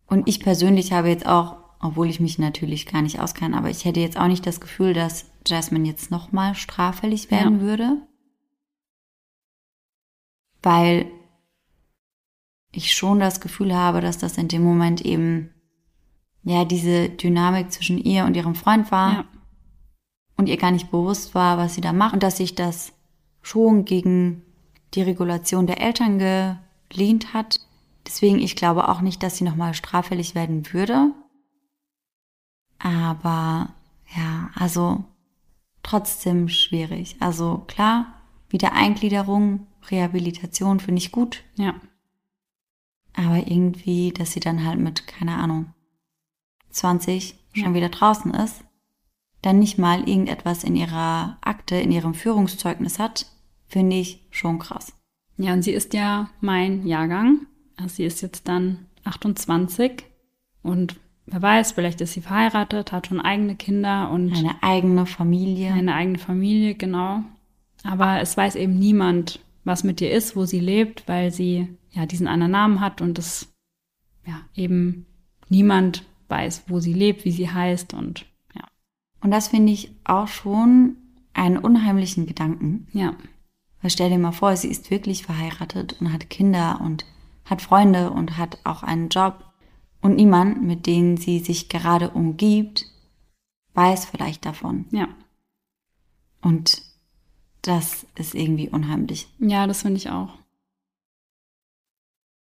Und 0.07 0.29
ich 0.29 0.41
persönlich 0.41 0.93
habe 0.93 1.09
jetzt 1.09 1.27
auch, 1.27 1.57
obwohl 1.81 2.09
ich 2.09 2.21
mich 2.21 2.39
natürlich 2.39 2.87
gar 2.87 3.03
nicht 3.03 3.21
auskenne, 3.21 3.57
aber 3.57 3.71
ich 3.71 3.85
hätte 3.85 4.01
jetzt 4.01 4.17
auch 4.19 4.27
nicht 4.27 4.47
das 4.47 4.61
Gefühl, 4.61 4.93
dass 4.93 5.31
Jasmine 5.47 5.89
jetzt 5.89 6.11
nochmal 6.11 6.55
straffällig 6.55 7.31
werden 7.31 7.57
Ja. 7.57 7.61
würde. 7.61 7.97
Weil 10.63 11.11
ich 12.73 12.93
schon 12.93 13.19
das 13.19 13.41
Gefühl 13.41 13.75
habe, 13.75 14.01
dass 14.01 14.19
das 14.19 14.37
in 14.39 14.49
dem 14.49 14.63
Moment 14.63 15.01
eben 15.05 15.51
ja 16.43 16.65
diese 16.65 17.09
Dynamik 17.09 17.73
zwischen 17.73 17.99
ihr 17.99 18.25
und 18.25 18.37
ihrem 18.37 18.55
Freund 18.55 18.91
war 18.91 19.13
Ja. 19.13 19.25
und 20.37 20.49
ihr 20.49 20.57
gar 20.57 20.71
nicht 20.71 20.91
bewusst 20.91 21.35
war, 21.35 21.57
was 21.59 21.75
sie 21.75 21.81
da 21.81 21.93
macht 21.93 22.15
und 22.15 22.23
dass 22.23 22.37
sich 22.37 22.55
das 22.55 22.93
schon 23.43 23.85
gegen 23.85 24.43
die 24.95 25.03
Regulation 25.03 25.67
der 25.67 25.81
Eltern 25.81 26.19
gelehnt 26.89 27.33
hat. 27.35 27.61
Deswegen, 28.07 28.39
ich 28.39 28.57
glaube 28.57 28.89
auch 28.89 29.01
nicht, 29.01 29.23
dass 29.23 29.37
sie 29.37 29.45
nochmal 29.45 29.75
straffällig 29.75 30.35
werden 30.35 30.73
würde. 30.73 31.13
Aber 32.79 33.69
ja, 34.17 34.51
also 34.55 35.05
trotzdem 35.83 36.49
schwierig. 36.49 37.17
Also 37.21 37.65
klar, 37.67 38.07
Wiedereingliederung, 38.49 39.67
Rehabilitation 39.91 40.81
finde 40.81 40.99
ich 41.01 41.13
gut, 41.13 41.43
Ja. 41.57 41.75
aber 43.15 43.39
irgendwie, 43.47 44.13
dass 44.13 44.33
sie 44.33 44.41
dann 44.41 44.65
halt 44.65 44.79
mit, 44.81 45.07
keine 45.07 45.37
Ahnung, 45.37 45.73
20 46.71 47.37
schon 47.53 47.75
wieder 47.75 47.89
draußen 47.89 48.33
ist, 48.35 48.63
dann 49.43 49.59
nicht 49.59 49.79
mal 49.79 50.09
irgendetwas 50.09 50.65
in 50.65 50.77
ihrer 50.77 51.39
Akte, 51.41 51.77
in 51.77 51.91
ihrem 51.91 52.15
Führungszeugnis 52.15 52.99
hat, 52.99 53.27
finde 53.71 53.97
ich 53.97 54.21
schon 54.31 54.59
krass. 54.59 54.93
Ja, 55.39 55.55
und 55.55 55.63
sie 55.63 55.73
ist 55.73 55.95
ja 55.95 56.29
mein 56.41 56.87
Jahrgang. 56.87 57.47
Also 57.77 57.97
sie 57.97 58.05
ist 58.05 58.21
jetzt 58.21 58.47
dann 58.47 58.87
28 59.05 60.05
und 60.63 60.97
wer 61.25 61.41
weiß, 61.41 61.73
vielleicht 61.73 62.01
ist 62.03 62.13
sie 62.13 62.21
verheiratet, 62.21 62.93
hat 62.93 63.07
schon 63.07 63.21
eigene 63.21 63.57
Kinder 63.57 64.11
und 64.11 64.35
Eine 64.35 64.63
eigene 64.63 65.07
Familie. 65.07 65.73
eine 65.73 65.95
eigene 65.95 66.19
Familie, 66.19 66.75
genau. 66.75 67.23
Aber 67.85 68.21
es 68.21 68.37
weiß 68.37 68.57
eben 68.57 68.79
niemand, 68.79 69.41
was 69.65 69.85
mit 69.85 70.01
ihr 70.01 70.11
ist, 70.11 70.37
wo 70.37 70.45
sie 70.45 70.61
lebt, 70.61 71.09
weil 71.09 71.31
sie 71.33 71.69
ja 71.93 72.05
diesen 72.05 72.29
anderen 72.29 72.53
Namen 72.53 72.81
hat 72.81 73.01
und 73.01 73.19
es 73.19 73.51
ja 74.27 74.41
eben 74.55 75.07
niemand 75.49 76.05
weiß, 76.29 76.65
wo 76.69 76.81
sie 76.81 76.93
lebt, 76.93 77.25
wie 77.25 77.33
sie 77.33 77.51
heißt 77.51 77.95
und 77.95 78.27
ja. 78.55 78.65
Und 79.23 79.31
das 79.31 79.49
finde 79.49 79.73
ich 79.73 79.91
auch 80.05 80.29
schon 80.29 80.97
einen 81.33 81.57
unheimlichen 81.57 82.27
Gedanken. 82.27 82.89
Ja, 82.93 83.15
Weil 83.83 83.91
stell 83.91 84.11
dir 84.11 84.19
mal 84.19 84.33
vor, 84.33 84.57
sie 84.57 84.69
ist 84.69 84.91
wirklich 84.91 85.25
verheiratet 85.25 85.97
und 86.01 86.13
hat 86.13 86.31
Kinder 86.31 86.81
und 86.83 87.05
hat 87.45 87.63
Freunde 87.63 88.11
und 88.11 88.37
hat 88.37 88.59
auch 88.65 88.83
einen 88.83 89.09
Job. 89.09 89.45
Und 90.01 90.17
niemand, 90.17 90.63
mit 90.63 90.87
dem 90.87 91.17
sie 91.17 91.41
sich 91.41 91.69
gerade 91.69 92.11
umgibt, 92.11 92.87
weiß 93.75 94.07
vielleicht 94.07 94.45
davon. 94.45 94.87
ja. 94.91 95.09
Und 96.43 96.83
das 97.63 98.07
ist 98.15 98.35
irgendwie 98.35 98.71
unheimlich. 98.71 99.29
Ja, 99.39 99.67
das 99.67 99.83
finde 99.83 99.99
ich 99.99 100.09
auch. 100.09 100.31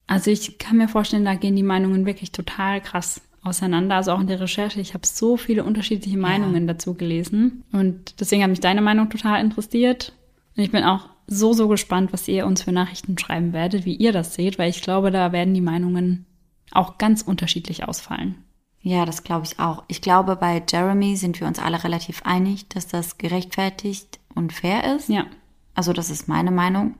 Also 0.07 0.31
ich 0.31 0.57
kann 0.57 0.77
mir 0.77 0.89
vorstellen, 0.89 1.25
da 1.25 1.35
gehen 1.35 1.55
die 1.55 1.63
Meinungen 1.63 2.05
wirklich 2.05 2.31
total 2.31 2.81
krass 2.81 3.21
auseinander. 3.41 3.95
Also 3.95 4.11
auch 4.11 4.19
in 4.19 4.27
der 4.27 4.39
Recherche. 4.39 4.81
Ich 4.81 4.93
habe 4.93 5.07
so 5.07 5.37
viele 5.37 5.63
unterschiedliche 5.63 6.17
Meinungen 6.17 6.67
dazu 6.67 6.93
gelesen. 6.93 7.63
Und 7.71 8.19
deswegen 8.19 8.43
hat 8.43 8.49
mich 8.49 8.59
deine 8.59 8.81
Meinung 8.81 9.09
total 9.09 9.41
interessiert. 9.41 10.13
Und 10.55 10.63
ich 10.63 10.71
bin 10.71 10.83
auch 10.83 11.09
so, 11.27 11.53
so 11.53 11.67
gespannt, 11.67 12.13
was 12.13 12.27
ihr 12.27 12.45
uns 12.45 12.63
für 12.63 12.71
Nachrichten 12.71 13.17
schreiben 13.17 13.53
werdet, 13.53 13.85
wie 13.85 13.95
ihr 13.95 14.13
das 14.13 14.33
seht, 14.33 14.57
weil 14.57 14.69
ich 14.69 14.81
glaube, 14.81 15.11
da 15.11 15.31
werden 15.31 15.53
die 15.53 15.61
Meinungen 15.61 16.25
auch 16.71 16.97
ganz 16.97 17.21
unterschiedlich 17.21 17.87
ausfallen. 17.87 18.43
Ja, 18.81 19.05
das 19.05 19.23
glaube 19.23 19.45
ich 19.45 19.59
auch. 19.59 19.83
Ich 19.87 20.01
glaube, 20.01 20.35
bei 20.37 20.63
Jeremy 20.69 21.17
sind 21.17 21.39
wir 21.41 21.47
uns 21.47 21.59
alle 21.59 21.83
relativ 21.83 22.21
einig, 22.23 22.69
dass 22.69 22.87
das 22.87 23.17
gerechtfertigt 23.17 24.19
und 24.35 24.53
fair 24.53 24.95
ist. 24.95 25.09
Ja, 25.09 25.25
Also 25.75 25.93
das 25.93 26.09
ist 26.09 26.27
meine 26.27 26.51
Meinung. 26.51 26.95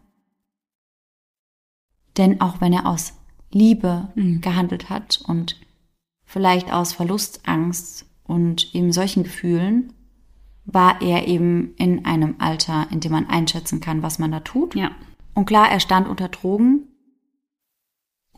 Denn 2.18 2.42
auch 2.42 2.62
wenn 2.62 2.74
er 2.74 2.86
aus 2.86 3.14
Liebe 3.52 4.10
Mhm. 4.16 4.42
gehandelt 4.42 4.90
hat 4.90 5.22
und 5.28 5.56
vielleicht 6.26 6.72
aus 6.74 6.94
Verlustangst 6.94 8.06
und 8.24 8.74
eben 8.76 8.92
solchen 8.92 9.24
Gefühlen, 9.24 9.94
war 10.68 11.02
er 11.02 11.28
eben 11.28 11.74
in 11.78 12.06
einem 12.06 12.36
Alter, 12.40 12.88
in 12.92 13.00
dem 13.00 13.14
man 13.14 13.28
einschätzen 13.30 13.80
kann, 13.80 14.04
was 14.04 14.20
man 14.20 14.32
da 14.32 14.42
tut. 14.42 14.76
ja, 14.76 14.92
Und 15.34 15.46
klar, 15.46 15.72
er 15.72 15.80
stand 15.80 16.08
unter 16.10 16.28
Drogen, 16.28 16.84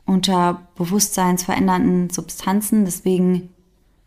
unter 0.06 0.68
bewusstseinsverändernden 0.76 2.10
Substanzen. 2.12 2.86
Deswegen 2.86 3.50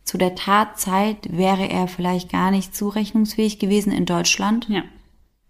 zu 0.04 0.18
der 0.18 0.34
Tatzeit 0.34 1.36
wäre 1.36 1.68
er 1.68 1.88
vielleicht 1.88 2.30
gar 2.30 2.50
nicht 2.50 2.74
zurechnungsfähig 2.74 3.58
gewesen 3.58 3.92
in 3.92 4.06
Deutschland. 4.06 4.68
ja. 4.68 4.82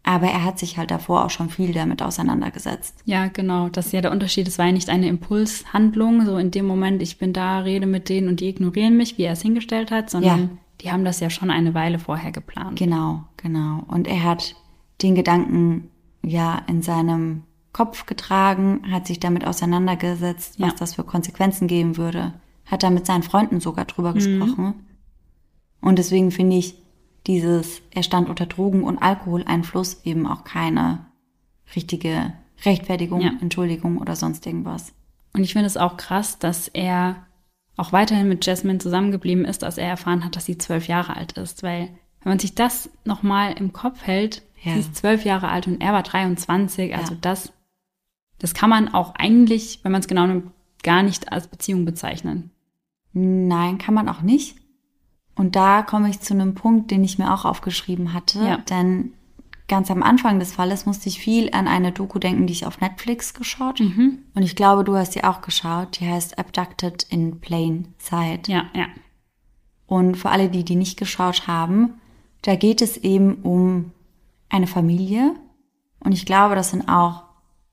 Aber 0.04 0.26
er 0.26 0.42
hat 0.44 0.58
sich 0.58 0.78
halt 0.78 0.90
davor 0.90 1.24
auch 1.24 1.30
schon 1.30 1.48
viel 1.48 1.72
damit 1.72 2.02
auseinandergesetzt. 2.02 3.02
Ja, 3.04 3.28
genau. 3.28 3.68
Das 3.68 3.86
ist 3.86 3.92
ja 3.92 4.00
der 4.00 4.10
Unterschied. 4.10 4.48
Es 4.48 4.58
war 4.58 4.66
ja 4.66 4.72
nicht 4.72 4.88
eine 4.88 5.06
Impulshandlung, 5.06 6.26
so 6.26 6.38
in 6.38 6.50
dem 6.50 6.66
Moment, 6.66 7.00
ich 7.02 7.18
bin 7.18 7.32
da, 7.32 7.60
rede 7.60 7.86
mit 7.86 8.08
denen 8.08 8.26
und 8.26 8.40
die 8.40 8.48
ignorieren 8.48 8.96
mich, 8.96 9.16
wie 9.16 9.22
er 9.22 9.34
es 9.34 9.42
hingestellt 9.42 9.92
hat, 9.92 10.10
sondern 10.10 10.40
Ja. 10.40 10.48
Die 10.82 10.90
haben 10.90 11.04
das 11.04 11.20
ja 11.20 11.30
schon 11.30 11.50
eine 11.50 11.74
Weile 11.74 11.98
vorher 11.98 12.32
geplant. 12.32 12.78
Genau, 12.78 13.24
genau. 13.36 13.84
Und 13.86 14.06
er 14.08 14.22
hat 14.24 14.56
den 15.00 15.14
Gedanken 15.14 15.90
ja 16.24 16.62
in 16.66 16.82
seinem 16.82 17.44
Kopf 17.72 18.06
getragen, 18.06 18.82
hat 18.90 19.06
sich 19.06 19.18
damit 19.20 19.46
auseinandergesetzt, 19.46 20.60
was 20.60 20.70
Ja. 20.72 20.76
das 20.78 20.94
für 20.94 21.04
Konsequenzen 21.04 21.68
geben 21.68 21.96
würde. 21.96 22.34
Hat 22.66 22.82
da 22.82 22.90
mit 22.90 23.06
seinen 23.06 23.22
Freunden 23.22 23.60
sogar 23.60 23.84
drüber 23.86 24.12
gesprochen. 24.12 24.74
Und 25.80 25.98
deswegen 25.98 26.30
finde 26.30 26.56
ich 26.56 26.74
dieses, 27.26 27.80
er 27.90 28.02
stand 28.02 28.28
unter 28.28 28.46
Drogen- 28.46 28.84
und 28.84 28.98
Alkoholeinfluss 28.98 30.02
eben 30.04 30.26
auch 30.26 30.44
keine 30.44 31.06
richtige 31.74 32.32
Rechtfertigung, 32.64 33.20
Ja. 33.20 33.32
Entschuldigung 33.40 33.98
oder 33.98 34.16
sonst 34.16 34.46
irgendwas. 34.46 34.92
Und 35.34 35.42
ich 35.42 35.52
finde 35.52 35.66
es 35.66 35.76
auch 35.76 35.96
krass, 35.96 36.38
dass 36.38 36.68
er 36.68 37.26
auch 37.76 37.92
weiterhin 37.92 38.28
mit 38.28 38.44
Jasmine 38.46 38.78
zusammengeblieben 38.78 39.44
ist, 39.44 39.64
als 39.64 39.78
er 39.78 39.88
erfahren 39.88 40.24
hat, 40.24 40.36
dass 40.36 40.44
sie 40.44 40.58
zwölf 40.58 40.88
Jahre 40.88 41.16
alt 41.16 41.32
ist. 41.32 41.62
Weil, 41.62 41.88
wenn 42.22 42.30
man 42.32 42.38
sich 42.38 42.54
das 42.54 42.90
nochmal 43.04 43.52
im 43.58 43.72
Kopf 43.72 44.02
hält, 44.06 44.42
Ja. 44.62 44.74
sie 44.74 44.80
ist 44.80 44.96
zwölf 44.96 45.24
Jahre 45.24 45.48
alt 45.48 45.66
und 45.66 45.80
er 45.80 45.92
war 45.92 46.02
23, 46.02 46.94
also 46.94 47.14
Ja. 47.14 47.18
das, 47.22 47.52
das 48.38 48.54
kann 48.54 48.70
man 48.70 48.92
auch 48.92 49.14
eigentlich, 49.14 49.80
wenn 49.82 49.92
man 49.92 50.00
es 50.00 50.08
genau 50.08 50.26
nimmt, 50.26 50.50
gar 50.82 51.02
nicht 51.02 51.32
als 51.32 51.48
Beziehung 51.48 51.84
bezeichnen. 51.84 52.50
Nein, 53.12 53.78
kann 53.78 53.94
man 53.94 54.08
auch 54.08 54.22
nicht. 54.22 54.56
Und 55.34 55.56
da 55.56 55.82
komme 55.82 56.10
ich 56.10 56.20
zu 56.20 56.34
einem 56.34 56.54
Punkt, 56.54 56.90
den 56.90 57.04
ich 57.04 57.18
mir 57.18 57.32
auch 57.32 57.44
aufgeschrieben 57.44 58.12
hatte. 58.12 58.38
Ja. 58.40 58.56
Denn 58.58 59.12
ganz 59.72 59.90
am 59.90 60.02
Anfang 60.02 60.38
des 60.38 60.52
Falles 60.52 60.84
musste 60.84 61.08
ich 61.08 61.18
viel 61.18 61.48
an 61.54 61.66
eine 61.66 61.92
Doku 61.92 62.18
denken, 62.18 62.46
die 62.46 62.52
ich 62.52 62.66
auf 62.66 62.82
Netflix 62.82 63.32
geschaut. 63.32 63.80
Mhm. 63.80 64.18
Und 64.34 64.42
ich 64.42 64.54
glaube, 64.54 64.84
du 64.84 64.96
hast 64.96 65.14
sie 65.14 65.24
auch 65.24 65.40
geschaut. 65.40 65.98
Die 65.98 66.06
heißt 66.06 66.38
Abducted 66.38 67.06
in 67.08 67.40
Plain 67.40 67.94
Sight. 67.96 68.48
Ja, 68.48 68.66
ja. 68.74 68.88
Und 69.86 70.16
für 70.16 70.28
alle, 70.28 70.50
die 70.50 70.62
die 70.62 70.76
nicht 70.76 70.98
geschaut 70.98 71.46
haben, 71.46 71.94
da 72.42 72.54
geht 72.54 72.82
es 72.82 72.98
eben 72.98 73.36
um 73.36 73.92
eine 74.50 74.66
Familie. 74.66 75.36
Und 76.00 76.12
ich 76.12 76.26
glaube, 76.26 76.54
das 76.54 76.68
sind 76.68 76.86
auch 76.86 77.22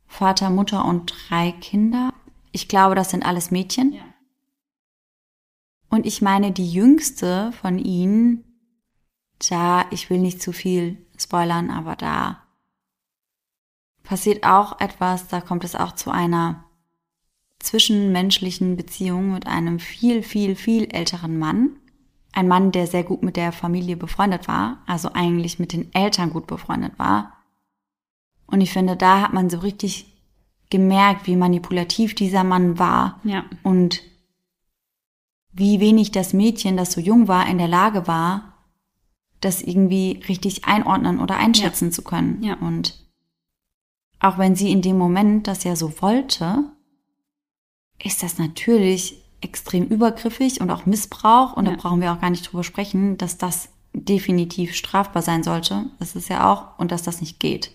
Vater, 0.08 0.50
Mutter 0.50 0.86
und 0.86 1.14
drei 1.28 1.52
Kinder. 1.52 2.14
Ich 2.54 2.70
glaube, 2.70 2.96
das 2.96 3.10
sind 3.10 3.26
alles 3.26 3.52
Mädchen. 3.52 3.92
Ja. 3.92 4.04
Und 5.90 6.06
ich 6.06 6.22
meine, 6.22 6.54
die 6.54 6.72
jüngste 6.72 7.52
von 7.52 7.78
ihnen, 7.78 8.46
da, 9.48 9.86
ich 9.92 10.10
will 10.10 10.20
nicht 10.20 10.42
zu 10.42 10.52
viel 10.52 10.98
spoilern, 11.18 11.70
aber 11.70 11.96
da 11.96 12.44
passiert 14.04 14.44
auch 14.44 14.80
etwas, 14.80 15.28
da 15.28 15.40
kommt 15.42 15.64
es 15.64 15.76
auch 15.76 15.94
zu 15.94 16.12
einer 16.12 16.64
zwischenmenschlichen 17.60 18.76
Beziehung 18.78 19.34
mit 19.34 19.48
einem 19.48 19.80
viel, 19.80 20.24
viel, 20.24 20.56
viel 20.56 20.86
älteren 20.94 21.38
Mann. 21.38 21.72
Ein 22.32 22.48
Mann, 22.48 22.72
der 22.72 22.88
sehr 22.88 23.04
gut 23.04 23.22
mit 23.24 23.36
der 23.36 23.52
Familie 23.52 23.98
befreundet 23.98 24.48
war, 24.48 24.80
also 24.86 25.12
eigentlich 25.14 25.60
mit 25.60 25.74
den 25.74 25.94
Eltern 25.94 26.32
gut 26.32 26.48
befreundet 26.48 26.98
war. 26.98 27.34
Und 28.48 28.62
ich 28.62 28.72
finde, 28.72 28.96
da 28.96 29.22
hat 29.22 29.34
man 29.34 29.50
so 29.50 29.60
richtig 29.60 30.06
gemerkt, 30.70 31.28
wie 31.28 31.36
manipulativ 31.36 32.16
dieser 32.16 32.44
Mann 32.44 32.80
war 32.80 33.20
Ja. 33.24 33.46
und 33.64 34.02
wie 35.52 35.80
wenig 35.80 36.12
das 36.12 36.34
Mädchen, 36.34 36.78
das 36.78 36.92
so 36.92 37.02
jung 37.02 37.28
war, 37.28 37.48
in 37.48 37.58
der 37.58 37.68
Lage 37.68 38.08
war, 38.08 38.49
das 39.42 39.62
irgendwie 39.62 40.22
richtig 40.28 40.66
einordnen 40.66 41.20
oder 41.20 41.38
einschätzen 41.38 41.92
zu 41.92 42.02
können. 42.04 42.44
Ja. 42.44 42.56
Und 42.56 43.00
auch 44.20 44.38
wenn 44.38 44.56
sie 44.56 44.72
in 44.72 44.82
dem 44.82 44.98
Moment 44.98 45.48
das 45.48 45.64
ja 45.64 45.76
so 45.76 46.02
wollte, 46.02 46.64
ist 48.04 48.22
das 48.24 48.38
natürlich 48.38 49.24
extrem 49.42 49.86
übergriffig 49.86 50.60
und 50.62 50.70
auch 50.72 50.86
Missbrauch. 50.86 51.54
Und 51.56 51.66
Ja. 51.66 51.72
da 51.72 51.78
brauchen 51.78 52.02
wir 52.02 52.12
auch 52.12 52.20
gar 52.22 52.30
nicht 52.30 52.52
drüber 52.52 52.64
sprechen, 52.64 53.18
dass 53.18 53.38
das 53.38 53.70
definitiv 53.94 54.76
strafbar 54.76 55.22
sein 55.22 55.44
sollte. 55.44 55.86
Das 56.00 56.16
ist 56.16 56.30
ja 56.30 56.52
auch, 56.52 56.78
und 56.78 56.92
dass 56.92 57.04
das 57.04 57.22
nicht 57.22 57.40
geht. 57.40 57.72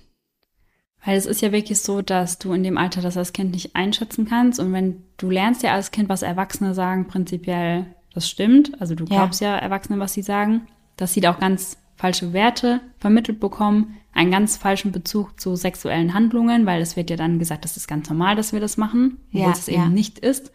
Weil 1.04 1.16
es 1.18 1.26
ist 1.26 1.42
ja 1.42 1.52
wirklich 1.52 1.80
so, 1.80 2.00
dass 2.02 2.38
du 2.38 2.52
in 2.52 2.62
dem 2.62 2.78
Alter 2.78 3.02
das 3.02 3.16
als 3.16 3.32
Kind 3.34 3.52
nicht 3.52 3.76
einschätzen 3.76 4.26
kannst. 4.26 4.58
Und 4.60 4.72
wenn 4.72 5.02
du 5.18 5.28
lernst 5.30 5.62
ja 5.62 5.72
als 5.72 5.90
Kind, 5.90 6.08
was 6.08 6.22
Erwachsene 6.22 6.72
sagen, 6.74 7.06
prinzipiell, 7.08 7.94
das 8.14 8.28
stimmt. 8.28 8.80
Also 8.80 8.94
du 8.94 9.04
Ja. 9.04 9.16
glaubst 9.16 9.40
ja 9.40 9.56
Erwachsene, 9.56 9.98
was 9.98 10.14
sie 10.14 10.22
sagen. 10.22 10.66
Dass 10.96 11.12
sie 11.14 11.20
da 11.20 11.32
auch 11.34 11.38
ganz 11.40 11.76
falsche 11.96 12.32
Werte 12.32 12.80
vermittelt 12.98 13.40
bekommen, 13.40 13.96
einen 14.12 14.30
ganz 14.30 14.56
falschen 14.56 14.92
Bezug 14.92 15.40
zu 15.40 15.56
sexuellen 15.56 16.14
Handlungen, 16.14 16.66
weil 16.66 16.80
es 16.82 16.96
wird 16.96 17.10
ja 17.10 17.16
dann 17.16 17.38
gesagt, 17.38 17.64
das 17.64 17.76
ist 17.76 17.88
ganz 17.88 18.08
normal, 18.08 18.36
dass 18.36 18.52
wir 18.52 18.60
das 18.60 18.76
machen, 18.76 19.18
obwohl 19.28 19.40
Ja, 19.42 19.50
es 19.52 19.66
ja. 19.66 19.84
eben 19.84 19.94
nicht 19.94 20.18
ist. 20.20 20.52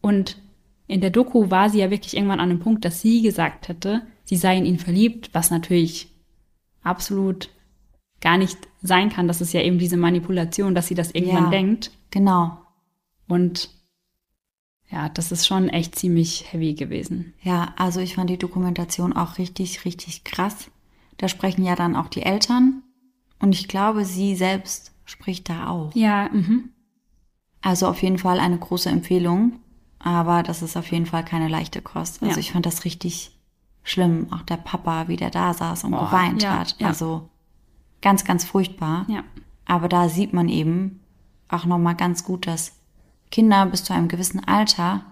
Und 0.00 0.36
in 0.86 1.00
der 1.00 1.10
Doku 1.10 1.50
war 1.50 1.70
sie 1.70 1.78
ja 1.80 1.90
wirklich 1.90 2.16
irgendwann 2.16 2.40
an 2.40 2.50
einem 2.50 2.60
Punkt, 2.60 2.84
dass 2.84 3.00
sie 3.00 3.22
gesagt 3.22 3.68
hätte, 3.68 4.02
sie 4.24 4.36
sei 4.36 4.56
in 4.56 4.64
ihn 4.66 4.78
verliebt, 4.78 5.30
was 5.32 5.50
natürlich 5.50 6.08
absolut 6.82 7.50
gar 8.20 8.38
nicht 8.38 8.58
sein 8.82 9.10
kann. 9.10 9.28
Das 9.28 9.40
ist 9.40 9.52
ja 9.52 9.60
eben 9.62 9.78
diese 9.78 9.96
Manipulation, 9.96 10.74
dass 10.74 10.86
sie 10.88 10.94
das 10.94 11.10
irgendwann 11.12 11.44
Ja. 11.44 11.50
denkt. 11.50 11.90
Genau. 12.10 12.58
Und 13.28 13.70
ja, 14.90 15.08
das 15.08 15.32
ist 15.32 15.46
schon 15.46 15.68
echt 15.68 15.96
ziemlich 15.98 16.52
heavy 16.52 16.74
gewesen. 16.74 17.34
Ja, 17.42 17.72
also 17.76 18.00
ich 18.00 18.14
fand 18.14 18.30
die 18.30 18.38
Dokumentation 18.38 19.12
auch 19.12 19.38
richtig, 19.38 19.84
richtig 19.84 20.24
krass. 20.24 20.70
Da 21.18 21.28
sprechen 21.28 21.64
ja 21.64 21.74
dann 21.76 21.96
auch 21.96 22.08
die 22.08 22.22
Eltern. 22.22 22.82
Und 23.40 23.52
ich 23.54 23.68
glaube, 23.68 24.04
sie 24.04 24.34
selbst 24.34 24.92
spricht 25.04 25.48
da 25.48 25.68
auch. 25.68 25.94
Ja, 25.94 26.28
mhm. 26.32 26.70
Also 27.60 27.86
auf 27.88 28.02
jeden 28.02 28.18
Fall 28.18 28.38
eine 28.40 28.58
große 28.58 28.88
Empfehlung. 28.88 29.58
Aber 29.98 30.42
das 30.42 30.62
ist 30.62 30.76
auf 30.76 30.90
jeden 30.92 31.06
Fall 31.06 31.24
keine 31.24 31.48
leichte 31.48 31.82
Kost. 31.82 32.22
Also 32.22 32.34
Ja. 32.34 32.38
ich 32.40 32.52
fand 32.52 32.66
das 32.66 32.84
richtig 32.84 33.36
schlimm. 33.82 34.28
Auch 34.30 34.42
der 34.42 34.56
Papa, 34.58 35.08
wie 35.08 35.16
der 35.16 35.30
da 35.30 35.52
saß 35.54 35.84
und 35.84 35.90
Boah, 35.90 36.06
geweint 36.06 36.42
ja, 36.42 36.58
hat. 36.60 36.76
ja. 36.78 36.86
Also 36.86 37.28
ganz, 38.00 38.24
ganz 38.24 38.44
furchtbar. 38.44 39.06
ja, 39.08 39.24
Aber 39.66 39.88
da 39.88 40.08
sieht 40.08 40.32
man 40.32 40.48
eben 40.48 41.00
auch 41.48 41.64
nochmal 41.64 41.96
ganz 41.96 42.22
gut, 42.24 42.46
dass 42.46 42.77
Kinder 43.30 43.66
bis 43.66 43.84
zu 43.84 43.92
einem 43.92 44.08
gewissen 44.08 44.42
Alter 44.44 45.04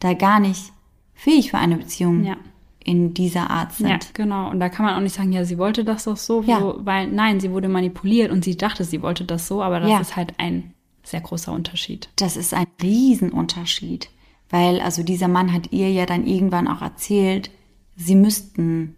da 0.00 0.14
gar 0.14 0.40
nicht 0.40 0.72
fähig 1.14 1.50
für 1.50 1.58
eine 1.58 1.76
Beziehung 1.76 2.24
ja. 2.24 2.36
in 2.80 3.14
dieser 3.14 3.50
Art 3.50 3.72
sind. 3.72 3.88
Ja, 3.88 3.98
genau. 4.12 4.50
Und 4.50 4.60
da 4.60 4.68
kann 4.68 4.84
man 4.84 4.96
auch 4.96 5.00
nicht 5.00 5.14
sagen, 5.14 5.32
ja, 5.32 5.44
sie 5.44 5.58
wollte 5.58 5.84
das 5.84 6.04
doch 6.04 6.16
so, 6.16 6.42
Ja. 6.42 6.60
wo, 6.60 6.74
weil 6.84 7.06
nein, 7.08 7.40
sie 7.40 7.50
wurde 7.52 7.68
manipuliert 7.68 8.30
und 8.30 8.44
sie 8.44 8.56
dachte, 8.56 8.84
sie 8.84 9.00
wollte 9.02 9.24
das 9.24 9.46
so, 9.48 9.62
aber 9.62 9.80
das 9.80 9.90
Ja. 9.90 10.00
ist 10.00 10.16
halt 10.16 10.34
ein 10.38 10.74
sehr 11.02 11.20
großer 11.20 11.52
Unterschied. 11.52 12.08
Das 12.16 12.36
ist 12.36 12.52
ein 12.54 12.66
Riesenunterschied, 12.82 14.10
weil 14.50 14.80
also 14.80 15.02
dieser 15.02 15.28
Mann 15.28 15.52
hat 15.52 15.72
ihr 15.72 15.90
ja 15.90 16.06
dann 16.06 16.26
irgendwann 16.26 16.66
auch 16.68 16.82
erzählt, 16.82 17.50
sie 17.96 18.14
müssten 18.16 18.96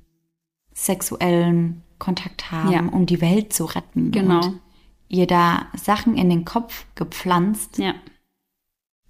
sexuellen 0.73 1.83
Kontakt 1.99 2.51
haben, 2.53 2.89
um 2.91 3.07
die 3.07 3.21
Welt 3.21 3.53
zu 3.53 3.65
retten. 3.65 4.11
Genau. 4.13 4.45
Und 4.47 4.61
ihr 5.09 5.27
da 5.27 5.67
Sachen 5.77 6.17
in 6.17 6.29
den 6.31 6.45
Kopf 6.45 6.87
gepflanzt, 6.95 7.79
Ja, 7.79 7.95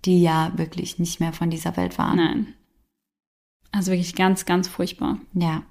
die 0.05 0.23
ja 0.23 0.53
wirklich 0.57 0.99
nicht 0.99 1.21
mehr 1.21 1.33
von 1.33 1.51
dieser 1.51 1.77
Welt 1.77 1.99
waren. 1.99 2.17
nein. 2.17 2.55
Also 3.73 3.91
wirklich 3.91 4.15
ganz, 4.15 4.47
ganz 4.47 4.69
furchtbar. 4.69 5.19
Ja, 5.35 5.63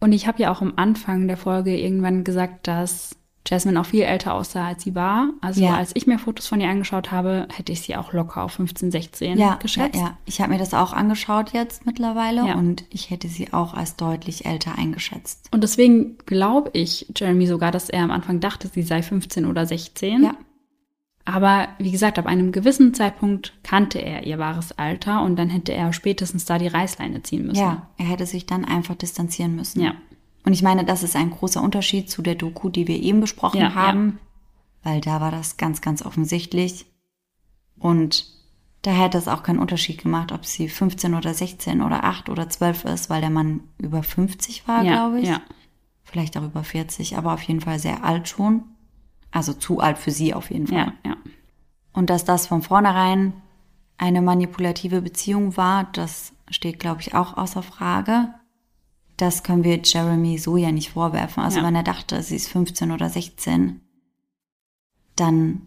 Und 0.00 0.12
ich 0.12 0.26
habe 0.28 0.40
ja 0.42 0.52
auch 0.52 0.60
am 0.62 0.74
Anfang 0.76 1.26
der 1.26 1.36
Folge 1.36 1.76
irgendwann 1.76 2.22
gesagt, 2.24 2.68
dass 2.68 3.16
Jasmine 3.46 3.78
auch 3.80 3.84
viel 3.86 4.02
älter 4.02 4.32
aussah, 4.34 4.68
als 4.68 4.82
sie 4.84 4.94
war. 4.94 5.28
Also 5.42 5.62
Ja. 5.62 5.76
als 5.76 5.90
ich 5.94 6.06
mir 6.06 6.18
Fotos 6.18 6.46
von 6.46 6.60
ihr 6.60 6.68
angeschaut 6.70 7.12
habe, 7.12 7.46
hätte 7.54 7.72
ich 7.72 7.82
sie 7.82 7.94
auch 7.96 8.12
locker 8.14 8.42
auf 8.42 8.52
15, 8.52 8.90
16 8.90 9.38
ja, 9.38 9.56
geschätzt. 9.56 9.96
ja, 9.96 10.00
ja. 10.02 10.18
Ich 10.24 10.40
habe 10.40 10.52
mir 10.52 10.58
das 10.58 10.72
auch 10.72 10.92
angeschaut 10.94 11.52
jetzt 11.52 11.84
mittlerweile 11.84 12.46
Ja. 12.46 12.54
und 12.54 12.84
ich 12.90 13.10
hätte 13.10 13.28
sie 13.28 13.52
auch 13.52 13.74
als 13.74 13.96
deutlich 13.96 14.46
älter 14.46 14.78
eingeschätzt. 14.78 15.48
Und 15.52 15.62
deswegen 15.62 16.16
glaube 16.24 16.70
ich 16.72 17.06
Jeremy 17.14 17.46
sogar, 17.46 17.70
dass 17.70 17.90
er 17.90 18.02
am 18.04 18.10
Anfang 18.10 18.40
dachte, 18.40 18.68
sie 18.68 18.82
sei 18.82 19.02
15 19.02 19.44
oder 19.44 19.66
16. 19.66 20.22
Ja, 20.24 20.34
Aber 21.26 21.68
wie 21.78 21.90
gesagt, 21.90 22.18
ab 22.18 22.26
einem 22.26 22.52
gewissen 22.52 22.92
Zeitpunkt 22.92 23.54
kannte 23.62 23.98
er 23.98 24.24
ihr 24.26 24.38
wahres 24.38 24.72
Alter 24.78 25.22
und 25.22 25.36
dann 25.36 25.48
hätte 25.48 25.72
er 25.72 25.92
spätestens 25.94 26.44
da 26.44 26.58
die 26.58 26.66
Reißleine 26.68 27.22
ziehen 27.22 27.46
müssen. 27.46 27.60
ja, 27.60 27.88
er 27.96 28.04
hätte 28.06 28.26
sich 28.26 28.44
dann 28.46 28.64
einfach 28.66 28.94
distanzieren 28.94 29.56
müssen. 29.56 29.80
Ja. 29.80 29.94
Und 30.44 30.52
ich 30.52 30.62
meine, 30.62 30.84
das 30.84 31.02
ist 31.02 31.16
ein 31.16 31.30
großer 31.30 31.62
Unterschied 31.62 32.10
zu 32.10 32.22
der 32.22 32.34
Doku, 32.34 32.68
die 32.68 32.86
wir 32.86 33.00
eben 33.00 33.20
besprochen 33.20 33.60
Ja, 33.60 33.74
haben, 33.74 34.18
weil 34.82 35.00
da 35.00 35.20
war 35.20 35.30
das 35.30 35.56
ganz, 35.56 35.80
ganz 35.80 36.04
offensichtlich. 36.04 36.86
Und 37.78 38.26
da 38.82 38.90
hätte 38.90 39.16
es 39.16 39.28
auch 39.28 39.42
keinen 39.42 39.58
Unterschied 39.58 40.02
gemacht, 40.02 40.30
ob 40.32 40.44
sie 40.44 40.68
15 40.68 41.14
oder 41.14 41.32
16 41.32 41.80
oder 41.80 42.04
8 42.04 42.28
oder 42.28 42.48
12 42.48 42.84
ist, 42.84 43.08
weil 43.08 43.22
der 43.22 43.30
Mann 43.30 43.60
über 43.78 44.02
50 44.02 44.68
war, 44.68 44.84
ja, 44.84 44.92
glaube 44.92 45.20
ich. 45.20 45.28
Ja, 45.28 45.40
Vielleicht 46.04 46.36
auch 46.36 46.42
über 46.44 46.62
40, 46.62 47.16
aber 47.16 47.32
auf 47.32 47.42
jeden 47.42 47.62
Fall 47.62 47.78
sehr 47.78 48.04
alt 48.04 48.28
schon. 48.28 48.62
Also 49.30 49.54
zu 49.54 49.80
alt 49.80 49.98
für 49.98 50.10
sie 50.10 50.34
auf 50.34 50.50
jeden 50.50 50.66
Fall. 50.66 50.92
ja, 51.04 51.10
ja. 51.10 51.16
Und 51.94 52.10
dass 52.10 52.24
das 52.24 52.46
von 52.46 52.60
vornherein 52.60 53.32
eine 53.96 54.20
manipulative 54.20 55.00
Beziehung 55.00 55.56
war, 55.56 55.84
das 55.92 56.32
steht, 56.50 56.78
glaube 56.78 57.00
ich, 57.00 57.14
auch 57.14 57.36
außer 57.36 57.62
Frage. 57.62 58.34
Das 59.16 59.42
können 59.44 59.62
wir 59.64 59.80
Jeremy 59.82 60.38
so 60.38 60.56
ja 60.56 60.72
nicht 60.72 60.90
vorwerfen. 60.90 61.42
Also 61.42 61.58
Ja. 61.60 61.64
wenn 61.66 61.76
er 61.76 61.82
dachte, 61.84 62.20
sie 62.22 62.36
ist 62.36 62.48
15 62.48 62.90
oder 62.90 63.08
16, 63.08 63.80
dann 65.16 65.66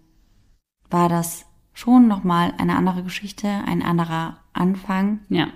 war 0.89 1.09
das 1.09 1.45
schon 1.73 2.07
nochmal 2.07 2.53
eine 2.57 2.75
andere 2.75 3.03
Geschichte, 3.03 3.47
ein 3.47 3.81
anderer 3.83 4.37
Anfang. 4.53 5.19
Ja, 5.29 5.47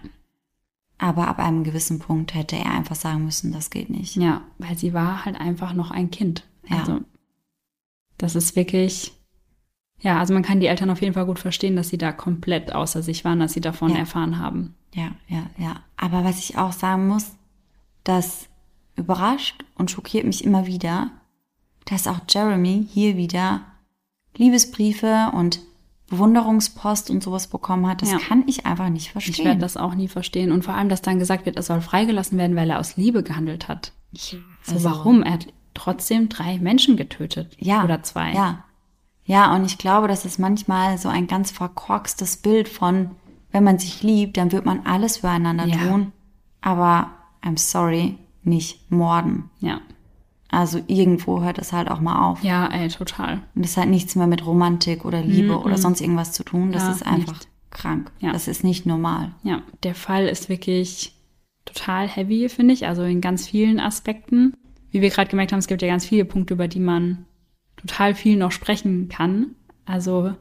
Aber 0.97 1.27
ab 1.27 1.39
einem 1.39 1.63
gewissen 1.63 1.97
Punkt 1.99 2.35
hätte 2.35 2.55
er 2.55 2.71
einfach 2.71 2.95
sagen 2.95 3.25
müssen, 3.25 3.51
das 3.51 3.71
geht 3.71 3.89
nicht. 3.89 4.15
ja, 4.17 4.41
weil 4.59 4.77
sie 4.77 4.93
war 4.93 5.25
halt 5.25 5.39
einfach 5.39 5.73
noch 5.73 5.89
ein 5.91 6.11
Kind. 6.11 6.45
Ja. 6.69 6.79
Also 6.79 6.99
das 8.19 8.35
ist 8.35 8.55
wirklich, 8.55 9.11
ja, 9.99 10.19
also 10.19 10.33
man 10.35 10.43
kann 10.43 10.59
die 10.59 10.67
Eltern 10.67 10.91
auf 10.91 11.01
jeden 11.01 11.15
Fall 11.15 11.25
gut 11.25 11.39
verstehen, 11.39 11.75
dass 11.75 11.89
sie 11.89 11.97
da 11.97 12.11
komplett 12.11 12.73
außer 12.75 13.01
sich 13.01 13.25
waren, 13.25 13.39
dass 13.39 13.53
sie 13.53 13.61
davon 13.61 13.91
Ja. 13.91 13.97
erfahren 13.97 14.37
haben. 14.37 14.75
Ja, 14.93 15.11
ja, 15.27 15.47
ja. 15.57 15.81
Aber 15.97 16.23
was 16.23 16.37
ich 16.37 16.57
auch 16.59 16.71
sagen 16.71 17.07
muss, 17.07 17.31
das 18.03 18.47
überrascht 18.95 19.63
und 19.75 19.91
schockiert 19.91 20.25
mich 20.25 20.43
immer 20.43 20.65
wieder, 20.67 21.09
dass 21.85 22.07
auch 22.07 22.19
Jeremy 22.29 22.85
hier 22.89 23.17
wieder 23.17 23.61
Liebesbriefe 24.37 25.31
und 25.33 25.59
Bewunderungspost 26.09 27.09
und 27.09 27.23
sowas 27.23 27.47
bekommen 27.47 27.87
hat. 27.87 28.01
Das 28.01 28.11
Ja. 28.11 28.17
kann 28.19 28.43
ich 28.47 28.65
einfach 28.65 28.89
nicht 28.89 29.11
verstehen. 29.11 29.33
Ich 29.37 29.45
werde 29.45 29.61
das 29.61 29.77
auch 29.77 29.95
nie 29.95 30.07
verstehen. 30.09 30.51
Und 30.51 30.65
vor 30.65 30.73
allem, 30.73 30.89
dass 30.89 31.01
dann 31.01 31.19
gesagt 31.19 31.45
wird, 31.45 31.55
er 31.55 31.63
soll 31.63 31.79
freigelassen 31.81 32.37
werden, 32.37 32.55
weil 32.57 32.69
er 32.69 32.79
aus 32.79 32.97
Liebe 32.97 33.23
gehandelt 33.23 33.67
hat. 33.69 33.93
So, 34.13 34.37
also- 34.67 34.83
warum? 34.89 35.23
Er 35.23 35.33
hat 35.33 35.47
trotzdem 35.73 36.27
drei 36.27 36.59
Menschen 36.59 36.97
getötet. 36.97 37.55
Ja. 37.59 37.83
Oder 37.85 38.03
zwei. 38.03 38.33
Ja. 38.33 38.65
Ja, 39.23 39.55
und 39.55 39.63
ich 39.63 39.77
glaube, 39.77 40.09
das 40.09 40.25
ist 40.25 40.37
manchmal 40.37 40.97
so 40.97 41.07
ein 41.07 41.27
ganz 41.27 41.51
verkorkstes 41.51 42.37
Bild 42.37 42.67
von, 42.67 43.11
wenn 43.51 43.63
man 43.63 43.79
sich 43.79 44.03
liebt, 44.03 44.35
dann 44.35 44.51
wird 44.51 44.65
man 44.65 44.85
alles 44.85 45.17
füreinander 45.17 45.65
Ja. 45.65 45.77
tun. 45.77 46.11
Aber, 46.59 47.11
I'm 47.43 47.57
sorry, 47.57 48.17
nicht 48.43 48.91
morden. 48.91 49.49
Ja. 49.59 49.81
Also 50.49 50.81
irgendwo 50.87 51.41
hört 51.41 51.57
es 51.59 51.71
halt 51.71 51.89
auch 51.89 52.01
mal 52.01 52.29
auf. 52.29 52.43
Ja, 52.43 52.67
ey, 52.67 52.89
total. 52.89 53.41
Und 53.55 53.63
das 53.63 53.77
hat 53.77 53.87
nichts 53.87 54.15
mehr 54.15 54.27
mit 54.27 54.45
Romantik 54.45 55.05
oder 55.05 55.21
Liebe 55.21 55.57
oder 55.57 55.77
sonst 55.77 56.01
irgendwas 56.01 56.33
zu 56.33 56.43
tun. 56.43 56.71
Das 56.73 56.83
Ja, 56.83 56.91
ist 56.91 57.05
einfach 57.05 57.33
nicht. 57.33 57.47
krank. 57.71 58.11
Ja. 58.19 58.33
Das 58.33 58.47
ist 58.49 58.63
nicht 58.63 58.85
normal. 58.85 59.31
Ja, 59.43 59.61
der 59.83 59.95
Fall 59.95 60.27
ist 60.27 60.49
wirklich 60.49 61.13
total 61.63 62.07
heavy, 62.07 62.49
finde 62.49 62.73
ich, 62.73 62.85
also 62.85 63.03
in 63.03 63.21
ganz 63.21 63.47
vielen 63.47 63.79
Aspekten. 63.79 64.53
Wie 64.91 65.01
wir 65.01 65.09
gerade 65.09 65.29
gemerkt 65.29 65.53
haben, 65.53 65.59
es 65.59 65.67
gibt 65.67 65.81
ja 65.81 65.87
ganz 65.87 66.05
viele 66.05 66.25
Punkte, 66.25 66.53
über 66.55 66.67
die 66.67 66.81
man 66.81 67.25
total 67.77 68.13
viel 68.13 68.35
noch 68.37 68.51
sprechen 68.51 69.07
kann. 69.07 69.55
Also 69.85 70.35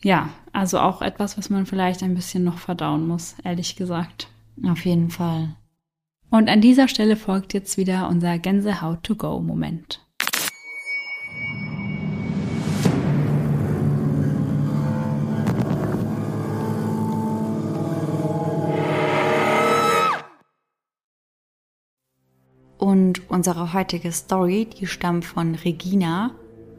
ja, 0.00 0.28
also 0.52 0.78
auch 0.78 1.02
etwas, 1.02 1.36
was 1.36 1.50
man 1.50 1.66
vielleicht 1.66 2.04
ein 2.04 2.14
bisschen 2.14 2.44
noch 2.44 2.58
verdauen 2.58 3.08
muss, 3.08 3.34
ehrlich 3.42 3.74
gesagt. 3.74 4.28
Auf 4.64 4.84
jeden 4.86 5.10
Fall. 5.10 5.56
Und 6.30 6.50
an 6.50 6.60
dieser 6.60 6.88
Stelle 6.88 7.16
folgt 7.16 7.54
jetzt 7.54 7.78
wieder 7.78 8.06
unser 8.08 8.38
Gänsehaut-to-go-Moment. 8.38 10.04
Und 22.76 23.28
unsere 23.30 23.72
heutige 23.72 24.12
Story, 24.12 24.68
die 24.78 24.86
stammt 24.86 25.24
von 25.24 25.54
Regina. 25.54 26.32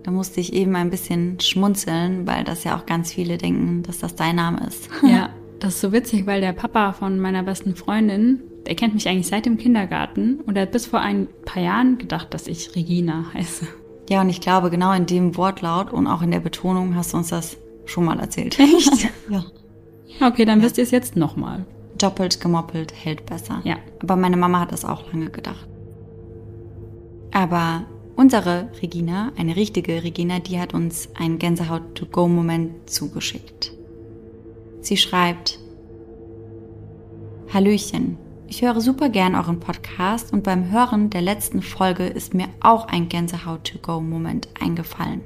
Da 0.04 0.12
musste 0.12 0.40
ich 0.40 0.54
eben 0.54 0.76
ein 0.76 0.92
bisschen 0.92 1.40
schmunzeln, 1.40 2.28
weil 2.28 2.44
das 2.44 2.64
ja 2.64 2.78
auch 2.78 2.86
ganz 2.86 3.14
viele 3.14 3.38
denken, 3.40 3.82
dass 3.82 3.98
das 3.98 4.16
dein 4.16 4.36
Name 4.36 4.66
ist. 4.68 4.90
Ja, 5.04 5.30
das 5.60 5.76
ist 5.76 5.82
so 5.82 5.92
witzig, 5.92 6.28
weil 6.28 6.40
der 6.40 6.54
Papa 6.54 6.94
von 6.94 7.20
meiner 7.20 7.44
besten 7.44 7.76
Freundin, 7.76 8.42
der 8.70 8.76
kennt 8.76 8.94
mich 8.94 9.10
eigentlich 9.10 9.26
seit 9.26 9.48
dem 9.48 9.58
Kindergarten 9.58 10.42
und 10.42 10.56
er 10.56 10.62
hat 10.62 10.72
bis 10.72 10.86
vor 10.86 11.00
ein 11.00 11.28
paar 11.44 11.64
Jahren 11.64 11.98
gedacht, 11.98 12.36
dass 12.36 12.46
ich 12.46 12.76
Regina 12.76 13.26
heiße. 13.34 13.66
Ja, 14.12 14.22
und 14.22 14.30
ich 14.30 14.42
glaube, 14.42 14.70
genau 14.70 14.94
in 14.94 15.08
dem 15.08 15.36
Wortlaut 15.38 15.92
und 15.92 16.06
auch 16.06 16.22
in 16.22 16.30
der 16.30 16.40
Betonung 16.40 16.94
hast 16.96 17.14
du 17.14 17.18
uns 17.18 17.30
das 17.30 17.58
schon 17.86 18.06
mal 18.06 18.20
erzählt. 18.20 18.60
Echt? 18.60 19.10
ja. 19.28 19.44
Okay, 20.22 20.46
dann 20.46 20.62
wisst 20.62 20.78
ihr 20.78 20.84
es 20.84 20.92
jetzt 20.92 21.16
nochmal. 21.16 21.66
Doppelt 21.98 22.40
gemoppelt 22.42 22.94
hält 22.94 23.26
besser. 23.26 23.60
Ja. 23.64 23.78
Aber 24.04 24.16
meine 24.16 24.38
Mama 24.38 24.60
hat 24.60 24.72
das 24.72 24.86
auch 24.86 25.12
lange 25.12 25.32
gedacht. 25.32 25.68
Aber 27.32 27.86
unsere 28.16 28.70
Regina, 28.84 29.32
eine 29.36 29.56
richtige 29.56 30.04
Regina, 30.04 30.38
die 30.38 30.60
hat 30.60 30.76
uns 30.76 31.10
einen 31.16 31.40
Gänsehaut-to-go-Moment 31.40 32.88
zugeschickt. 32.88 33.74
Sie 34.82 34.98
schreibt, 34.98 35.58
Hallöchen, 37.52 38.20
ich 38.50 38.64
höre 38.64 38.82
super 38.82 39.10
gern 39.10 39.36
euren 39.36 39.60
Podcast 39.60 40.34
und 40.34 40.44
beim 40.44 40.72
Hören 40.72 41.12
der 41.12 41.22
letzten 41.22 41.62
Folge 41.62 42.08
ist 42.08 42.34
mir 42.34 42.48
auch 42.62 42.88
ein 42.88 43.08
Gänsehaut-to-go-Moment 43.08 44.50
eingefallen. 44.60 45.22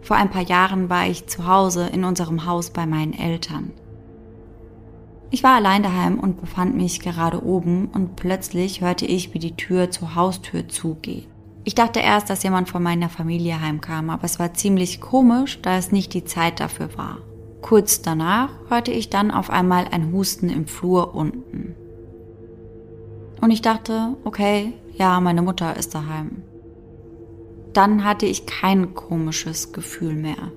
Vor 0.00 0.16
ein 0.16 0.30
paar 0.30 0.42
Jahren 0.42 0.88
war 0.88 1.08
ich 1.08 1.26
zu 1.26 1.48
Hause 1.48 1.88
in 1.88 2.04
unserem 2.04 2.46
Haus 2.46 2.70
bei 2.70 2.86
meinen 2.86 3.14
Eltern. 3.14 3.72
Ich 5.32 5.42
war 5.42 5.56
allein 5.56 5.82
daheim 5.82 6.20
und 6.20 6.40
befand 6.40 6.76
mich 6.76 7.00
gerade 7.00 7.44
oben 7.44 7.86
und 7.86 8.14
plötzlich 8.14 8.80
hörte 8.80 9.06
ich, 9.06 9.34
wie 9.34 9.40
die 9.40 9.56
Tür 9.56 9.90
zur 9.90 10.14
Haustür 10.14 10.68
zugeht. 10.68 11.26
Ich 11.64 11.74
dachte 11.74 11.98
erst, 11.98 12.30
dass 12.30 12.44
jemand 12.44 12.68
von 12.68 12.80
meiner 12.80 13.08
Familie 13.08 13.60
heimkam, 13.60 14.08
aber 14.08 14.22
es 14.22 14.38
war 14.38 14.54
ziemlich 14.54 15.00
komisch, 15.00 15.60
da 15.62 15.76
es 15.76 15.90
nicht 15.90 16.14
die 16.14 16.24
Zeit 16.24 16.60
dafür 16.60 16.96
war. 16.96 17.18
Kurz 17.60 18.02
danach 18.02 18.50
hörte 18.68 18.92
ich 18.92 19.10
dann 19.10 19.32
auf 19.32 19.50
einmal 19.50 19.88
ein 19.90 20.12
Husten 20.12 20.48
im 20.48 20.68
Flur 20.68 21.16
unten. 21.16 21.74
Und 23.40 23.50
ich 23.50 23.62
dachte, 23.62 24.16
okay, 24.24 24.72
ja, 24.96 25.20
meine 25.20 25.42
Mutter 25.42 25.76
ist 25.76 25.94
daheim. 25.94 26.42
Dann 27.72 28.04
hatte 28.04 28.26
ich 28.26 28.46
kein 28.46 28.94
komisches 28.94 29.72
Gefühl 29.72 30.14
mehr 30.14 30.50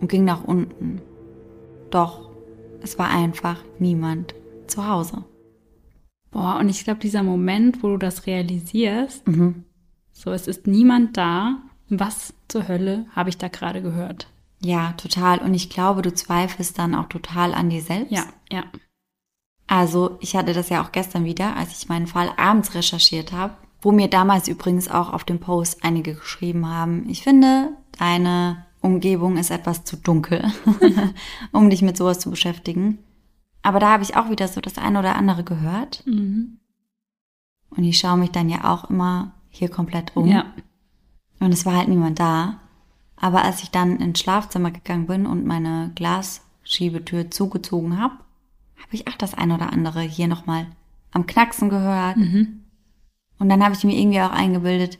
und 0.00 0.08
ging 0.08 0.24
nach 0.24 0.44
unten. 0.44 1.00
Doch 1.90 2.30
es 2.80 2.98
war 2.98 3.10
einfach 3.10 3.56
niemand 3.78 4.34
zu 4.66 4.86
Hause. 4.86 5.24
Boah, 6.30 6.56
und 6.60 6.68
ich 6.68 6.84
glaube, 6.84 7.00
dieser 7.00 7.22
Moment, 7.22 7.82
wo 7.82 7.88
du 7.88 7.96
das 7.98 8.26
realisierst, 8.26 9.26
Mhm. 9.26 9.64
so 10.12 10.30
es 10.30 10.46
ist 10.46 10.66
niemand 10.66 11.16
da, 11.16 11.58
was 11.88 12.32
zur 12.48 12.68
Hölle 12.68 13.06
habe 13.14 13.28
ich 13.28 13.38
da 13.38 13.48
gerade 13.48 13.82
gehört? 13.82 14.28
Ja, 14.60 14.92
total. 14.92 15.40
Und 15.40 15.54
ich 15.54 15.68
glaube, 15.68 16.02
du 16.02 16.14
zweifelst 16.14 16.78
dann 16.78 16.94
auch 16.94 17.08
total 17.08 17.52
an 17.52 17.68
dir 17.68 17.82
selbst. 17.82 18.12
Ja, 18.12 18.24
ja. 18.50 18.64
Also, 19.66 20.18
ich 20.20 20.36
hatte 20.36 20.52
das 20.52 20.68
ja 20.68 20.82
auch 20.82 20.92
gestern 20.92 21.24
wieder, 21.24 21.56
als 21.56 21.72
ich 21.72 21.88
meinen 21.88 22.06
Fall 22.06 22.30
abends 22.36 22.74
recherchiert 22.74 23.32
habe, 23.32 23.54
wo 23.80 23.92
mir 23.92 24.08
damals 24.08 24.48
übrigens 24.48 24.88
auch 24.88 25.12
auf 25.12 25.24
dem 25.24 25.40
Post 25.40 25.84
einige 25.84 26.14
geschrieben 26.14 26.68
haben, 26.68 27.08
ich 27.08 27.22
finde, 27.22 27.70
deine 27.98 28.66
Umgebung 28.80 29.36
ist 29.36 29.50
etwas 29.50 29.84
zu 29.84 29.96
dunkel, 29.96 30.44
um 31.52 31.70
dich 31.70 31.82
mit 31.82 31.96
sowas 31.96 32.18
zu 32.18 32.30
beschäftigen. 32.30 32.98
Aber 33.62 33.78
da 33.78 33.90
habe 33.90 34.02
ich 34.02 34.16
auch 34.16 34.28
wieder 34.28 34.48
so 34.48 34.60
das 34.60 34.76
eine 34.76 34.98
oder 34.98 35.16
andere 35.16 35.44
gehört. 35.44 36.04
Mhm. 36.04 36.58
Und 37.70 37.84
ich 37.84 37.98
schaue 37.98 38.18
mich 38.18 38.30
dann 38.30 38.48
ja 38.48 38.72
auch 38.72 38.90
immer 38.90 39.34
hier 39.48 39.68
komplett 39.68 40.16
um. 40.16 40.26
Ja. 40.26 40.46
Und 41.38 41.52
es 41.52 41.64
war 41.64 41.76
halt 41.76 41.88
niemand 41.88 42.18
da. 42.18 42.58
Aber 43.16 43.44
als 43.44 43.62
ich 43.62 43.70
dann 43.70 43.98
ins 43.98 44.18
Schlafzimmer 44.18 44.72
gegangen 44.72 45.06
bin 45.06 45.26
und 45.26 45.46
meine 45.46 45.92
Glasschiebetür 45.94 47.30
zugezogen 47.30 48.00
habe, 48.00 48.14
habe 48.82 48.94
ich 48.94 49.08
auch 49.08 49.16
das 49.16 49.34
ein 49.34 49.52
oder 49.52 49.72
andere 49.72 50.00
hier 50.02 50.28
nochmal 50.28 50.66
am 51.12 51.26
Knacksen 51.26 51.68
gehört. 51.68 52.16
Mhm. 52.16 52.64
Und 53.38 53.48
dann 53.48 53.62
habe 53.62 53.74
ich 53.74 53.84
mir 53.84 53.98
irgendwie 53.98 54.20
auch 54.20 54.30
eingebildet, 54.30 54.98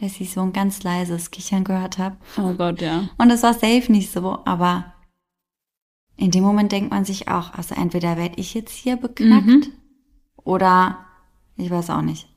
dass 0.00 0.20
ich 0.20 0.32
so 0.32 0.40
ein 0.42 0.52
ganz 0.52 0.82
leises 0.82 1.30
Kichern 1.30 1.64
gehört 1.64 1.98
habe. 1.98 2.16
Oh 2.38 2.52
Gott, 2.54 2.80
ja. 2.80 3.08
Und 3.18 3.30
es 3.30 3.42
war 3.42 3.54
safe 3.54 3.90
nicht 3.90 4.10
so, 4.12 4.38
aber 4.44 4.92
in 6.16 6.30
dem 6.30 6.44
Moment 6.44 6.72
denkt 6.72 6.90
man 6.90 7.04
sich 7.04 7.28
auch, 7.28 7.54
also 7.54 7.74
entweder 7.74 8.16
werde 8.16 8.38
ich 8.38 8.54
jetzt 8.54 8.72
hier 8.76 8.96
beknackt 8.96 9.46
Mhm. 9.46 9.66
oder 10.36 10.98
ich 11.56 11.70
weiß 11.70 11.90
auch 11.90 12.02
nicht. 12.02 12.28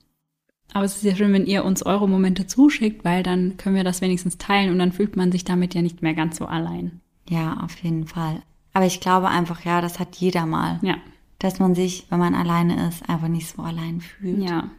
Aber 0.73 0.85
es 0.85 0.95
ist 0.95 1.03
ja 1.03 1.15
schön, 1.15 1.33
wenn 1.33 1.45
ihr 1.45 1.65
uns 1.65 1.83
eure 1.83 2.09
Momente 2.09 2.47
zuschickt, 2.47 3.05
weil 3.05 3.21
dann 3.21 3.57
können 3.57 3.75
wir 3.75 3.83
das 3.83 4.01
wenigstens 4.01 4.37
teilen 4.37 4.71
und 4.71 4.79
dann 4.79 4.91
fühlt 4.91 5.15
man 5.15 5.31
sich 5.31 5.43
damit 5.43 5.73
ja 5.75 5.81
nicht 5.81 6.01
mehr 6.01 6.13
ganz 6.13 6.37
so 6.37 6.45
allein. 6.45 7.01
Ja, 7.29 7.57
auf 7.61 7.77
jeden 7.79 8.07
Fall. 8.07 8.41
Aber 8.73 8.85
ich 8.85 8.99
glaube 8.99 9.27
einfach, 9.29 9.63
ja, 9.65 9.81
das 9.81 9.99
hat 9.99 10.15
jeder 10.15 10.45
mal. 10.45 10.79
Ja, 10.81 10.97
dass 11.39 11.59
man 11.59 11.75
sich, 11.75 12.05
wenn 12.09 12.19
man 12.19 12.35
alleine 12.35 12.87
ist, 12.87 13.07
einfach 13.09 13.27
nicht 13.27 13.49
so 13.49 13.61
allein 13.61 13.99
fühlt. 14.01 14.41
ja. 14.41 14.69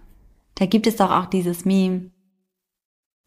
Da 0.56 0.66
gibt 0.66 0.86
es 0.86 0.96
doch 0.96 1.10
auch 1.10 1.26
dieses 1.26 1.64
Meme, 1.64 2.10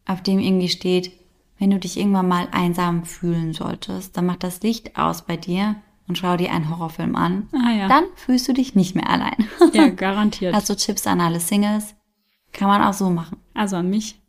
auf 0.05 0.23
dem 0.23 0.39
irgendwie 0.39 0.69
steht, 0.69 1.11
wenn 1.59 1.69
du 1.71 1.77
dich 1.77 1.97
irgendwann 1.97 2.27
mal 2.29 2.47
einsam 2.51 3.03
fühlen 3.03 3.53
solltest, 3.53 4.15
dann 4.15 4.25
mach 4.25 4.37
das 4.37 4.61
Licht 4.61 4.97
aus 4.97 5.23
bei 5.23 5.35
dir 5.35 5.75
und 6.07 6.17
schau 6.17 6.37
dir 6.37 6.51
einen 6.51 6.69
Horrorfilm 6.69 7.15
an. 7.17 7.49
Ah 7.51 7.71
ja. 7.73 7.87
Dann 7.89 8.05
fühlst 8.15 8.47
du 8.47 8.53
dich 8.53 8.75
nicht 8.75 8.95
mehr 8.95 9.09
allein. 9.09 9.35
Ja, 9.73 9.89
garantiert. 9.95 10.55
Hast 10.55 10.69
du 10.69 10.75
Chips 10.77 11.05
an 11.05 11.19
alle 11.19 11.41
Singles? 11.41 11.95
Kann 12.53 12.69
man 12.69 12.81
auch 12.81 12.93
so 12.93 13.09
machen. 13.09 13.37
Also 13.53 13.75
an 13.75 13.89
mich. 13.89 14.19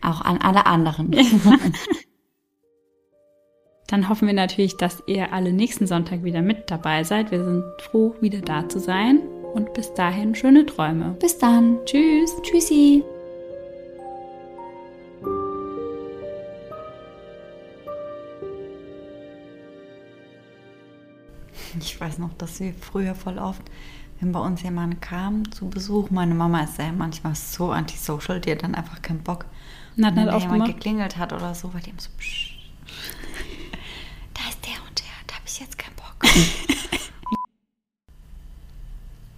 Auch 0.00 0.22
an 0.22 0.38
alle 0.38 0.64
anderen. 0.66 1.12
Dann 3.86 4.08
hoffen 4.08 4.26
wir 4.26 4.34
natürlich, 4.34 4.76
dass 4.76 5.02
ihr 5.06 5.32
alle 5.32 5.52
nächsten 5.52 5.86
Sonntag 5.86 6.24
wieder 6.24 6.42
mit 6.42 6.70
dabei 6.70 7.04
seid. 7.04 7.30
Wir 7.30 7.44
sind 7.44 7.64
froh, 7.78 8.14
wieder 8.20 8.40
da 8.40 8.68
zu 8.68 8.80
sein. 8.80 9.20
Und 9.52 9.72
bis 9.74 9.92
dahin 9.94 10.34
schöne 10.34 10.66
Träume. 10.66 11.16
Bis 11.20 11.38
dann. 11.38 11.78
Tschüss. 11.84 12.34
Tschüssi. 12.42 13.04
Ich 21.78 22.00
weiß 22.00 22.18
noch, 22.18 22.32
dass 22.34 22.60
wir 22.60 22.72
früher 22.72 23.14
voll 23.14 23.38
oft, 23.38 23.62
wenn 24.20 24.32
bei 24.32 24.40
uns 24.40 24.62
jemand 24.62 25.02
kam 25.02 25.50
zu 25.50 25.68
Besuch, 25.68 26.10
meine 26.10 26.34
Mama 26.34 26.62
ist 26.62 26.78
ja 26.78 26.92
manchmal 26.92 27.34
so 27.34 27.70
antisocial, 27.70 28.40
die 28.40 28.52
hat 28.52 28.62
dann 28.62 28.74
einfach 28.74 29.02
keinen 29.02 29.22
Bock. 29.22 29.44
Und 29.96 30.06
hat 30.06 30.16
wenn 30.16 30.28
jemand 30.38 30.66
geklingelt 30.66 31.16
hat 31.16 31.32
oder 31.32 31.54
so, 31.54 31.74
weil 31.74 31.82
die 31.82 31.90
immer 31.90 32.00
so, 32.00 32.10
psch, 32.16 32.54
da 34.44 34.50
ist 34.50 34.66
der 34.66 34.82
und 34.88 34.98
der, 34.98 35.06
da 35.26 35.34
habe 35.34 35.44
ich 35.46 35.60
jetzt 35.60 35.78
keinen 35.78 35.96
Bock. 35.96 36.16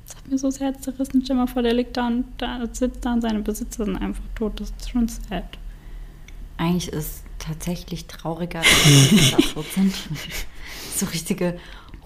Das 0.06 0.14
hat 0.16 0.28
mir 0.28 0.38
so 0.38 0.46
das 0.46 0.60
Herz 0.60 0.82
zerrissen. 0.82 1.22
Stell 1.24 1.34
mal 1.34 1.48
vor, 1.48 1.62
der 1.62 1.74
liegt 1.74 1.96
da 1.96 2.06
und 2.06 2.26
da 2.38 2.64
sitzt 2.72 3.04
da 3.04 3.12
und 3.14 3.22
seine 3.22 3.40
Besitzer 3.40 3.84
sind 3.84 3.96
einfach 3.96 4.22
tot. 4.36 4.60
Das 4.60 4.70
ist 4.70 4.90
schon 4.90 5.08
sad. 5.08 5.58
Eigentlich 6.58 6.92
ist 6.92 7.24
tatsächlich 7.40 8.06
trauriger, 8.06 8.60
dass 8.60 9.10
die 9.10 9.30
da 9.32 9.36
tot 9.36 9.66
sind. 9.72 9.94
So 10.94 11.06
richtige 11.06 11.58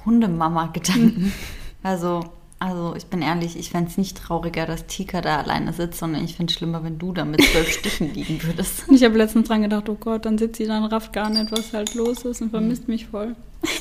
Hundemama-Gedanken. 0.05 1.33
Also, 1.83 2.25
also 2.61 2.95
ich 2.95 3.07
bin 3.07 3.23
ehrlich, 3.23 3.57
ich 3.57 3.71
fände 3.71 3.91
es 3.91 3.97
nicht 3.97 4.19
trauriger, 4.19 4.67
dass 4.67 4.87
Tika 4.87 5.23
da 5.23 5.39
alleine 5.39 5.73
sitzt, 5.73 5.99
sondern 5.99 6.23
ich 6.23 6.37
finde 6.37 6.53
es 6.53 6.59
schlimmer, 6.59 6.85
wenn 6.85 6.99
du 6.99 7.13
da 7.13 7.25
mit 7.25 7.43
zwölf 7.43 7.73
Stichen 7.79 8.13
liegen 8.13 8.43
würdest. 8.43 8.87
Und 8.87 8.97
ich 8.97 9.03
habe 9.03 9.17
letztens 9.17 9.49
dran 9.49 9.63
gedacht, 9.63 9.89
oh 9.89 9.95
Gott, 9.95 10.27
dann 10.27 10.37
sitzt 10.37 10.59
sie 10.59 10.67
da 10.67 10.77
und 10.77 10.85
rafft 10.93 11.13
gar 11.15 11.31
nicht, 11.31 11.51
was 11.51 11.73
halt 11.73 11.95
los 11.95 12.23
ist 12.25 12.43
und 12.43 12.51
vermisst 12.51 12.87
mich 12.87 13.07
voll. 13.07 13.35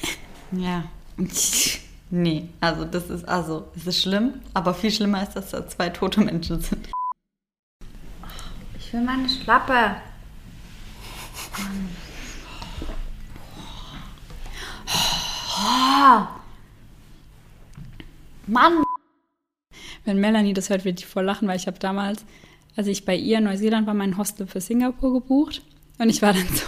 Ja. 0.52 0.86
Nee, 2.12 2.50
also 2.60 2.86
das 2.86 3.08
ist, 3.12 3.24
also, 3.28 3.68
es 3.76 3.86
ist 3.86 4.02
schlimm, 4.02 4.42
aber 4.56 4.74
viel 4.74 4.90
schlimmer 4.90 5.22
ist, 5.22 5.34
dass 5.34 5.52
da 5.52 5.68
zwei 5.68 5.90
tote 5.90 6.22
Menschen 6.22 6.60
sind. 6.60 6.90
Ich 8.80 8.92
will 8.92 9.02
meine 9.02 9.30
Schlappe. 9.30 9.98
Mann. 18.52 18.84
Wenn 20.06 20.20
Melanie 20.20 20.54
das 20.54 20.70
hört, 20.70 20.86
wird 20.86 21.02
die 21.02 21.06
voll 21.06 21.26
lachen, 21.26 21.48
weil 21.48 21.58
ich 21.58 21.68
habe 21.68 21.80
damals 21.80 22.26
als 22.80 22.88
ich 22.88 23.04
bei 23.04 23.14
ihr 23.14 23.40
in 23.40 23.44
Neuseeland 23.44 23.88
war, 23.88 23.94
mein 23.94 24.18
Hostel 24.18 24.48
für 24.48 24.62
Singapur 24.62 25.12
gebucht. 25.12 25.62
Und 25.98 26.08
ich 26.08 26.22
war 26.22 26.32
dann 26.32 26.48
so 26.48 26.66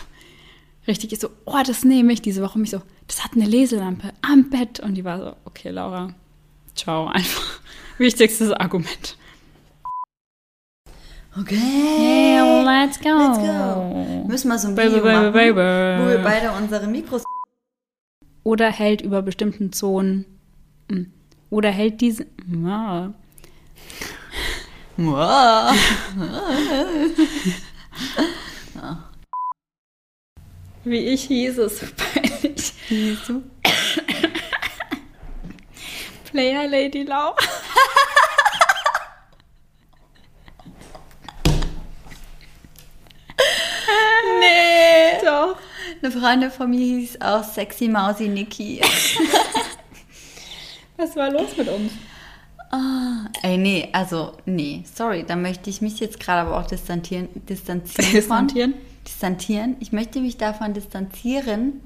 richtig 0.87 1.17
so, 1.17 1.29
oh, 1.45 1.61
das 1.65 1.85
nehme 1.85 2.11
ich 2.11 2.21
diese 2.21 2.41
Woche. 2.41 2.55
Und 2.55 2.61
mich 2.61 2.71
so, 2.71 2.81
das 3.07 3.23
hat 3.23 3.31
eine 3.33 3.45
Leselampe 3.45 4.11
am 4.21 4.49
Bett. 4.49 4.81
Und 4.81 4.95
die 4.95 5.05
war 5.05 5.19
so, 5.19 5.35
okay, 5.45 5.69
Laura, 5.69 6.13
ciao, 6.75 7.07
einfach. 7.07 7.61
Wichtigstes 7.97 8.51
Argument. 8.51 9.17
Okay. 11.39 11.55
Yeah, 11.55 12.61
let's 12.63 12.99
go. 12.99 13.07
Let's 13.07 13.37
go. 13.37 14.25
Müssen 14.27 14.49
wir 14.49 14.59
so 14.59 14.67
ein 14.67 14.75
Baby, 14.75 14.95
Video 14.95 15.03
baby, 15.03 15.15
machen, 15.15 15.33
baby. 15.33 16.03
wo 16.03 16.09
wir 16.09 16.21
beide 16.21 16.51
unsere 16.51 16.87
Mikros... 16.87 17.23
Oder 18.43 18.69
hält 18.69 19.01
über 19.01 19.21
bestimmten 19.21 19.71
Zonen. 19.71 20.25
hm, 20.89 21.13
Oder 21.52 21.69
hält 21.69 21.99
diese. 21.99 22.26
Ja. 22.48 23.14
Wie 30.86 30.98
ich 30.98 31.23
hieß 31.26 31.57
es 31.57 31.80
peinlich. 31.91 32.73
Siehst 32.88 33.30
du? 33.30 33.44
Player 36.32 36.68
Lady 36.69 37.03
Lau. 37.03 37.36
Nee. 44.40 45.19
Doch. 45.26 45.57
Eine 46.02 46.11
Freundin 46.11 46.52
von 46.52 46.69
mir 46.69 46.80
hieß 46.80 47.19
auch 47.19 47.44
Sexy 47.44 47.90
Mausi 47.90 48.30
Niki. 48.30 48.82
Was 51.02 51.15
war 51.15 51.32
los 51.32 51.57
mit 51.57 51.68
uns? 51.68 51.91
Ah, 52.69 53.26
ey, 53.41 53.57
nee, 53.57 53.90
also, 53.91 54.34
nee, 54.45 54.84
sorry, 54.94 55.26
da 55.28 55.36
möchte 55.36 55.69
ich 55.72 55.82
mich 55.82 55.99
jetzt 55.99 56.19
gerade 56.19 56.48
aber 56.48 56.60
auch 56.60 56.68
distanzieren. 56.68 57.28
Distanzieren. 57.49 58.06
von- 58.11 58.48
Distanzieren? 58.48 58.73
Distanzieren. 59.06 59.76
Ich 59.80 59.91
möchte 59.91 60.22
mich 60.22 60.38
davon 60.38 60.73
distanzieren, 60.76 61.82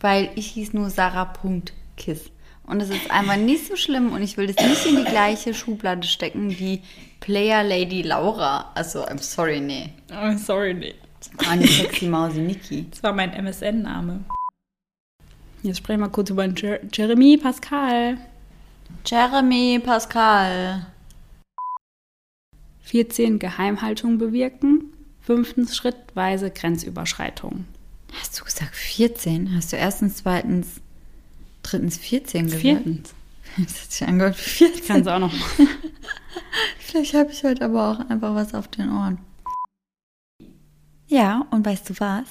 weil 0.00 0.30
ich 0.36 0.46
hieß 0.46 0.74
nur 0.74 0.90
Sarah.kiss. 0.90 2.30
Und 2.64 2.80
es 2.80 2.90
ist 2.90 3.10
einfach 3.10 3.36
nicht 3.36 3.66
so 3.66 3.74
schlimm 3.74 4.12
und 4.12 4.22
ich 4.22 4.36
will 4.36 4.46
das 4.46 4.64
nicht 4.64 4.86
in 4.86 4.96
die 4.96 5.10
gleiche 5.10 5.52
Schublade 5.54 6.06
stecken 6.06 6.50
wie 6.60 6.82
Player 7.18 7.64
Lady 7.64 8.02
Laura. 8.02 8.70
Also, 8.76 9.04
I'm 9.04 9.18
sorry, 9.18 9.58
nee. 9.60 9.90
Oh, 10.12 10.36
sorry, 10.38 10.72
nee. 10.72 10.94
Ah, 11.38 11.56
die 11.56 11.66
Sexy 11.66 12.06
Mausi 12.06 12.40
Niki. 12.40 12.86
Das 12.90 13.02
war 13.02 13.12
mein 13.12 13.32
MSN-Name. 13.32 14.20
Jetzt 15.64 15.78
sprechen 15.78 16.00
wir 16.00 16.08
kurz 16.08 16.30
über 16.30 16.46
Jer 16.46 16.78
Jeremy 16.92 17.36
Pascal. 17.36 18.18
Jeremy 19.06 19.80
Pascal. 19.82 20.86
14 22.82 23.38
Geheimhaltung 23.38 24.18
bewirken. 24.18 24.92
Fünftens 25.20 25.76
schrittweise 25.76 26.50
Grenzüberschreitung. 26.50 27.64
Hast 28.20 28.38
du 28.38 28.44
gesagt 28.44 28.74
14? 28.74 29.54
Hast 29.56 29.72
du 29.72 29.76
erstens, 29.76 30.16
zweitens, 30.16 30.80
drittens 31.62 31.96
14 31.96 32.44
gesagt? 32.44 32.60
Viertens. 32.60 33.14
Das 33.58 33.82
hat 33.82 33.92
sich 33.92 34.08
angehört 34.08 34.38
wie 34.38 34.50
14. 34.50 34.86
Kannst 34.86 35.06
du 35.06 35.14
auch 35.14 35.18
noch. 35.18 35.32
Vielleicht 36.78 37.14
habe 37.14 37.30
ich 37.30 37.44
heute 37.44 37.64
aber 37.64 37.90
auch 37.90 38.10
einfach 38.10 38.34
was 38.34 38.54
auf 38.54 38.68
den 38.68 38.90
Ohren. 38.90 39.18
Ja, 41.06 41.46
und 41.50 41.66
weißt 41.66 41.90
du 41.90 41.94
was? 41.98 42.24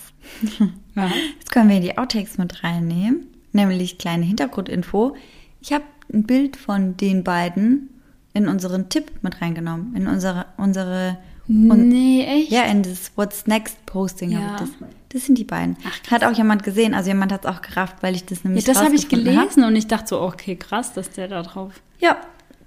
Ja. 0.96 1.12
Jetzt 1.40 1.52
können 1.52 1.70
wir 1.70 1.80
die 1.80 1.98
Outtakes 1.98 2.38
mit 2.38 2.64
reinnehmen, 2.64 3.28
nämlich 3.54 3.98
kleine 3.98 4.26
Hintergrundinfo. 4.26 5.16
Ich 5.62 5.72
habe 5.72 5.86
ein 6.14 6.24
Bild 6.24 6.58
von 6.58 6.98
den 6.98 7.24
beiden 7.24 7.90
in 8.34 8.48
unseren 8.48 8.90
Tipp 8.90 9.12
mit 9.22 9.42
reingenommen, 9.42 9.96
in 9.96 10.08
unsere, 10.08 10.46
unsere 10.58 11.18
und, 11.48 11.90
nee, 11.90 12.24
echt? 12.26 12.52
ja, 12.52 12.64
in 12.64 12.82
das 12.84 13.12
What's 13.18 13.46
Next 13.48 13.86
Posting 13.86 14.36
habe 14.36 14.46
Ja. 14.46 14.54
ich 14.56 14.60
das. 14.62 14.70
Das 15.10 15.26
sind 15.26 15.38
die 15.38 15.44
beiden. 15.44 15.76
hat 16.10 16.24
auch 16.24 16.32
jemand 16.32 16.64
gesehen, 16.64 16.94
also 16.94 17.10
jemand 17.10 17.34
hat 17.34 17.44
es 17.44 17.52
auch 17.52 17.62
gerafft, 17.62 17.98
weil 18.02 18.16
ich 18.16 18.24
das 18.24 18.44
Ja, 18.44 18.48
nämlich 18.48 18.64
das 18.64 18.78
habe 18.78 18.96
ich 18.96 19.02
rausgefunden 19.04 19.36
hab. 19.36 19.50
gelesen 19.50 19.64
und 19.66 19.76
ich 19.76 19.88
dachte 19.88 20.08
so, 20.08 20.22
okay, 20.22 20.56
krass, 20.56 20.94
dass 20.94 21.10
der 21.10 21.28
da 21.28 21.42
drauf. 21.44 21.82
Ja, 22.00 22.16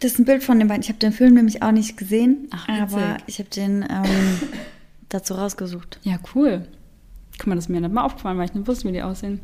das 0.00 0.12
ist 0.12 0.18
ein 0.18 0.26
Bild 0.26 0.44
von 0.44 0.58
den 0.58 0.68
beiden. 0.68 0.82
Ich 0.82 0.90
habe 0.90 0.98
den 0.98 1.12
Film 1.12 1.32
nämlich 1.34 1.62
auch 1.62 1.72
nicht 1.72 1.96
gesehen, 1.96 2.48
Ach, 2.50 2.68
aber 2.68 3.16
ich 3.26 3.38
habe 3.38 3.48
den 3.48 3.82
ähm, 3.88 4.38
dazu 5.08 5.32
rausgesucht. 5.34 5.98
Ja, 6.02 6.16
cool. 6.34 6.68
Guck 7.38 7.46
mal, 7.46 7.54
das 7.54 7.64
ist 7.64 7.68
mir 7.70 7.80
nicht 7.80 7.92
mal 7.94 8.04
aufgefallen, 8.04 8.36
weil 8.36 8.44
ich 8.46 8.54
nicht 8.54 8.68
wusste, 8.68 8.86
wie 8.88 8.92
die 8.92 9.02
aussehen. 9.02 9.40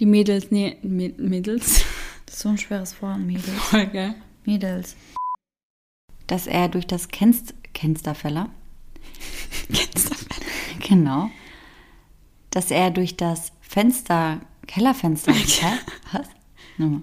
Die 0.00 0.06
Mädels, 0.06 0.50
nee, 0.50 0.76
Mä- 0.84 1.14
Mädels. 1.18 1.84
So 2.34 2.48
ein 2.48 2.58
schweres 2.58 3.00
Wort, 3.00 3.18
Mädels. 3.18 3.48
Voll, 3.70 3.86
gell? 3.86 4.14
Mädels. 4.44 4.96
Dass 6.26 6.46
er 6.46 6.68
durch 6.68 6.86
das 6.86 7.08
Kenst 7.08 7.54
Kensterfeller, 7.74 8.50
Kennst 9.72 10.10
du 10.10 10.88
genau, 10.88 11.30
dass 12.50 12.70
er 12.70 12.90
durch 12.90 13.16
das 13.16 13.52
Fenster, 13.60 14.40
Kellerfenster, 14.66 15.32
hä? 15.32 15.78
Was? 16.12 16.28
Nochmal. 16.78 17.02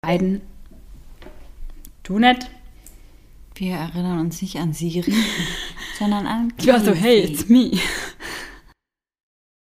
beiden? 0.00 0.40
Du 2.02 2.18
nicht? 2.18 2.50
Wir 3.54 3.74
erinnern 3.76 4.20
uns 4.20 4.40
nicht 4.40 4.56
an 4.56 4.72
Siri, 4.72 5.12
sondern 5.98 6.26
an 6.26 6.52
Ich 6.58 6.66
war 6.66 6.80
so, 6.80 6.92
hey, 6.92 7.20
it's 7.20 7.48
me. 7.48 7.72